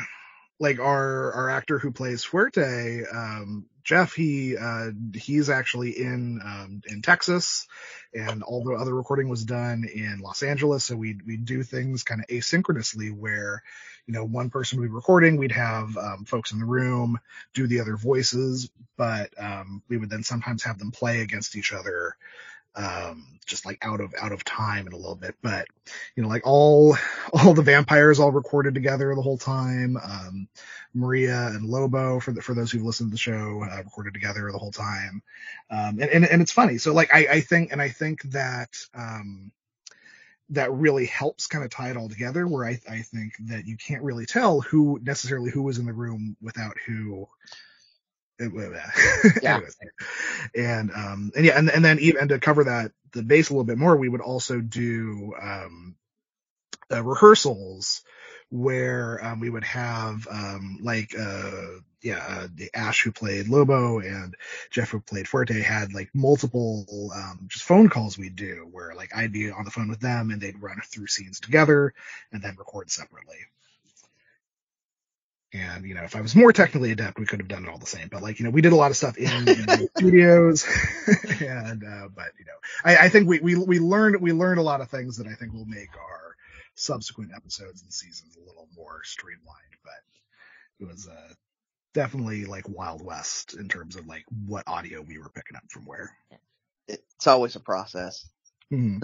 like 0.59 0.79
our 0.79 1.31
our 1.33 1.49
actor 1.49 1.79
who 1.79 1.91
plays 1.91 2.23
Fuerte, 2.23 3.03
um, 3.13 3.65
Jeff, 3.83 4.13
he 4.13 4.57
uh, 4.57 4.91
he's 5.15 5.49
actually 5.49 5.91
in 5.91 6.41
um, 6.43 6.81
in 6.87 7.01
Texas, 7.01 7.67
and 8.13 8.43
all 8.43 8.63
the 8.63 8.73
other 8.75 8.95
recording 8.95 9.29
was 9.29 9.45
done 9.45 9.85
in 9.93 10.19
Los 10.21 10.43
Angeles. 10.43 10.85
So 10.85 10.95
we 10.95 11.19
we 11.25 11.37
do 11.37 11.63
things 11.63 12.03
kind 12.03 12.21
of 12.21 12.27
asynchronously, 12.27 13.11
where 13.15 13.63
you 14.07 14.13
know 14.13 14.25
one 14.25 14.49
person 14.49 14.79
would 14.79 14.87
be 14.87 14.93
recording, 14.93 15.37
we'd 15.37 15.53
have 15.53 15.97
um, 15.97 16.25
folks 16.25 16.51
in 16.53 16.59
the 16.59 16.65
room 16.65 17.19
do 17.53 17.67
the 17.67 17.81
other 17.81 17.97
voices, 17.97 18.69
but 18.97 19.31
um, 19.39 19.83
we 19.89 19.97
would 19.97 20.09
then 20.09 20.23
sometimes 20.23 20.63
have 20.63 20.79
them 20.79 20.91
play 20.91 21.21
against 21.21 21.55
each 21.55 21.73
other 21.73 22.15
um 22.75 23.25
just 23.45 23.65
like 23.65 23.77
out 23.81 23.99
of 23.99 24.13
out 24.19 24.31
of 24.31 24.43
time 24.45 24.87
in 24.87 24.93
a 24.93 24.97
little 24.97 25.15
bit. 25.15 25.35
But 25.41 25.67
you 26.15 26.23
know 26.23 26.29
like 26.29 26.43
all 26.45 26.97
all 27.33 27.53
the 27.53 27.61
vampires 27.61 28.19
all 28.19 28.31
recorded 28.31 28.73
together 28.73 29.13
the 29.13 29.21
whole 29.21 29.37
time. 29.37 29.97
Um 29.97 30.47
maria 30.93 31.47
and 31.47 31.65
lobo 31.65 32.19
for 32.19 32.31
the, 32.31 32.41
for 32.41 32.53
those 32.53 32.71
who've 32.71 32.83
listened 32.83 33.09
to 33.09 33.13
the 33.13 33.17
show 33.17 33.63
uh, 33.63 33.77
recorded 33.77 34.13
together 34.13 34.49
the 34.51 34.57
whole 34.57 34.71
time. 34.71 35.21
Um 35.69 35.99
and, 35.99 36.09
and 36.09 36.25
and 36.25 36.41
it's 36.41 36.51
funny. 36.51 36.77
So 36.77 36.93
like 36.93 37.13
i 37.13 37.27
i 37.31 37.41
think 37.41 37.71
and 37.71 37.81
i 37.81 37.89
think 37.89 38.23
that 38.31 38.77
um 38.93 39.51
that 40.51 40.71
really 40.73 41.05
helps 41.05 41.47
kind 41.47 41.63
of 41.63 41.71
tie 41.71 41.89
it 41.89 41.97
all 41.97 42.09
together 42.09 42.45
where 42.45 42.65
I, 42.65 42.77
I 42.89 42.99
think 42.99 43.33
that 43.47 43.65
you 43.65 43.77
can't 43.77 44.03
really 44.03 44.25
tell 44.25 44.59
who 44.59 44.99
necessarily 45.01 45.49
who 45.49 45.63
was 45.63 45.77
in 45.77 45.85
the 45.85 45.93
room 45.93 46.35
without 46.41 46.75
who 46.85 47.27
Yeah. 49.41 49.61
And 50.55 50.91
um 50.91 51.31
and 51.35 51.45
yeah 51.45 51.57
and, 51.57 51.69
and 51.69 51.85
then 51.85 51.99
even 51.99 52.21
and 52.21 52.29
to 52.29 52.39
cover 52.39 52.65
that 52.65 52.91
the 53.13 53.23
base 53.23 53.49
a 53.49 53.53
little 53.53 53.63
bit 53.63 53.77
more 53.77 53.95
we 53.95 54.09
would 54.09 54.21
also 54.21 54.59
do 54.59 55.33
um 55.39 55.95
uh, 56.91 57.03
rehearsals 57.03 58.01
where 58.49 59.23
um, 59.23 59.39
we 59.39 59.49
would 59.49 59.63
have 59.63 60.27
um 60.29 60.79
like 60.81 61.13
uh 61.17 61.67
yeah 62.01 62.25
uh, 62.27 62.47
the 62.53 62.69
ash 62.73 63.03
who 63.03 63.11
played 63.11 63.47
lobo 63.47 63.99
and 63.99 64.35
jeff 64.71 64.89
who 64.89 64.99
played 64.99 65.25
Fuerte 65.25 65.61
had 65.61 65.93
like 65.93 66.09
multiple 66.13 67.11
um 67.15 67.47
just 67.47 67.63
phone 67.63 67.87
calls 67.87 68.17
we'd 68.17 68.35
do 68.35 68.67
where 68.71 68.93
like 68.93 69.15
i'd 69.15 69.31
be 69.31 69.51
on 69.51 69.63
the 69.63 69.71
phone 69.71 69.87
with 69.87 70.01
them 70.01 70.31
and 70.31 70.41
they'd 70.41 70.61
run 70.61 70.81
through 70.85 71.07
scenes 71.07 71.39
together 71.39 71.93
and 72.31 72.43
then 72.43 72.55
record 72.57 72.91
separately 72.91 73.37
and 75.53 75.85
you 75.85 75.93
know, 75.93 76.03
if 76.03 76.15
I 76.15 76.21
was 76.21 76.35
more 76.35 76.53
technically 76.53 76.91
adept, 76.91 77.19
we 77.19 77.25
could 77.25 77.39
have 77.39 77.47
done 77.47 77.65
it 77.65 77.69
all 77.69 77.77
the 77.77 77.85
same. 77.85 78.07
But 78.09 78.21
like, 78.21 78.39
you 78.39 78.45
know, 78.45 78.51
we 78.51 78.61
did 78.61 78.71
a 78.73 78.75
lot 78.77 78.91
of 78.91 78.97
stuff 78.97 79.17
in, 79.17 79.29
in 79.31 79.45
the 79.45 79.89
studios, 79.97 80.65
and 81.41 81.83
uh, 81.83 82.07
but 82.15 82.31
you 82.39 82.45
know, 82.45 82.59
I, 82.85 83.05
I 83.05 83.09
think 83.09 83.27
we, 83.27 83.39
we 83.39 83.55
we 83.55 83.79
learned 83.79 84.21
we 84.21 84.31
learned 84.31 84.59
a 84.59 84.63
lot 84.63 84.81
of 84.81 84.89
things 84.89 85.17
that 85.17 85.27
I 85.27 85.33
think 85.33 85.53
will 85.53 85.65
make 85.65 85.95
our 85.97 86.35
subsequent 86.75 87.31
episodes 87.35 87.81
and 87.81 87.93
seasons 87.93 88.37
a 88.37 88.47
little 88.47 88.67
more 88.75 89.01
streamlined. 89.03 89.75
But 89.83 90.85
it 90.85 90.87
was 90.87 91.07
uh, 91.07 91.33
definitely 91.93 92.45
like 92.45 92.69
Wild 92.69 93.03
West 93.03 93.53
in 93.53 93.67
terms 93.67 93.95
of 93.95 94.07
like 94.07 94.23
what 94.47 94.63
audio 94.67 95.01
we 95.01 95.17
were 95.19 95.29
picking 95.29 95.57
up 95.57 95.63
from 95.69 95.85
where. 95.85 96.11
It's 96.87 97.27
always 97.27 97.55
a 97.55 97.59
process. 97.59 98.25
Mhm. 98.71 99.01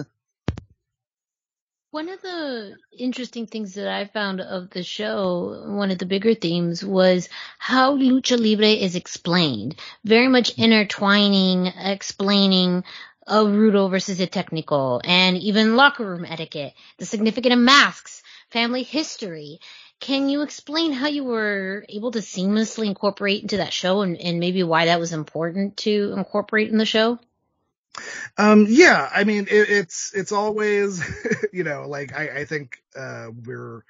One 1.90 2.10
of 2.10 2.20
the 2.20 2.76
interesting 2.98 3.46
things 3.46 3.72
that 3.74 3.88
I 3.88 4.04
found 4.04 4.42
of 4.42 4.68
the 4.68 4.82
show, 4.82 5.64
one 5.68 5.90
of 5.90 5.96
the 5.96 6.04
bigger 6.04 6.34
themes 6.34 6.84
was 6.84 7.30
how 7.58 7.96
lucha 7.96 8.38
libre 8.38 8.66
is 8.66 8.94
explained. 8.94 9.74
Very 10.04 10.28
much 10.28 10.52
mm-hmm. 10.52 10.64
intertwining, 10.64 11.66
explaining 11.66 12.84
a 13.26 13.36
rudo 13.36 13.90
versus 13.90 14.20
a 14.20 14.26
technical 14.26 15.00
and 15.02 15.38
even 15.38 15.76
locker 15.76 16.04
room 16.04 16.26
etiquette, 16.26 16.74
the 16.98 17.06
significance 17.06 17.54
of 17.54 17.60
masks, 17.60 18.22
family 18.50 18.82
history. 18.82 19.58
Can 19.98 20.28
you 20.28 20.42
explain 20.42 20.92
how 20.92 21.08
you 21.08 21.24
were 21.24 21.86
able 21.88 22.10
to 22.10 22.18
seamlessly 22.18 22.84
incorporate 22.84 23.40
into 23.40 23.56
that 23.56 23.72
show 23.72 24.02
and, 24.02 24.18
and 24.18 24.40
maybe 24.40 24.62
why 24.62 24.84
that 24.86 25.00
was 25.00 25.14
important 25.14 25.78
to 25.78 26.12
incorporate 26.14 26.70
in 26.70 26.76
the 26.76 26.84
show? 26.84 27.18
Um, 28.36 28.66
yeah, 28.68 29.08
I 29.12 29.24
mean, 29.24 29.46
it, 29.50 29.70
it's, 29.70 30.12
it's 30.14 30.32
always, 30.32 31.02
you 31.52 31.64
know, 31.64 31.88
like, 31.88 32.16
I, 32.16 32.40
I 32.40 32.44
think, 32.44 32.78
uh, 32.96 33.28
we're, 33.44 33.82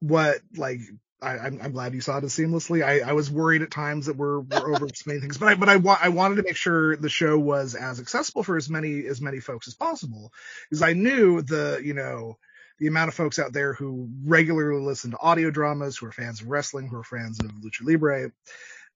what, 0.00 0.40
like, 0.56 0.80
I, 1.22 1.38
I'm, 1.38 1.60
I'm 1.62 1.72
glad 1.72 1.94
you 1.94 2.00
saw 2.00 2.18
it 2.18 2.24
as 2.24 2.34
seamlessly. 2.34 2.84
I, 2.84 3.00
I 3.00 3.12
was 3.12 3.30
worried 3.30 3.62
at 3.62 3.70
times 3.70 4.06
that 4.06 4.16
we're, 4.16 4.40
we're 4.40 4.74
over 4.74 4.86
explaining 4.86 5.22
things, 5.22 5.38
but 5.38 5.48
I, 5.48 5.54
but 5.54 5.68
I, 5.68 5.76
wa- 5.76 5.98
I 6.00 6.10
wanted 6.10 6.36
to 6.36 6.42
make 6.42 6.56
sure 6.56 6.96
the 6.96 7.08
show 7.08 7.38
was 7.38 7.74
as 7.74 8.00
accessible 8.00 8.42
for 8.42 8.56
as 8.56 8.68
many, 8.68 9.06
as 9.06 9.20
many 9.20 9.40
folks 9.40 9.66
as 9.68 9.74
possible. 9.74 10.32
Because 10.68 10.82
I 10.82 10.92
knew 10.92 11.42
the, 11.42 11.80
you 11.82 11.94
know, 11.94 12.36
the 12.78 12.88
amount 12.88 13.08
of 13.08 13.14
folks 13.14 13.38
out 13.38 13.52
there 13.54 13.72
who 13.72 14.10
regularly 14.24 14.84
listen 14.84 15.12
to 15.12 15.18
audio 15.18 15.50
dramas, 15.50 15.96
who 15.96 16.06
are 16.06 16.12
fans 16.12 16.42
of 16.42 16.48
wrestling, 16.48 16.88
who 16.88 16.96
are 16.96 17.04
fans 17.04 17.40
of 17.40 17.50
lucha 17.52 17.82
libre, 17.82 18.30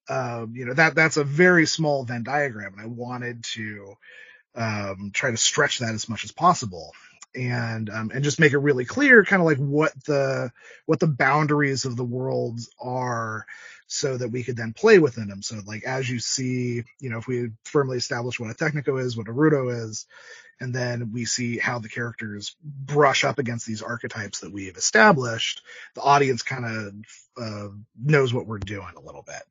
um, 0.09 0.55
you 0.55 0.65
know, 0.65 0.75
that, 0.75 0.95
that's 0.95 1.17
a 1.17 1.25
very 1.25 1.67
small 1.67 2.05
Venn 2.05 2.23
diagram. 2.23 2.75
And 2.75 2.83
I 2.83 2.87
wanted 2.87 3.45
to, 3.55 3.95
um, 4.55 5.11
try 5.13 5.31
to 5.31 5.37
stretch 5.37 5.79
that 5.79 5.95
as 5.95 6.09
much 6.09 6.25
as 6.25 6.33
possible 6.33 6.93
and, 7.35 7.89
um, 7.91 8.11
and 8.13 8.25
just 8.25 8.41
make 8.41 8.53
it 8.53 8.59
really 8.59 8.85
clear 8.85 9.25
kind 9.25 9.41
of 9.41 9.47
like 9.47 9.59
what 9.59 9.93
the, 10.05 10.51
what 10.87 10.99
the 10.99 11.07
boundaries 11.07 11.85
of 11.85 11.97
the 11.97 12.05
worlds 12.05 12.71
are 12.81 13.47
so 13.87 14.17
that 14.17 14.31
we 14.31 14.43
could 14.43 14.57
then 14.57 14.73
play 14.73 14.99
within 14.99 15.29
them. 15.29 15.43
So 15.43 15.61
like, 15.65 15.85
as 15.85 16.09
you 16.09 16.19
see, 16.19 16.85
you 17.01 17.11
know, 17.11 17.19
if 17.19 17.27
we 17.27 17.51
firmly 17.65 17.99
establish 17.99 18.39
what 18.39 18.51
a 18.51 18.55
Technico 18.55 19.01
is, 19.01 19.17
what 19.17 19.29
a 19.29 19.33
Rudo 19.33 19.73
is, 19.89 20.07
and 20.61 20.75
then 20.75 21.11
we 21.13 21.25
see 21.25 21.59
how 21.59 21.79
the 21.79 21.89
characters 21.89 22.55
brush 22.63 23.25
up 23.25 23.39
against 23.39 23.67
these 23.67 23.83
archetypes 23.83 24.41
that 24.41 24.53
we 24.53 24.67
have 24.67 24.77
established, 24.77 25.63
the 25.95 26.03
audience 26.03 26.43
kind 26.43 26.65
of, 26.65 26.95
uh, 27.43 27.69
knows 28.01 28.35
what 28.35 28.47
we're 28.47 28.59
doing 28.59 28.93
a 28.97 29.01
little 29.01 29.23
bit. 29.23 29.43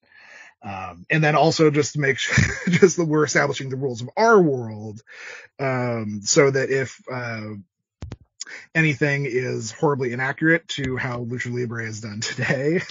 Um, 0.62 1.06
and 1.10 1.24
then 1.24 1.36
also 1.36 1.72
just 1.72 1.94
to 1.94 2.00
make 2.00 2.18
sure, 2.18 2.36
just 2.70 2.98
that 2.98 3.06
we're 3.06 3.24
establishing 3.24 3.70
the 3.70 3.78
rules 3.78 4.02
of 4.02 4.10
our 4.18 4.42
world, 4.42 5.02
um, 5.60 6.22
so 6.24 6.52
that 6.52 6.70
if, 6.70 7.02
uh, 7.12 7.52
anything 8.74 9.26
is 9.28 9.72
horribly 9.72 10.12
inaccurate 10.12 10.68
to 10.68 10.98
how 10.98 11.20
Lucha 11.24 11.54
Libre 11.54 11.86
is 11.86 12.02
done 12.02 12.20
today, 12.22 12.82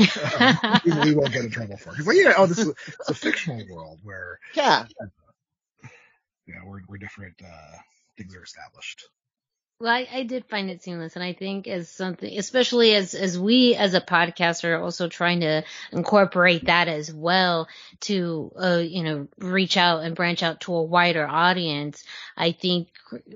um, 0.40 0.80
we, 0.84 0.92
we 1.10 1.14
won't 1.14 1.32
get 1.32 1.44
in 1.44 1.50
trouble 1.50 1.76
for 1.76 1.90
it. 1.90 1.96
Cause 1.96 2.06
like, 2.06 2.16
yeah, 2.16 2.34
oh, 2.36 2.46
this 2.46 2.58
is 2.58 2.68
it's 2.68 3.10
a 3.10 3.14
fictional 3.14 3.62
world 3.70 3.98
where, 4.02 4.38
Yeah. 4.54 4.86
you 6.46 6.54
know, 6.54 6.62
we're, 6.64 6.80
we're 6.88 6.98
different, 6.98 7.34
uh, 7.44 7.76
things 8.16 8.34
are 8.34 8.42
established. 8.42 9.08
Well, 9.80 9.94
I, 9.94 10.08
I 10.12 10.22
did 10.24 10.44
find 10.46 10.70
it 10.70 10.82
seamless, 10.82 11.14
and 11.14 11.22
I 11.22 11.34
think 11.34 11.68
as 11.68 11.88
something, 11.88 12.36
especially 12.36 12.96
as 12.96 13.14
as 13.14 13.38
we 13.38 13.76
as 13.76 13.94
a 13.94 14.00
podcaster 14.00 14.76
are 14.76 14.82
also 14.82 15.08
trying 15.08 15.40
to 15.40 15.62
incorporate 15.92 16.64
that 16.64 16.88
as 16.88 17.14
well 17.14 17.68
to, 18.00 18.50
uh, 18.60 18.82
you 18.82 19.04
know, 19.04 19.28
reach 19.38 19.76
out 19.76 20.02
and 20.02 20.16
branch 20.16 20.42
out 20.42 20.62
to 20.62 20.74
a 20.74 20.82
wider 20.82 21.24
audience. 21.24 22.02
I 22.36 22.50
think 22.50 22.88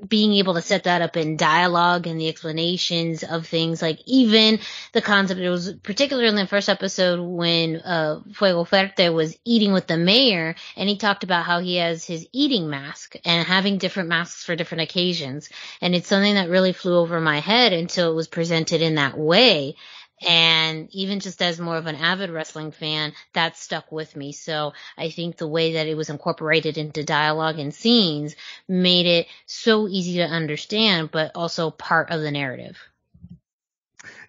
being 0.06 0.34
able 0.34 0.54
to 0.54 0.62
set 0.62 0.84
that 0.84 1.00
up 1.00 1.16
in 1.16 1.36
dialogue 1.36 2.06
and 2.06 2.20
the 2.20 2.28
explanations 2.28 3.22
of 3.22 3.46
things, 3.46 3.80
like 3.80 4.00
even 4.06 4.58
the 4.92 5.00
concept. 5.00 5.40
It 5.40 5.48
was 5.48 5.72
particularly 5.82 6.28
in 6.28 6.34
the 6.34 6.46
first 6.46 6.68
episode 6.68 7.20
when 7.20 7.76
uh, 7.76 8.20
Fuego 8.32 8.64
Fuerte 8.64 9.14
was 9.14 9.38
eating 9.44 9.72
with 9.72 9.86
the 9.86 9.96
mayor, 9.96 10.56
and 10.76 10.88
he 10.88 10.96
talked 10.96 11.24
about 11.24 11.44
how 11.44 11.60
he 11.60 11.76
has 11.76 12.04
his 12.04 12.26
eating 12.32 12.68
mask 12.68 13.14
and 13.24 13.46
having 13.46 13.78
different 13.78 14.08
masks 14.08 14.44
for 14.44 14.56
different 14.56 14.82
occasions, 14.82 15.48
and 15.80 15.94
it's 15.94 16.08
something 16.08 16.31
that 16.36 16.50
really 16.50 16.72
flew 16.72 16.96
over 16.96 17.20
my 17.20 17.40
head 17.40 17.72
until 17.72 18.10
it 18.10 18.14
was 18.14 18.28
presented 18.28 18.82
in 18.82 18.96
that 18.96 19.18
way. 19.18 19.76
And 20.26 20.88
even 20.92 21.20
just 21.20 21.42
as 21.42 21.58
more 21.58 21.76
of 21.76 21.86
an 21.86 21.96
avid 21.96 22.30
wrestling 22.30 22.70
fan, 22.70 23.12
that 23.34 23.56
stuck 23.56 23.90
with 23.90 24.14
me. 24.14 24.32
So 24.32 24.72
I 24.96 25.10
think 25.10 25.36
the 25.36 25.48
way 25.48 25.74
that 25.74 25.88
it 25.88 25.96
was 25.96 26.10
incorporated 26.10 26.78
into 26.78 27.02
dialogue 27.02 27.58
and 27.58 27.74
scenes 27.74 28.36
made 28.68 29.06
it 29.06 29.26
so 29.46 29.88
easy 29.88 30.18
to 30.18 30.24
understand, 30.24 31.10
but 31.10 31.32
also 31.34 31.70
part 31.70 32.10
of 32.10 32.20
the 32.20 32.30
narrative. 32.30 32.78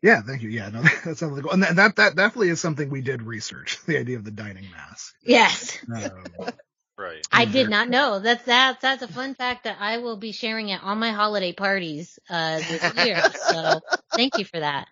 Yeah, 0.02 0.22
thank 0.22 0.42
you. 0.42 0.50
Yeah, 0.50 0.70
no, 0.70 0.82
that 1.06 1.18
sounds 1.18 1.42
like, 1.42 1.52
and 1.52 1.64
that, 1.64 1.76
that, 1.76 1.96
that 1.96 2.16
definitely 2.16 2.50
is 2.50 2.60
something 2.60 2.90
we 2.90 3.02
did 3.02 3.22
research, 3.22 3.80
the 3.86 3.98
idea 3.98 4.18
of 4.18 4.24
the 4.24 4.32
dining 4.32 4.70
mask. 4.72 5.14
Yes. 5.24 5.80
Um, 5.96 6.24
Right. 6.98 7.26
I 7.32 7.46
did 7.46 7.70
not 7.70 7.90
know. 7.90 8.20
That's 8.20 8.44
that 8.46 8.80
that's 8.80 9.02
a 9.02 9.08
fun 9.08 9.34
fact 9.34 9.64
that 9.64 9.78
I 9.80 9.98
will 9.98 10.18
be 10.18 10.32
sharing 10.32 10.72
at 10.72 10.84
all 10.84 10.96
my 10.96 11.12
holiday 11.12 11.52
parties 11.52 12.20
uh 12.30 12.58
this 12.58 13.06
year. 13.06 13.20
So 13.50 13.82
thank 14.14 14.38
you 14.38 14.46
for 14.46 14.60
that. 14.60 14.88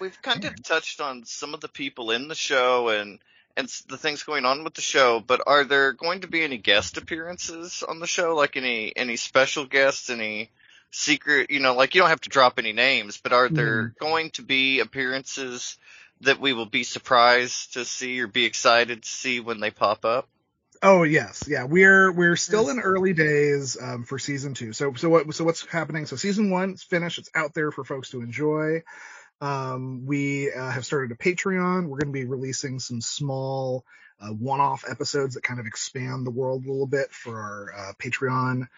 We've 0.00 0.22
kind 0.22 0.44
of 0.44 0.62
touched 0.62 1.00
on 1.00 1.24
some 1.24 1.54
of 1.54 1.60
the 1.60 1.68
people 1.68 2.12
in 2.12 2.28
the 2.28 2.36
show 2.36 2.88
and 2.88 3.18
and 3.56 3.68
the 3.88 3.98
things 3.98 4.22
going 4.22 4.44
on 4.44 4.62
with 4.62 4.74
the 4.74 4.80
show, 4.80 5.20
but 5.20 5.42
are 5.46 5.64
there 5.64 5.92
going 5.92 6.20
to 6.20 6.28
be 6.28 6.42
any 6.42 6.56
guest 6.56 6.96
appearances 6.96 7.82
on 7.86 7.98
the 7.98 8.06
show? 8.06 8.36
Like 8.36 8.56
any 8.56 8.92
any 8.96 9.16
special 9.16 9.66
guests, 9.66 10.08
any 10.08 10.50
secret, 10.92 11.50
you 11.50 11.60
know, 11.60 11.74
like 11.74 11.94
you 11.94 12.00
don't 12.00 12.10
have 12.10 12.20
to 12.22 12.28
drop 12.30 12.58
any 12.58 12.72
names, 12.72 13.18
but 13.22 13.32
are 13.32 13.48
there 13.48 13.92
going 14.00 14.30
to 14.30 14.42
be 14.42 14.80
appearances 14.80 15.76
that 16.22 16.40
we 16.40 16.52
will 16.52 16.66
be 16.66 16.84
surprised 16.84 17.74
to 17.74 17.84
see 17.84 18.20
or 18.20 18.26
be 18.26 18.44
excited 18.44 19.02
to 19.02 19.08
see 19.08 19.40
when 19.40 19.60
they 19.60 19.70
pop 19.70 20.04
up? 20.04 20.28
Oh 20.82 21.02
yes, 21.02 21.44
yeah. 21.46 21.64
We're 21.64 22.10
we're 22.10 22.36
still 22.36 22.70
in 22.70 22.80
early 22.80 23.12
days 23.12 23.76
um, 23.80 24.04
for 24.04 24.18
season 24.18 24.54
two. 24.54 24.72
So 24.72 24.94
so 24.94 25.10
what 25.10 25.34
so 25.34 25.44
what's 25.44 25.66
happening? 25.66 26.06
So 26.06 26.16
season 26.16 26.50
one's 26.50 26.82
finished. 26.82 27.18
It's 27.18 27.30
out 27.34 27.52
there 27.52 27.70
for 27.70 27.84
folks 27.84 28.10
to 28.10 28.22
enjoy. 28.22 28.82
Um, 29.42 30.06
we 30.06 30.52
uh, 30.52 30.70
have 30.70 30.86
started 30.86 31.12
a 31.12 31.16
Patreon. 31.16 31.86
We're 31.86 31.98
going 31.98 32.12
to 32.12 32.18
be 32.18 32.24
releasing 32.24 32.78
some 32.78 33.00
small 33.00 33.84
uh, 34.20 34.28
one-off 34.28 34.84
episodes 34.88 35.34
that 35.34 35.42
kind 35.42 35.60
of 35.60 35.66
expand 35.66 36.26
the 36.26 36.30
world 36.30 36.64
a 36.66 36.70
little 36.70 36.86
bit 36.86 37.10
for 37.10 37.38
our 37.38 37.74
uh, 37.74 37.92
Patreon 37.98 38.68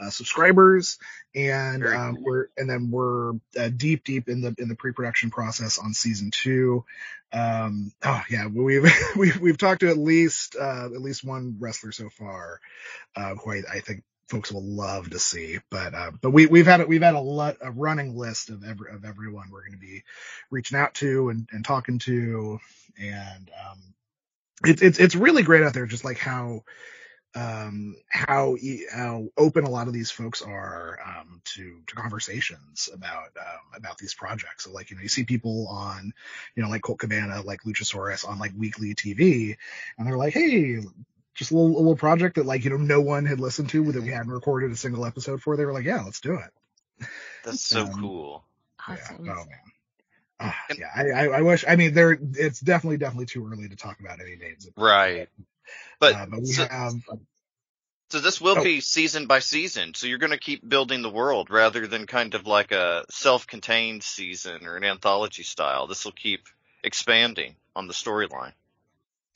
uh, 0.00 0.10
subscribers, 0.10 0.98
and 1.34 1.86
um, 1.86 2.16
we're 2.20 2.46
and 2.56 2.68
then 2.68 2.90
we're 2.90 3.32
uh, 3.58 3.68
deep 3.76 4.04
deep 4.04 4.28
in 4.28 4.40
the 4.40 4.54
in 4.58 4.68
the 4.68 4.74
pre-production 4.74 5.30
process 5.30 5.78
on 5.78 5.92
season 5.92 6.30
two. 6.30 6.84
Um, 7.32 7.92
oh 8.04 8.22
yeah, 8.30 8.46
we've 8.46 8.90
we've 9.16 9.38
we've 9.40 9.58
talked 9.58 9.80
to 9.80 9.90
at 9.90 9.98
least 9.98 10.56
uh, 10.58 10.86
at 10.86 11.00
least 11.00 11.24
one 11.24 11.56
wrestler 11.58 11.92
so 11.92 12.08
far, 12.08 12.60
uh, 13.14 13.34
who 13.34 13.52
I, 13.52 13.62
I 13.72 13.80
think 13.80 14.02
folks 14.28 14.52
will 14.52 14.64
love 14.64 15.10
to 15.10 15.18
see. 15.18 15.58
But 15.70 15.94
uh, 15.94 16.12
but 16.20 16.30
we 16.30 16.46
we've 16.46 16.66
had 16.66 16.86
we've 16.88 17.02
had 17.02 17.14
a 17.14 17.20
lot 17.20 17.56
a 17.60 17.70
running 17.70 18.16
list 18.16 18.48
of 18.48 18.64
every 18.64 18.90
of 18.92 19.04
everyone 19.04 19.50
we're 19.50 19.62
going 19.62 19.72
to 19.72 19.78
be 19.78 20.02
reaching 20.50 20.78
out 20.78 20.94
to 20.94 21.28
and, 21.28 21.48
and 21.52 21.64
talking 21.64 21.98
to, 22.00 22.58
and 22.98 23.50
um, 23.68 23.78
it's 24.64 24.82
it's 24.82 24.98
it's 24.98 25.14
really 25.14 25.42
great 25.42 25.62
out 25.62 25.74
there, 25.74 25.86
just 25.86 26.04
like 26.04 26.18
how 26.18 26.64
um 27.36 27.94
how 28.08 28.56
e- 28.60 28.86
how 28.92 29.28
open 29.36 29.62
a 29.64 29.70
lot 29.70 29.86
of 29.86 29.92
these 29.92 30.10
folks 30.10 30.42
are 30.42 30.98
um 31.06 31.40
to 31.44 31.80
to 31.86 31.94
conversations 31.94 32.88
about 32.92 33.28
um 33.38 33.60
about 33.76 33.96
these 33.98 34.14
projects 34.14 34.64
so 34.64 34.72
like 34.72 34.90
you 34.90 34.96
know 34.96 35.02
you 35.02 35.08
see 35.08 35.22
people 35.24 35.68
on 35.68 36.12
you 36.56 36.62
know 36.62 36.68
like 36.68 36.82
Colt 36.82 36.98
Cabana 36.98 37.40
like 37.42 37.62
Luchasaurus 37.62 38.26
on 38.28 38.38
like 38.40 38.50
weekly 38.58 38.94
TV 38.96 39.56
and 39.96 40.06
they're 40.06 40.16
like 40.16 40.34
hey 40.34 40.80
just 41.34 41.52
a 41.52 41.54
little, 41.56 41.76
a 41.76 41.78
little 41.78 41.96
project 41.96 42.34
that 42.34 42.46
like 42.46 42.64
you 42.64 42.70
know 42.70 42.76
no 42.76 43.00
one 43.00 43.26
had 43.26 43.38
listened 43.38 43.68
to 43.70 43.92
that 43.92 44.02
we 44.02 44.08
hadn't 44.10 44.32
recorded 44.32 44.72
a 44.72 44.76
single 44.76 45.06
episode 45.06 45.40
for 45.40 45.56
they 45.56 45.64
were 45.64 45.72
like 45.72 45.84
yeah 45.84 46.02
let's 46.02 46.20
do 46.20 46.34
it 46.34 47.06
That's 47.44 47.60
so 47.64 47.82
Um, 47.86 47.92
cool. 48.00 48.44
Awesome. 48.88 49.24
yeah 49.24 49.32
oh 49.36 49.44
man 49.46 50.52
And- 50.68 50.78
yeah 50.78 50.90
I, 50.96 51.10
I 51.10 51.24
I 51.38 51.40
wish 51.42 51.64
I 51.68 51.76
mean 51.76 51.94
there 51.94 52.18
it's 52.34 52.58
definitely 52.60 52.96
definitely 52.96 53.26
too 53.26 53.46
early 53.46 53.68
to 53.68 53.76
talk 53.76 54.00
about 54.00 54.20
any 54.20 54.34
names 54.36 54.68
Right. 54.76 55.28
But, 56.00 56.16
uh, 56.16 56.26
but 56.26 56.42
we 56.42 56.52
so, 56.52 56.66
have 56.68 56.94
so 58.10 58.20
this 58.20 58.40
will 58.40 58.56
Oh. 58.56 58.62
be 58.64 58.80
season 58.80 59.26
by 59.26 59.40
season. 59.40 59.94
So 59.94 60.06
you're 60.06 60.18
going 60.18 60.32
to 60.32 60.38
keep 60.38 60.68
building 60.68 61.02
the 61.02 61.10
world 61.10 61.50
rather 61.50 61.86
than 61.86 62.06
kind 62.06 62.34
of 62.34 62.46
like 62.46 62.72
a 62.72 63.04
self-contained 63.10 64.02
season 64.04 64.66
or 64.66 64.76
an 64.76 64.84
anthology 64.84 65.42
style. 65.44 65.86
This 65.88 66.04
will 66.04 66.12
keep 66.12 66.46
expanding 66.84 67.56
on 67.76 67.88
the 67.88 67.94
storyline. 67.94 68.52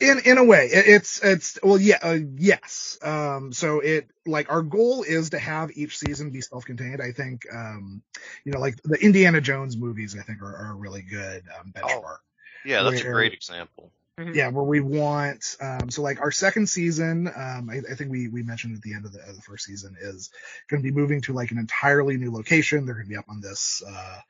in 0.00 0.18
in 0.24 0.38
a 0.38 0.44
way 0.44 0.66
it, 0.66 0.86
it's 0.86 1.22
it's 1.24 1.58
well 1.62 1.78
yeah 1.78 1.98
uh, 2.02 2.18
yes 2.36 2.98
um 3.02 3.52
so 3.52 3.80
it 3.80 4.10
like 4.26 4.50
our 4.50 4.62
goal 4.62 5.04
is 5.04 5.30
to 5.30 5.38
have 5.38 5.70
each 5.76 5.96
season 5.98 6.30
be 6.30 6.40
self-contained 6.40 7.00
i 7.00 7.12
think 7.12 7.46
um 7.54 8.02
you 8.44 8.52
know 8.52 8.58
like 8.60 8.76
the 8.84 8.98
indiana 9.02 9.40
jones 9.40 9.76
movies 9.76 10.16
i 10.18 10.22
think 10.22 10.42
are, 10.42 10.56
are 10.56 10.72
a 10.72 10.74
really 10.74 11.02
good 11.02 11.44
um 11.58 11.72
benchmark 11.72 12.18
Yeah, 12.64 12.82
that's 12.82 13.02
a 13.02 13.04
great 13.04 13.32
example. 13.32 13.92
Mhm. 14.18 14.32
Yeah, 14.32 14.48
where 14.48 14.62
we 14.62 14.78
want, 14.78 15.56
um, 15.60 15.90
so 15.90 16.00
like 16.00 16.20
our 16.20 16.30
second 16.30 16.68
season, 16.68 17.26
um, 17.26 17.68
I, 17.68 17.78
I 17.90 17.94
think 17.96 18.12
we, 18.12 18.28
we 18.28 18.44
mentioned 18.44 18.76
at 18.76 18.82
the 18.82 18.94
end 18.94 19.04
of 19.06 19.12
the, 19.12 19.18
of 19.28 19.34
the 19.34 19.42
first 19.42 19.64
season 19.64 19.96
is 20.00 20.30
going 20.68 20.80
to 20.80 20.88
be 20.88 20.94
moving 20.94 21.20
to 21.22 21.32
like 21.32 21.50
an 21.50 21.58
entirely 21.58 22.16
new 22.16 22.30
location. 22.30 22.86
They're 22.86 22.94
going 22.94 23.06
to 23.06 23.10
be 23.10 23.16
up 23.16 23.28
on 23.28 23.40
this, 23.40 23.82
uh, 23.84 24.20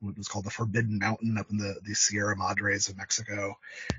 what 0.00 0.16
was 0.16 0.28
called 0.28 0.46
the 0.46 0.50
Forbidden 0.50 0.98
Mountain 0.98 1.36
up 1.36 1.50
in 1.50 1.58
the, 1.58 1.78
the 1.84 1.94
Sierra 1.94 2.34
Madres 2.34 2.88
of 2.88 2.96
Mexico. 2.96 3.58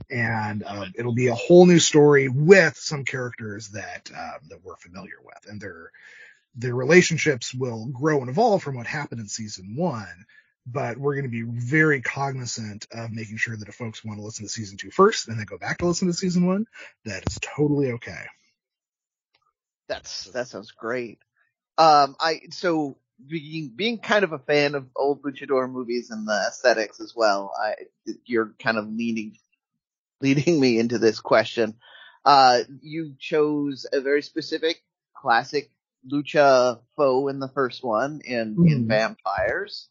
And, 0.09 0.63
um, 0.63 0.91
it'll 0.97 1.13
be 1.13 1.27
a 1.27 1.35
whole 1.35 1.67
new 1.67 1.79
story 1.79 2.27
with 2.27 2.75
some 2.77 3.05
characters 3.05 3.69
that, 3.69 4.09
um, 4.17 4.47
that 4.49 4.63
we're 4.63 4.77
familiar 4.77 5.17
with 5.23 5.45
and 5.47 5.61
their, 5.61 5.91
their 6.55 6.73
relationships 6.73 7.53
will 7.53 7.85
grow 7.85 8.21
and 8.21 8.29
evolve 8.31 8.63
from 8.63 8.77
what 8.77 8.87
happened 8.87 9.21
in 9.21 9.27
season 9.27 9.75
one 9.75 10.25
but 10.65 10.97
we're 10.97 11.13
going 11.13 11.25
to 11.25 11.29
be 11.29 11.43
very 11.43 12.01
cognizant 12.01 12.87
of 12.91 13.11
making 13.11 13.37
sure 13.37 13.55
that 13.55 13.67
if 13.67 13.75
folks 13.75 14.03
want 14.03 14.19
to 14.19 14.25
listen 14.25 14.45
to 14.45 14.49
season 14.49 14.77
two 14.77 14.91
first 14.91 15.27
and 15.27 15.37
then 15.37 15.45
go 15.45 15.57
back 15.57 15.77
to 15.77 15.85
listen 15.85 16.07
to 16.07 16.13
season 16.13 16.47
one, 16.47 16.65
that 17.05 17.27
is 17.27 17.37
totally 17.41 17.91
okay. 17.93 18.25
That's 19.87 20.25
that 20.31 20.47
sounds 20.47 20.71
great. 20.71 21.19
Um, 21.77 22.15
I 22.19 22.41
so 22.51 22.97
being 23.27 23.71
being 23.75 23.99
kind 23.99 24.23
of 24.23 24.33
a 24.33 24.39
fan 24.39 24.75
of 24.75 24.87
old 24.95 25.21
luchador 25.21 25.71
movies 25.71 26.09
and 26.09 26.27
the 26.27 26.45
aesthetics 26.47 26.99
as 26.99 27.13
well. 27.15 27.53
I 27.57 27.75
you're 28.25 28.53
kind 28.59 28.77
of 28.77 28.87
leading 28.87 29.37
leading 30.21 30.59
me 30.59 30.79
into 30.79 30.97
this 30.97 31.19
question. 31.19 31.75
Uh, 32.23 32.61
you 32.81 33.13
chose 33.19 33.85
a 33.93 34.01
very 34.01 34.23
specific 34.23 34.81
classic 35.15 35.69
lucha 36.11 36.79
foe 36.95 37.27
in 37.27 37.39
the 37.39 37.49
first 37.49 37.83
one 37.83 38.21
in 38.25 38.55
in 38.67 38.85
Mhm. 38.85 38.87
vampires. 38.87 39.89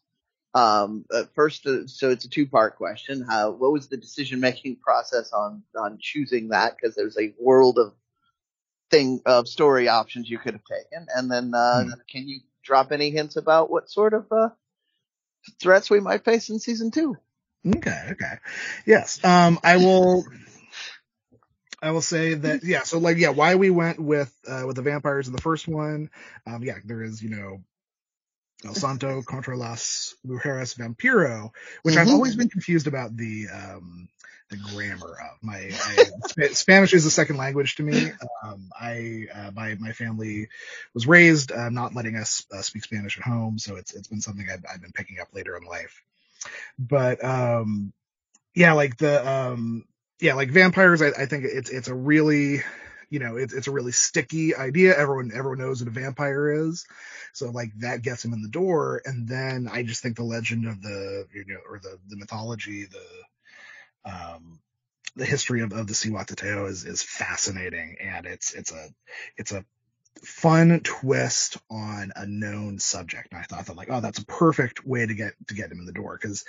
Um, 0.55 1.05
uh, 1.11 1.25
first, 1.35 1.67
uh, 1.67 1.85
so 1.85 2.09
it's 2.09 2.25
a 2.25 2.29
two 2.29 2.47
part 2.47 2.77
question. 2.77 3.25
How 3.29 3.51
what 3.51 3.73
was 3.73 3.89
the 3.89 3.97
decision 3.97 4.39
making 4.39 4.77
process 4.77 5.33
on 5.33 5.63
on 5.77 5.97
choosing 6.01 6.49
that? 6.49 6.75
Because 6.75 6.95
there's 6.95 7.17
a 7.19 7.33
world 7.39 7.77
of 7.77 7.93
thing 8.89 9.21
of 9.25 9.47
story 9.49 9.89
options 9.89 10.29
you 10.29 10.39
could 10.39 10.53
have 10.53 10.63
taken, 10.63 11.07
and 11.13 11.29
then 11.29 11.53
uh, 11.53 11.83
Hmm. 11.83 11.89
can 12.09 12.27
you 12.27 12.39
drop 12.63 12.91
any 12.91 13.11
hints 13.11 13.35
about 13.35 13.69
what 13.69 13.89
sort 13.89 14.13
of 14.13 14.31
uh, 14.31 14.49
threats 15.59 15.89
we 15.89 15.99
might 15.99 16.23
face 16.25 16.49
in 16.49 16.59
season 16.59 16.89
two? 16.89 17.17
Okay, 17.67 18.09
okay. 18.11 18.35
Yes. 18.85 19.23
Um, 19.23 19.59
I 19.63 19.77
will, 19.77 20.23
I 21.81 21.91
will 21.91 22.01
say 22.01 22.35
that, 22.35 22.63
yeah, 22.63 22.83
so 22.83 22.99
like, 22.99 23.17
yeah, 23.17 23.29
why 23.29 23.55
we 23.55 23.69
went 23.71 23.99
with, 23.99 24.33
uh, 24.47 24.63
with 24.67 24.75
the 24.75 24.81
vampires 24.83 25.27
in 25.27 25.33
the 25.35 25.41
first 25.41 25.67
one, 25.67 26.09
um, 26.45 26.63
yeah, 26.63 26.77
there 26.85 27.01
is, 27.01 27.21
you 27.23 27.29
know, 27.29 27.63
El 28.65 28.75
Santo 28.75 29.21
contra 29.23 29.55
las 29.55 30.15
Mujeres 30.25 30.75
Vampiro, 30.77 31.51
which 31.83 31.97
I've 31.97 32.07
Mhm. 32.07 32.13
always 32.13 32.35
been 32.35 32.49
confused 32.49 32.87
about 32.87 33.15
the, 33.15 33.47
um, 33.49 34.09
the 34.49 34.57
grammar 34.57 35.17
of 35.21 35.37
my, 35.41 35.57
I, 35.57 36.11
Spanish 36.53 36.93
is 36.93 37.05
a 37.05 37.11
second 37.11 37.37
language 37.37 37.75
to 37.75 37.83
me. 37.83 38.11
Um, 38.43 38.69
I, 38.79 39.27
uh, 39.33 39.51
my, 39.55 39.75
my 39.79 39.91
family 39.93 40.49
was 40.93 41.07
raised, 41.07 41.51
uh, 41.51 41.69
not 41.69 41.95
letting 41.95 42.15
us 42.15 42.45
uh, 42.51 42.61
speak 42.61 42.83
Spanish 42.83 43.17
at 43.17 43.23
home. 43.23 43.57
So 43.59 43.75
it's, 43.75 43.93
it's 43.95 44.07
been 44.07 44.21
something 44.21 44.47
I've, 44.51 44.65
I've 44.71 44.81
been 44.81 44.91
picking 44.93 45.19
up 45.19 45.29
later 45.33 45.57
in 45.57 45.63
life 45.63 46.01
but 46.77 47.23
um 47.23 47.93
yeah 48.55 48.73
like 48.73 48.97
the 48.97 49.27
um 49.27 49.85
yeah 50.19 50.33
like 50.33 50.49
vampires 50.51 51.01
i, 51.01 51.07
I 51.07 51.25
think 51.25 51.45
it's 51.45 51.69
it's 51.69 51.87
a 51.87 51.95
really 51.95 52.63
you 53.09 53.19
know 53.19 53.37
it's 53.37 53.53
it's 53.53 53.67
a 53.67 53.71
really 53.71 53.91
sticky 53.91 54.55
idea. 54.55 54.97
Everyone 54.97 55.31
everyone 55.33 55.59
knows 55.59 55.81
what 55.81 55.87
a 55.87 55.99
vampire 55.99 56.51
is. 56.69 56.85
So 57.33 57.49
like 57.49 57.71
that 57.79 58.01
gets 58.01 58.23
him 58.23 58.33
in 58.33 58.41
the 58.41 58.49
door. 58.49 59.01
And 59.05 59.27
then 59.27 59.67
i 59.71 59.83
just 59.83 60.01
think 60.01 60.15
the 60.15 60.23
legend 60.23 60.67
of 60.67 60.81
the 60.81 61.27
you 61.33 61.45
know 61.45 61.59
or 61.69 61.79
the 61.79 61.97
the 62.07 62.17
mythology 62.17 62.85
the 62.85 64.11
um 64.11 64.59
the 65.15 65.25
history 65.25 65.61
of, 65.61 65.71
of 65.71 65.87
the 65.87 65.93
Cihuateteo 65.93 66.69
is 66.69 66.85
is 66.85 67.01
fascinating. 67.03 67.97
And 68.01 68.25
it's 68.25 68.53
it's 68.53 68.71
a 68.71 68.87
it's 69.37 69.51
a 69.51 69.65
fun 70.23 70.79
twist 70.83 71.57
on 71.69 72.11
a 72.15 72.25
known 72.25 72.79
subject. 72.79 73.29
And 73.31 73.41
I 73.41 73.43
thought 73.43 73.65
that 73.65 73.75
like, 73.75 73.89
oh, 73.91 74.01
that's 74.01 74.19
a 74.19 74.25
perfect 74.25 74.85
way 74.85 75.05
to 75.05 75.13
get 75.13 75.33
to 75.47 75.55
get 75.55 75.71
him 75.71 75.79
in 75.79 75.85
the 75.85 75.93
door. 75.93 76.17
Because 76.21 76.45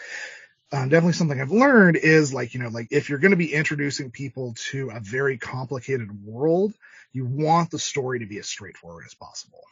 um, 0.72 0.88
definitely 0.88 1.12
something 1.12 1.40
I've 1.40 1.50
learned 1.50 1.96
is 1.96 2.34
like 2.34 2.54
you 2.54 2.60
know 2.60 2.68
like 2.68 2.88
if 2.90 3.08
you're 3.08 3.18
going 3.18 3.30
to 3.30 3.36
be 3.36 3.52
introducing 3.52 4.10
people 4.10 4.54
to 4.70 4.90
a 4.90 5.00
very 5.00 5.38
complicated 5.38 6.24
world, 6.24 6.74
you 7.12 7.24
want 7.24 7.70
the 7.70 7.78
story 7.78 8.20
to 8.20 8.26
be 8.26 8.38
as 8.38 8.46
straightforward 8.46 9.04
as 9.06 9.14
possible. 9.14 9.62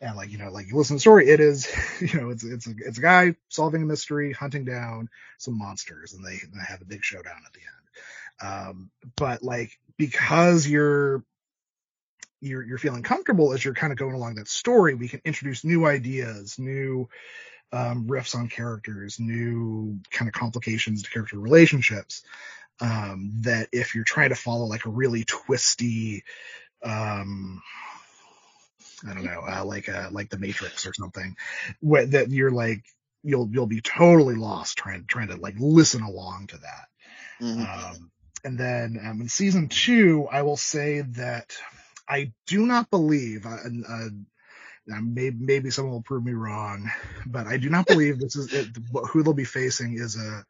And 0.00 0.16
like 0.16 0.30
you 0.30 0.38
know 0.38 0.50
like 0.50 0.68
you 0.68 0.76
listen 0.76 0.94
to 0.94 0.98
the 0.98 1.00
story, 1.00 1.28
it 1.28 1.40
is 1.40 1.68
you 2.00 2.20
know 2.20 2.30
it's 2.30 2.44
it's 2.44 2.66
a 2.66 2.74
it's 2.84 2.98
a 2.98 3.02
guy 3.02 3.36
solving 3.48 3.82
a 3.82 3.86
mystery, 3.86 4.32
hunting 4.32 4.64
down 4.64 5.08
some 5.38 5.58
monsters, 5.58 6.12
and 6.12 6.24
they, 6.24 6.36
they 6.36 6.64
have 6.66 6.82
a 6.82 6.86
big 6.86 7.02
showdown 7.04 7.40
at 7.46 7.52
the 7.52 7.60
end. 7.60 7.82
Um, 8.42 8.90
but 9.16 9.42
like 9.42 9.78
because 9.96 10.66
you're 10.66 11.24
you're 12.42 12.62
you're 12.62 12.78
feeling 12.78 13.02
comfortable 13.02 13.54
as 13.54 13.64
you're 13.64 13.72
kind 13.72 13.92
of 13.92 13.98
going 13.98 14.14
along 14.14 14.34
that 14.34 14.48
story, 14.48 14.94
we 14.94 15.08
can 15.08 15.22
introduce 15.24 15.64
new 15.64 15.86
ideas, 15.86 16.58
new 16.58 17.08
um, 17.72 18.06
riffs 18.06 18.34
on 18.34 18.48
characters, 18.48 19.18
new 19.18 19.98
kind 20.10 20.28
of 20.28 20.34
complications 20.34 21.02
to 21.02 21.10
character 21.10 21.38
relationships. 21.38 22.22
Um, 22.80 23.32
that 23.42 23.68
if 23.72 23.94
you're 23.94 24.04
trying 24.04 24.30
to 24.30 24.34
follow 24.34 24.64
like 24.64 24.86
a 24.86 24.90
really 24.90 25.24
twisty, 25.24 26.24
um, 26.82 27.62
I 29.08 29.14
don't 29.14 29.24
know, 29.24 29.42
uh, 29.48 29.64
like 29.64 29.88
uh, 29.88 30.08
like 30.10 30.30
the 30.30 30.38
Matrix 30.38 30.86
or 30.86 30.94
something, 30.94 31.36
wh- 31.80 32.08
that 32.08 32.30
you're 32.30 32.50
like 32.50 32.84
you'll 33.22 33.48
you'll 33.52 33.66
be 33.66 33.80
totally 33.80 34.34
lost 34.34 34.78
trying 34.78 35.04
trying 35.06 35.28
to 35.28 35.36
like 35.36 35.54
listen 35.58 36.02
along 36.02 36.48
to 36.48 36.58
that. 36.58 36.88
Um, 37.62 38.10
and 38.44 38.58
then 38.58 38.98
um, 39.04 39.20
in 39.20 39.28
season 39.28 39.68
two, 39.68 40.26
I 40.30 40.42
will 40.42 40.56
say 40.56 41.02
that 41.02 41.56
I 42.08 42.32
do 42.46 42.66
not 42.66 42.90
believe, 42.90 43.46
uh, 43.46 43.58
uh, 43.88 44.08
now 44.86 44.98
maybe, 45.00 45.36
maybe 45.38 45.70
someone 45.70 45.94
will 45.94 46.02
prove 46.02 46.24
me 46.24 46.32
wrong, 46.32 46.90
but 47.26 47.46
I 47.46 47.56
do 47.56 47.70
not 47.70 47.86
believe 47.86 48.18
this 48.18 48.36
is 48.36 48.52
it, 48.52 48.68
who 49.10 49.22
they'll 49.22 49.32
be 49.32 49.44
facing 49.44 49.94
is 49.94 50.16
a 50.16 50.44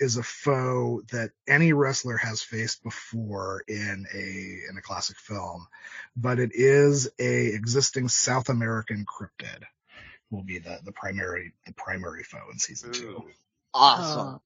is 0.00 0.16
a 0.16 0.22
foe 0.22 1.02
that 1.12 1.30
any 1.46 1.72
wrestler 1.74 2.16
has 2.16 2.42
faced 2.42 2.82
before 2.82 3.62
in 3.68 4.06
a 4.12 4.70
in 4.70 4.76
a 4.76 4.82
classic 4.82 5.18
film, 5.18 5.66
but 6.16 6.40
it 6.40 6.50
is 6.54 7.08
a 7.18 7.46
existing 7.48 8.08
South 8.08 8.48
American 8.48 9.04
cryptid 9.04 9.62
will 10.30 10.42
be 10.42 10.58
the 10.58 10.78
the 10.84 10.92
primary 10.92 11.52
the 11.66 11.72
primary 11.74 12.22
foe 12.24 12.50
in 12.50 12.58
season 12.58 12.92
two. 12.92 13.24
Awesome. 13.74 14.40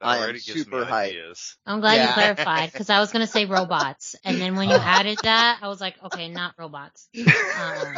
That 0.00 0.06
I 0.06 0.28
am 0.28 0.38
super 0.38 0.80
me 0.80 0.84
hyped. 0.84 1.56
I'm 1.66 1.80
glad 1.80 2.06
you 2.06 2.12
clarified 2.12 2.72
because 2.72 2.90
I 2.90 3.00
was 3.00 3.10
gonna 3.10 3.26
say 3.26 3.46
robots, 3.46 4.16
and 4.24 4.40
then 4.40 4.54
when 4.54 4.68
you 4.68 4.76
added 4.80 5.18
that, 5.22 5.58
I 5.62 5.68
was 5.68 5.80
like, 5.80 6.02
okay, 6.04 6.28
not 6.28 6.54
robots. 6.58 7.08
Um, 7.54 7.94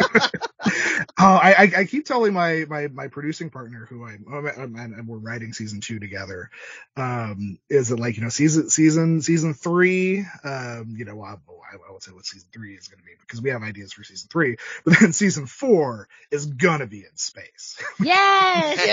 Oh, 1.19 1.25
I, 1.43 1.53
I 1.55 1.73
I 1.79 1.85
keep 1.85 2.05
telling 2.05 2.33
my 2.35 2.67
my 2.69 2.89
my 2.89 3.09
producing 3.09 3.49
partner 3.51 3.87
who 3.89 4.05
I 4.05 4.19
and 4.29 4.77
and 4.77 5.09
we're 5.09 5.17
writing 5.19 5.53
season 5.53 5.81
two 5.81 5.99
together, 5.99 6.51
um, 6.97 7.59
is 7.71 7.91
it 7.91 7.99
like 7.99 8.17
you 8.17 8.23
know 8.23 8.29
season 8.29 8.69
season 8.69 9.23
season 9.23 9.55
three, 9.55 10.25
um, 10.45 10.95
you 10.97 11.05
know 11.05 11.21
I, 11.23 11.33
I 11.33 11.91
won't 11.91 12.03
say 12.03 12.13
what 12.13 12.27
season 12.27 12.49
three 12.53 12.75
is 12.75 12.89
going 12.89 12.99
to 12.99 13.05
be 13.05 13.13
because 13.21 13.41
we 13.41 13.51
have 13.51 13.63
ideas 13.63 13.93
for 13.93 14.05
season 14.05 14.29
three, 14.31 14.57
but 14.85 14.99
then 15.01 15.13
season 15.13 15.47
four 15.47 16.09
is 16.31 16.47
gonna 16.47 16.87
be 16.87 16.99
in 16.99 17.17
space. 17.17 17.83
yes, 18.01 18.87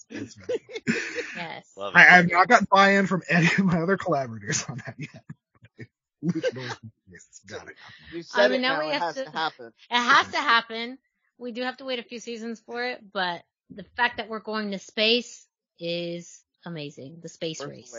Yeah. 0.10 0.20
Yes. 1.36 1.72
Love. 1.76 1.92
I 1.94 2.02
have 2.02 2.30
not 2.30 2.48
got 2.48 2.68
buy-in 2.68 3.06
from 3.06 3.22
any 3.28 3.46
of 3.46 3.64
my 3.64 3.80
other 3.80 3.96
collaborators 3.96 4.64
on 4.68 4.78
that 4.86 4.94
yet. 4.98 5.22
Luchador 6.24 6.70
Space, 6.70 7.40
Got 7.46 7.68
it. 7.68 7.74
You 8.12 8.22
said 8.22 8.44
I 8.44 8.48
mean, 8.48 8.60
it 8.60 8.62
now 8.62 8.74
now, 8.74 8.80
we 8.80 8.86
it 8.90 8.92
have 8.94 9.02
has 9.02 9.14
to- 9.16 9.24
to 9.24 9.30
happen. 9.30 9.72
It 9.90 9.96
has 9.96 10.28
to 10.28 10.38
happen. 10.38 10.98
We 11.38 11.52
do 11.52 11.62
have 11.62 11.76
to 11.78 11.84
wait 11.84 11.98
a 11.98 12.04
few 12.04 12.20
seasons 12.20 12.60
for 12.60 12.84
it, 12.84 13.00
but 13.12 13.42
the 13.70 13.84
fact 13.96 14.18
that 14.18 14.28
we're 14.28 14.40
going 14.40 14.70
to 14.72 14.78
space 14.78 15.46
is 15.78 16.42
amazing. 16.64 17.18
The 17.22 17.28
space 17.28 17.58
the 17.58 17.68
race, 17.68 17.94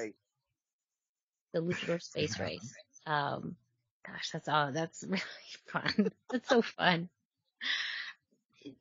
the 1.53 1.59
Luchador 1.61 2.01
space 2.01 2.39
race. 2.39 2.73
Um, 3.05 3.55
gosh, 4.05 4.29
that's 4.31 4.47
all. 4.47 4.71
That's 4.71 5.03
really 5.07 5.21
fun. 5.67 6.11
That's 6.29 6.49
so 6.49 6.61
fun. 6.61 7.09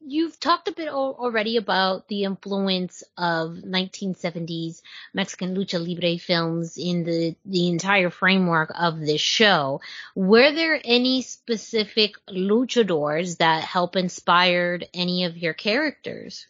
You've 0.01 0.39
talked 0.41 0.69
a 0.69 0.73
bit 0.73 0.89
already 0.89 1.57
about 1.57 2.09
the 2.09 2.25
influence 2.25 3.03
of 3.19 3.51
1970s 3.51 4.81
Mexican 5.13 5.55
lucha 5.55 5.79
libre 5.79 6.19
films 6.19 6.79
in 6.79 7.05
the 7.05 7.37
the 7.45 7.69
entire 7.69 8.11
framework 8.11 8.73
of 8.75 9.01
this 9.01 9.21
show. 9.21 9.81
Were 10.15 10.53
there 10.53 10.81
any 10.85 11.23
specific 11.23 12.15
luchadors 12.27 13.39
that 13.39 13.65
help 13.65 13.97
inspired 13.97 14.89
any 14.95 15.25
of 15.25 15.37
your 15.37 15.55
characters? 15.55 16.47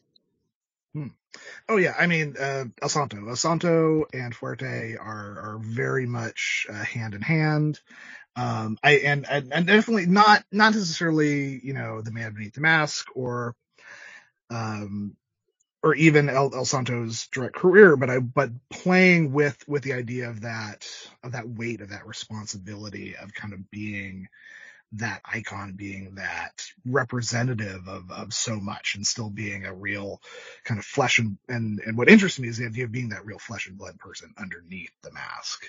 Oh 1.68 1.76
yeah, 1.76 1.94
I 1.98 2.06
mean, 2.06 2.36
uh, 2.38 2.64
El 2.80 2.88
Santo, 2.88 3.28
El 3.28 3.36
Santo 3.36 4.04
and 4.12 4.34
Fuerte 4.34 4.96
are 4.98 5.38
are 5.40 5.58
very 5.60 6.06
much 6.06 6.66
uh, 6.68 6.74
hand 6.74 7.14
in 7.14 7.22
hand. 7.22 7.80
Um, 8.36 8.78
I 8.82 8.92
and, 8.96 9.26
and 9.28 9.52
and 9.52 9.66
definitely 9.66 10.06
not 10.06 10.44
not 10.50 10.74
necessarily 10.74 11.60
you 11.62 11.72
know 11.74 12.00
the 12.00 12.12
man 12.12 12.34
beneath 12.34 12.54
the 12.54 12.60
mask 12.60 13.06
or 13.14 13.54
um 14.50 15.16
or 15.84 15.94
even 15.96 16.30
El, 16.30 16.54
El 16.54 16.64
Santo's 16.64 17.26
direct 17.28 17.56
career, 17.56 17.94
but 17.94 18.08
I, 18.08 18.18
but 18.18 18.50
playing 18.70 19.32
with, 19.32 19.56
with 19.68 19.82
the 19.82 19.92
idea 19.92 20.30
of 20.30 20.40
that, 20.40 20.86
of 21.22 21.32
that 21.32 21.46
weight, 21.46 21.82
of 21.82 21.90
that 21.90 22.06
responsibility 22.06 23.16
of 23.16 23.34
kind 23.34 23.52
of 23.52 23.70
being 23.70 24.28
that 24.92 25.20
icon, 25.26 25.74
being 25.76 26.14
that 26.14 26.64
representative 26.86 27.86
of, 27.86 28.10
of 28.10 28.32
so 28.32 28.58
much 28.58 28.94
and 28.94 29.06
still 29.06 29.28
being 29.28 29.66
a 29.66 29.74
real 29.74 30.22
kind 30.64 30.78
of 30.78 30.86
flesh 30.86 31.18
and, 31.18 31.36
and, 31.48 31.80
and 31.84 31.98
what 31.98 32.08
interests 32.08 32.38
me 32.38 32.48
is 32.48 32.56
the 32.56 32.66
idea 32.66 32.84
of 32.84 32.92
being 32.92 33.10
that 33.10 33.26
real 33.26 33.38
flesh 33.38 33.66
and 33.68 33.76
blood 33.76 33.98
person 33.98 34.32
underneath 34.38 34.92
the 35.02 35.12
mask 35.12 35.64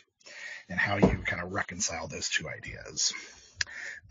and 0.69 0.80
how 0.80 0.97
you 0.97 1.19
kind 1.26 1.41
of 1.41 1.52
reconcile 1.52 2.07
those 2.07 2.30
two 2.30 2.47
ideas. 2.49 3.14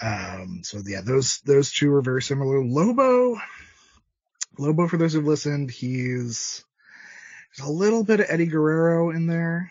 Um, 0.02 0.60
so 0.64 0.80
yeah, 0.84 1.00
those, 1.02 1.40
those 1.44 1.72
two 1.72 1.92
are 1.94 2.02
very 2.02 2.22
similar. 2.22 2.64
Lobo, 2.64 3.36
Lobo, 4.58 4.88
for 4.88 4.96
those 4.96 5.12
who've 5.12 5.24
listened, 5.24 5.70
he's 5.70 6.64
there's 7.56 7.68
a 7.68 7.72
little 7.72 8.04
bit 8.04 8.20
of 8.20 8.26
Eddie 8.28 8.46
Guerrero 8.46 9.10
in 9.10 9.26
there, 9.26 9.70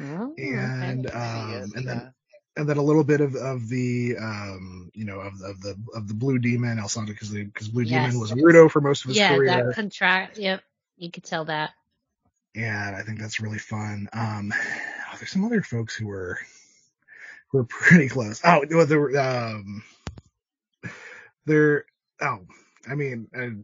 Oh, 0.00 0.34
and 0.38 1.06
um, 1.10 1.72
and 1.74 1.84
yeah. 1.84 1.94
then 1.94 2.14
and 2.56 2.68
then 2.68 2.76
a 2.78 2.82
little 2.82 3.04
bit 3.04 3.20
of 3.20 3.34
of 3.34 3.68
the 3.68 4.16
um, 4.18 4.90
you 4.94 5.04
know, 5.04 5.20
of, 5.20 5.34
of 5.42 5.60
the 5.60 5.76
of 5.94 6.08
the 6.08 6.14
Blue 6.14 6.38
Demon, 6.38 6.78
El 6.78 6.88
Santo, 6.88 7.12
because 7.12 7.30
because 7.30 7.68
Blue 7.68 7.82
Yes. 7.84 8.10
Demon 8.12 8.20
was 8.20 8.32
a 8.32 8.34
weirdo 8.34 8.70
for 8.70 8.80
most 8.80 9.04
of 9.04 9.08
his 9.10 9.18
yeah, 9.18 9.36
career, 9.36 9.66
that 9.66 9.74
contract. 9.74 10.38
Yep, 10.38 10.62
you 10.96 11.10
could 11.10 11.24
tell 11.24 11.44
that. 11.46 11.70
and 12.54 12.96
I 12.96 13.02
think 13.02 13.20
that's 13.20 13.40
really 13.40 13.58
fun. 13.58 14.08
Um, 14.14 14.52
there's 15.22 15.30
some 15.30 15.44
other 15.44 15.62
folks 15.62 15.94
who 15.94 16.08
were 16.08 16.36
who 17.48 17.58
were 17.58 17.64
pretty 17.64 18.08
close. 18.08 18.40
Oh, 18.42 18.64
well, 18.68 18.86
there 18.86 18.98
were 18.98 19.16
um, 19.16 19.84
there. 21.46 21.84
Oh, 22.20 22.40
I 22.90 22.96
mean, 22.96 23.28
uh, 23.32 23.62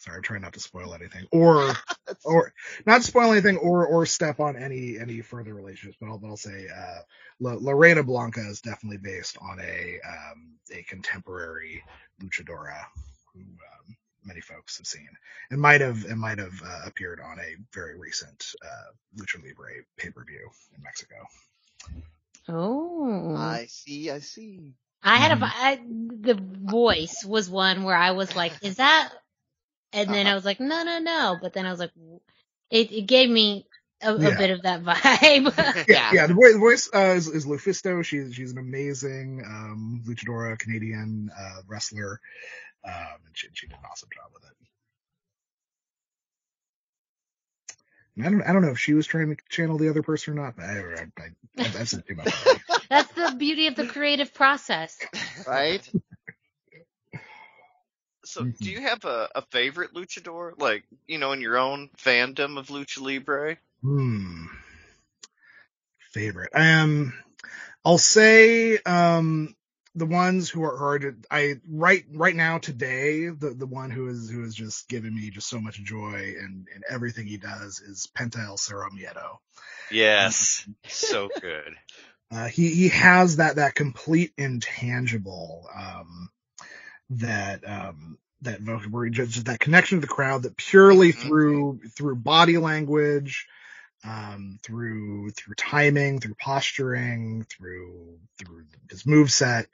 sorry, 0.00 0.18
I'm 0.18 0.22
trying 0.22 0.42
not 0.42 0.52
to 0.52 0.60
spoil 0.60 0.92
anything, 0.92 1.26
or 1.32 1.72
or 2.26 2.52
not 2.84 2.98
to 3.00 3.06
spoil 3.06 3.32
anything, 3.32 3.56
or 3.56 3.86
or 3.86 4.04
step 4.04 4.40
on 4.40 4.56
any 4.56 4.98
any 4.98 5.22
further 5.22 5.54
relationships. 5.54 5.96
But 5.98 6.10
I'll, 6.10 6.18
but 6.18 6.28
I'll 6.28 6.36
say 6.36 6.66
uh, 6.68 6.98
La, 7.40 7.54
Lorena 7.58 8.02
Blanca 8.02 8.46
is 8.46 8.60
definitely 8.60 8.98
based 8.98 9.38
on 9.40 9.60
a 9.60 9.98
um, 10.06 10.58
a 10.70 10.82
contemporary 10.82 11.82
luchadora 12.22 12.76
who 13.32 13.40
um, 13.40 13.96
many 14.24 14.40
folks 14.40 14.78
have 14.78 14.86
seen, 14.86 15.08
It 15.50 15.58
might 15.58 15.80
have 15.80 16.04
and 16.04 16.20
might 16.20 16.38
have 16.38 16.54
uh, 16.64 16.82
appeared 16.86 17.20
on 17.20 17.38
a 17.38 17.56
very 17.72 17.96
recent 17.98 18.54
uh, 18.64 18.92
Lucha 19.20 19.42
Libre 19.42 19.84
pay 19.96 20.10
per 20.10 20.24
view 20.24 20.50
in 20.76 20.82
Mexico. 20.82 21.16
Oh, 22.48 23.34
I 23.36 23.66
see, 23.66 24.10
I 24.10 24.18
see. 24.20 24.74
I 25.02 25.18
had 25.18 25.32
a 25.32 25.36
Mhm. 25.36 26.22
The 26.22 26.34
voice 26.34 27.24
was 27.24 27.48
one 27.50 27.84
where 27.84 27.96
I 27.96 28.12
was 28.12 28.34
like, 28.34 28.52
"Is 28.62 28.76
that?" 28.76 29.10
And 29.92 30.12
then 30.12 30.26
I 30.26 30.34
was 30.34 30.44
like, 30.44 30.60
"No, 30.60 30.82
no, 30.82 30.98
no." 30.98 31.38
But 31.40 31.52
then 31.52 31.66
I 31.66 31.70
was 31.70 31.80
like, 31.80 31.92
it, 32.70 32.92
it 32.92 33.06
gave 33.06 33.30
me 33.30 33.66
a, 34.02 34.14
a 34.14 34.32
bit 34.32 34.50
of 34.50 34.62
that 34.62 34.82
vibe. 34.84 35.86
Yeah, 35.88 36.12
yeah. 36.12 36.26
The 36.26 36.34
voice, 36.34 36.52
the 36.52 36.58
voice 36.58 36.90
uh, 36.94 37.14
is, 37.16 37.28
is 37.28 37.46
Lufisto. 37.46 38.04
She's 38.04 38.34
she's 38.34 38.52
an 38.52 38.58
amazing 38.58 39.42
um, 39.46 40.02
luchadora, 40.06 40.58
Canadian 40.58 41.30
uh, 41.38 41.62
wrestler, 41.68 42.20
um, 42.84 43.18
and 43.26 43.36
she, 43.36 43.48
she 43.54 43.66
did 43.66 43.78
an 43.78 43.84
awesome 43.90 44.08
job 44.14 44.30
with 44.32 44.44
it. 44.44 44.56
I 48.16 48.30
don't 48.30 48.42
I 48.42 48.52
don't 48.52 48.62
know 48.62 48.70
if 48.70 48.78
she 48.78 48.94
was 48.94 49.06
trying 49.06 49.34
to 49.34 49.42
channel 49.48 49.76
the 49.76 49.88
other 49.90 50.02
person 50.02 50.38
or 50.38 50.42
not, 50.42 50.56
but 50.56 50.66
I, 50.66 50.78
I, 50.78 51.06
I, 51.18 51.28
I've 51.64 51.88
said 51.88 52.06
too 52.06 52.14
much. 52.14 52.32
That's 52.90 53.12
the 53.12 53.34
beauty 53.36 53.66
of 53.66 53.74
the 53.74 53.86
creative 53.86 54.32
process. 54.32 54.98
Right? 55.46 55.86
So, 58.26 58.42
Mhm. 58.42 58.58
do 58.58 58.70
you 58.70 58.80
have 58.80 59.04
a, 59.04 59.28
a 59.34 59.42
favorite 59.50 59.92
luchador, 59.92 60.58
like 60.58 60.84
you 61.06 61.18
know, 61.18 61.32
in 61.32 61.42
your 61.42 61.58
own 61.58 61.90
fandom 61.98 62.58
of 62.58 62.68
lucha 62.68 63.00
libre? 63.02 63.58
Hmm. 63.82 64.46
Favorite. 66.12 66.50
I 66.54 66.80
um, 66.80 67.12
I'll 67.84 67.98
say 67.98 68.78
um 68.78 69.54
the 69.94 70.06
ones 70.06 70.50
who 70.50 70.64
are 70.64 70.76
hard 70.76 71.24
I 71.30 71.60
right 71.68 72.04
right 72.12 72.34
now 72.34 72.58
today 72.58 73.28
the 73.28 73.50
the 73.50 73.66
one 73.66 73.90
who 73.90 74.08
is 74.08 74.28
who 74.28 74.44
is 74.44 74.54
just 74.54 74.88
giving 74.88 75.14
me 75.14 75.30
just 75.30 75.48
so 75.48 75.60
much 75.60 75.82
joy 75.82 76.34
and 76.38 76.66
and 76.74 76.84
everything 76.90 77.26
he 77.26 77.36
does 77.36 77.80
is 77.80 78.08
Penta 78.16 78.44
El 78.44 78.56
Zero 78.56 78.88
Miedo. 78.90 79.38
Yes, 79.90 80.66
so 80.88 81.28
good. 81.40 81.74
Uh, 82.30 82.46
he 82.48 82.70
he 82.70 82.88
has 82.88 83.36
that 83.36 83.56
that 83.56 83.76
complete 83.76 84.32
intangible 84.36 85.68
um, 85.72 86.30
that 87.10 87.62
um, 87.68 88.18
that 88.42 88.60
he 88.60 89.10
just, 89.10 89.44
that 89.44 89.60
connection 89.60 89.98
to 89.98 90.00
the 90.00 90.12
crowd 90.12 90.42
that 90.42 90.56
purely 90.56 91.12
Mhm. 91.12 91.16
through 91.16 91.80
through 91.96 92.16
body 92.16 92.58
language, 92.58 93.46
um, 94.04 94.58
through 94.62 95.30
through 95.30 95.54
timing, 95.54 96.20
through 96.20 96.34
posturing, 96.34 97.46
through 97.48 98.18
through 98.38 98.64
his 98.90 99.06
move 99.06 99.30
set 99.30 99.66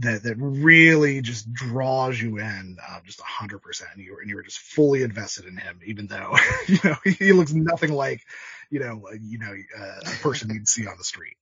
that 0.00 0.22
that 0.24 0.36
really 0.38 1.20
just 1.22 1.52
draws 1.52 2.20
you 2.20 2.38
in 2.38 2.76
uh, 2.86 2.98
just 3.04 3.20
a 3.20 3.24
hundred 3.24 3.60
percent. 3.60 3.90
And 3.94 4.02
you're 4.04 4.20
and 4.20 4.28
you're 4.28 4.42
just 4.42 4.58
fully 4.58 5.02
invested 5.02 5.46
in 5.46 5.56
him, 5.56 5.80
even 5.86 6.06
though 6.06 6.34
you 6.66 6.78
know 6.84 6.96
he 7.04 7.32
looks 7.32 7.52
nothing 7.52 7.92
like 7.92 8.22
you 8.70 8.80
know 8.80 9.06
uh, 9.10 9.14
you 9.20 9.38
know 9.38 9.54
uh, 9.78 10.00
a 10.04 10.22
person 10.22 10.50
you'd 10.52 10.68
see 10.68 10.86
on 10.86 10.96
the 10.98 11.04
street. 11.04 11.36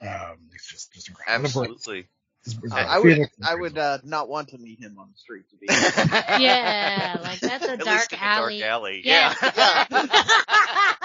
Um, 0.00 0.48
it's 0.54 0.66
just 0.68 0.92
just 0.92 1.08
incredible. 1.08 1.34
And 1.36 1.46
of 1.46 1.52
course, 1.52 1.68
Absolutely. 1.70 2.08
his- 2.44 2.56
his- 2.60 2.72
I, 2.72 2.82
uh, 2.82 2.86
I 2.88 2.98
would, 2.98 3.28
I 3.44 3.54
would, 3.54 3.78
uh, 3.78 3.98
not 4.02 4.28
want 4.28 4.48
to 4.48 4.58
meet 4.58 4.80
him 4.80 4.98
on 4.98 5.10
the 5.12 5.16
street 5.16 5.44
to 5.50 5.56
be. 5.56 5.66
Yeah, 6.42 7.18
like 7.22 7.38
that's 7.38 7.64
a 7.64 7.72
At 7.72 7.78
dark 7.78 8.10
least 8.10 8.12
in 8.12 8.18
the 8.18 8.24
alley. 8.24 8.58
dark 8.58 8.70
alley. 8.70 9.02
Yeah. 9.04 9.34
Yeah. 9.42 9.86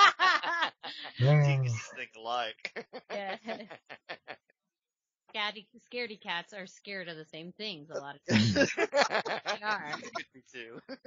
Geeks 1.19 1.91
think 1.95 2.11
alike. 2.17 2.87
yeah. 3.11 3.37
Scatty, 5.35 5.67
scaredy 5.91 6.19
cats 6.21 6.53
are 6.53 6.65
scared 6.67 7.07
of 7.07 7.17
the 7.17 7.25
same 7.25 7.51
things 7.53 7.89
a 7.89 7.95
lot 7.95 8.15
of 8.15 8.25
times. 8.27 8.71
They 9.51 9.61
are. 9.63 9.95
Could 10.15 10.25
be 10.33 10.43
too. 10.51 10.79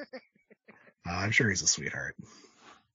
Uh, 1.09 1.13
I'm 1.13 1.31
sure 1.31 1.49
he's 1.49 1.63
a 1.63 1.67
sweetheart. 1.67 2.17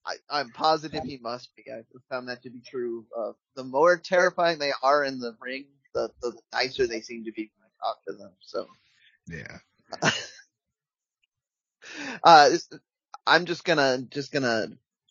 I, 0.05 0.15
I'm 0.29 0.51
positive 0.51 1.03
he 1.03 1.17
must 1.17 1.49
be. 1.55 1.63
I've 1.71 1.85
found 2.09 2.29
that 2.29 2.43
to 2.43 2.49
be 2.49 2.61
true. 2.61 3.05
Uh, 3.17 3.31
the 3.55 3.63
more 3.63 3.97
terrifying 3.97 4.59
they 4.59 4.71
are 4.83 5.03
in 5.03 5.19
the 5.19 5.35
ring, 5.41 5.65
the, 5.93 6.09
the 6.21 6.33
nicer 6.53 6.87
they 6.87 7.01
seem 7.01 7.25
to 7.25 7.31
be 7.31 7.51
when 7.57 7.67
I 7.67 7.85
talk 7.85 8.03
to 8.07 8.13
them. 8.13 8.31
So, 8.41 8.67
Yeah. 9.27 9.57
uh, 12.23 12.49
I'm 13.27 13.45
just 13.45 13.63
gonna, 13.63 13.99
just 14.09 14.31
gonna 14.31 14.67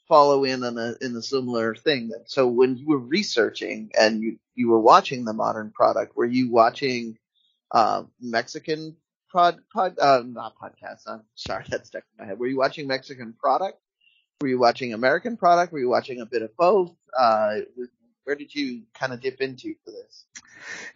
follow 0.09 0.45
in 0.45 0.63
on 0.65 0.79
a, 0.79 0.95
in 1.01 1.17
a 1.17 1.23
similar 1.23 1.75
thing. 1.75 2.13
So 2.27 2.47
when 2.47 2.77
you 2.77 2.87
were 2.87 2.99
researching 2.99 3.91
and 3.99 4.23
you, 4.23 4.39
you 4.55 4.69
were 4.69 4.81
watching 4.81 5.25
the 5.25 5.33
modern 5.33 5.71
product, 5.71 6.17
were 6.17 6.25
you 6.25 6.51
watching, 6.51 7.19
uh, 7.71 8.05
Mexican 8.21 8.97
prod, 9.35 9.59
pod, 9.73 9.99
uh, 9.99 10.23
not 10.25 10.55
podcasts. 10.57 11.03
I'm 11.09 11.23
sorry, 11.35 11.65
that's 11.69 11.89
stuck 11.89 12.05
in 12.19 12.25
my 12.25 12.29
head. 12.29 12.39
Were 12.39 12.47
you 12.47 12.57
watching 12.57 12.87
Mexican 12.87 13.33
product? 13.33 13.79
Were 14.41 14.49
you 14.49 14.59
watching 14.59 14.93
American 14.93 15.37
product? 15.37 15.73
Were 15.73 15.81
you 15.81 15.89
watching 15.89 16.21
a 16.21 16.27
bit 16.27 16.43
of 16.43 16.57
both? 16.57 16.95
Uh, 17.19 17.57
where 18.25 18.37
did 18.37 18.55
you 18.55 18.83
kind 18.95 19.13
of 19.13 19.21
dip 19.21 19.41
into 19.41 19.75
for 19.85 19.91
this? 19.91 20.25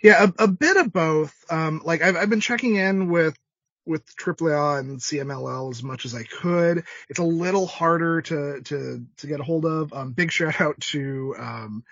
Yeah, 0.03 0.25
a, 0.39 0.45
a 0.45 0.49
bit 0.49 0.77
of 0.77 0.93
both. 0.93 1.35
Um, 1.51 1.83
like 1.85 2.03
I've, 2.03 2.17
I've 2.17 2.31
been 2.31 2.41
checking 2.41 2.77
in 2.77 3.11
with, 3.11 3.37
with 3.89 4.05
AAA 4.17 4.81
and 4.81 5.01
CMLL 5.01 5.71
as 5.73 5.83
much 5.83 6.05
as 6.05 6.15
I 6.15 6.23
could. 6.23 6.85
It's 7.09 7.19
a 7.19 7.25
little 7.25 7.67
harder 7.67 8.21
to, 8.23 8.61
to, 8.63 9.05
to 9.17 9.27
get 9.27 9.41
a 9.41 9.43
hold 9.45 9.65
of. 9.65 9.93
Um, 9.93 10.13
big 10.13 10.31
shout 10.31 10.61
out 10.61 10.79
to, 10.93 11.35
um, 11.39 11.85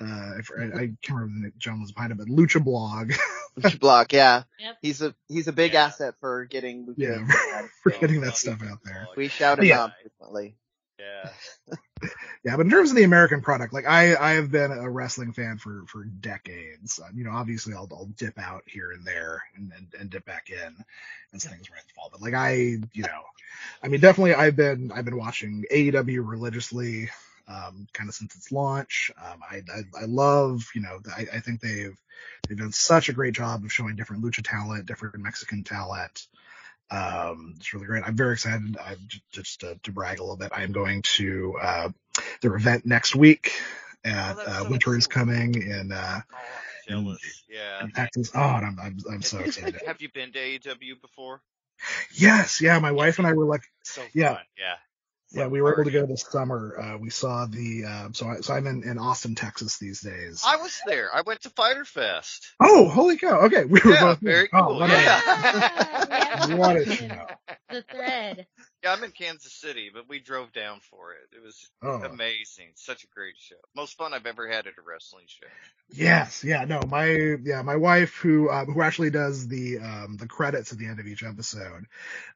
uh, 0.00 0.04
I, 0.06 0.62
I 0.64 0.78
can't 1.02 1.10
remember 1.10 1.34
the 1.34 1.40
name 1.42 1.52
John 1.58 1.80
was 1.82 1.92
behind 1.92 2.12
it, 2.12 2.18
but 2.18 2.28
Lucha 2.28 2.64
Blog. 2.64 3.12
Lucha 3.60 3.78
Block, 3.78 4.12
yeah. 4.14 4.44
Yep. 4.58 4.76
He's 4.80 5.02
a 5.02 5.14
he's 5.28 5.46
a 5.48 5.52
big 5.52 5.74
Yeah. 5.74 5.84
asset 5.86 6.14
for 6.20 6.46
getting 6.46 6.86
Lucha. 6.86 6.94
Yeah, 6.96 7.66
for 7.82 7.90
getting 7.90 8.22
that 8.22 8.36
stuff 8.36 8.62
out 8.62 8.78
there. 8.82 9.08
We 9.16 9.28
shout 9.28 9.58
him 9.58 9.66
Yeah. 9.66 9.82
out 9.82 9.90
frequently. 10.00 10.56
Yeah. 11.00 11.76
Yeah, 12.42 12.56
but 12.56 12.64
in 12.64 12.70
terms 12.70 12.88
of 12.88 12.96
the 12.96 13.02
American 13.02 13.42
product, 13.42 13.74
like 13.74 13.86
I, 13.86 14.16
I 14.16 14.30
have 14.32 14.50
been 14.50 14.72
a 14.72 14.88
wrestling 14.88 15.34
fan 15.34 15.58
for, 15.58 15.84
for 15.86 16.04
decades. 16.04 16.98
Um, 16.98 17.16
you 17.16 17.24
know, 17.24 17.32
obviously 17.32 17.74
I'll, 17.74 17.86
I'll 17.92 18.08
dip 18.16 18.38
out 18.38 18.62
here 18.66 18.92
and 18.92 19.04
there 19.04 19.42
and, 19.54 19.70
and, 19.76 19.86
and 20.00 20.10
dip 20.10 20.24
back 20.24 20.48
in 20.48 20.74
as 21.34 21.44
things 21.44 21.68
and 21.68 21.92
fall. 21.94 22.08
But 22.10 22.22
like 22.22 22.32
I, 22.32 22.52
you 22.54 23.02
know, 23.02 23.22
I 23.82 23.88
mean, 23.88 24.00
definitely 24.00 24.32
I've 24.32 24.56
been, 24.56 24.90
I've 24.92 25.04
been 25.04 25.18
watching 25.18 25.66
AEW 25.70 26.26
religiously, 26.26 27.10
um, 27.46 27.86
kind 27.92 28.08
of 28.08 28.14
since 28.14 28.34
its 28.34 28.50
launch. 28.50 29.10
Um, 29.22 29.40
I, 29.48 29.56
I, 29.56 30.02
I 30.02 30.04
love, 30.06 30.66
you 30.74 30.80
know, 30.80 31.00
I, 31.14 31.26
I 31.34 31.40
think 31.40 31.60
they've, 31.60 31.96
they've 32.48 32.58
done 32.58 32.72
such 32.72 33.10
a 33.10 33.12
great 33.12 33.34
job 33.34 33.62
of 33.62 33.72
showing 33.72 33.96
different 33.96 34.22
lucha 34.24 34.42
talent, 34.42 34.86
different 34.86 35.18
Mexican 35.18 35.64
talent. 35.64 36.28
Um, 36.90 37.54
it's 37.56 37.72
really 37.72 37.86
great. 37.86 38.02
I'm 38.04 38.16
very 38.16 38.32
excited. 38.34 38.76
I 38.78 38.96
just, 39.06 39.22
just 39.32 39.60
to, 39.60 39.78
to 39.84 39.92
brag 39.92 40.18
a 40.18 40.22
little 40.22 40.36
bit. 40.36 40.50
I 40.52 40.62
am 40.62 40.72
going 40.72 41.02
to, 41.02 41.56
uh, 41.60 41.88
their 42.42 42.54
event 42.56 42.84
next 42.86 43.14
week 43.14 43.52
at 44.04 44.36
Oh, 44.36 44.40
uh, 44.40 44.62
so 44.64 44.70
Winter 44.70 44.96
is 44.96 45.06
coming 45.06 45.54
in 45.62 45.92
uh 45.92 46.20
Oh, 46.32 46.36
I'm. 46.96 47.16
Yeah. 47.48 47.82
in 47.84 47.90
Texas. 47.92 48.32
Oh, 48.34 48.40
and 48.40 48.66
I'm 48.66 48.78
I'm, 48.80 48.98
I'm 49.10 49.22
so 49.22 49.38
excited. 49.44 49.80
Have 49.86 50.00
you 50.00 50.08
been 50.12 50.32
to 50.32 50.38
AEW 50.38 51.00
before? 51.00 51.40
yes, 52.14 52.60
yeah. 52.60 52.78
My 52.78 52.90
wife 52.92 53.18
and 53.18 53.26
I 53.26 53.32
were 53.32 53.44
like, 53.46 53.62
So 53.84 54.02
Yeah. 54.12 54.34
fun. 54.34 54.44
Yeah. 54.58 54.74
Yeah, 55.32 55.46
we 55.46 55.62
were 55.62 55.72
able 55.74 55.84
to 55.84 55.92
go 55.92 56.06
this 56.06 56.24
summer. 56.28 56.76
Uh, 56.76 56.98
we 56.98 57.08
saw 57.10 57.46
the 57.46 57.84
uh, 57.84 58.08
so 58.12 58.26
I, 58.26 58.40
so 58.40 58.52
I'm 58.52 58.66
in, 58.66 58.82
in 58.82 58.98
Austin, 58.98 59.36
Texas 59.36 59.78
these 59.78 60.00
days. 60.00 60.42
I 60.44 60.56
was 60.56 60.80
there. 60.86 61.08
I 61.14 61.20
went 61.20 61.42
to 61.42 61.50
Fyter 61.50 61.84
Fest. 61.84 62.52
Oh, 62.58 62.88
holy 62.88 63.16
cow! 63.16 63.42
Okay, 63.42 63.64
we 63.64 63.80
were 63.84 63.92
Yeah, 63.92 64.00
both 64.00 64.18
very 64.18 64.48
there. 64.52 64.60
cool. 64.60 64.82
Oh, 64.82 64.86
Yeah. 64.86 65.20
What 66.38 66.76
a 66.76 66.86
show. 66.86 67.26
the 67.70 67.84
thread. 67.90 68.46
Yeah, 68.82 68.92
I'm 68.92 69.04
in 69.04 69.12
Kansas 69.12 69.52
City, 69.52 69.90
but 69.92 70.08
we 70.08 70.20
drove 70.20 70.52
down 70.52 70.80
for 70.80 71.12
it. 71.12 71.28
It 71.36 71.42
was 71.42 71.70
Oh. 71.82 72.02
amazing. 72.02 72.72
Such 72.76 73.04
a 73.04 73.08
great 73.08 73.36
show. 73.38 73.56
Most 73.74 73.96
fun 73.96 74.14
I've 74.14 74.26
ever 74.26 74.48
had 74.48 74.66
at 74.66 74.78
a 74.78 74.82
wrestling 74.82 75.26
show. 75.26 75.46
Yes, 75.92 76.44
yeah, 76.44 76.64
no, 76.64 76.80
my 76.88 77.36
yeah, 77.42 77.62
my 77.62 77.74
wife 77.74 78.14
who 78.14 78.48
uh, 78.48 78.64
who 78.64 78.80
actually 78.80 79.10
does 79.10 79.48
the 79.48 79.78
um 79.80 80.16
the 80.18 80.28
credits 80.28 80.70
at 80.72 80.78
the 80.78 80.86
end 80.86 81.00
of 81.00 81.06
each 81.08 81.24
episode. 81.24 81.84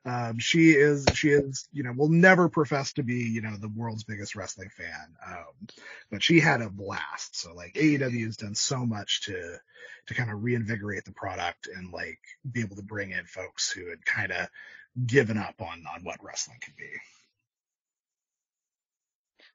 Um 0.05 0.41
she 0.41 0.73
is 0.73 1.07
she 1.15 1.29
is, 1.31 1.69
you 1.73 1.85
know, 1.85 1.93
will 1.93 2.09
never 2.09 2.49
profess 2.49 2.95
to 2.95 3.05
be, 3.05 3.16
you 3.23 3.43
know, 3.43 3.57
the 3.57 3.69
world's 3.69 4.05
biggest 4.05 4.35
wrestling 4.35 4.71
fan. 4.71 5.16
Um 5.25 5.69
but 6.11 6.23
she 6.23 6.41
had 6.41 6.62
a 6.62 6.71
blast. 6.71 7.37
So 7.37 7.55
like 7.55 7.77
AEW 7.77 8.27
has 8.27 8.37
done 8.37 8.57
so 8.57 8.85
much 8.85 9.23
to 9.27 9.57
to 10.07 10.15
kind 10.15 10.31
of 10.33 10.43
reinvigorate 10.43 11.05
the 11.05 11.12
product 11.12 11.69
and 11.69 11.93
like 11.93 12.21
be 12.51 12.61
able 12.61 12.77
to 12.77 12.83
bring 12.83 13.12
in 13.12 13.25
folks 13.27 13.71
who 13.71 13.89
had 13.91 14.05
kind 14.05 14.33
of 14.33 14.49
given 15.07 15.39
up 15.39 15.61
on 15.61 15.85
on 15.95 16.05
what 16.05 16.23
wrestling 16.23 16.59
could 16.65 16.77
be. 16.77 16.91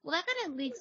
Well, 0.03 0.16
that 0.16 0.26
kind 0.26 0.52
of 0.52 0.57
leads 0.57 0.80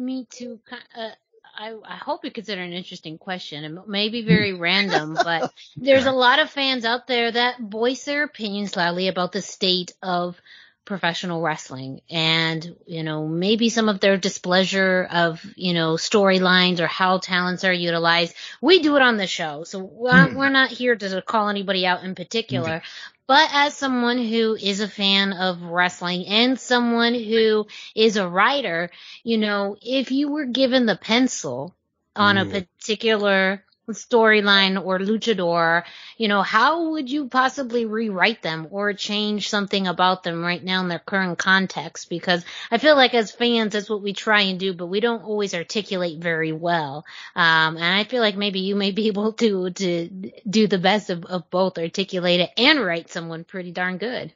me 0.00 0.26
to 0.38 0.60
uh, 0.96 1.10
I, 1.56 1.74
I 1.84 1.96
hope 1.96 2.24
you 2.24 2.30
consider 2.30 2.62
an 2.62 2.72
interesting 2.72 3.18
question. 3.18 3.64
It 3.64 3.88
may 3.88 4.08
be 4.08 4.22
very 4.22 4.52
random, 4.54 5.14
but 5.14 5.52
there's 5.76 6.06
a 6.06 6.12
lot 6.12 6.38
of 6.38 6.50
fans 6.50 6.84
out 6.84 7.06
there 7.06 7.30
that 7.32 7.60
voice 7.60 8.04
their 8.04 8.24
opinions 8.24 8.76
loudly 8.76 9.08
about 9.08 9.32
the 9.32 9.42
state 9.42 9.92
of 10.02 10.40
professional 10.84 11.40
wrestling 11.40 12.00
and, 12.10 12.76
you 12.86 13.02
know, 13.02 13.28
maybe 13.28 13.68
some 13.68 13.88
of 13.88 14.00
their 14.00 14.16
displeasure 14.16 15.06
of, 15.10 15.44
you 15.54 15.72
know, 15.72 15.94
storylines 15.94 16.80
or 16.80 16.86
how 16.86 17.18
talents 17.18 17.64
are 17.64 17.72
utilized. 17.72 18.34
We 18.60 18.80
do 18.80 18.96
it 18.96 19.02
on 19.02 19.16
the 19.16 19.26
show, 19.26 19.64
so 19.64 19.78
we're, 19.78 20.30
Hmm. 20.30 20.36
we're 20.36 20.48
not 20.48 20.70
here 20.70 20.96
to 20.96 21.22
call 21.22 21.48
anybody 21.48 21.86
out 21.86 22.02
in 22.02 22.14
particular. 22.14 22.82
But 23.30 23.48
as 23.52 23.76
someone 23.76 24.18
who 24.18 24.56
is 24.56 24.80
a 24.80 24.88
fan 24.88 25.32
of 25.34 25.62
wrestling 25.62 26.26
and 26.26 26.58
someone 26.58 27.14
who 27.14 27.68
is 27.94 28.16
a 28.16 28.28
writer, 28.28 28.90
you 29.22 29.38
know, 29.38 29.76
if 29.80 30.10
you 30.10 30.32
were 30.32 30.46
given 30.46 30.84
the 30.84 30.96
pencil 30.96 31.76
on 32.16 32.36
a 32.38 32.44
mm. 32.44 32.50
particular 32.50 33.64
storyline 33.92 34.82
or 34.84 34.98
luchador, 34.98 35.84
you 36.16 36.28
know, 36.28 36.42
how 36.42 36.90
would 36.90 37.10
you 37.10 37.28
possibly 37.28 37.84
rewrite 37.86 38.42
them 38.42 38.68
or 38.70 38.92
change 38.92 39.48
something 39.48 39.86
about 39.86 40.22
them 40.22 40.42
right 40.42 40.62
now 40.62 40.80
in 40.80 40.88
their 40.88 40.98
current 40.98 41.38
context? 41.38 42.08
Because 42.08 42.44
I 42.70 42.78
feel 42.78 42.96
like 42.96 43.14
as 43.14 43.30
fans, 43.30 43.72
that's 43.72 43.90
what 43.90 44.02
we 44.02 44.12
try 44.12 44.42
and 44.42 44.58
do, 44.58 44.72
but 44.74 44.86
we 44.86 45.00
don't 45.00 45.22
always 45.22 45.54
articulate 45.54 46.18
very 46.20 46.52
well. 46.52 47.04
Um, 47.34 47.76
and 47.76 47.84
I 47.84 48.04
feel 48.04 48.20
like 48.20 48.36
maybe 48.36 48.60
you 48.60 48.76
may 48.76 48.90
be 48.90 49.06
able 49.08 49.32
to, 49.34 49.70
to 49.70 50.32
do 50.48 50.66
the 50.66 50.78
best 50.78 51.10
of, 51.10 51.24
of 51.24 51.50
both, 51.50 51.78
articulate 51.78 52.40
it 52.40 52.50
and 52.56 52.80
write 52.80 53.10
someone 53.10 53.44
pretty 53.44 53.72
darn 53.72 53.98
good. 53.98 54.32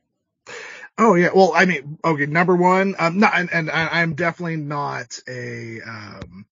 Oh 0.97 1.15
yeah, 1.15 1.31
well, 1.35 1.53
I 1.55 1.65
mean, 1.65 1.99
okay, 2.05 2.27
number 2.27 2.55
one, 2.55 2.95
um, 2.99 3.19
not, 3.19 3.33
and, 3.35 3.53
and 3.53 3.71
I- 3.71 4.01
I'm 4.01 4.15
definitely 4.15 4.57
not 4.57 5.19
a, 5.29 5.81
um, 5.81 6.47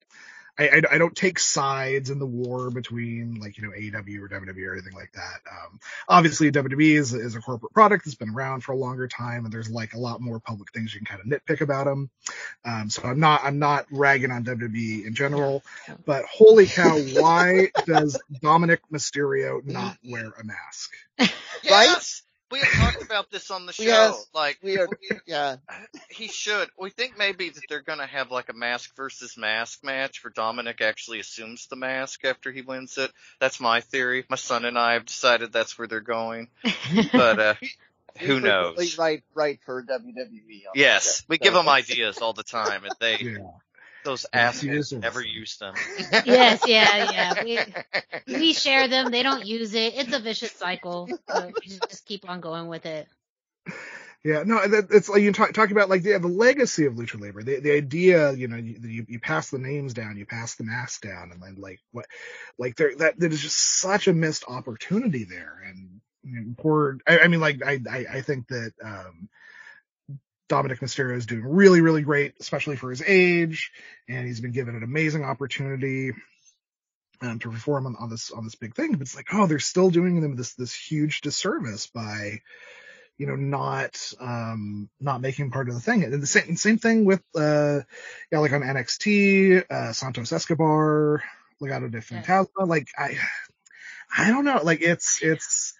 I, 0.62 0.76
I, 0.76 0.82
I 0.92 0.98
don't 0.98 1.14
take 1.16 1.38
sides 1.38 2.10
in 2.10 2.18
the 2.18 2.26
war 2.26 2.70
between 2.70 3.40
like 3.40 3.56
you 3.58 3.64
know 3.64 3.70
AEW 3.70 4.20
or 4.20 4.28
WWE 4.28 4.66
or 4.68 4.72
anything 4.72 4.94
like 4.94 5.12
that. 5.14 5.40
Um, 5.50 5.80
obviously 6.08 6.50
WWE 6.50 6.94
is 6.98 7.12
is 7.12 7.34
a 7.34 7.40
corporate 7.40 7.72
product 7.72 8.04
that's 8.04 8.14
been 8.14 8.30
around 8.30 8.62
for 8.62 8.72
a 8.72 8.76
longer 8.76 9.08
time, 9.08 9.44
and 9.44 9.52
there's 9.52 9.70
like 9.70 9.94
a 9.94 9.98
lot 9.98 10.20
more 10.20 10.40
public 10.40 10.72
things 10.72 10.94
you 10.94 11.00
can 11.00 11.06
kind 11.06 11.20
of 11.20 11.26
nitpick 11.26 11.60
about 11.60 11.86
them. 11.86 12.10
Um, 12.64 12.90
so 12.90 13.02
I'm 13.02 13.20
not 13.20 13.42
I'm 13.44 13.58
not 13.58 13.86
ragging 13.90 14.30
on 14.30 14.44
WWE 14.44 15.06
in 15.06 15.14
general, 15.14 15.62
Yeah. 15.88 15.94
but 16.04 16.24
holy 16.24 16.66
cow, 16.66 16.96
why 16.98 17.70
does 17.86 18.20
Dominik 18.42 18.78
Mysterio 18.92 19.64
not 19.64 19.96
wear 20.04 20.32
a 20.38 20.44
mask? 20.44 20.92
Yes! 21.64 22.22
We 22.52 22.58
have 22.60 22.68
talked 22.68 23.02
about 23.02 23.30
this 23.30 23.50
on 23.50 23.66
the 23.66 23.72
show. 23.72 23.82
Yes. 23.82 24.26
Like, 24.34 24.58
We 24.62 24.78
are, 24.78 24.88
yeah. 25.26 25.56
he 26.10 26.28
should. 26.28 26.68
We 26.78 26.90
think 26.90 27.16
maybe 27.18 27.48
that 27.48 27.62
they're 27.68 27.82
going 27.82 27.98
to 27.98 28.06
have 28.06 28.30
like 28.30 28.48
a 28.50 28.52
mask 28.52 28.94
versus 28.94 29.36
mask 29.36 29.82
match 29.82 30.22
where 30.22 30.30
Dominik 30.30 30.80
actually 30.82 31.18
assumes 31.18 31.66
the 31.66 31.76
mask 31.76 32.24
after 32.24 32.52
he 32.52 32.62
wins 32.62 32.98
it. 32.98 33.10
That's 33.40 33.58
my 33.58 33.80
theory. 33.80 34.24
My 34.28 34.36
son 34.36 34.64
and 34.66 34.78
I 34.78 34.92
have 34.94 35.06
decided 35.06 35.52
that's 35.52 35.78
where 35.78 35.88
they're 35.88 36.00
going. 36.00 36.48
But 37.12 37.38
uh, 37.40 37.54
who 38.20 38.40
knows? 38.40 38.98
Write, 38.98 39.24
write 39.34 39.60
for 39.64 39.82
WWE. 39.82 40.62
Yes, 40.74 41.18
that, 41.22 41.28
we 41.28 41.36
so- 41.38 41.44
give 41.44 41.54
them 41.54 41.68
ideas 41.68 42.18
all 42.18 42.34
the 42.34 42.42
time, 42.44 42.84
and 42.84 42.94
they 43.00 43.16
Yeah. 43.20 43.38
Those 44.04 44.26
Yeah, 44.32 44.46
assholes 44.46 44.92
never 44.92 45.22
use 45.22 45.56
them. 45.58 45.74
yes, 46.24 46.66
yeah, 46.66 46.98
yeah. 46.98 47.34
We, 47.44 47.74
we 48.26 48.52
share 48.52 48.88
them. 48.88 49.10
They 49.10 49.22
don't 49.22 49.44
use 49.44 49.74
it. 49.74 49.94
It's 49.96 50.12
a 50.12 50.18
vicious 50.20 50.52
cycle. 50.52 51.12
So 51.28 51.52
we 51.62 51.68
just 51.68 51.88
just 51.88 52.06
keep 52.06 52.28
on 52.28 52.40
going 52.40 52.68
with 52.68 52.86
it. 52.86 53.08
Yeah, 54.24 54.44
no, 54.46 54.60
it's 54.62 55.08
like 55.08 55.22
you 55.22 55.32
talk, 55.32 55.52
talk 55.52 55.72
about 55.72 55.88
like 55.88 56.02
the, 56.02 56.16
the 56.18 56.28
legacy 56.28 56.86
of 56.86 56.94
lucha 56.94 57.20
libre, 57.20 57.42
the, 57.42 57.58
the 57.58 57.72
idea, 57.72 58.32
you 58.32 58.46
know, 58.46 58.56
you, 58.56 58.78
you, 58.80 59.04
you 59.08 59.18
pass 59.18 59.50
the 59.50 59.58
names 59.58 59.94
down, 59.94 60.16
you 60.16 60.26
pass 60.26 60.54
the 60.54 60.62
masks 60.62 61.00
down, 61.00 61.32
and 61.32 61.42
then 61.42 61.56
like 61.58 61.80
what, 61.90 62.06
like 62.56 62.76
there, 62.76 62.94
that, 62.98 63.18
that 63.18 63.32
is 63.32 63.42
just 63.42 63.80
such 63.80 64.06
a 64.06 64.12
missed 64.12 64.44
opportunity 64.46 65.24
there. 65.24 65.60
And 65.66 66.00
you 66.22 66.40
know, 66.40 66.54
poor, 66.56 66.98
I, 67.06 67.20
I 67.20 67.28
mean, 67.28 67.40
like, 67.40 67.64
I, 67.66 67.80
I, 67.90 68.06
I 68.12 68.20
think 68.20 68.46
that, 68.48 68.72
um, 68.84 69.28
Dominik 70.52 70.80
Mysterio 70.80 71.16
is 71.16 71.24
doing 71.24 71.44
really, 71.46 71.80
really 71.80 72.02
great, 72.02 72.34
especially 72.38 72.76
for 72.76 72.90
his 72.90 73.02
age, 73.02 73.72
and 74.06 74.26
he's 74.26 74.40
been 74.40 74.52
given 74.52 74.76
an 74.76 74.82
amazing 74.82 75.24
opportunity 75.24 76.12
um, 77.22 77.38
to 77.38 77.50
perform 77.50 77.86
on, 77.86 77.96
on 77.98 78.10
this 78.10 78.30
on 78.30 78.44
this 78.44 78.54
big 78.54 78.74
thing. 78.74 78.92
But 78.92 79.00
it's 79.00 79.16
like, 79.16 79.28
oh, 79.32 79.46
they're 79.46 79.58
still 79.58 79.88
doing 79.88 80.20
them 80.20 80.36
this 80.36 80.52
this 80.54 80.74
huge 80.74 81.22
disservice 81.22 81.86
by, 81.86 82.40
you 83.16 83.26
know, 83.26 83.34
not 83.34 84.12
um 84.20 84.90
not 85.00 85.22
making 85.22 85.52
part 85.52 85.70
of 85.70 85.74
the 85.74 85.80
thing. 85.80 86.04
And 86.04 86.22
the 86.22 86.26
same 86.26 86.54
same 86.56 86.76
thing 86.76 87.06
with 87.06 87.22
uh, 87.34 87.80
yeah, 88.30 88.38
like 88.40 88.52
on 88.52 88.60
NXT, 88.60 89.64
uh, 89.70 89.92
Santos 89.94 90.32
Escobar, 90.32 91.22
Legado 91.62 91.90
de 91.90 92.00
Fantasma. 92.00 92.66
Like 92.66 92.88
I, 92.98 93.16
I 94.14 94.28
don't 94.28 94.44
know. 94.44 94.60
Like 94.62 94.82
it's 94.82 95.22
it's 95.22 95.72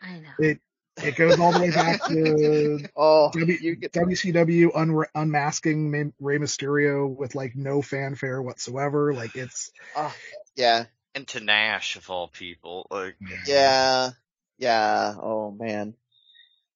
I 0.00 0.20
know. 0.20 0.28
it 0.38 0.60
it 0.98 1.16
goes 1.16 1.38
all 1.38 1.52
the 1.52 1.60
way 1.60 1.70
back 1.70 2.04
to 2.06 2.80
Oh, 2.96 3.30
W- 3.32 3.58
you 3.60 3.76
WCW 3.76 4.70
un- 4.74 5.04
unmasking 5.14 5.90
Ma- 5.90 6.10
Rey 6.20 6.38
Mysterio 6.38 7.08
with 7.08 7.34
like 7.34 7.56
no 7.56 7.82
fanfare 7.82 8.40
whatsoever. 8.42 9.14
Like 9.14 9.34
it's 9.34 9.72
oh, 9.96 10.14
yeah, 10.56 10.84
and 11.14 11.26
to 11.28 11.40
Nash 11.40 11.96
of 11.96 12.10
all 12.10 12.28
people, 12.28 12.86
like 12.90 13.16
yeah, 13.46 14.10
yeah. 14.58 15.14
Oh 15.20 15.50
man, 15.50 15.94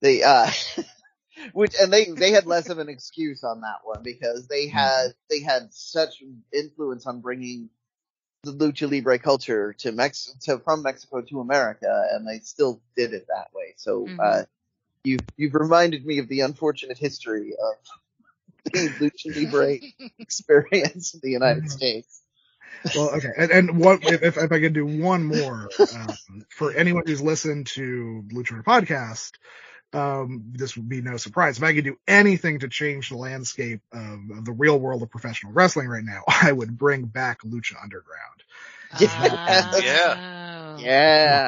they 0.01 0.23
uh, 0.23 0.51
which 1.53 1.75
and 1.81 1.93
they 1.93 2.07
they 2.07 2.31
had 2.31 2.47
less 2.47 2.69
of 2.71 2.79
an 2.79 2.89
excuse 2.89 3.45
on 3.45 3.61
that 3.61 3.81
one 3.85 4.03
because 4.03 4.49
they 4.49 4.69
had 4.69 5.09
they 5.29 5.41
had 5.41 5.73
such 5.73 6.23
influence 6.53 7.07
on 7.07 7.21
bringing 7.21 7.69
the 8.47 8.53
lucha 8.67 8.91
libre 8.91 9.19
culture 9.19 9.75
to 9.81 9.93
Mex 9.93 10.35
to 10.43 10.59
from 10.61 10.83
Mexico 10.83 11.23
to 11.23 11.41
America, 11.41 12.09
and 12.13 12.27
they 12.29 12.41
still 12.41 12.81
did 12.97 13.15
it 13.15 13.27
that 13.29 13.49
way. 13.55 13.75
So 13.77 14.13
Mhm. 14.13 14.19
uh, 14.19 14.45
you 15.05 15.19
you've 15.37 15.55
reminded 15.55 16.07
me 16.07 16.19
of 16.19 16.29
the 16.29 16.41
unfortunate 16.43 16.99
history 16.99 17.55
of 17.55 17.77
the 18.73 18.91
lucha 18.91 19.35
libre 19.37 19.79
experience 20.19 21.15
in 21.15 21.21
the 21.23 21.31
United 21.31 21.69
Mhm. 21.69 21.71
States. 21.71 22.23
well, 22.95 23.11
okay. 23.17 23.33
And, 23.37 23.51
and 23.51 23.79
what 23.79 24.01
if, 24.05 24.23
if 24.23 24.37
if 24.39 24.53
I 24.53 24.61
could 24.61 24.73
do 24.75 24.87
one 24.87 25.25
more 25.25 25.73
um, 25.93 26.19
for 26.51 26.73
anyone 26.73 27.03
who's 27.07 27.23
listened 27.23 27.67
to 27.69 28.25
Lucha 28.33 28.63
Podcast, 28.65 29.33
um, 29.97 30.53
this 30.53 30.77
would 30.77 30.89
be 30.89 31.01
no 31.01 31.17
surprise. 31.17 31.57
If 31.57 31.65
I 31.65 31.75
could 31.75 31.85
do 31.85 31.97
anything 32.07 32.59
to 32.61 32.69
change 32.69 33.09
the 33.09 33.17
landscape 33.17 33.81
of, 33.93 34.21
of 34.37 34.45
the 34.45 34.53
real 34.53 34.79
world 34.79 35.03
of 35.03 35.11
professional 35.11 35.53
wrestling 35.53 35.89
right 35.89 36.05
now, 36.05 36.23
I 36.43 36.53
would 36.53 36.77
bring 36.77 37.05
back 37.07 37.41
Lucha 37.43 37.75
Underground. 37.83 38.43
Yes. 39.01 39.67
Yeah. 39.81 40.17
Oh. 41.25 41.41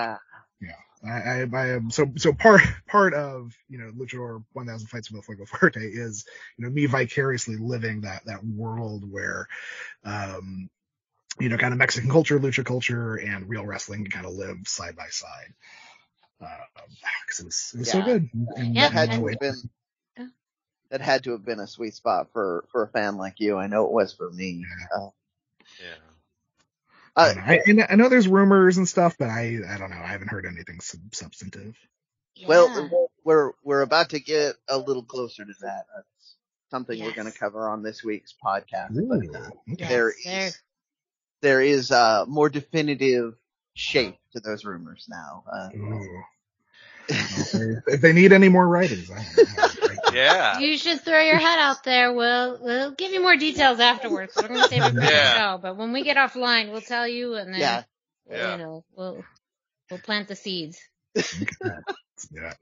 Yeah. 0.61 0.73
I, 1.07 1.11
I, 1.11 1.49
I 1.55 1.69
am 1.69 1.91
so 1.91 2.11
so 2.17 2.33
part 2.33 2.63
part 2.89 3.15
of 3.15 3.57
you 3.69 3.79
know 3.79 3.93
Luchador 3.93 4.43
1000 4.53 4.89
Fights 4.89 5.11
with 5.11 5.25
Fuego 5.25 5.45
Fuerte 5.45 5.77
is 5.83 6.25
you 6.57 6.65
know 6.65 6.71
me 6.71 6.87
vicariously 6.87 7.57
living 7.57 8.01
that 8.03 8.25
that 8.27 8.45
world 8.45 9.11
where 9.11 9.47
um 10.05 10.69
you 11.41 11.49
know 11.49 11.57
kind 11.57 11.73
of 11.73 11.79
Mexican 11.79 12.11
culture, 12.11 12.41
lucha 12.41 12.65
culture, 12.65 13.15
and 13.17 13.49
real 13.49 13.65
wrestling 13.67 14.07
kind 14.07 14.27
of 14.27 14.33
live 14.33 14.59
side 14.67 14.97
by 14.97 15.07
side. 15.11 15.55
Because 16.41 17.41
it 17.41 17.45
was 17.45 17.73
it 17.75 17.79
was 17.81 17.91
so 17.91 18.03
good. 18.03 18.29
And, 18.57 18.75
Yeah, 18.75 18.89
That 18.89 18.93
had 18.93 19.13
to 19.13 19.27
have 19.27 19.39
been 19.41 19.71
that 20.91 21.01
had 21.01 21.25
to 21.25 21.33
have 21.33 21.45
been 21.45 21.61
a 21.61 21.67
sweet 21.67 21.95
spot 21.95 22.29
for 22.33 22.65
for 22.73 22.83
a 22.83 22.89
fan 22.89 23.17
like 23.17 23.41
you. 23.41 23.57
I 23.57 23.67
know 23.67 23.85
it 23.85 23.93
was 23.93 24.13
for 24.13 24.31
me. 24.31 24.65
Uh, 24.95 25.09
yeah. 25.81 25.95
I, 27.15 27.31
uh, 27.31 27.35
know. 27.35 27.43
I, 27.45 27.61
and 27.67 27.87
I 27.91 27.95
know 27.97 28.09
there's 28.09 28.29
rumors 28.29 28.79
and 28.79 28.89
stuff, 28.89 29.17
but 29.19 29.29
I 29.29 29.59
I 29.69 29.79
don't 29.79 29.91
know. 29.91 29.97
I 30.03 30.07
haven't 30.07 30.29
heard 30.29 30.47
anything 30.47 30.81
sub- 30.81 31.15
substantive. 31.15 31.77
Yeah. 32.37 32.49
well, 32.49 33.11
we're 33.25 33.53
we're 33.65 33.83
about 33.83 34.11
to 34.11 34.21
get 34.21 34.55
a 34.69 34.79
little 34.79 35.03
closer 35.03 35.45
to 35.45 35.53
that. 35.63 35.87
Uh, 35.97 36.03
something 36.71 37.03
we're 37.03 37.15
going 37.15 37.31
to 37.31 37.37
cover 37.37 37.69
on 37.69 37.83
this 37.83 38.05
week's 38.05 38.35
podcast. 38.45 38.95
But 39.09 39.25
Ooh, 39.25 39.35
uh, 39.35 39.51
okay. 39.73 39.89
there 39.89 40.15
Yes, 40.25 40.55
is 40.55 40.63
there 41.43 41.61
is 41.61 41.91
a 41.91 42.25
more 42.29 42.49
definitive 42.49 43.35
shape 43.79 44.17
to 44.33 44.41
those 44.41 44.65
rumors 44.65 45.07
now. 45.09 45.45
Uh, 45.51 45.69
Ooh. 45.77 46.23
If 47.11 48.01
they 48.03 48.13
need 48.13 48.33
any 48.33 48.49
more 48.51 48.67
writings, 48.69 49.11
I 49.11 49.25
don't 49.35 49.57
know. 49.57 49.89
Yeah. 50.13 50.59
You 50.59 50.79
should 50.79 51.03
throw 51.03 51.21
your 51.21 51.37
head 51.37 51.59
out 51.59 51.85
there. 51.85 52.15
We'll 52.15 52.59
we'll 52.63 52.91
give 52.93 53.13
you 53.13 53.21
more 53.23 53.37
details 53.37 53.79
afterwards. 53.79 54.33
We're 54.37 54.49
gonna 54.49 54.67
save 54.67 54.83
it 54.83 54.95
for 54.95 55.01
Yeah. 55.01 55.05
the 55.07 55.39
show, 55.39 55.59
but 55.61 55.77
when 55.77 55.93
we 55.93 56.03
get 56.03 56.17
offline, 56.17 56.71
we'll 56.73 56.81
tell 56.81 57.07
you, 57.07 57.35
and 57.35 57.53
then 57.53 57.61
yeah, 57.61 57.83
Yeah. 58.31 58.53
you 58.53 58.59
know 58.59 58.85
we'll 58.97 59.23
we'll 59.91 60.01
plant 60.01 60.29
the 60.29 60.35
seeds. 60.37 60.81
yeah. 61.15 62.55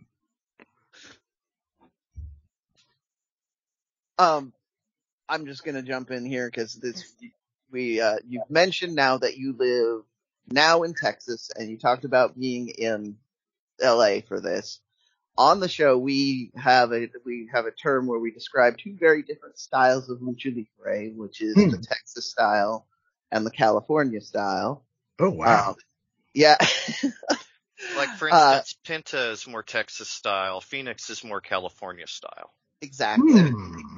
Um, 4.18 4.52
I'm 5.28 5.46
just 5.46 5.64
gonna 5.64 5.82
jump 5.82 6.10
in 6.10 6.24
here 6.24 6.48
because 6.50 6.74
this 6.74 7.14
we 7.70 8.00
uh, 8.00 8.16
you've 8.26 8.50
mentioned 8.50 8.94
now 8.96 9.18
that 9.18 9.36
you 9.36 9.52
live 9.56 10.02
now 10.48 10.82
in 10.82 10.94
Texas 10.94 11.50
and 11.56 11.68
you 11.70 11.78
talked 11.78 12.04
about 12.04 12.38
being 12.38 12.68
in 12.68 13.16
LA 13.82 14.20
for 14.26 14.40
this. 14.40 14.80
On 15.38 15.60
the 15.60 15.68
show, 15.68 15.98
we 15.98 16.50
have 16.56 16.92
a 16.92 17.08
we 17.26 17.48
have 17.52 17.66
a 17.66 17.70
term 17.70 18.06
where 18.06 18.18
we 18.18 18.30
describe 18.30 18.78
two 18.78 18.96
very 18.98 19.22
different 19.22 19.58
styles 19.58 20.08
of 20.08 20.20
lucha 20.20 20.46
libre, 20.54 21.10
which 21.14 21.42
is 21.42 21.54
Hmm. 21.54 21.70
the 21.70 21.78
Texas 21.78 22.30
style 22.30 22.86
and 23.30 23.44
the 23.44 23.50
California 23.50 24.20
style. 24.22 24.84
Oh 25.18 25.30
wow. 25.30 25.70
Um, 25.70 25.74
yeah, 26.34 26.56
Like 27.94 28.10
for 28.10 28.28
Uh, 28.30 28.60
instance, 28.60 28.76
Penta 28.86 29.30
is 29.32 29.46
more 29.46 29.62
Texas 29.62 30.08
style. 30.08 30.60
Fenix 30.60 31.08
is 31.10 31.24
more 31.24 31.40
California 31.40 32.06
style. 32.06 32.52
exactly. 32.82 33.42
Hmm. 33.42 33.96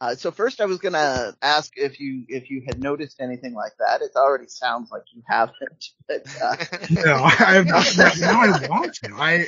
Uh, 0.00 0.14
so 0.14 0.30
first, 0.30 0.60
I 0.60 0.66
was 0.66 0.78
gonna 0.78 1.34
ask 1.40 1.72
if 1.76 2.00
you 2.00 2.24
if 2.28 2.50
you 2.50 2.62
had 2.66 2.82
noticed 2.82 3.20
anything 3.20 3.54
like 3.54 3.72
that. 3.78 4.02
It 4.02 4.10
already 4.16 4.48
sounds 4.48 4.90
like 4.90 5.04
you 5.14 5.22
haven't, 5.26 5.90
but 6.08 6.26
uh, 6.42 6.56
No, 6.90 7.22
I've, 7.22 7.66
not. 7.66 7.96
now 8.18 8.42
I 8.42 8.66
want 8.68 8.94
to. 8.96 9.14
I, 9.14 9.46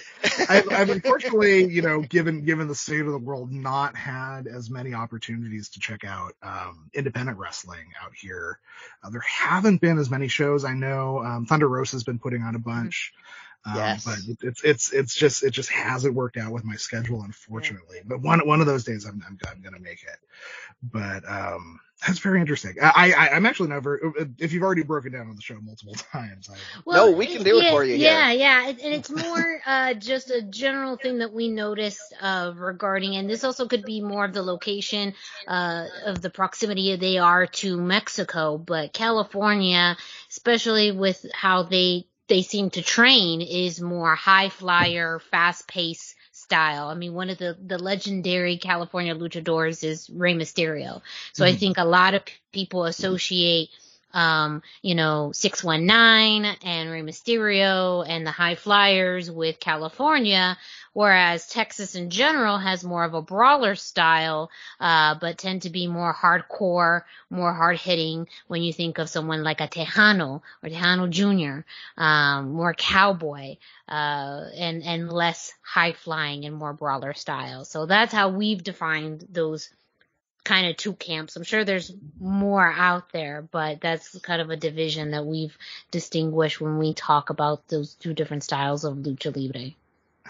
I've, 0.48 0.72
I've 0.72 0.90
unfortunately, 0.90 1.64
you 1.66 1.82
know, 1.82 2.00
given 2.00 2.44
given 2.44 2.68
the 2.68 2.74
state 2.74 3.00
of 3.00 3.12
the 3.12 3.18
world, 3.18 3.52
not 3.52 3.96
had 3.96 4.46
as 4.46 4.70
many 4.70 4.94
opportunities 4.94 5.70
to 5.70 5.80
check 5.80 6.04
out 6.04 6.34
um, 6.42 6.90
independent 6.94 7.38
wrestling 7.38 7.92
out 8.02 8.12
here. 8.14 8.60
Uh, 9.02 9.10
there 9.10 9.20
haven't 9.22 9.80
been 9.80 9.98
as 9.98 10.10
many 10.10 10.28
shows. 10.28 10.64
I 10.64 10.74
know 10.74 11.22
um, 11.24 11.46
Thunder 11.46 11.68
Rosa's 11.68 12.04
been 12.04 12.18
putting 12.20 12.42
on 12.42 12.54
a 12.54 12.60
bunch. 12.60 13.12
Um, 13.64 13.74
Yes. 13.74 14.04
but 14.04 14.18
it's 14.42 14.62
it's 14.62 14.92
it's 14.92 15.14
just 15.14 15.42
it 15.42 15.50
just 15.50 15.70
hasn't 15.70 16.14
worked 16.14 16.36
out 16.36 16.52
with 16.52 16.64
my 16.64 16.76
schedule, 16.76 17.22
unfortunately. 17.22 17.98
But 18.04 18.20
one 18.20 18.46
one 18.46 18.60
of 18.60 18.66
those 18.66 18.84
days, 18.84 19.04
I'm 19.04 19.22
I'm, 19.26 19.38
I'm 19.48 19.60
gonna 19.60 19.80
make 19.80 20.02
it. 20.02 20.18
But 20.82 21.28
um, 21.28 21.80
that's 22.06 22.18
very 22.18 22.40
interesting. 22.40 22.76
I, 22.80 23.12
I 23.16 23.28
I'm 23.30 23.46
actually 23.46 23.70
never. 23.70 24.12
If 24.38 24.52
you've 24.52 24.62
already 24.62 24.82
broken 24.82 25.12
down 25.12 25.28
on 25.28 25.34
the 25.34 25.42
show 25.42 25.58
multiple 25.60 25.94
times, 26.12 26.48
I, 26.52 26.56
No, 26.94 27.10
we 27.10 27.26
can 27.26 27.42
do 27.42 27.58
it 27.58 27.64
yeah, 27.64 27.70
for 27.70 27.84
you 27.84 27.96
here. 27.96 28.06
Yeah, 28.06 28.32
yeah, 28.32 28.68
it, 28.68 28.80
and 28.82 28.94
it's 28.94 29.10
more 29.26 29.60
uh, 29.66 29.94
just 29.94 30.30
a 30.30 30.42
general 30.42 30.96
thing 30.96 31.18
that 31.18 31.32
we 31.32 31.48
noticed 31.48 32.14
uh, 32.20 32.52
regarding, 32.54 33.16
and 33.16 33.28
this 33.28 33.44
also 33.44 33.66
could 33.66 33.84
be 33.84 34.00
more 34.00 34.24
of 34.26 34.34
the 34.34 34.42
location 34.42 35.14
uh, 35.48 35.86
of 36.04 36.20
the 36.20 36.30
proximity 36.30 36.94
they 36.96 37.18
are 37.18 37.46
to 37.46 37.76
Mexico, 37.78 38.58
but 38.58 38.92
California, 38.92 39.96
especially 40.30 40.92
with 40.92 41.24
how 41.32 41.62
they 41.62 42.06
they 42.28 42.42
seem 42.42 42.70
to 42.70 42.82
train, 42.82 43.40
is 43.40 43.80
more 43.80 44.14
high 44.14 44.48
flyer, 44.48 45.18
fast 45.18 45.66
pace 45.68 46.14
style. 46.32 46.88
I 46.88 46.94
mean, 46.94 47.14
one 47.14 47.30
of 47.30 47.38
the, 47.38 47.56
the 47.64 47.78
legendary 47.78 48.58
California 48.58 49.14
luchadors 49.14 49.82
is 49.84 50.08
Rey 50.10 50.34
Mysterio. 50.34 51.02
So 51.32 51.44
I 51.44 51.52
Mhm. 51.52 51.58
think 51.58 51.78
a 51.78 51.84
lot 51.84 52.14
of 52.14 52.22
people 52.52 52.84
associate 52.84 53.70
um, 54.12 54.62
you 54.82 54.94
know, 54.94 55.32
619 55.32 56.44
and 56.62 56.90
Rey 56.90 57.02
Mysterio 57.02 58.04
and 58.08 58.26
the 58.26 58.30
High 58.30 58.54
Flyers 58.54 59.30
with 59.30 59.60
California, 59.60 60.56
whereas 60.96 61.46
Texas 61.46 61.94
in 61.94 62.08
general 62.08 62.56
has 62.56 62.82
more 62.82 63.04
of 63.04 63.12
a 63.12 63.20
brawler 63.20 63.74
style, 63.74 64.50
uh, 64.80 65.14
but 65.20 65.36
tend 65.36 65.60
to 65.60 65.68
be 65.68 65.86
more 65.86 66.14
hardcore, 66.14 67.02
more 67.28 67.52
hard 67.52 67.76
hitting 67.76 68.26
when 68.46 68.62
you 68.62 68.72
think 68.72 68.96
of 68.96 69.10
someone 69.10 69.42
like 69.42 69.60
a 69.60 69.68
Texano 69.68 70.40
or 70.62 70.70
Texano 70.70 71.10
Jr., 71.10 71.66
um, 72.00 72.52
more 72.52 72.72
cowboy, 72.72 73.56
uh, 73.86 74.44
and, 74.56 74.82
and 74.84 75.12
less 75.12 75.52
high 75.60 75.92
flying 75.92 76.46
and 76.46 76.56
more 76.56 76.72
brawler 76.72 77.12
style. 77.12 77.66
So 77.66 77.84
that's 77.84 78.14
how 78.14 78.30
we've 78.30 78.64
defined 78.64 79.28
those 79.30 79.68
kind 80.44 80.66
of 80.66 80.78
two 80.78 80.94
camps. 80.94 81.36
I'm 81.36 81.42
sure 81.42 81.62
there's 81.62 81.92
more 82.18 82.72
out 82.74 83.12
there, 83.12 83.42
but 83.42 83.82
that's 83.82 84.18
kind 84.20 84.40
of 84.40 84.48
a 84.48 84.56
division 84.56 85.10
that 85.10 85.26
we've 85.26 85.58
distinguished 85.90 86.58
when 86.58 86.78
we 86.78 86.94
talk 86.94 87.28
about 87.28 87.68
those 87.68 87.92
two 87.96 88.14
different 88.14 88.44
styles 88.44 88.84
of 88.84 88.96
lucha 88.96 89.36
libre. 89.36 89.74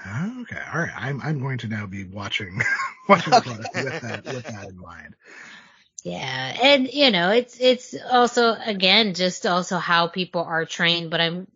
Oh, 0.05 0.41
okay, 0.43 0.61
all 0.73 0.81
right. 0.81 0.93
I'm 0.97 1.21
I'm 1.23 1.41
going 1.41 1.59
to 1.59 1.69
now 1.69 1.87
be 1.87 2.05
watching 2.05 2.61
watching 3.09 3.33
the 3.33 3.41
product 3.41 3.75
with 3.75 4.03
that 4.03 4.25
with 4.25 4.45
that 4.45 4.69
in 4.69 4.79
mind. 4.79 5.15
Yeah, 6.05 6.57
and 6.63 6.89
you 6.93 7.11
know, 7.11 7.31
it's 7.31 7.59
it's 7.59 7.95
also 8.11 8.55
again 8.55 9.15
just 9.15 9.47
also 9.47 9.79
how 9.79 10.07
people 10.07 10.43
are 10.43 10.65
trained, 10.65 11.11
but 11.11 11.21
I'm 11.21 11.49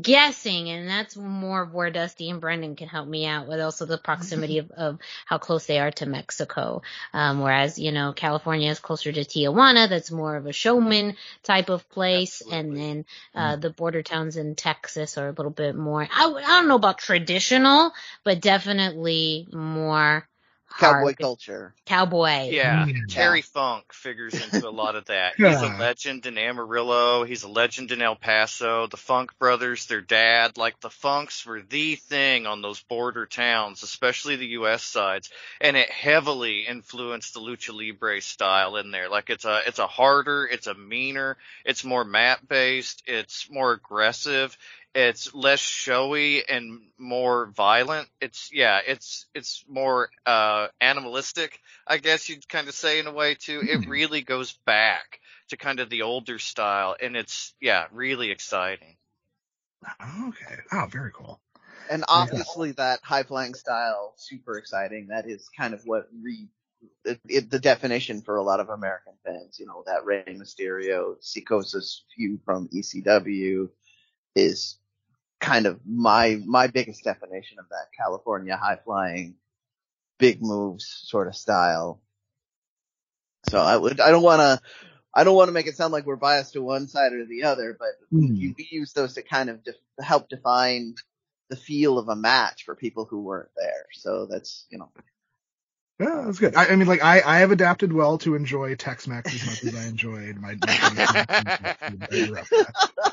guessing, 0.00 0.68
and 0.70 0.88
that's 0.88 1.16
more 1.16 1.62
of 1.62 1.72
where 1.72 1.90
Dusty 1.90 2.30
and 2.30 2.40
Brendan 2.40 2.76
can 2.76 2.88
help 2.88 3.08
me 3.08 3.26
out 3.26 3.48
with 3.48 3.60
also 3.60 3.86
the 3.86 3.98
proximity 3.98 4.58
of, 4.58 4.70
of 4.70 4.98
how 5.26 5.38
close 5.38 5.66
they 5.66 5.78
are 5.78 5.90
to 5.92 6.06
Mexico. 6.06 6.82
Um, 7.12 7.40
whereas, 7.40 7.78
you 7.78 7.92
know, 7.92 8.12
California 8.12 8.70
is 8.70 8.80
closer 8.80 9.12
to 9.12 9.20
Tijuana, 9.20 9.88
that's 9.88 10.10
more 10.10 10.36
of 10.36 10.46
a 10.46 10.52
showman 10.52 11.16
type 11.42 11.68
of 11.68 11.88
place, 11.88 12.42
and 12.50 12.76
then 12.76 13.04
uh, 13.34 13.56
the 13.56 13.70
border 13.70 14.02
towns 14.02 14.36
in 14.36 14.54
Texas 14.54 15.18
are 15.18 15.28
a 15.28 15.32
little 15.32 15.50
bit 15.50 15.74
more. 15.74 16.02
I, 16.02 16.24
I 16.26 16.40
don't 16.40 16.68
know 16.68 16.76
about 16.76 16.98
traditional, 16.98 17.92
but 18.24 18.40
definitely 18.40 19.48
more 19.52 20.28
cowboy 20.78 20.98
hard- 21.02 21.18
culture. 21.18 21.74
Cowboy. 21.86 22.48
Yeah, 22.50 22.86
Mm. 22.86 23.08
Terry 23.08 23.42
Funk 23.42 23.92
figures 23.92 24.34
into 24.34 24.66
a 24.66 24.70
lot 24.70 24.96
of 24.96 25.06
that. 25.06 25.34
He's 25.36 25.46
a 25.46 25.76
legend 25.78 26.26
in 26.26 26.38
Amarillo. 26.38 27.24
He's 27.24 27.42
a 27.42 27.48
legend 27.48 27.92
in 27.92 28.00
El 28.02 28.16
Paso. 28.16 28.86
The 28.86 28.96
Funk 28.96 29.38
brothers, 29.38 29.86
their 29.86 30.00
dad, 30.00 30.56
like 30.56 30.80
the 30.80 30.90
Funks 30.90 31.44
were 31.44 31.60
the 31.62 31.96
thing 31.96 32.46
on 32.46 32.62
those 32.62 32.80
border 32.82 33.26
towns, 33.26 33.82
especially 33.82 34.36
the 34.36 34.46
U.S. 34.48 34.82
sides, 34.82 35.30
and 35.60 35.76
it 35.76 35.90
heavily 35.90 36.66
influenced 36.66 37.34
the 37.34 37.40
lucha 37.40 37.72
libre 37.74 38.20
style 38.20 38.76
in 38.76 38.90
there. 38.90 39.08
Like 39.08 39.30
it's 39.30 39.44
a 39.44 39.60
it's 39.66 39.78
a 39.78 39.86
harder, 39.86 40.46
it's 40.46 40.66
a 40.66 40.74
meaner, 40.74 41.36
it's 41.64 41.84
more 41.84 42.04
mat 42.04 42.46
based, 42.48 43.02
it's 43.06 43.50
more 43.50 43.72
aggressive. 43.72 44.56
It's 44.94 45.34
less 45.34 45.60
showy 45.60 46.46
and 46.48 46.80
more 46.98 47.46
violent. 47.46 48.08
It's 48.20 48.50
yeah, 48.52 48.80
it's 48.86 49.26
it's 49.34 49.64
more 49.68 50.10
uh 50.26 50.68
animalistic, 50.80 51.58
I 51.86 51.98
guess 51.98 52.28
you'd 52.28 52.46
kind 52.48 52.68
of 52.68 52.74
say 52.74 52.98
in 52.98 53.06
a 53.06 53.12
way 53.12 53.34
too. 53.34 53.62
It 53.66 53.80
Hmm. 53.82 53.88
really 53.88 54.20
goes 54.22 54.52
back 54.66 55.20
to 55.48 55.56
kind 55.56 55.80
of 55.80 55.88
the 55.90 56.02
older 56.02 56.38
style 56.38 56.94
and 57.00 57.16
it's 57.16 57.54
yeah, 57.60 57.86
really 57.92 58.30
exciting. 58.30 58.96
Okay. 60.28 60.56
Oh, 60.72 60.86
very 60.90 61.10
cool. 61.12 61.40
And 61.88 62.04
obviously 62.08 62.72
that 62.72 63.00
high 63.02 63.22
flying 63.24 63.54
style, 63.54 64.14
super 64.16 64.56
exciting. 64.58 65.08
That 65.08 65.28
is 65.28 65.48
kind 65.56 65.74
of 65.74 65.82
what 65.84 66.08
re 66.22 66.48
it, 67.04 67.20
it, 67.28 67.50
the 67.50 67.58
definition 67.58 68.22
for 68.22 68.36
a 68.36 68.42
lot 68.42 68.60
of 68.60 68.68
American 68.68 69.14
fans. 69.24 69.58
You 69.58 69.66
know, 69.66 69.82
that 69.86 70.04
Rey 70.04 70.24
Mysterio, 70.28 71.16
Psicosis 71.20 72.02
feud 72.14 72.40
from 72.44 72.68
ECW 72.72 73.68
is 74.34 74.78
kind 75.42 75.66
of 75.66 75.80
my 75.84 76.40
my 76.46 76.68
biggest 76.68 77.04
definition 77.04 77.58
of 77.58 77.68
that 77.68 77.88
California 77.98 78.56
high 78.56 78.78
flying, 78.82 79.34
big 80.18 80.40
moves 80.40 81.02
sort 81.04 81.26
of 81.26 81.36
style. 81.36 82.00
So 83.50 83.60
I 83.60 83.76
would 83.76 84.00
I 84.00 84.10
don't 84.10 84.22
want 84.22 84.40
to 84.40 84.60
I 85.12 85.24
don't 85.24 85.36
want 85.36 85.48
to 85.48 85.52
make 85.52 85.66
it 85.66 85.76
sound 85.76 85.92
like 85.92 86.06
we're 86.06 86.16
biased 86.16 86.54
to 86.54 86.62
one 86.62 86.86
side 86.88 87.12
or 87.12 87.26
the 87.26 87.42
other, 87.42 87.76
but 87.78 87.88
hmm. 88.10 88.34
you, 88.34 88.54
we 88.56 88.68
use 88.70 88.94
those 88.94 89.14
to 89.14 89.22
kind 89.22 89.50
of 89.50 89.62
def- 89.62 89.74
help 90.00 90.30
define 90.30 90.94
the 91.50 91.56
feel 91.56 91.98
of 91.98 92.08
a 92.08 92.16
match 92.16 92.64
for 92.64 92.74
people 92.74 93.04
who 93.04 93.20
weren't 93.20 93.50
there. 93.56 93.86
So 93.92 94.26
that's 94.30 94.64
you 94.70 94.78
know 94.78 94.90
Yeah, 95.98 96.22
that's 96.24 96.38
good. 96.38 96.54
I, 96.54 96.68
I 96.68 96.76
mean, 96.76 96.86
like 96.86 97.02
I, 97.02 97.20
I 97.20 97.38
have 97.40 97.50
adapted 97.50 97.92
well 97.92 98.16
to 98.18 98.36
enjoy 98.36 98.76
Tex-Mex 98.76 99.34
as 99.34 99.46
much 99.46 99.64
as 99.64 99.74
I 99.74 99.88
enjoyed 99.88 100.36
my. 100.36 100.56
my 102.12 103.11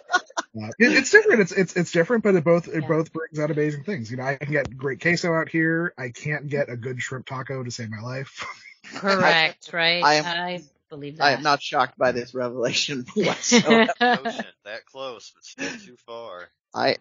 it, 0.79 0.91
it's 0.97 1.11
different. 1.11 1.41
It's 1.41 1.51
it's 1.51 1.75
it's 1.75 1.91
different, 1.91 2.23
but 2.23 2.35
it 2.35 2.43
both 2.43 2.67
it 2.67 2.81
Yeah. 2.81 2.87
both 2.87 3.11
brings 3.13 3.39
out 3.39 3.51
amazing 3.51 3.83
things. 3.83 4.11
You 4.11 4.17
know, 4.17 4.23
I 4.23 4.35
can 4.35 4.51
get 4.51 4.75
great 4.77 5.01
queso 5.01 5.33
out 5.33 5.49
here. 5.49 5.93
I 5.97 6.09
can't 6.09 6.47
get 6.47 6.69
a 6.69 6.75
good 6.77 7.01
shrimp 7.01 7.25
taco 7.25 7.63
to 7.63 7.71
save 7.71 7.89
my 7.89 8.01
life. 8.01 8.45
Correct, 8.95 9.69
right? 9.73 10.03
I 10.03 10.13
am- 10.15 10.25
I 10.25 10.63
believe 10.89 11.17
that. 11.17 11.23
I 11.23 11.31
am 11.33 11.43
not 11.43 11.61
shocked 11.61 11.97
by 11.97 12.11
this 12.11 12.33
revelation 12.33 13.05
whatsoever. 13.15 13.91
Ocean, 14.01 14.45
that 14.65 14.85
close, 14.85 15.31
but 15.35 15.43
still 15.45 15.79
too 15.85 15.95
far. 16.05 16.49
I 16.73 16.97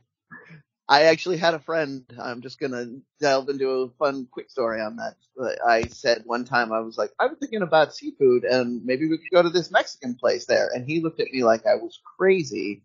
I 0.90 1.04
actually 1.04 1.36
had 1.36 1.52
a 1.54 1.58
friend. 1.58 2.04
I'm 2.18 2.40
just 2.40 2.58
gonna 2.58 2.86
delve 3.20 3.48
into 3.50 3.68
a 3.68 3.90
fun, 3.98 4.26
quick 4.30 4.50
story 4.50 4.80
on 4.80 4.96
that. 4.96 5.16
But 5.36 5.58
I 5.66 5.82
said 5.88 6.22
one 6.24 6.44
time 6.44 6.72
I 6.72 6.80
was 6.80 6.96
like, 6.96 7.10
I 7.18 7.26
was 7.26 7.36
thinking 7.38 7.62
about 7.62 7.94
seafood, 7.94 8.44
and 8.44 8.84
maybe 8.84 9.06
we 9.08 9.18
could 9.18 9.30
go 9.30 9.42
to 9.42 9.50
this 9.50 9.70
Mexican 9.70 10.14
place 10.14 10.46
there. 10.46 10.68
And 10.74 10.86
he 10.86 11.00
looked 11.00 11.20
at 11.20 11.30
me 11.30 11.44
like 11.44 11.66
I 11.66 11.74
was 11.76 12.00
crazy. 12.16 12.82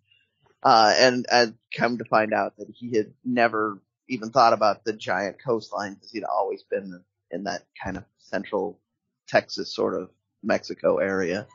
Uh, 0.63 0.93
and 0.97 1.25
and 1.31 1.55
come 1.75 1.97
to 1.97 2.05
find 2.05 2.33
out 2.33 2.55
that 2.57 2.69
he 2.69 2.95
had 2.95 3.13
never 3.23 3.79
even 4.07 4.31
thought 4.31 4.53
about 4.53 4.83
the 4.85 4.93
giant 4.93 5.37
coastline 5.43 5.93
because 5.93 6.11
he'd 6.11 6.23
always 6.23 6.63
been 6.63 7.03
in 7.31 7.43
that 7.45 7.63
kind 7.83 7.97
of 7.97 8.03
central 8.19 8.79
Texas 9.27 9.73
sort 9.75 9.99
of 10.01 10.09
Mexico 10.41 10.97
area. 10.97 11.47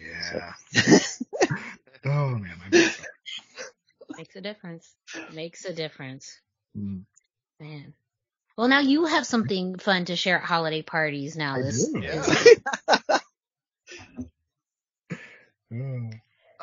Yeah. 0.00 0.52
oh 2.04 2.30
man, 2.36 2.56
I 2.64 2.68
miss 2.70 2.96
that. 2.96 3.06
Makes 4.16 4.36
a 4.36 4.40
difference. 4.40 4.94
Makes 5.32 5.64
a 5.64 5.72
difference. 5.72 6.40
Mm. 6.76 7.04
Man. 7.60 7.94
Well, 8.56 8.68
now 8.68 8.80
you 8.80 9.06
have 9.06 9.26
something 9.26 9.78
fun 9.78 10.04
to 10.06 10.16
share 10.16 10.38
at 10.38 10.44
holiday 10.44 10.82
parties 10.82 11.36
now. 11.36 11.56
I 11.56 11.62
This 11.62 11.88
do. 11.88 12.00
is- 12.02 12.60
Oh. 15.72 16.10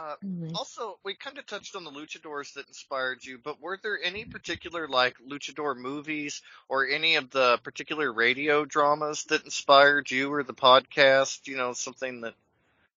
Uh, 0.01 0.15
Anyway. 0.23 0.51
also, 0.55 0.97
we 1.03 1.13
kind 1.13 1.37
of 1.37 1.45
touched 1.45 1.75
on 1.75 1.83
the 1.83 1.91
luchadors 1.91 2.53
that 2.53 2.67
inspired 2.67 3.23
you, 3.23 3.37
but 3.43 3.61
were 3.61 3.77
there 3.83 3.99
any 4.03 4.25
particular 4.25 4.87
like 4.87 5.15
luchador 5.29 5.77
movies 5.77 6.41
or 6.69 6.87
any 6.87 7.15
of 7.15 7.29
the 7.29 7.59
particular 7.63 8.11
radio 8.11 8.65
dramas 8.65 9.25
that 9.25 9.43
inspired 9.43 10.09
you 10.09 10.33
or 10.33 10.43
the 10.43 10.53
podcast? 10.53 11.47
You 11.47 11.57
know, 11.57 11.73
something 11.73 12.21
that 12.21 12.33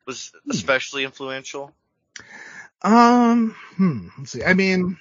was 0.06 0.32
Hmm. 0.44 0.50
especially 0.50 1.04
influential. 1.04 1.72
Um, 2.82 3.54
hmm, 3.76 4.08
let's 4.18 4.32
see. 4.32 4.44
I 4.44 4.54
mean, 4.54 4.96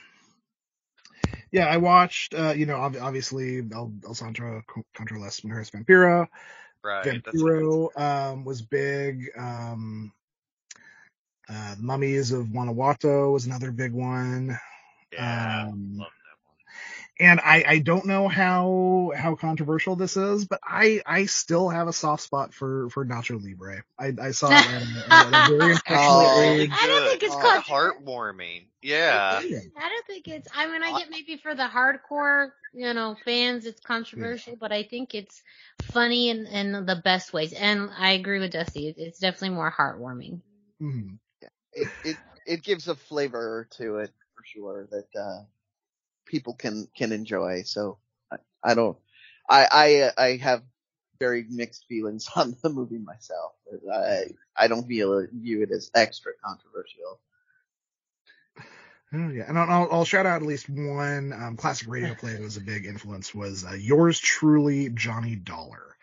yeah, 1.52 1.68
I 1.68 1.78
watched, 1.78 2.34
uh, 2.34 2.54
you 2.56 2.66
know, 2.66 2.76
ob- 2.76 2.98
obviously 3.00 3.60
El, 3.72 3.94
El 4.06 4.14
Santo 4.14 4.62
contra 4.94 5.20
las 5.20 5.42
Mujeres 5.42 5.72
Vampiro. 5.72 6.28
Right. 6.84 7.06
Vampiro, 7.06 7.98
um, 7.98 8.44
was 8.44 8.62
big. 8.62 9.30
Um, 9.38 10.12
uh, 11.49 11.76
Mummies 11.80 12.32
of 12.32 12.52
Guanajuato 12.52 13.32
was 13.32 13.45
another 13.45 13.72
big 13.72 13.91
one. 13.94 14.57
yeah. 15.11 15.68
Um, 15.72 15.98
love 15.98 16.07
that 16.07 16.38
one. 16.45 16.57
and 17.20 17.40
I, 17.41 17.64
I 17.68 17.80
don't 17.80 18.06
know 18.06 18.28
how 18.28 19.11
how 19.15 19.36
controversial 19.36 19.95
this 19.95 20.15
is, 20.18 20.45
but 20.45 20.60
I 20.64 21.02
I 21.06 21.26
still 21.26 21.70
have 21.70 21.88
a 21.88 21.94
soft 21.94 22.24
spot 22.24 22.53
for 22.53 22.90
for 22.90 23.06
Nacho 23.06 23.41
Libre. 23.44 23.84
I, 23.99 24.14
I 24.22 24.32
saw 24.32 24.48
it 24.49 24.53
at 24.53 24.82
a, 24.82 25.14
at 25.14 25.49
a 25.49 25.52
very 25.57 25.72
impressionable 25.74 26.26
Oh. 26.26 26.41
age. 26.41 26.70
I 26.74 26.88
don't 26.88 27.10
think 27.10 27.24
it's 27.24 27.36
called- 27.36 27.64
heartwarming. 27.65 28.68
Yeah. 28.82 29.40
I 29.41 29.90
don't 29.90 30.07
think 30.07 30.28
it's. 30.28 30.48
I 30.53 30.65
mean, 30.68 30.84
I 30.84 30.98
get 30.99 31.10
maybe 31.10 31.38
for 31.38 31.56
the 31.56 31.64
hardcore, 31.64 32.49
you 32.74 32.94
know, 32.94 33.15
fans, 33.24 33.65
it's 33.65 33.80
controversial, 33.80 34.56
but 34.60 34.72
I 34.74 34.84
think 34.84 35.14
it's 35.15 35.41
funny 35.82 36.30
in, 36.30 36.45
in 36.48 36.86
the 36.86 36.95
best 37.02 37.32
ways. 37.32 37.53
And 37.53 37.90
I 37.98 38.11
agree 38.11 38.40
with 38.40 38.52
Dusty. 38.52 38.94
It's 38.98 39.20
definitely 39.20 39.52
more 39.56 39.72
heartwarming. 39.72 40.41
Mhm. 40.82 41.18
It, 41.76 41.88
it 42.04 42.18
it 42.45 42.64
gives 42.64 42.88
a 42.88 42.95
flavor 42.95 43.68
to 43.78 43.98
it 43.98 44.12
for 44.36 44.44
sure 44.45 44.88
that 44.91 45.20
uh 45.20 45.44
people 46.26 46.54
can 46.54 46.88
can 46.95 47.12
enjoy. 47.12 47.64
So 47.64 47.98
I, 48.32 48.38
I 48.64 48.74
don't 48.74 48.98
I 49.50 49.68
I 49.72 50.00
uh, 50.02 50.12
I 50.18 50.38
have 50.38 50.64
very 51.20 51.45
mixed 51.50 51.86
feelings 51.88 52.28
on 52.36 52.56
the 52.62 52.70
movie 52.70 52.98
myself. 52.98 53.54
I 53.91 54.26
I 54.56 54.68
don't 54.68 54.88
feel 54.88 55.20
it, 55.20 55.30
view 55.32 55.62
it 55.64 55.72
as 55.72 55.91
extra 55.95 56.34
controversial. 56.44 57.20
Oh 59.16 59.30
yeah, 59.30 59.45
and 59.48 59.60
I'll, 59.60 59.88
I'll, 59.91 60.06
shout 60.06 60.26
out 60.26 60.41
at 60.41 60.48
least 60.48 60.68
one 60.68 61.34
um, 61.34 61.56
classic 61.56 61.88
radio 61.88 62.16
play 62.20 62.34
that 62.34 62.41
was 62.41 62.58
a 62.58 62.62
big 62.62 62.88
influence 62.88 63.34
was 63.34 63.64
uh, 63.64 63.74
yours 63.74 64.20
truly, 64.20 64.90
Johnny 64.90 65.36
Dollar, 65.36 65.95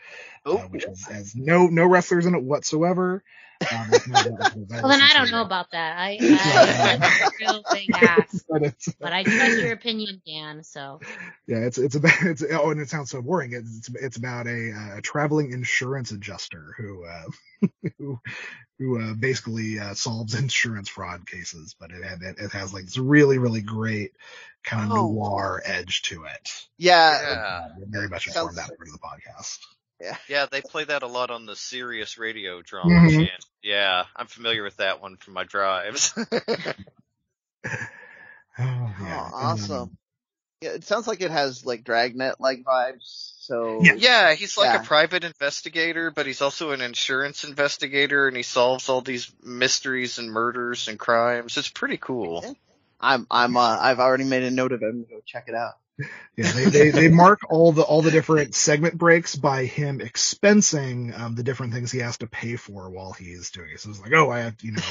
uh, 0.46 0.50
Oh, 0.50 0.58
which 0.70 0.86
was, 0.86 1.04
has 1.06 1.34
no 1.34 1.66
no 1.66 1.86
wrestlers 1.86 2.26
in 2.26 2.36
it 2.36 2.42
whatsoever. 2.42 3.24
Um, 3.72 3.90
with 3.90 4.08
no 4.08 4.14
wrestlers. 4.14 4.68
Well, 4.70 4.88
then 4.88 5.00
I 5.02 5.12
don't 5.14 5.30
know 5.30 5.42
about 5.42 5.70
that. 5.72 5.96
I, 5.98 6.16
I 6.20 7.30
real 7.40 7.62
big 7.72 7.90
ask. 7.94 8.44
But 8.48 8.74
But 8.98 9.12
I 9.12 9.22
trust 9.22 9.60
your 9.60 9.72
opinion, 9.72 10.22
Dan. 10.26 10.62
So 10.64 11.00
yeah, 11.46 11.58
it's 11.58 11.76
it's 11.78 11.94
about 11.94 12.14
it's 12.22 12.42
oh, 12.50 12.70
and 12.70 12.80
it 12.80 12.88
sounds 12.88 13.10
so 13.10 13.20
boring. 13.22 13.52
It's 13.52 13.76
it's, 13.88 13.88
it's 14.02 14.16
about 14.16 14.46
a, 14.46 14.72
uh, 14.72 14.98
a 14.98 15.02
traveling 15.02 15.52
insurance 15.52 16.10
adjuster 16.10 16.74
who 16.78 17.04
uh, 17.04 17.68
who 17.98 18.18
who 18.78 19.00
uh, 19.00 19.14
basically 19.14 19.78
uh, 19.78 19.92
solves 19.94 20.34
insurance 20.34 20.88
fraud 20.88 21.26
cases, 21.26 21.76
but 21.78 21.90
it 21.90 22.00
it, 22.22 22.38
it 22.38 22.52
has 22.52 22.72
like 22.72 22.86
this 22.86 22.98
really 22.98 23.38
really 23.38 23.60
great 23.62 24.12
kind 24.64 24.90
of 24.90 24.98
Oh. 24.98 25.12
noir 25.12 25.62
edge 25.64 26.02
to 26.02 26.24
it. 26.24 26.50
yeah, 26.78 27.20
Yeah. 27.22 27.68
Very 27.88 28.08
much 28.08 28.24
Sounds- 28.24 28.36
informed 28.36 28.56
that 28.58 28.68
part 28.76 28.88
of 28.88 28.92
the 28.92 28.98
podcast. 28.98 29.58
Yeah, 30.28 30.46
they 30.50 30.60
play 30.60 30.84
that 30.84 31.02
a 31.02 31.06
lot 31.06 31.30
on 31.30 31.46
the 31.46 31.56
Sirius 31.56 32.18
radio 32.18 32.62
drama 32.62 32.88
Mhm. 32.90 33.10
channel. 33.10 33.46
Yeah, 33.62 34.04
I'm 34.16 34.26
familiar 34.26 34.62
with 34.62 34.76
that 34.78 35.00
one 35.00 35.16
from 35.16 35.34
my 35.34 35.44
drives. 35.44 36.14
Oh, 38.58 38.94
yeah. 39.00 39.30
Oh, 39.30 39.30
awesome. 39.32 39.90
Yeah, 40.60 40.70
it 40.70 40.84
sounds 40.84 41.08
like 41.08 41.22
it 41.22 41.30
has 41.30 41.64
like 41.64 41.84
Dragnet 41.84 42.40
like 42.40 42.62
vibes. 42.62 43.32
So 43.40 43.82
Yeah. 43.84 43.94
yeah, 43.96 44.34
he's 44.34 44.58
like 44.58 44.74
Yeah. 44.74 44.82
a 44.82 44.86
private 44.86 45.24
investigator, 45.24 46.10
but 46.10 46.26
he's 46.26 46.42
also 46.42 46.72
an 46.72 46.82
insurance 46.82 47.44
investigator 47.44 48.28
and 48.28 48.36
he 48.36 48.42
solves 48.42 48.88
all 48.90 49.00
these 49.00 49.32
mysteries 49.42 50.18
and 50.18 50.30
murders 50.30 50.88
and 50.88 50.98
crimes. 50.98 51.56
It's 51.56 51.70
pretty 51.70 51.96
cool. 51.96 52.44
I'm 53.00 53.26
I'm 53.30 53.56
uh, 53.56 53.78
I've 53.80 54.00
already 54.00 54.24
made 54.24 54.42
a 54.42 54.50
note 54.50 54.72
of 54.72 54.82
it. 54.82 54.86
I'm 54.86 55.02
gonna 55.02 55.14
go 55.14 55.22
check 55.24 55.44
it 55.48 55.54
out. 55.54 55.79
Yeah, 56.36 56.52
they, 56.52 56.64
they, 56.66 56.90
they 56.90 57.08
mark 57.08 57.40
all 57.50 57.72
the 57.72 57.82
all 57.82 58.02
the 58.02 58.10
different 58.10 58.54
segment 58.54 58.96
breaks 58.96 59.36
by 59.36 59.66
him 59.66 60.00
expensing 60.00 61.18
um, 61.18 61.34
the 61.34 61.42
different 61.42 61.72
things 61.74 61.92
he 61.92 61.98
has 61.98 62.18
to 62.18 62.26
pay 62.26 62.56
for 62.56 62.90
while 62.90 63.12
he's 63.12 63.50
doing 63.50 63.70
it. 63.74 63.80
So 63.80 63.90
it's 63.90 64.00
like, 64.00 64.12
oh, 64.14 64.30
I 64.30 64.40
have 64.40 64.56
you 64.62 64.72
know 64.72 64.82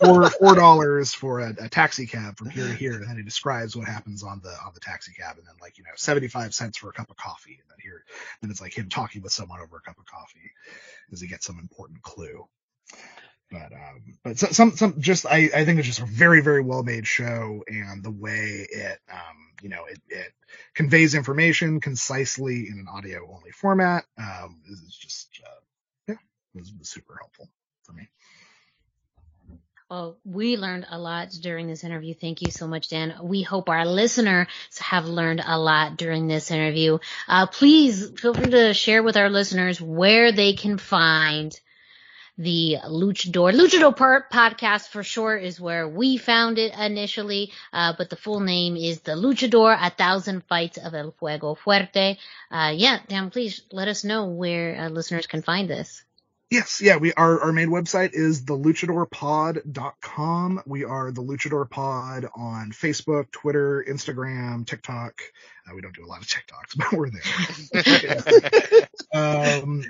four 0.00 0.28
four 0.40 0.54
dollars 0.54 1.14
for 1.14 1.40
a, 1.40 1.54
a 1.60 1.68
taxi 1.68 2.06
cab 2.06 2.36
from 2.36 2.50
here 2.50 2.66
to 2.66 2.74
here, 2.74 2.94
and 2.94 3.08
then 3.08 3.16
he 3.16 3.22
describes 3.22 3.76
what 3.76 3.88
happens 3.88 4.22
on 4.22 4.40
the 4.42 4.50
on 4.50 4.72
the 4.74 4.80
taxi 4.80 5.12
cab, 5.12 5.38
and 5.38 5.46
then 5.46 5.54
like 5.60 5.78
you 5.78 5.84
know 5.84 5.90
seventy 5.96 6.28
five 6.28 6.54
cents 6.54 6.78
for 6.78 6.90
a 6.90 6.92
cup 6.92 7.10
of 7.10 7.16
coffee, 7.16 7.58
and 7.60 7.70
then 7.70 7.78
here 7.82 8.04
then 8.42 8.50
it's 8.50 8.60
like 8.60 8.76
him 8.76 8.88
talking 8.88 9.22
with 9.22 9.32
someone 9.32 9.60
over 9.60 9.76
a 9.76 9.80
cup 9.80 9.98
of 9.98 10.06
coffee 10.06 10.52
as 11.12 11.20
he 11.20 11.28
gets 11.28 11.46
some 11.46 11.58
important 11.58 12.02
clue. 12.02 12.46
But 13.52 13.72
um, 13.72 14.02
but 14.24 14.38
so, 14.38 14.46
some 14.46 14.72
some 14.72 14.98
just 14.98 15.26
I 15.26 15.50
I 15.54 15.64
think 15.66 15.78
it's 15.78 15.86
just 15.86 16.00
a 16.00 16.06
very 16.06 16.40
very 16.40 16.62
well 16.62 16.82
made 16.82 17.06
show, 17.06 17.62
and 17.68 18.02
the 18.02 18.10
way 18.10 18.66
it 18.70 18.98
um 19.12 19.50
you 19.60 19.68
know 19.68 19.84
it 19.84 20.00
it 20.08 20.32
conveys 20.74 21.14
information 21.14 21.78
concisely 21.80 22.66
in 22.68 22.78
an 22.78 22.86
audio 22.88 23.30
only 23.30 23.50
format 23.50 24.04
um 24.16 24.62
is 24.70 24.80
is 24.80 24.96
just 24.96 25.28
uh, 25.46 25.60
yeah 26.08 26.14
was, 26.54 26.72
was 26.78 26.88
super 26.88 27.14
helpful 27.20 27.50
for 27.82 27.92
me. 27.92 28.08
Well, 29.90 30.16
we 30.24 30.56
learned 30.56 30.86
a 30.88 30.98
lot 30.98 31.28
during 31.42 31.66
this 31.66 31.84
interview. 31.84 32.14
Thank 32.14 32.40
you 32.40 32.50
so 32.50 32.66
much, 32.66 32.88
Dan. 32.88 33.14
We 33.22 33.42
hope 33.42 33.68
our 33.68 33.84
listeners 33.84 34.48
have 34.80 35.04
learned 35.04 35.42
a 35.46 35.58
lot 35.58 35.98
during 35.98 36.28
this 36.28 36.50
interview. 36.50 36.98
Uh, 37.28 37.44
please 37.44 38.10
feel 38.18 38.32
free 38.32 38.50
to 38.52 38.72
share 38.72 39.02
with 39.02 39.18
our 39.18 39.28
listeners 39.28 39.78
where 39.78 40.32
they 40.32 40.54
can 40.54 40.78
find 40.78 41.60
the 42.38 42.78
Luchador. 42.86 43.52
Luchador 43.52 43.94
per- 43.96 44.26
podcast 44.32 44.88
for 44.88 45.02
short 45.02 45.42
is 45.42 45.60
where 45.60 45.88
we 45.88 46.16
found 46.16 46.58
it 46.58 46.72
initially, 46.78 47.52
uh, 47.72 47.94
but 47.96 48.10
the 48.10 48.16
full 48.16 48.40
name 48.40 48.76
is 48.76 49.00
the 49.00 49.12
Luchador, 49.12 49.76
A 49.80 49.90
Thousand 49.90 50.44
Fights 50.44 50.78
of 50.78 50.94
El 50.94 51.12
Fuego 51.18 51.54
Fuerte. 51.54 52.16
Uh, 52.50 52.72
yeah, 52.74 52.98
Dan, 53.08 53.30
please 53.30 53.62
let 53.70 53.88
us 53.88 54.04
know 54.04 54.26
where 54.26 54.76
uh, 54.78 54.88
listeners 54.88 55.26
can 55.26 55.42
find 55.42 55.68
this. 55.68 56.02
Yes, 56.50 56.80
yeah, 56.82 56.96
we 56.96 57.12
our 57.14 57.40
our 57.40 57.52
main 57.52 57.70
website 57.70 58.10
is 58.12 58.44
theluchadorpod.com. 58.44 60.62
We 60.66 60.84
are 60.84 61.10
the 61.10 61.22
Luchador 61.22 61.70
Pod 61.70 62.26
on 62.36 62.72
Facebook, 62.72 63.30
Twitter, 63.30 63.82
Instagram, 63.88 64.66
TikTok. 64.66 65.22
Uh, 65.66 65.74
we 65.74 65.80
don't 65.80 65.96
do 65.96 66.04
a 66.04 66.06
lot 66.06 66.20
of 66.20 66.26
TikToks, 66.26 66.76
but 66.90 66.92
we're 66.92 67.08
there. 67.08 67.22
um, 69.62 69.82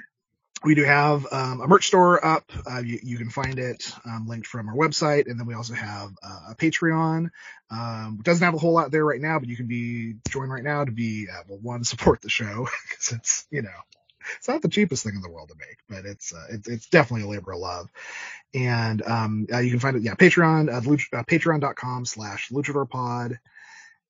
we 0.65 0.75
do 0.75 0.85
have 0.85 1.27
um, 1.33 1.61
a 1.61 1.67
merch 1.67 1.87
store 1.87 2.25
up. 2.25 2.51
Uh, 2.71 2.81
you, 2.85 2.99
you 3.03 3.19
can 3.19 3.31
find 3.31 3.59
it 3.59 3.93
um, 4.05 4.27
linked 4.27 4.47
from 4.47 4.69
our 4.69 4.75
website, 4.75 5.31
and 5.31 5.39
then 5.39 5.47
we 5.47 5.55
also 5.55 5.75
have 5.75 6.11
uh, 6.23 6.51
a 6.51 6.55
Patreon. 6.55 7.31
Um, 7.71 8.17
it 8.21 8.25
doesn't 8.25 8.45
have 8.45 8.55
a 8.55 8.59
whole 8.59 8.73
lot 8.73 8.91
there 8.91 9.05
right 9.05 9.21
now, 9.21 9.39
but 9.39 9.49
you 9.49 9.57
can 9.57 9.67
be 9.67 10.15
join 10.31 10.49
right 10.49 10.65
now 10.65 10.85
to 10.85 10.93
be 10.93 11.27
uh, 11.33 11.43
well, 11.49 11.59
one 11.61 11.85
support 11.85 12.21
the 12.21 12.29
show 12.29 12.69
because 12.89 13.13
it's 13.13 13.47
you 13.51 13.63
know 13.63 13.71
it's 14.37 14.49
not 14.49 14.63
the 14.63 14.69
cheapest 14.69 15.05
thing 15.05 15.15
in 15.15 15.23
the 15.23 15.31
world 15.31 15.49
to 15.49 15.55
make, 15.59 15.79
but 15.89 16.05
it's 16.05 16.33
uh, 16.33 16.47
it's, 16.51 16.69
it's 16.69 16.89
definitely 16.89 17.27
a 17.27 17.31
labor 17.31 17.53
of 17.53 17.61
love. 17.61 17.89
And 18.55 19.03
um, 19.03 19.47
uh, 19.53 19.59
you 19.59 19.71
can 19.71 19.81
find 19.81 19.97
it, 19.97 20.03
yeah, 20.03 20.15
Patreon, 20.15 20.69
uh, 20.69 21.19
uh, 21.19 21.23
patreon.com 21.25 22.05
slash 22.05 22.51
luchadorpod. 22.51 23.39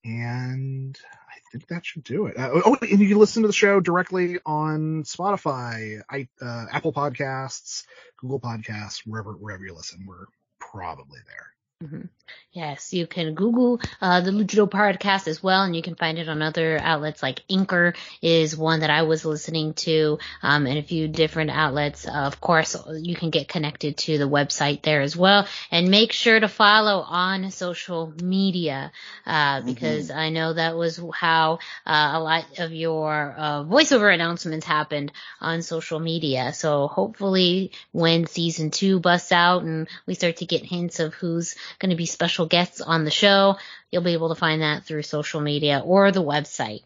And 0.04 0.98
I 1.32 1.38
think 1.50 1.66
that 1.68 1.86
should 1.86 2.04
do 2.04 2.26
it. 2.26 2.36
Uh, 2.36 2.50
oh, 2.64 2.76
and 2.82 3.00
you 3.00 3.08
can 3.08 3.18
listen 3.18 3.42
to 3.42 3.48
the 3.48 3.54
show 3.54 3.80
directly 3.80 4.38
on 4.44 5.04
Spotify, 5.04 6.02
I, 6.10 6.28
uh, 6.40 6.66
Apple 6.70 6.92
Podcasts, 6.92 7.84
Google 8.18 8.40
Podcasts, 8.40 9.00
wherever 9.06 9.32
wherever 9.32 9.64
you 9.64 9.74
listen. 9.74 10.04
We're 10.06 10.26
probably 10.60 11.20
there. 11.26 11.46
Mhm. 11.82 12.08
Yes, 12.52 12.92
you 12.92 13.06
can 13.06 13.34
Google 13.34 13.80
uh, 14.00 14.20
the 14.20 14.30
Luchador 14.30 14.68
podcast 14.68 15.26
as 15.26 15.42
well, 15.42 15.62
and 15.62 15.74
you 15.74 15.80
can 15.82 15.94
find 15.94 16.18
it 16.18 16.28
on 16.28 16.42
other 16.42 16.78
outlets 16.78 17.22
like 17.22 17.40
Anchor 17.50 17.94
is 18.20 18.54
one 18.56 18.80
that 18.80 18.90
I 18.90 19.02
was 19.02 19.24
listening 19.24 19.72
to, 19.86 20.18
um, 20.42 20.66
and 20.66 20.78
a 20.78 20.82
few 20.82 21.08
different 21.08 21.50
outlets. 21.50 22.06
Uh, 22.06 22.10
of 22.12 22.40
course, 22.42 22.76
you 23.00 23.16
can 23.16 23.30
get 23.30 23.48
connected 23.48 23.96
to 23.98 24.18
the 24.18 24.28
website 24.28 24.82
there 24.82 25.00
as 25.00 25.16
well, 25.16 25.48
and 25.70 25.90
make 25.90 26.12
sure 26.12 26.38
to 26.38 26.46
follow 26.48 27.00
on 27.00 27.50
social 27.50 28.12
media 28.22 28.92
uh, 29.26 29.62
because 29.62 30.10
I 30.10 30.28
know 30.28 30.52
that 30.52 30.76
was 30.76 31.00
how 31.14 31.58
uh, 31.86 32.10
a 32.14 32.20
lot 32.20 32.44
of 32.58 32.72
your 32.72 33.34
uh, 33.36 33.64
voiceover 33.64 34.12
announcements 34.12 34.66
happened 34.66 35.10
on 35.40 35.62
social 35.62 35.98
media. 36.00 36.52
So 36.52 36.86
hopefully, 36.86 37.72
when 37.92 38.26
season 38.26 38.70
two 38.70 39.00
busts 39.00 39.32
out 39.32 39.62
and 39.62 39.88
we 40.06 40.14
start 40.14 40.36
to 40.36 40.46
get 40.46 40.64
hints 40.64 41.00
of 41.00 41.14
who's 41.14 41.54
going 41.78 41.90
to 41.90 41.96
be 41.96 42.06
special 42.06 42.46
guests 42.46 42.80
on 42.80 43.04
the 43.04 43.10
show, 43.10 43.56
you'll 43.90 44.02
be 44.02 44.12
able 44.12 44.28
to 44.30 44.34
find 44.34 44.62
that 44.62 44.84
through 44.84 45.02
social 45.02 45.40
media 45.40 45.82
or 45.84 46.10
the 46.12 46.22
website. 46.22 46.82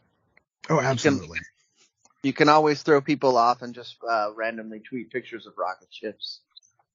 Oh, 0.68 0.80
absolutely. 0.80 1.38
You 2.22 2.32
can 2.32 2.48
always 2.48 2.82
throw 2.82 3.00
people 3.00 3.36
off 3.36 3.62
and 3.62 3.74
just 3.74 3.96
uh, 4.08 4.30
randomly 4.34 4.80
tweet 4.80 5.10
pictures 5.10 5.46
of 5.46 5.52
rocket 5.56 5.88
ships. 5.90 6.40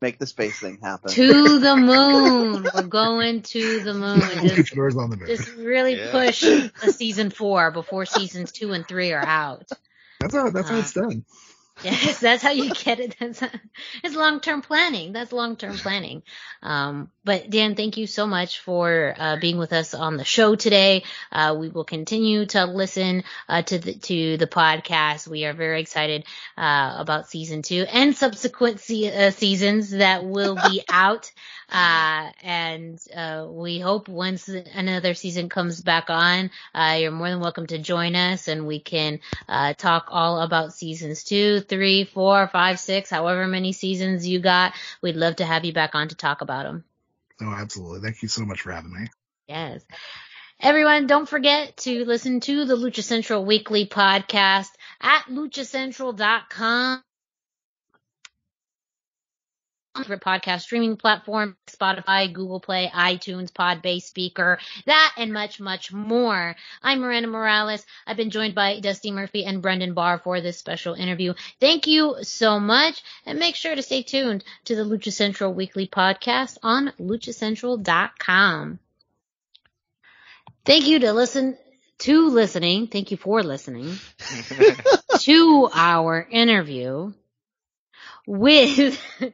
Make 0.01 0.17
the 0.17 0.25
space 0.25 0.59
thing 0.59 0.79
happen. 0.81 1.11
To 1.11 1.59
the 1.59 1.75
moon. 1.77 2.67
We're 2.73 2.81
going 2.83 3.43
to 3.43 3.79
the 3.83 3.93
moon. 3.93 4.19
Just, 4.19 4.73
Luchadors 4.73 4.97
on 4.97 5.11
the 5.11 5.17
move. 5.17 5.27
just 5.27 5.47
really 5.55 5.95
Yeah. 5.95 6.11
push 6.11 6.41
the 6.41 6.91
season 6.91 7.29
four 7.29 7.69
before 7.71 8.05
seasons 8.07 8.51
two 8.51 8.73
and 8.73 8.85
three 8.87 9.11
are 9.13 9.23
out. 9.23 9.69
That's 10.19 10.33
how 10.33 10.49
that's 10.49 10.69
how 10.69 10.77
Uh, 10.77 10.79
it's 10.79 10.93
done. 10.93 11.23
Yes, 11.83 12.19
that's 12.19 12.43
how 12.43 12.51
you 12.51 12.71
get 12.71 12.99
it. 12.99 13.15
That's 13.19 13.41
it's 14.03 14.15
long 14.15 14.39
term 14.39 14.61
planning. 14.61 15.13
That's 15.13 15.31
long 15.31 15.55
term 15.55 15.77
planning. 15.77 16.23
Um, 16.61 17.09
but 17.23 17.49
Dan, 17.49 17.75
thank 17.75 17.97
you 17.97 18.07
so 18.07 18.27
much 18.27 18.59
for 18.59 19.15
uh, 19.17 19.37
being 19.37 19.57
with 19.57 19.73
us 19.73 19.93
on 19.93 20.17
the 20.17 20.23
show 20.23 20.55
today. 20.55 21.03
Uh, 21.31 21.55
we 21.59 21.69
will 21.69 21.83
continue 21.83 22.45
to 22.47 22.65
listen 22.65 23.23
uh, 23.49 23.63
to 23.63 23.79
the 23.79 23.93
to 23.95 24.37
the 24.37 24.47
podcast. 24.47 25.27
We 25.27 25.45
are 25.45 25.53
very 25.53 25.81
excited 25.81 26.25
uh, 26.57 26.95
about 26.99 27.29
season 27.29 27.63
two 27.63 27.85
and 27.91 28.15
subsequent 28.15 28.79
se- 28.79 29.27
uh, 29.27 29.31
seasons 29.31 29.89
that 29.91 30.23
will 30.23 30.55
be 30.55 30.83
out. 30.89 31.31
Uh, 31.69 32.29
and 32.43 32.99
uh, 33.15 33.47
we 33.49 33.79
hope 33.79 34.09
once 34.09 34.49
another 34.49 35.13
season 35.13 35.47
comes 35.47 35.79
back 35.81 36.09
on, 36.09 36.51
uh, 36.75 36.97
you're 36.99 37.11
more 37.11 37.29
than 37.29 37.39
welcome 37.39 37.65
to 37.65 37.77
join 37.77 38.13
us, 38.13 38.49
and 38.49 38.67
we 38.67 38.79
can 38.81 39.19
uh, 39.47 39.73
talk 39.73 40.07
all 40.09 40.41
about 40.41 40.73
seasons 40.73 41.23
two, 41.23 41.61
three, 41.71 42.03
four, 42.03 42.47
five, 42.49 42.79
six, 42.79 43.09
however 43.09 43.47
many 43.47 43.71
seasons 43.71 44.27
you 44.27 44.39
got. 44.39 44.73
We'd 45.01 45.15
love 45.15 45.37
to 45.37 45.45
have 45.45 45.63
you 45.63 45.71
back 45.71 45.95
on 45.95 46.09
to 46.09 46.15
talk 46.15 46.41
about 46.41 46.65
them. 46.65 46.83
Oh, 47.41 47.55
absolutely. 47.57 48.01
Thank 48.01 48.21
you 48.21 48.27
so 48.27 48.45
much 48.45 48.61
for 48.61 48.71
having 48.71 48.93
me. 48.93 49.07
Yes. 49.47 49.81
Everyone, 50.59 51.07
don't 51.07 51.27
forget 51.27 51.77
to 51.77 52.05
listen 52.05 52.41
to 52.41 52.65
the 52.65 52.75
Lucha 52.75 53.03
Central 53.03 53.45
Weekly 53.45 53.87
podcast 53.87 54.69
at 55.01 55.23
luchacentral.com. 55.23 57.01
Favorite 59.97 60.21
podcast 60.21 60.61
streaming 60.61 60.95
platform, 60.95 61.57
Spotify, 61.67 62.31
Google 62.31 62.61
Play, 62.61 62.89
iTunes, 62.95 63.51
Podbean, 63.51 63.97
Spreaker, 63.97 64.57
that 64.85 65.13
and 65.17 65.33
much, 65.33 65.59
much 65.59 65.91
more. 65.91 66.55
I'm 66.81 67.01
Miranda 67.01 67.27
Morales. 67.27 67.85
I've 68.07 68.15
been 68.15 68.29
joined 68.29 68.55
by 68.55 68.79
Dusty 68.79 69.11
Murphy 69.11 69.43
and 69.43 69.61
Brendan 69.61 69.93
Barr 69.93 70.17
for 70.17 70.39
this 70.39 70.57
special 70.57 70.93
interview. 70.93 71.33
Thank 71.59 71.87
you 71.87 72.15
so 72.21 72.57
much 72.57 73.03
and 73.25 73.37
make 73.37 73.55
sure 73.55 73.75
to 73.75 73.81
stay 73.81 74.01
tuned 74.01 74.45
to 74.63 74.77
the 74.77 74.83
Lucha 74.83 75.11
Central 75.11 75.53
Weekly 75.53 75.87
podcast 75.87 76.57
on 76.63 76.93
luchacentral.com. 76.97 78.79
Thank 80.63 80.87
you 80.87 80.99
to 80.99 81.11
listen 81.11 81.57
to 81.97 82.29
listening. 82.29 82.87
Thank 82.87 83.11
you 83.11 83.17
for 83.17 83.43
listening 83.43 83.97
to 85.19 85.69
our 85.73 86.25
interview 86.31 87.11
with 88.25 89.01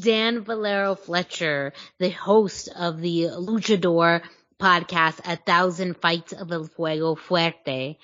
Dan 0.00 0.40
Valero 0.42 0.94
Fletcher, 0.94 1.72
the 1.98 2.10
host 2.10 2.68
of 2.74 3.00
the 3.00 3.24
Luchador 3.24 4.22
podcast, 4.60 5.20
A 5.24 5.36
Thousand 5.36 5.96
Fights 5.96 6.32
of 6.32 6.52
El 6.52 6.64
Fuego 6.66 7.14
Fuerte. 7.14 7.96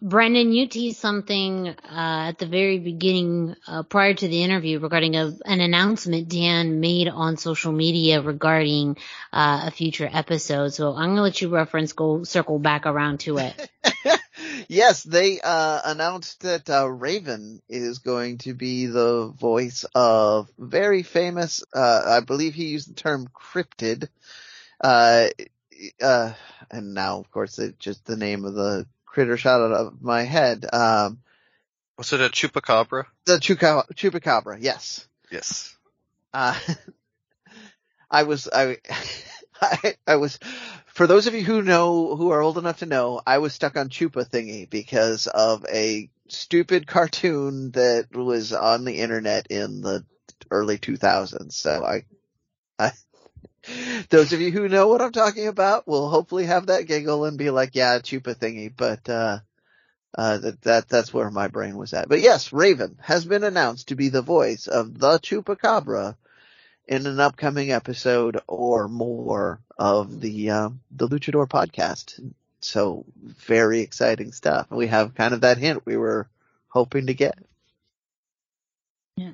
Brendan, 0.00 0.52
you 0.52 0.66
teased 0.68 0.98
something 0.98 1.68
uh, 1.68 1.74
at 2.28 2.38
the 2.38 2.46
very 2.46 2.78
beginning, 2.78 3.54
uh, 3.68 3.82
prior 3.82 4.14
to 4.14 4.26
the 4.26 4.42
interview, 4.42 4.80
regarding 4.80 5.16
a, 5.16 5.32
an 5.44 5.60
announcement 5.60 6.28
Dan 6.28 6.80
made 6.80 7.08
on 7.08 7.36
social 7.36 7.72
media 7.72 8.20
regarding 8.22 8.96
uh, 9.32 9.64
a 9.66 9.70
future 9.70 10.08
episode. 10.10 10.72
So 10.72 10.94
I'm 10.94 11.10
gonna 11.10 11.22
let 11.22 11.40
you 11.40 11.50
reference, 11.50 11.92
go 11.92 12.24
circle 12.24 12.58
back 12.58 12.86
around 12.86 13.20
to 13.20 13.38
it. 13.38 13.70
yes, 14.68 15.02
they 15.02 15.40
uh, 15.40 15.80
announced 15.84 16.40
that 16.40 16.68
uh, 16.70 16.88
Raven 16.88 17.60
is 17.68 17.98
going 17.98 18.38
to 18.38 18.54
be 18.54 18.86
the 18.86 19.26
voice 19.26 19.84
of 19.94 20.50
very 20.58 21.02
famous. 21.02 21.62
Uh, 21.74 22.02
I 22.06 22.20
believe 22.20 22.54
he 22.54 22.66
used 22.66 22.90
the 22.90 22.94
term 22.94 23.28
cryptid. 23.28 24.08
Uh, 24.80 25.28
uh, 26.00 26.32
and 26.70 26.94
now, 26.94 27.18
of 27.18 27.30
course, 27.30 27.58
it 27.58 27.78
just 27.78 28.04
the 28.04 28.16
name 28.16 28.44
of 28.44 28.54
the 28.54 28.86
critter 29.04 29.36
shot 29.36 29.60
out 29.60 29.72
of 29.72 30.02
my 30.02 30.22
head. 30.22 30.64
Um, 30.72 31.18
Was 31.98 32.12
it 32.12 32.20
a 32.20 32.28
chupacabra? 32.28 33.04
the 33.26 33.38
chupa, 33.38 33.84
chupacabra. 33.94 34.58
Yes. 34.60 35.06
Yes. 35.30 35.76
Uh, 36.32 36.58
I 38.10 38.24
was, 38.24 38.48
I, 38.52 38.78
I, 39.60 39.94
I 40.06 40.16
was, 40.16 40.38
for 40.92 41.06
those 41.06 41.26
of 41.26 41.34
you 41.34 41.42
who 41.42 41.62
know, 41.62 42.16
who 42.16 42.30
are 42.30 42.42
old 42.42 42.58
enough 42.58 42.80
to 42.80 42.86
know, 42.86 43.20
I 43.26 43.38
was 43.38 43.54
stuck 43.54 43.76
on 43.76 43.88
Chupa 43.88 44.28
thingy 44.28 44.68
because 44.68 45.26
of 45.26 45.64
a 45.72 46.10
stupid 46.28 46.86
cartoon 46.86 47.70
that 47.72 48.14
was 48.14 48.52
on 48.52 48.84
the 48.84 48.98
internet 49.00 49.46
in 49.48 49.80
the 49.80 50.04
early 50.50 50.78
2000s. 50.78 51.52
So 51.52 51.84
I, 51.84 52.04
I, 52.78 52.92
those 54.10 54.34
of 54.34 54.40
you 54.40 54.50
who 54.50 54.68
know 54.68 54.88
what 54.88 55.00
I'm 55.00 55.12
talking 55.12 55.46
about 55.46 55.88
will 55.88 56.10
hopefully 56.10 56.44
have 56.44 56.66
that 56.66 56.86
giggle 56.86 57.24
and 57.24 57.38
be 57.38 57.48
like, 57.50 57.74
yeah, 57.74 57.98
Chupa 57.98 58.34
thingy, 58.34 58.70
but, 58.76 59.08
uh, 59.08 59.38
uh, 60.16 60.36
that, 60.36 60.60
that, 60.60 60.88
that's 60.90 61.14
where 61.14 61.30
my 61.30 61.48
brain 61.48 61.74
was 61.78 61.94
at. 61.94 62.06
But 62.06 62.20
yes, 62.20 62.52
Raven 62.52 62.98
has 63.00 63.24
been 63.24 63.44
announced 63.44 63.88
to 63.88 63.94
be 63.94 64.10
the 64.10 64.20
voice 64.20 64.66
of 64.66 64.98
the 64.98 65.18
Chupacabra 65.18 66.16
in 66.92 67.06
an 67.06 67.20
upcoming 67.20 67.72
episode 67.72 68.38
or 68.46 68.86
more 68.86 69.60
of 69.78 70.20
the, 70.20 70.50
um, 70.50 70.80
the 70.90 71.08
Luchador 71.08 71.48
podcast. 71.48 72.20
So 72.60 73.06
very 73.16 73.80
exciting 73.80 74.32
stuff. 74.32 74.66
We 74.70 74.88
have 74.88 75.14
kind 75.14 75.32
of 75.32 75.40
that 75.40 75.56
hint 75.56 75.86
we 75.86 75.96
were 75.96 76.28
hoping 76.68 77.06
to 77.06 77.14
get. 77.14 77.38
Yeah. 79.16 79.32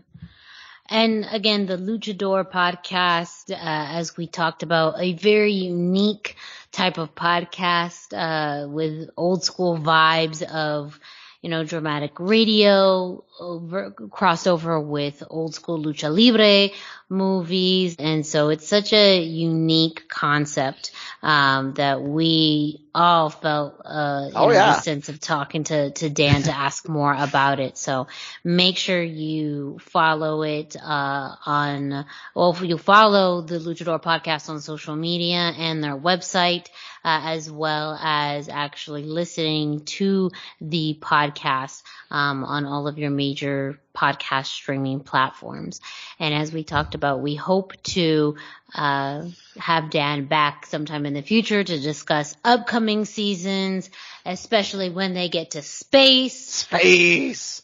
And 0.88 1.26
again, 1.30 1.66
the 1.66 1.76
Luchador 1.76 2.48
podcast, 2.48 3.50
uh, 3.50 3.56
as 3.58 4.16
we 4.16 4.28
talked 4.28 4.62
about, 4.62 4.94
a 5.00 5.14
very 5.14 5.52
unique 5.52 6.36
type 6.70 6.96
of 6.96 7.16
podcast, 7.16 8.14
uh, 8.14 8.68
with 8.68 9.10
old 9.16 9.42
school 9.42 9.76
vibes 9.76 10.42
of, 10.42 10.98
you 11.42 11.50
know, 11.50 11.64
dramatic 11.64 12.20
radio, 12.20 13.24
over, 13.38 13.90
crossover 13.92 14.84
with 14.84 15.22
old 15.28 15.54
school 15.54 15.82
lucha 15.82 16.08
libre 16.14 16.74
movies. 17.10 17.96
And 17.98 18.26
so 18.26 18.50
it's 18.50 18.66
such 18.68 18.92
a 18.92 19.22
unique 19.22 20.08
concept, 20.08 20.92
um, 21.22 21.74
that 21.74 22.02
we 22.02 22.80
all 22.94 23.30
felt, 23.30 23.80
uh, 23.84 24.30
Oh, 24.34 24.50
yeah. 24.50 24.76
a 24.76 24.80
sense 24.82 25.08
of 25.08 25.18
talking 25.20 25.64
to, 25.64 25.90
to 25.90 26.10
Dan 26.10 26.42
to 26.42 26.52
ask 26.54 26.88
more 26.88 27.14
about 27.14 27.60
it. 27.60 27.78
So 27.78 28.08
make 28.44 28.76
sure 28.76 29.02
you 29.02 29.78
follow 29.80 30.42
it, 30.42 30.76
uh, 30.76 31.34
on, 31.46 32.04
well, 32.34 32.50
if 32.52 32.60
you 32.62 32.76
follow 32.76 33.40
the 33.42 33.58
Luchador 33.58 34.02
podcast 34.02 34.48
on 34.50 34.60
social 34.60 34.96
media 34.96 35.38
and 35.56 35.82
their 35.82 35.96
website, 35.96 36.66
uh, 37.04 37.20
as 37.24 37.50
well 37.50 37.98
as 38.02 38.48
actually 38.48 39.04
listening 39.04 39.84
to 39.84 40.30
the 40.60 40.98
podcast, 41.00 41.82
um, 42.10 42.44
on 42.44 42.66
all 42.66 42.88
of 42.88 42.98
your 42.98 43.10
major 43.28 43.78
podcast 43.94 44.46
streaming 44.46 45.00
platforms. 45.00 45.80
And 46.18 46.34
as 46.34 46.52
we 46.52 46.64
talked 46.64 46.94
about, 46.94 47.20
we 47.20 47.34
hope 47.34 47.72
to 47.94 48.36
uh, 48.74 49.24
have 49.58 49.90
Dan 49.90 50.26
back 50.26 50.66
sometime 50.66 51.04
in 51.06 51.14
the 51.14 51.22
future 51.22 51.62
to 51.62 51.78
discuss 51.80 52.34
upcoming 52.44 53.04
seasons, 53.04 53.90
especially 54.24 54.90
when 54.90 55.14
they 55.14 55.28
get 55.28 55.52
to 55.52 55.62
space. 55.62 56.38
Space! 56.48 57.62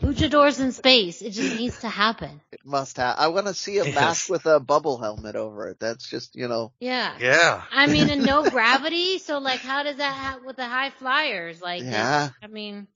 Luchadors 0.00 0.58
in 0.60 0.72
space. 0.72 1.22
It 1.22 1.30
just 1.30 1.54
needs 1.54 1.78
to 1.80 1.88
happen. 1.88 2.40
It 2.50 2.64
must 2.64 2.96
have. 2.96 3.16
I 3.18 3.28
want 3.28 3.46
to 3.46 3.54
see 3.54 3.78
a 3.78 3.84
Yes. 3.84 3.94
mask 3.94 4.28
with 4.28 4.46
a 4.46 4.58
bubble 4.58 4.98
helmet 4.98 5.36
over 5.36 5.68
it. 5.68 5.78
That's 5.78 6.08
just, 6.10 6.34
you 6.34 6.48
know, 6.48 6.72
Yeah. 6.80 7.14
Yeah. 7.20 7.62
I 7.70 7.86
mean, 7.86 8.10
and 8.10 8.24
no 8.26 8.50
gravity. 8.50 9.18
So 9.18 9.38
like, 9.38 9.60
how 9.60 9.84
does 9.84 9.96
that 9.98 10.12
happen 10.12 10.44
with 10.44 10.56
the 10.56 10.66
high 10.66 10.90
flyers? 10.90 11.62
Like, 11.62 11.82
Yeah. 11.84 12.30
I 12.42 12.46
mean, 12.48 12.88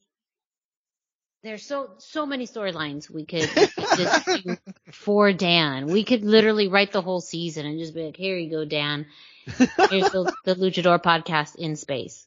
there's 1.47 1.64
so 1.64 1.90
so 1.98 2.27
many 2.27 2.47
storylines 2.47 3.10
we 3.10 3.24
could, 3.24 3.48
just 3.97 4.27
do 4.44 4.56
for 4.90 5.32
Dan. 5.32 5.86
We 5.86 6.05
could 6.05 6.24
literally 6.24 6.68
write 6.68 6.93
the 6.93 7.02
whole 7.02 7.20
season 7.20 7.66
and 7.66 7.78
just 7.78 7.94
be 7.94 8.05
like, 8.05 8.16
here 8.16 8.36
you 8.36 8.51
go, 8.51 8.64
Dan. 8.64 9.06
Here's 9.47 10.10
the, 10.10 10.35
the 10.44 10.55
Luchador 10.55 11.02
podcast 11.02 11.56
in 11.56 11.77
space. 11.77 12.27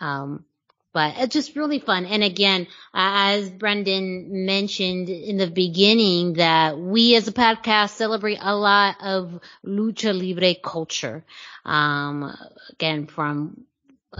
Um, 0.00 0.44
but 0.92 1.14
it's 1.18 1.32
just 1.32 1.54
really 1.54 1.78
fun. 1.78 2.04
And 2.04 2.24
again, 2.24 2.66
as 2.92 3.48
Brendan 3.48 4.44
mentioned 4.44 5.08
in 5.08 5.36
the 5.36 5.48
beginning, 5.48 6.34
that 6.34 6.76
we 6.76 7.14
as 7.14 7.28
a 7.28 7.32
podcast 7.32 7.90
celebrate 7.90 8.38
a 8.40 8.56
lot 8.56 8.96
of 9.00 9.40
lucha 9.64 10.12
libre 10.12 10.56
culture. 10.56 11.24
Um, 11.64 12.36
again, 12.70 13.06
from 13.06 13.66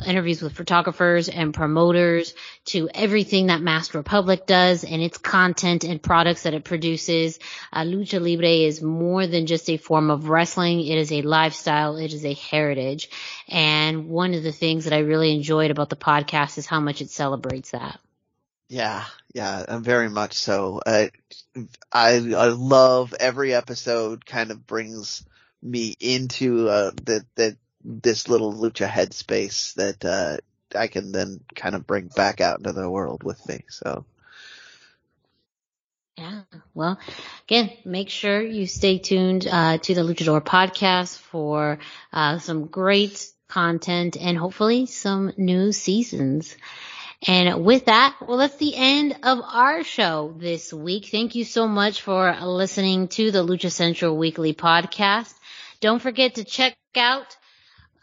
interviews 0.06 0.40
with 0.40 0.52
photographers 0.52 1.28
and 1.28 1.52
promoters 1.52 2.34
to 2.64 2.88
everything 2.94 3.46
that 3.46 3.60
Masked 3.60 3.94
Republic 3.94 4.46
does 4.46 4.84
and 4.84 5.02
its 5.02 5.18
content 5.18 5.82
and 5.84 6.00
products 6.00 6.44
that 6.44 6.54
it 6.54 6.64
produces. 6.64 7.38
Uh, 7.72 7.82
Lucha 7.82 8.20
Libre 8.20 8.48
is 8.48 8.80
more 8.80 9.26
than 9.26 9.46
just 9.46 9.68
a 9.68 9.76
form 9.76 10.10
of 10.10 10.28
wrestling. 10.28 10.80
It 10.80 10.96
is 10.96 11.10
a 11.10 11.22
lifestyle. 11.22 11.96
It 11.96 12.12
is 12.12 12.24
a 12.24 12.34
heritage. 12.34 13.10
And 13.48 14.08
one 14.08 14.34
of 14.34 14.42
the 14.44 14.52
things 14.52 14.84
that 14.84 14.92
I 14.92 15.00
really 15.00 15.34
enjoyed 15.34 15.72
about 15.72 15.90
the 15.90 15.96
podcast 15.96 16.56
is 16.58 16.66
how 16.66 16.80
much 16.80 17.00
it 17.00 17.10
celebrates 17.10 17.72
that. 17.72 17.98
Yeah, 18.68 19.04
yeah, 19.34 19.78
very 19.80 20.08
much 20.08 20.34
so. 20.34 20.80
Uh, 20.86 21.08
I 21.92 22.12
I 22.12 22.46
love 22.46 23.12
every 23.18 23.52
episode. 23.52 24.24
Kind 24.24 24.52
of 24.52 24.64
brings 24.64 25.24
me 25.60 25.96
into 25.98 26.68
uh, 26.68 26.92
that 27.06 27.24
that 27.34 27.56
this 27.84 28.28
little 28.28 28.52
lucha 28.52 28.88
headspace 28.88 29.74
that 29.74 30.04
uh, 30.04 30.36
I 30.76 30.86
can 30.86 31.12
then 31.12 31.40
kind 31.54 31.74
of 31.74 31.86
bring 31.86 32.08
back 32.08 32.40
out 32.40 32.58
into 32.58 32.72
the 32.72 32.90
world 32.90 33.22
with 33.22 33.46
me. 33.48 33.64
So. 33.68 34.04
Yeah. 36.16 36.42
Well, 36.74 36.98
again, 37.46 37.70
make 37.84 38.10
sure 38.10 38.42
you 38.42 38.66
stay 38.66 38.98
tuned 38.98 39.46
uh, 39.50 39.78
to 39.78 39.94
the 39.94 40.02
Luchador 40.02 40.42
podcast 40.42 41.16
for 41.18 41.78
uh, 42.12 42.38
some 42.38 42.66
great 42.66 43.26
content 43.48 44.16
and 44.20 44.36
hopefully 44.36 44.86
some 44.86 45.32
new 45.36 45.72
seasons. 45.72 46.54
And 47.26 47.64
with 47.64 47.86
that, 47.86 48.16
well, 48.26 48.38
that's 48.38 48.56
the 48.56 48.74
end 48.74 49.16
of 49.22 49.40
our 49.42 49.84
show 49.84 50.34
this 50.38 50.72
week. 50.72 51.08
Thank 51.10 51.34
you 51.34 51.44
so 51.44 51.68
much 51.68 52.00
for 52.00 52.34
listening 52.42 53.08
to 53.08 53.30
the 53.30 53.44
Lucha 53.44 53.70
Central 53.70 54.16
Weekly 54.16 54.54
podcast. 54.54 55.32
Don't 55.80 56.00
forget 56.00 56.36
to 56.36 56.44
check 56.44 56.76
out 56.96 57.36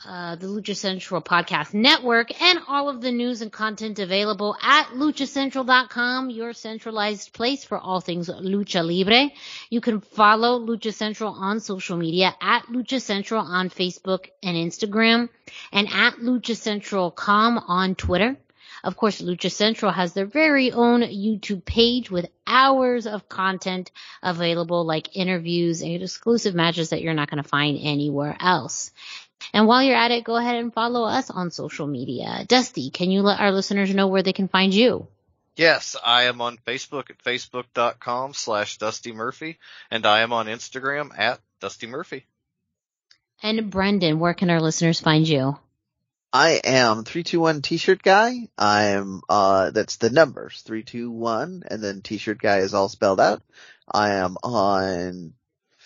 uh, 0.06 0.36
the 0.36 0.48
Lucha 0.48 0.76
Central 0.76 1.22
Podcast 1.22 1.74
Network, 1.74 2.42
and 2.42 2.60
all 2.68 2.90
of 2.90 3.02
the 3.02 3.12
news 3.12 3.42
and 3.42 3.52
content 3.52 4.00
available 4.00 4.56
at 4.62 4.88
luchacentral.com, 4.90 6.30
your 6.30 6.54
centralized 6.54 7.34
place 7.34 7.64
for 7.64 7.78
all 7.80 8.00
things 8.00 8.30
Lucha 8.30 8.86
Libre. 8.86 9.32
You 9.70 9.82
can 9.82 10.02
follow 10.02 10.60
Lucha 10.60 10.94
Central 10.94 11.34
on 11.34 11.60
social 11.60 11.98
media 11.98 12.36
at 12.42 12.68
Lucha 12.68 13.02
Central 13.02 13.44
on 13.44 13.70
Facebook 13.70 14.28
and 14.44 14.56
Instagram, 14.56 15.30
and 15.72 15.88
at 15.92 16.16
luchacentralcom 16.16 17.64
on 17.68 17.96
Twitter. 17.96 18.38
Of 18.84 18.96
course, 18.96 19.22
Lucha 19.22 19.52
Central 19.52 19.92
has 19.92 20.14
their 20.14 20.28
very 20.28 20.72
own 20.72 21.02
YouTube 21.02 21.66
page 21.66 22.12
with 22.12 22.30
hours 22.46 23.08
of 23.08 23.28
content 23.28 23.92
available, 24.22 24.86
like 24.86 25.16
interviews 25.16 25.82
and 25.82 26.02
exclusive 26.02 26.54
matches 26.54 26.90
that 26.90 27.02
you're 27.02 27.14
not 27.14 27.30
going 27.30 27.42
to 27.42 27.50
find 27.50 27.80
anywhere 27.82 28.38
else. 28.40 28.92
And 29.54 29.68
while 29.68 29.84
you're 29.84 29.96
at 29.96 30.12
it, 30.12 30.24
go 30.24 30.36
ahead 30.36 30.56
and 30.56 30.74
follow 30.74 31.04
us 31.04 31.30
on 31.30 31.52
social 31.52 31.88
media. 31.88 32.46
Dusty, 32.48 32.90
can 32.90 33.12
you 33.12 33.22
let 33.22 33.40
our 33.40 33.52
listeners 33.52 33.94
know 33.94 34.08
where 34.08 34.24
they 34.24 34.34
can 34.34 34.48
find 34.48 34.74
you? 34.74 35.08
Yes, 35.56 35.96
I 36.04 36.24
am 36.24 36.40
on 36.42 36.58
Facebook 36.58 37.10
at 37.10 37.24
facebook.com 37.24 38.34
slash 38.34 38.78
Dusty 38.78 39.12
Murphy, 39.12 39.58
and 39.90 40.06
I 40.06 40.22
am 40.22 40.32
on 40.32 40.46
Instagram 40.46 41.18
at 41.18 41.40
Dusty 41.60 41.88
Murphy. 41.88 42.28
And 43.42 43.72
Brendan, 43.72 44.20
where 44.20 44.34
can 44.34 44.50
our 44.50 44.62
listeners 44.62 45.00
find 45.00 45.28
you? 45.28 45.58
I 46.34 46.62
am 46.64 47.04
321 47.06 47.62
t-shirt 47.62 48.04
guy. 48.04 48.50
I'm, 48.58 49.22
uh, 49.30 49.72
that's 49.72 49.96
the 49.96 50.10
numbers, 50.10 50.62
321, 50.62 51.64
and 51.68 51.84
then 51.84 52.02
t-shirt 52.02 52.40
guy 52.40 52.58
is 52.58 52.74
all 52.74 52.90
spelled 52.90 53.20
out. 53.20 53.42
I 53.90 54.16
am 54.16 54.38
on 54.44 55.34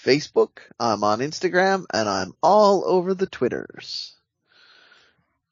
Facebook, 0.04 0.60
I'm 0.80 1.04
on 1.04 1.20
Instagram, 1.20 1.86
and 1.94 2.10
I'm 2.10 2.34
all 2.42 2.84
over 2.86 3.14
the 3.14 3.28
Twitters. 3.28 4.16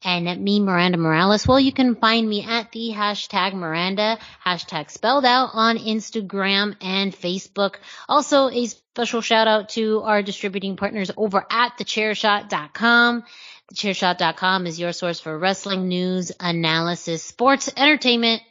And 0.02 0.30
at 0.30 0.40
me, 0.40 0.62
Miranda 0.62 0.98
Morales. 0.98 1.46
Well, 1.46 1.60
you 1.60 1.74
can 1.74 1.96
find 1.96 2.28
me 2.28 2.46
at 2.46 2.72
the 2.72 2.92
hashtag 2.96 3.54
Miranda, 3.54 4.18
hashtag 4.46 4.90
spelled 4.90 5.26
out 5.26 5.50
on 5.54 5.78
Instagram 5.78 6.76
and 6.82 7.14
Facebook. 7.14 7.76
Also, 8.08 8.50
a 8.50 8.68
special 8.68 9.20
shout 9.20 9.48
out 9.48 9.70
to 9.70 10.02
our 10.04 10.24
distributing 10.24 10.78
partners 10.78 11.12
over 11.18 11.46
at 11.50 11.78
thechairshot.com. 11.78 13.24
Thechairshot.com 13.74 14.68
is 14.68 14.80
your 14.80 14.94
source 14.94 15.20
for 15.20 15.38
wrestling 15.38 15.90
news, 15.90 16.32
analysis, 16.40 17.22
sports, 17.22 17.70
entertainment, 17.76 18.42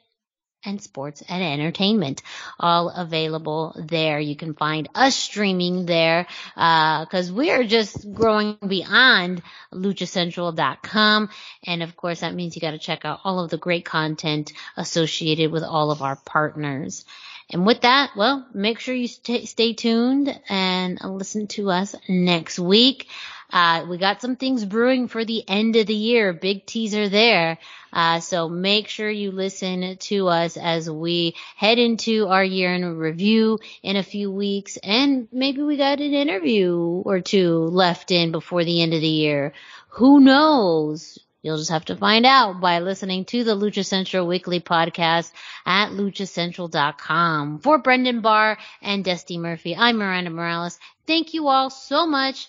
and 0.69 0.83
sports 0.83 1.23
and 1.29 1.43
entertainment 1.43 2.23
all 2.61 2.91
available 2.91 3.75
there. 3.77 4.21
You 4.21 4.37
can 4.37 4.55
find 4.55 4.89
us 4.95 5.17
streaming 5.17 5.87
there, 5.87 6.27
uh, 6.57 7.07
cause 7.07 7.33
we're 7.33 7.65
just 7.65 8.13
growing 8.13 8.59
beyond 8.67 9.43
luchacentral.com. 9.73 11.31
And 11.65 11.83
of 11.83 11.97
course, 11.97 12.21
that 12.21 12.35
means 12.35 12.55
you 12.55 12.61
got 12.61 12.73
to 12.73 12.79
check 12.79 13.05
out 13.05 13.21
all 13.25 13.41
of 13.41 13.51
the 13.51 13.59
great 13.59 13.85
content 13.85 14.53
associated 14.77 15.51
with 15.51 15.63
all 15.63 15.91
of 15.91 16.03
our 16.03 16.17
partners. 16.17 17.05
And 17.51 17.65
with 17.65 17.81
that, 17.81 18.11
well, 18.15 18.47
make 18.53 18.79
sure 18.79 18.95
you 18.95 19.09
st- 19.09 19.49
stay 19.49 19.73
tuned 19.73 20.39
and 20.51 20.99
listen 21.03 21.47
to 21.49 21.71
us 21.71 21.95
next 22.07 22.59
week. 22.59 23.09
Uh, 23.51 23.87
we 23.89 23.97
got 23.97 24.21
some 24.21 24.37
things 24.37 24.65
brewing 24.65 25.09
for 25.09 25.25
the 25.25 25.43
end 25.49 25.77
of 25.77 25.87
the 25.87 25.95
year. 25.95 26.33
Big 26.33 26.67
teaser 26.67 27.09
there. 27.09 27.59
Uh, 27.93 28.21
so 28.21 28.49
make 28.49 28.89
sure 28.89 29.09
you 29.11 29.31
listen 29.31 29.97
to 29.97 30.29
us 30.29 30.57
as 30.57 30.91
we 30.91 31.35
head 31.57 31.79
into 31.79 32.29
our 32.29 32.45
year 32.45 32.75
in 32.75 32.97
review 32.97 33.59
in 33.83 33.97
a 33.97 34.03
few 34.03 34.31
weeks. 34.31 34.77
And 34.79 35.29
maybe 35.33 35.63
we 35.63 35.77
got 35.77 36.01
an 36.01 36.13
interview 36.13 36.77
or 36.77 37.21
two 37.21 37.59
left 37.59 38.11
in 38.11 38.33
before 38.33 38.65
the 38.65 38.83
end 38.83 38.93
of 38.93 39.01
the 39.01 39.09
year. 39.09 39.55
Who 39.91 40.21
knows? 40.21 41.19
You'll 41.41 41.57
just 41.57 41.71
have 41.71 41.87
to 41.87 41.97
find 41.97 42.27
out 42.27 42.61
by 42.61 42.81
listening 42.81 43.25
to 43.27 43.45
the 43.45 43.55
Lucha 43.55 43.87
Central 43.87 44.27
weekly 44.27 44.61
podcast 44.61 45.33
at 45.65 45.91
luchacentral.com. 45.91 47.61
For 47.61 47.79
Brendan 47.79 48.21
Barr 48.21 48.59
and 48.83 49.05
Dusty 49.05 49.39
Murphy, 49.39 49.75
I'm 49.75 49.97
Miranda 49.97 50.31
Morales. 50.31 50.79
Thank 51.07 51.33
you 51.33 51.49
all 51.49 51.71
so 51.71 52.07
much 52.07 52.49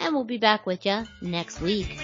and 0.00 0.14
we'll 0.14 0.24
be 0.24 0.38
back 0.38 0.66
with 0.66 0.84
you 0.84 1.04
next 1.20 1.60
week. 1.60 1.98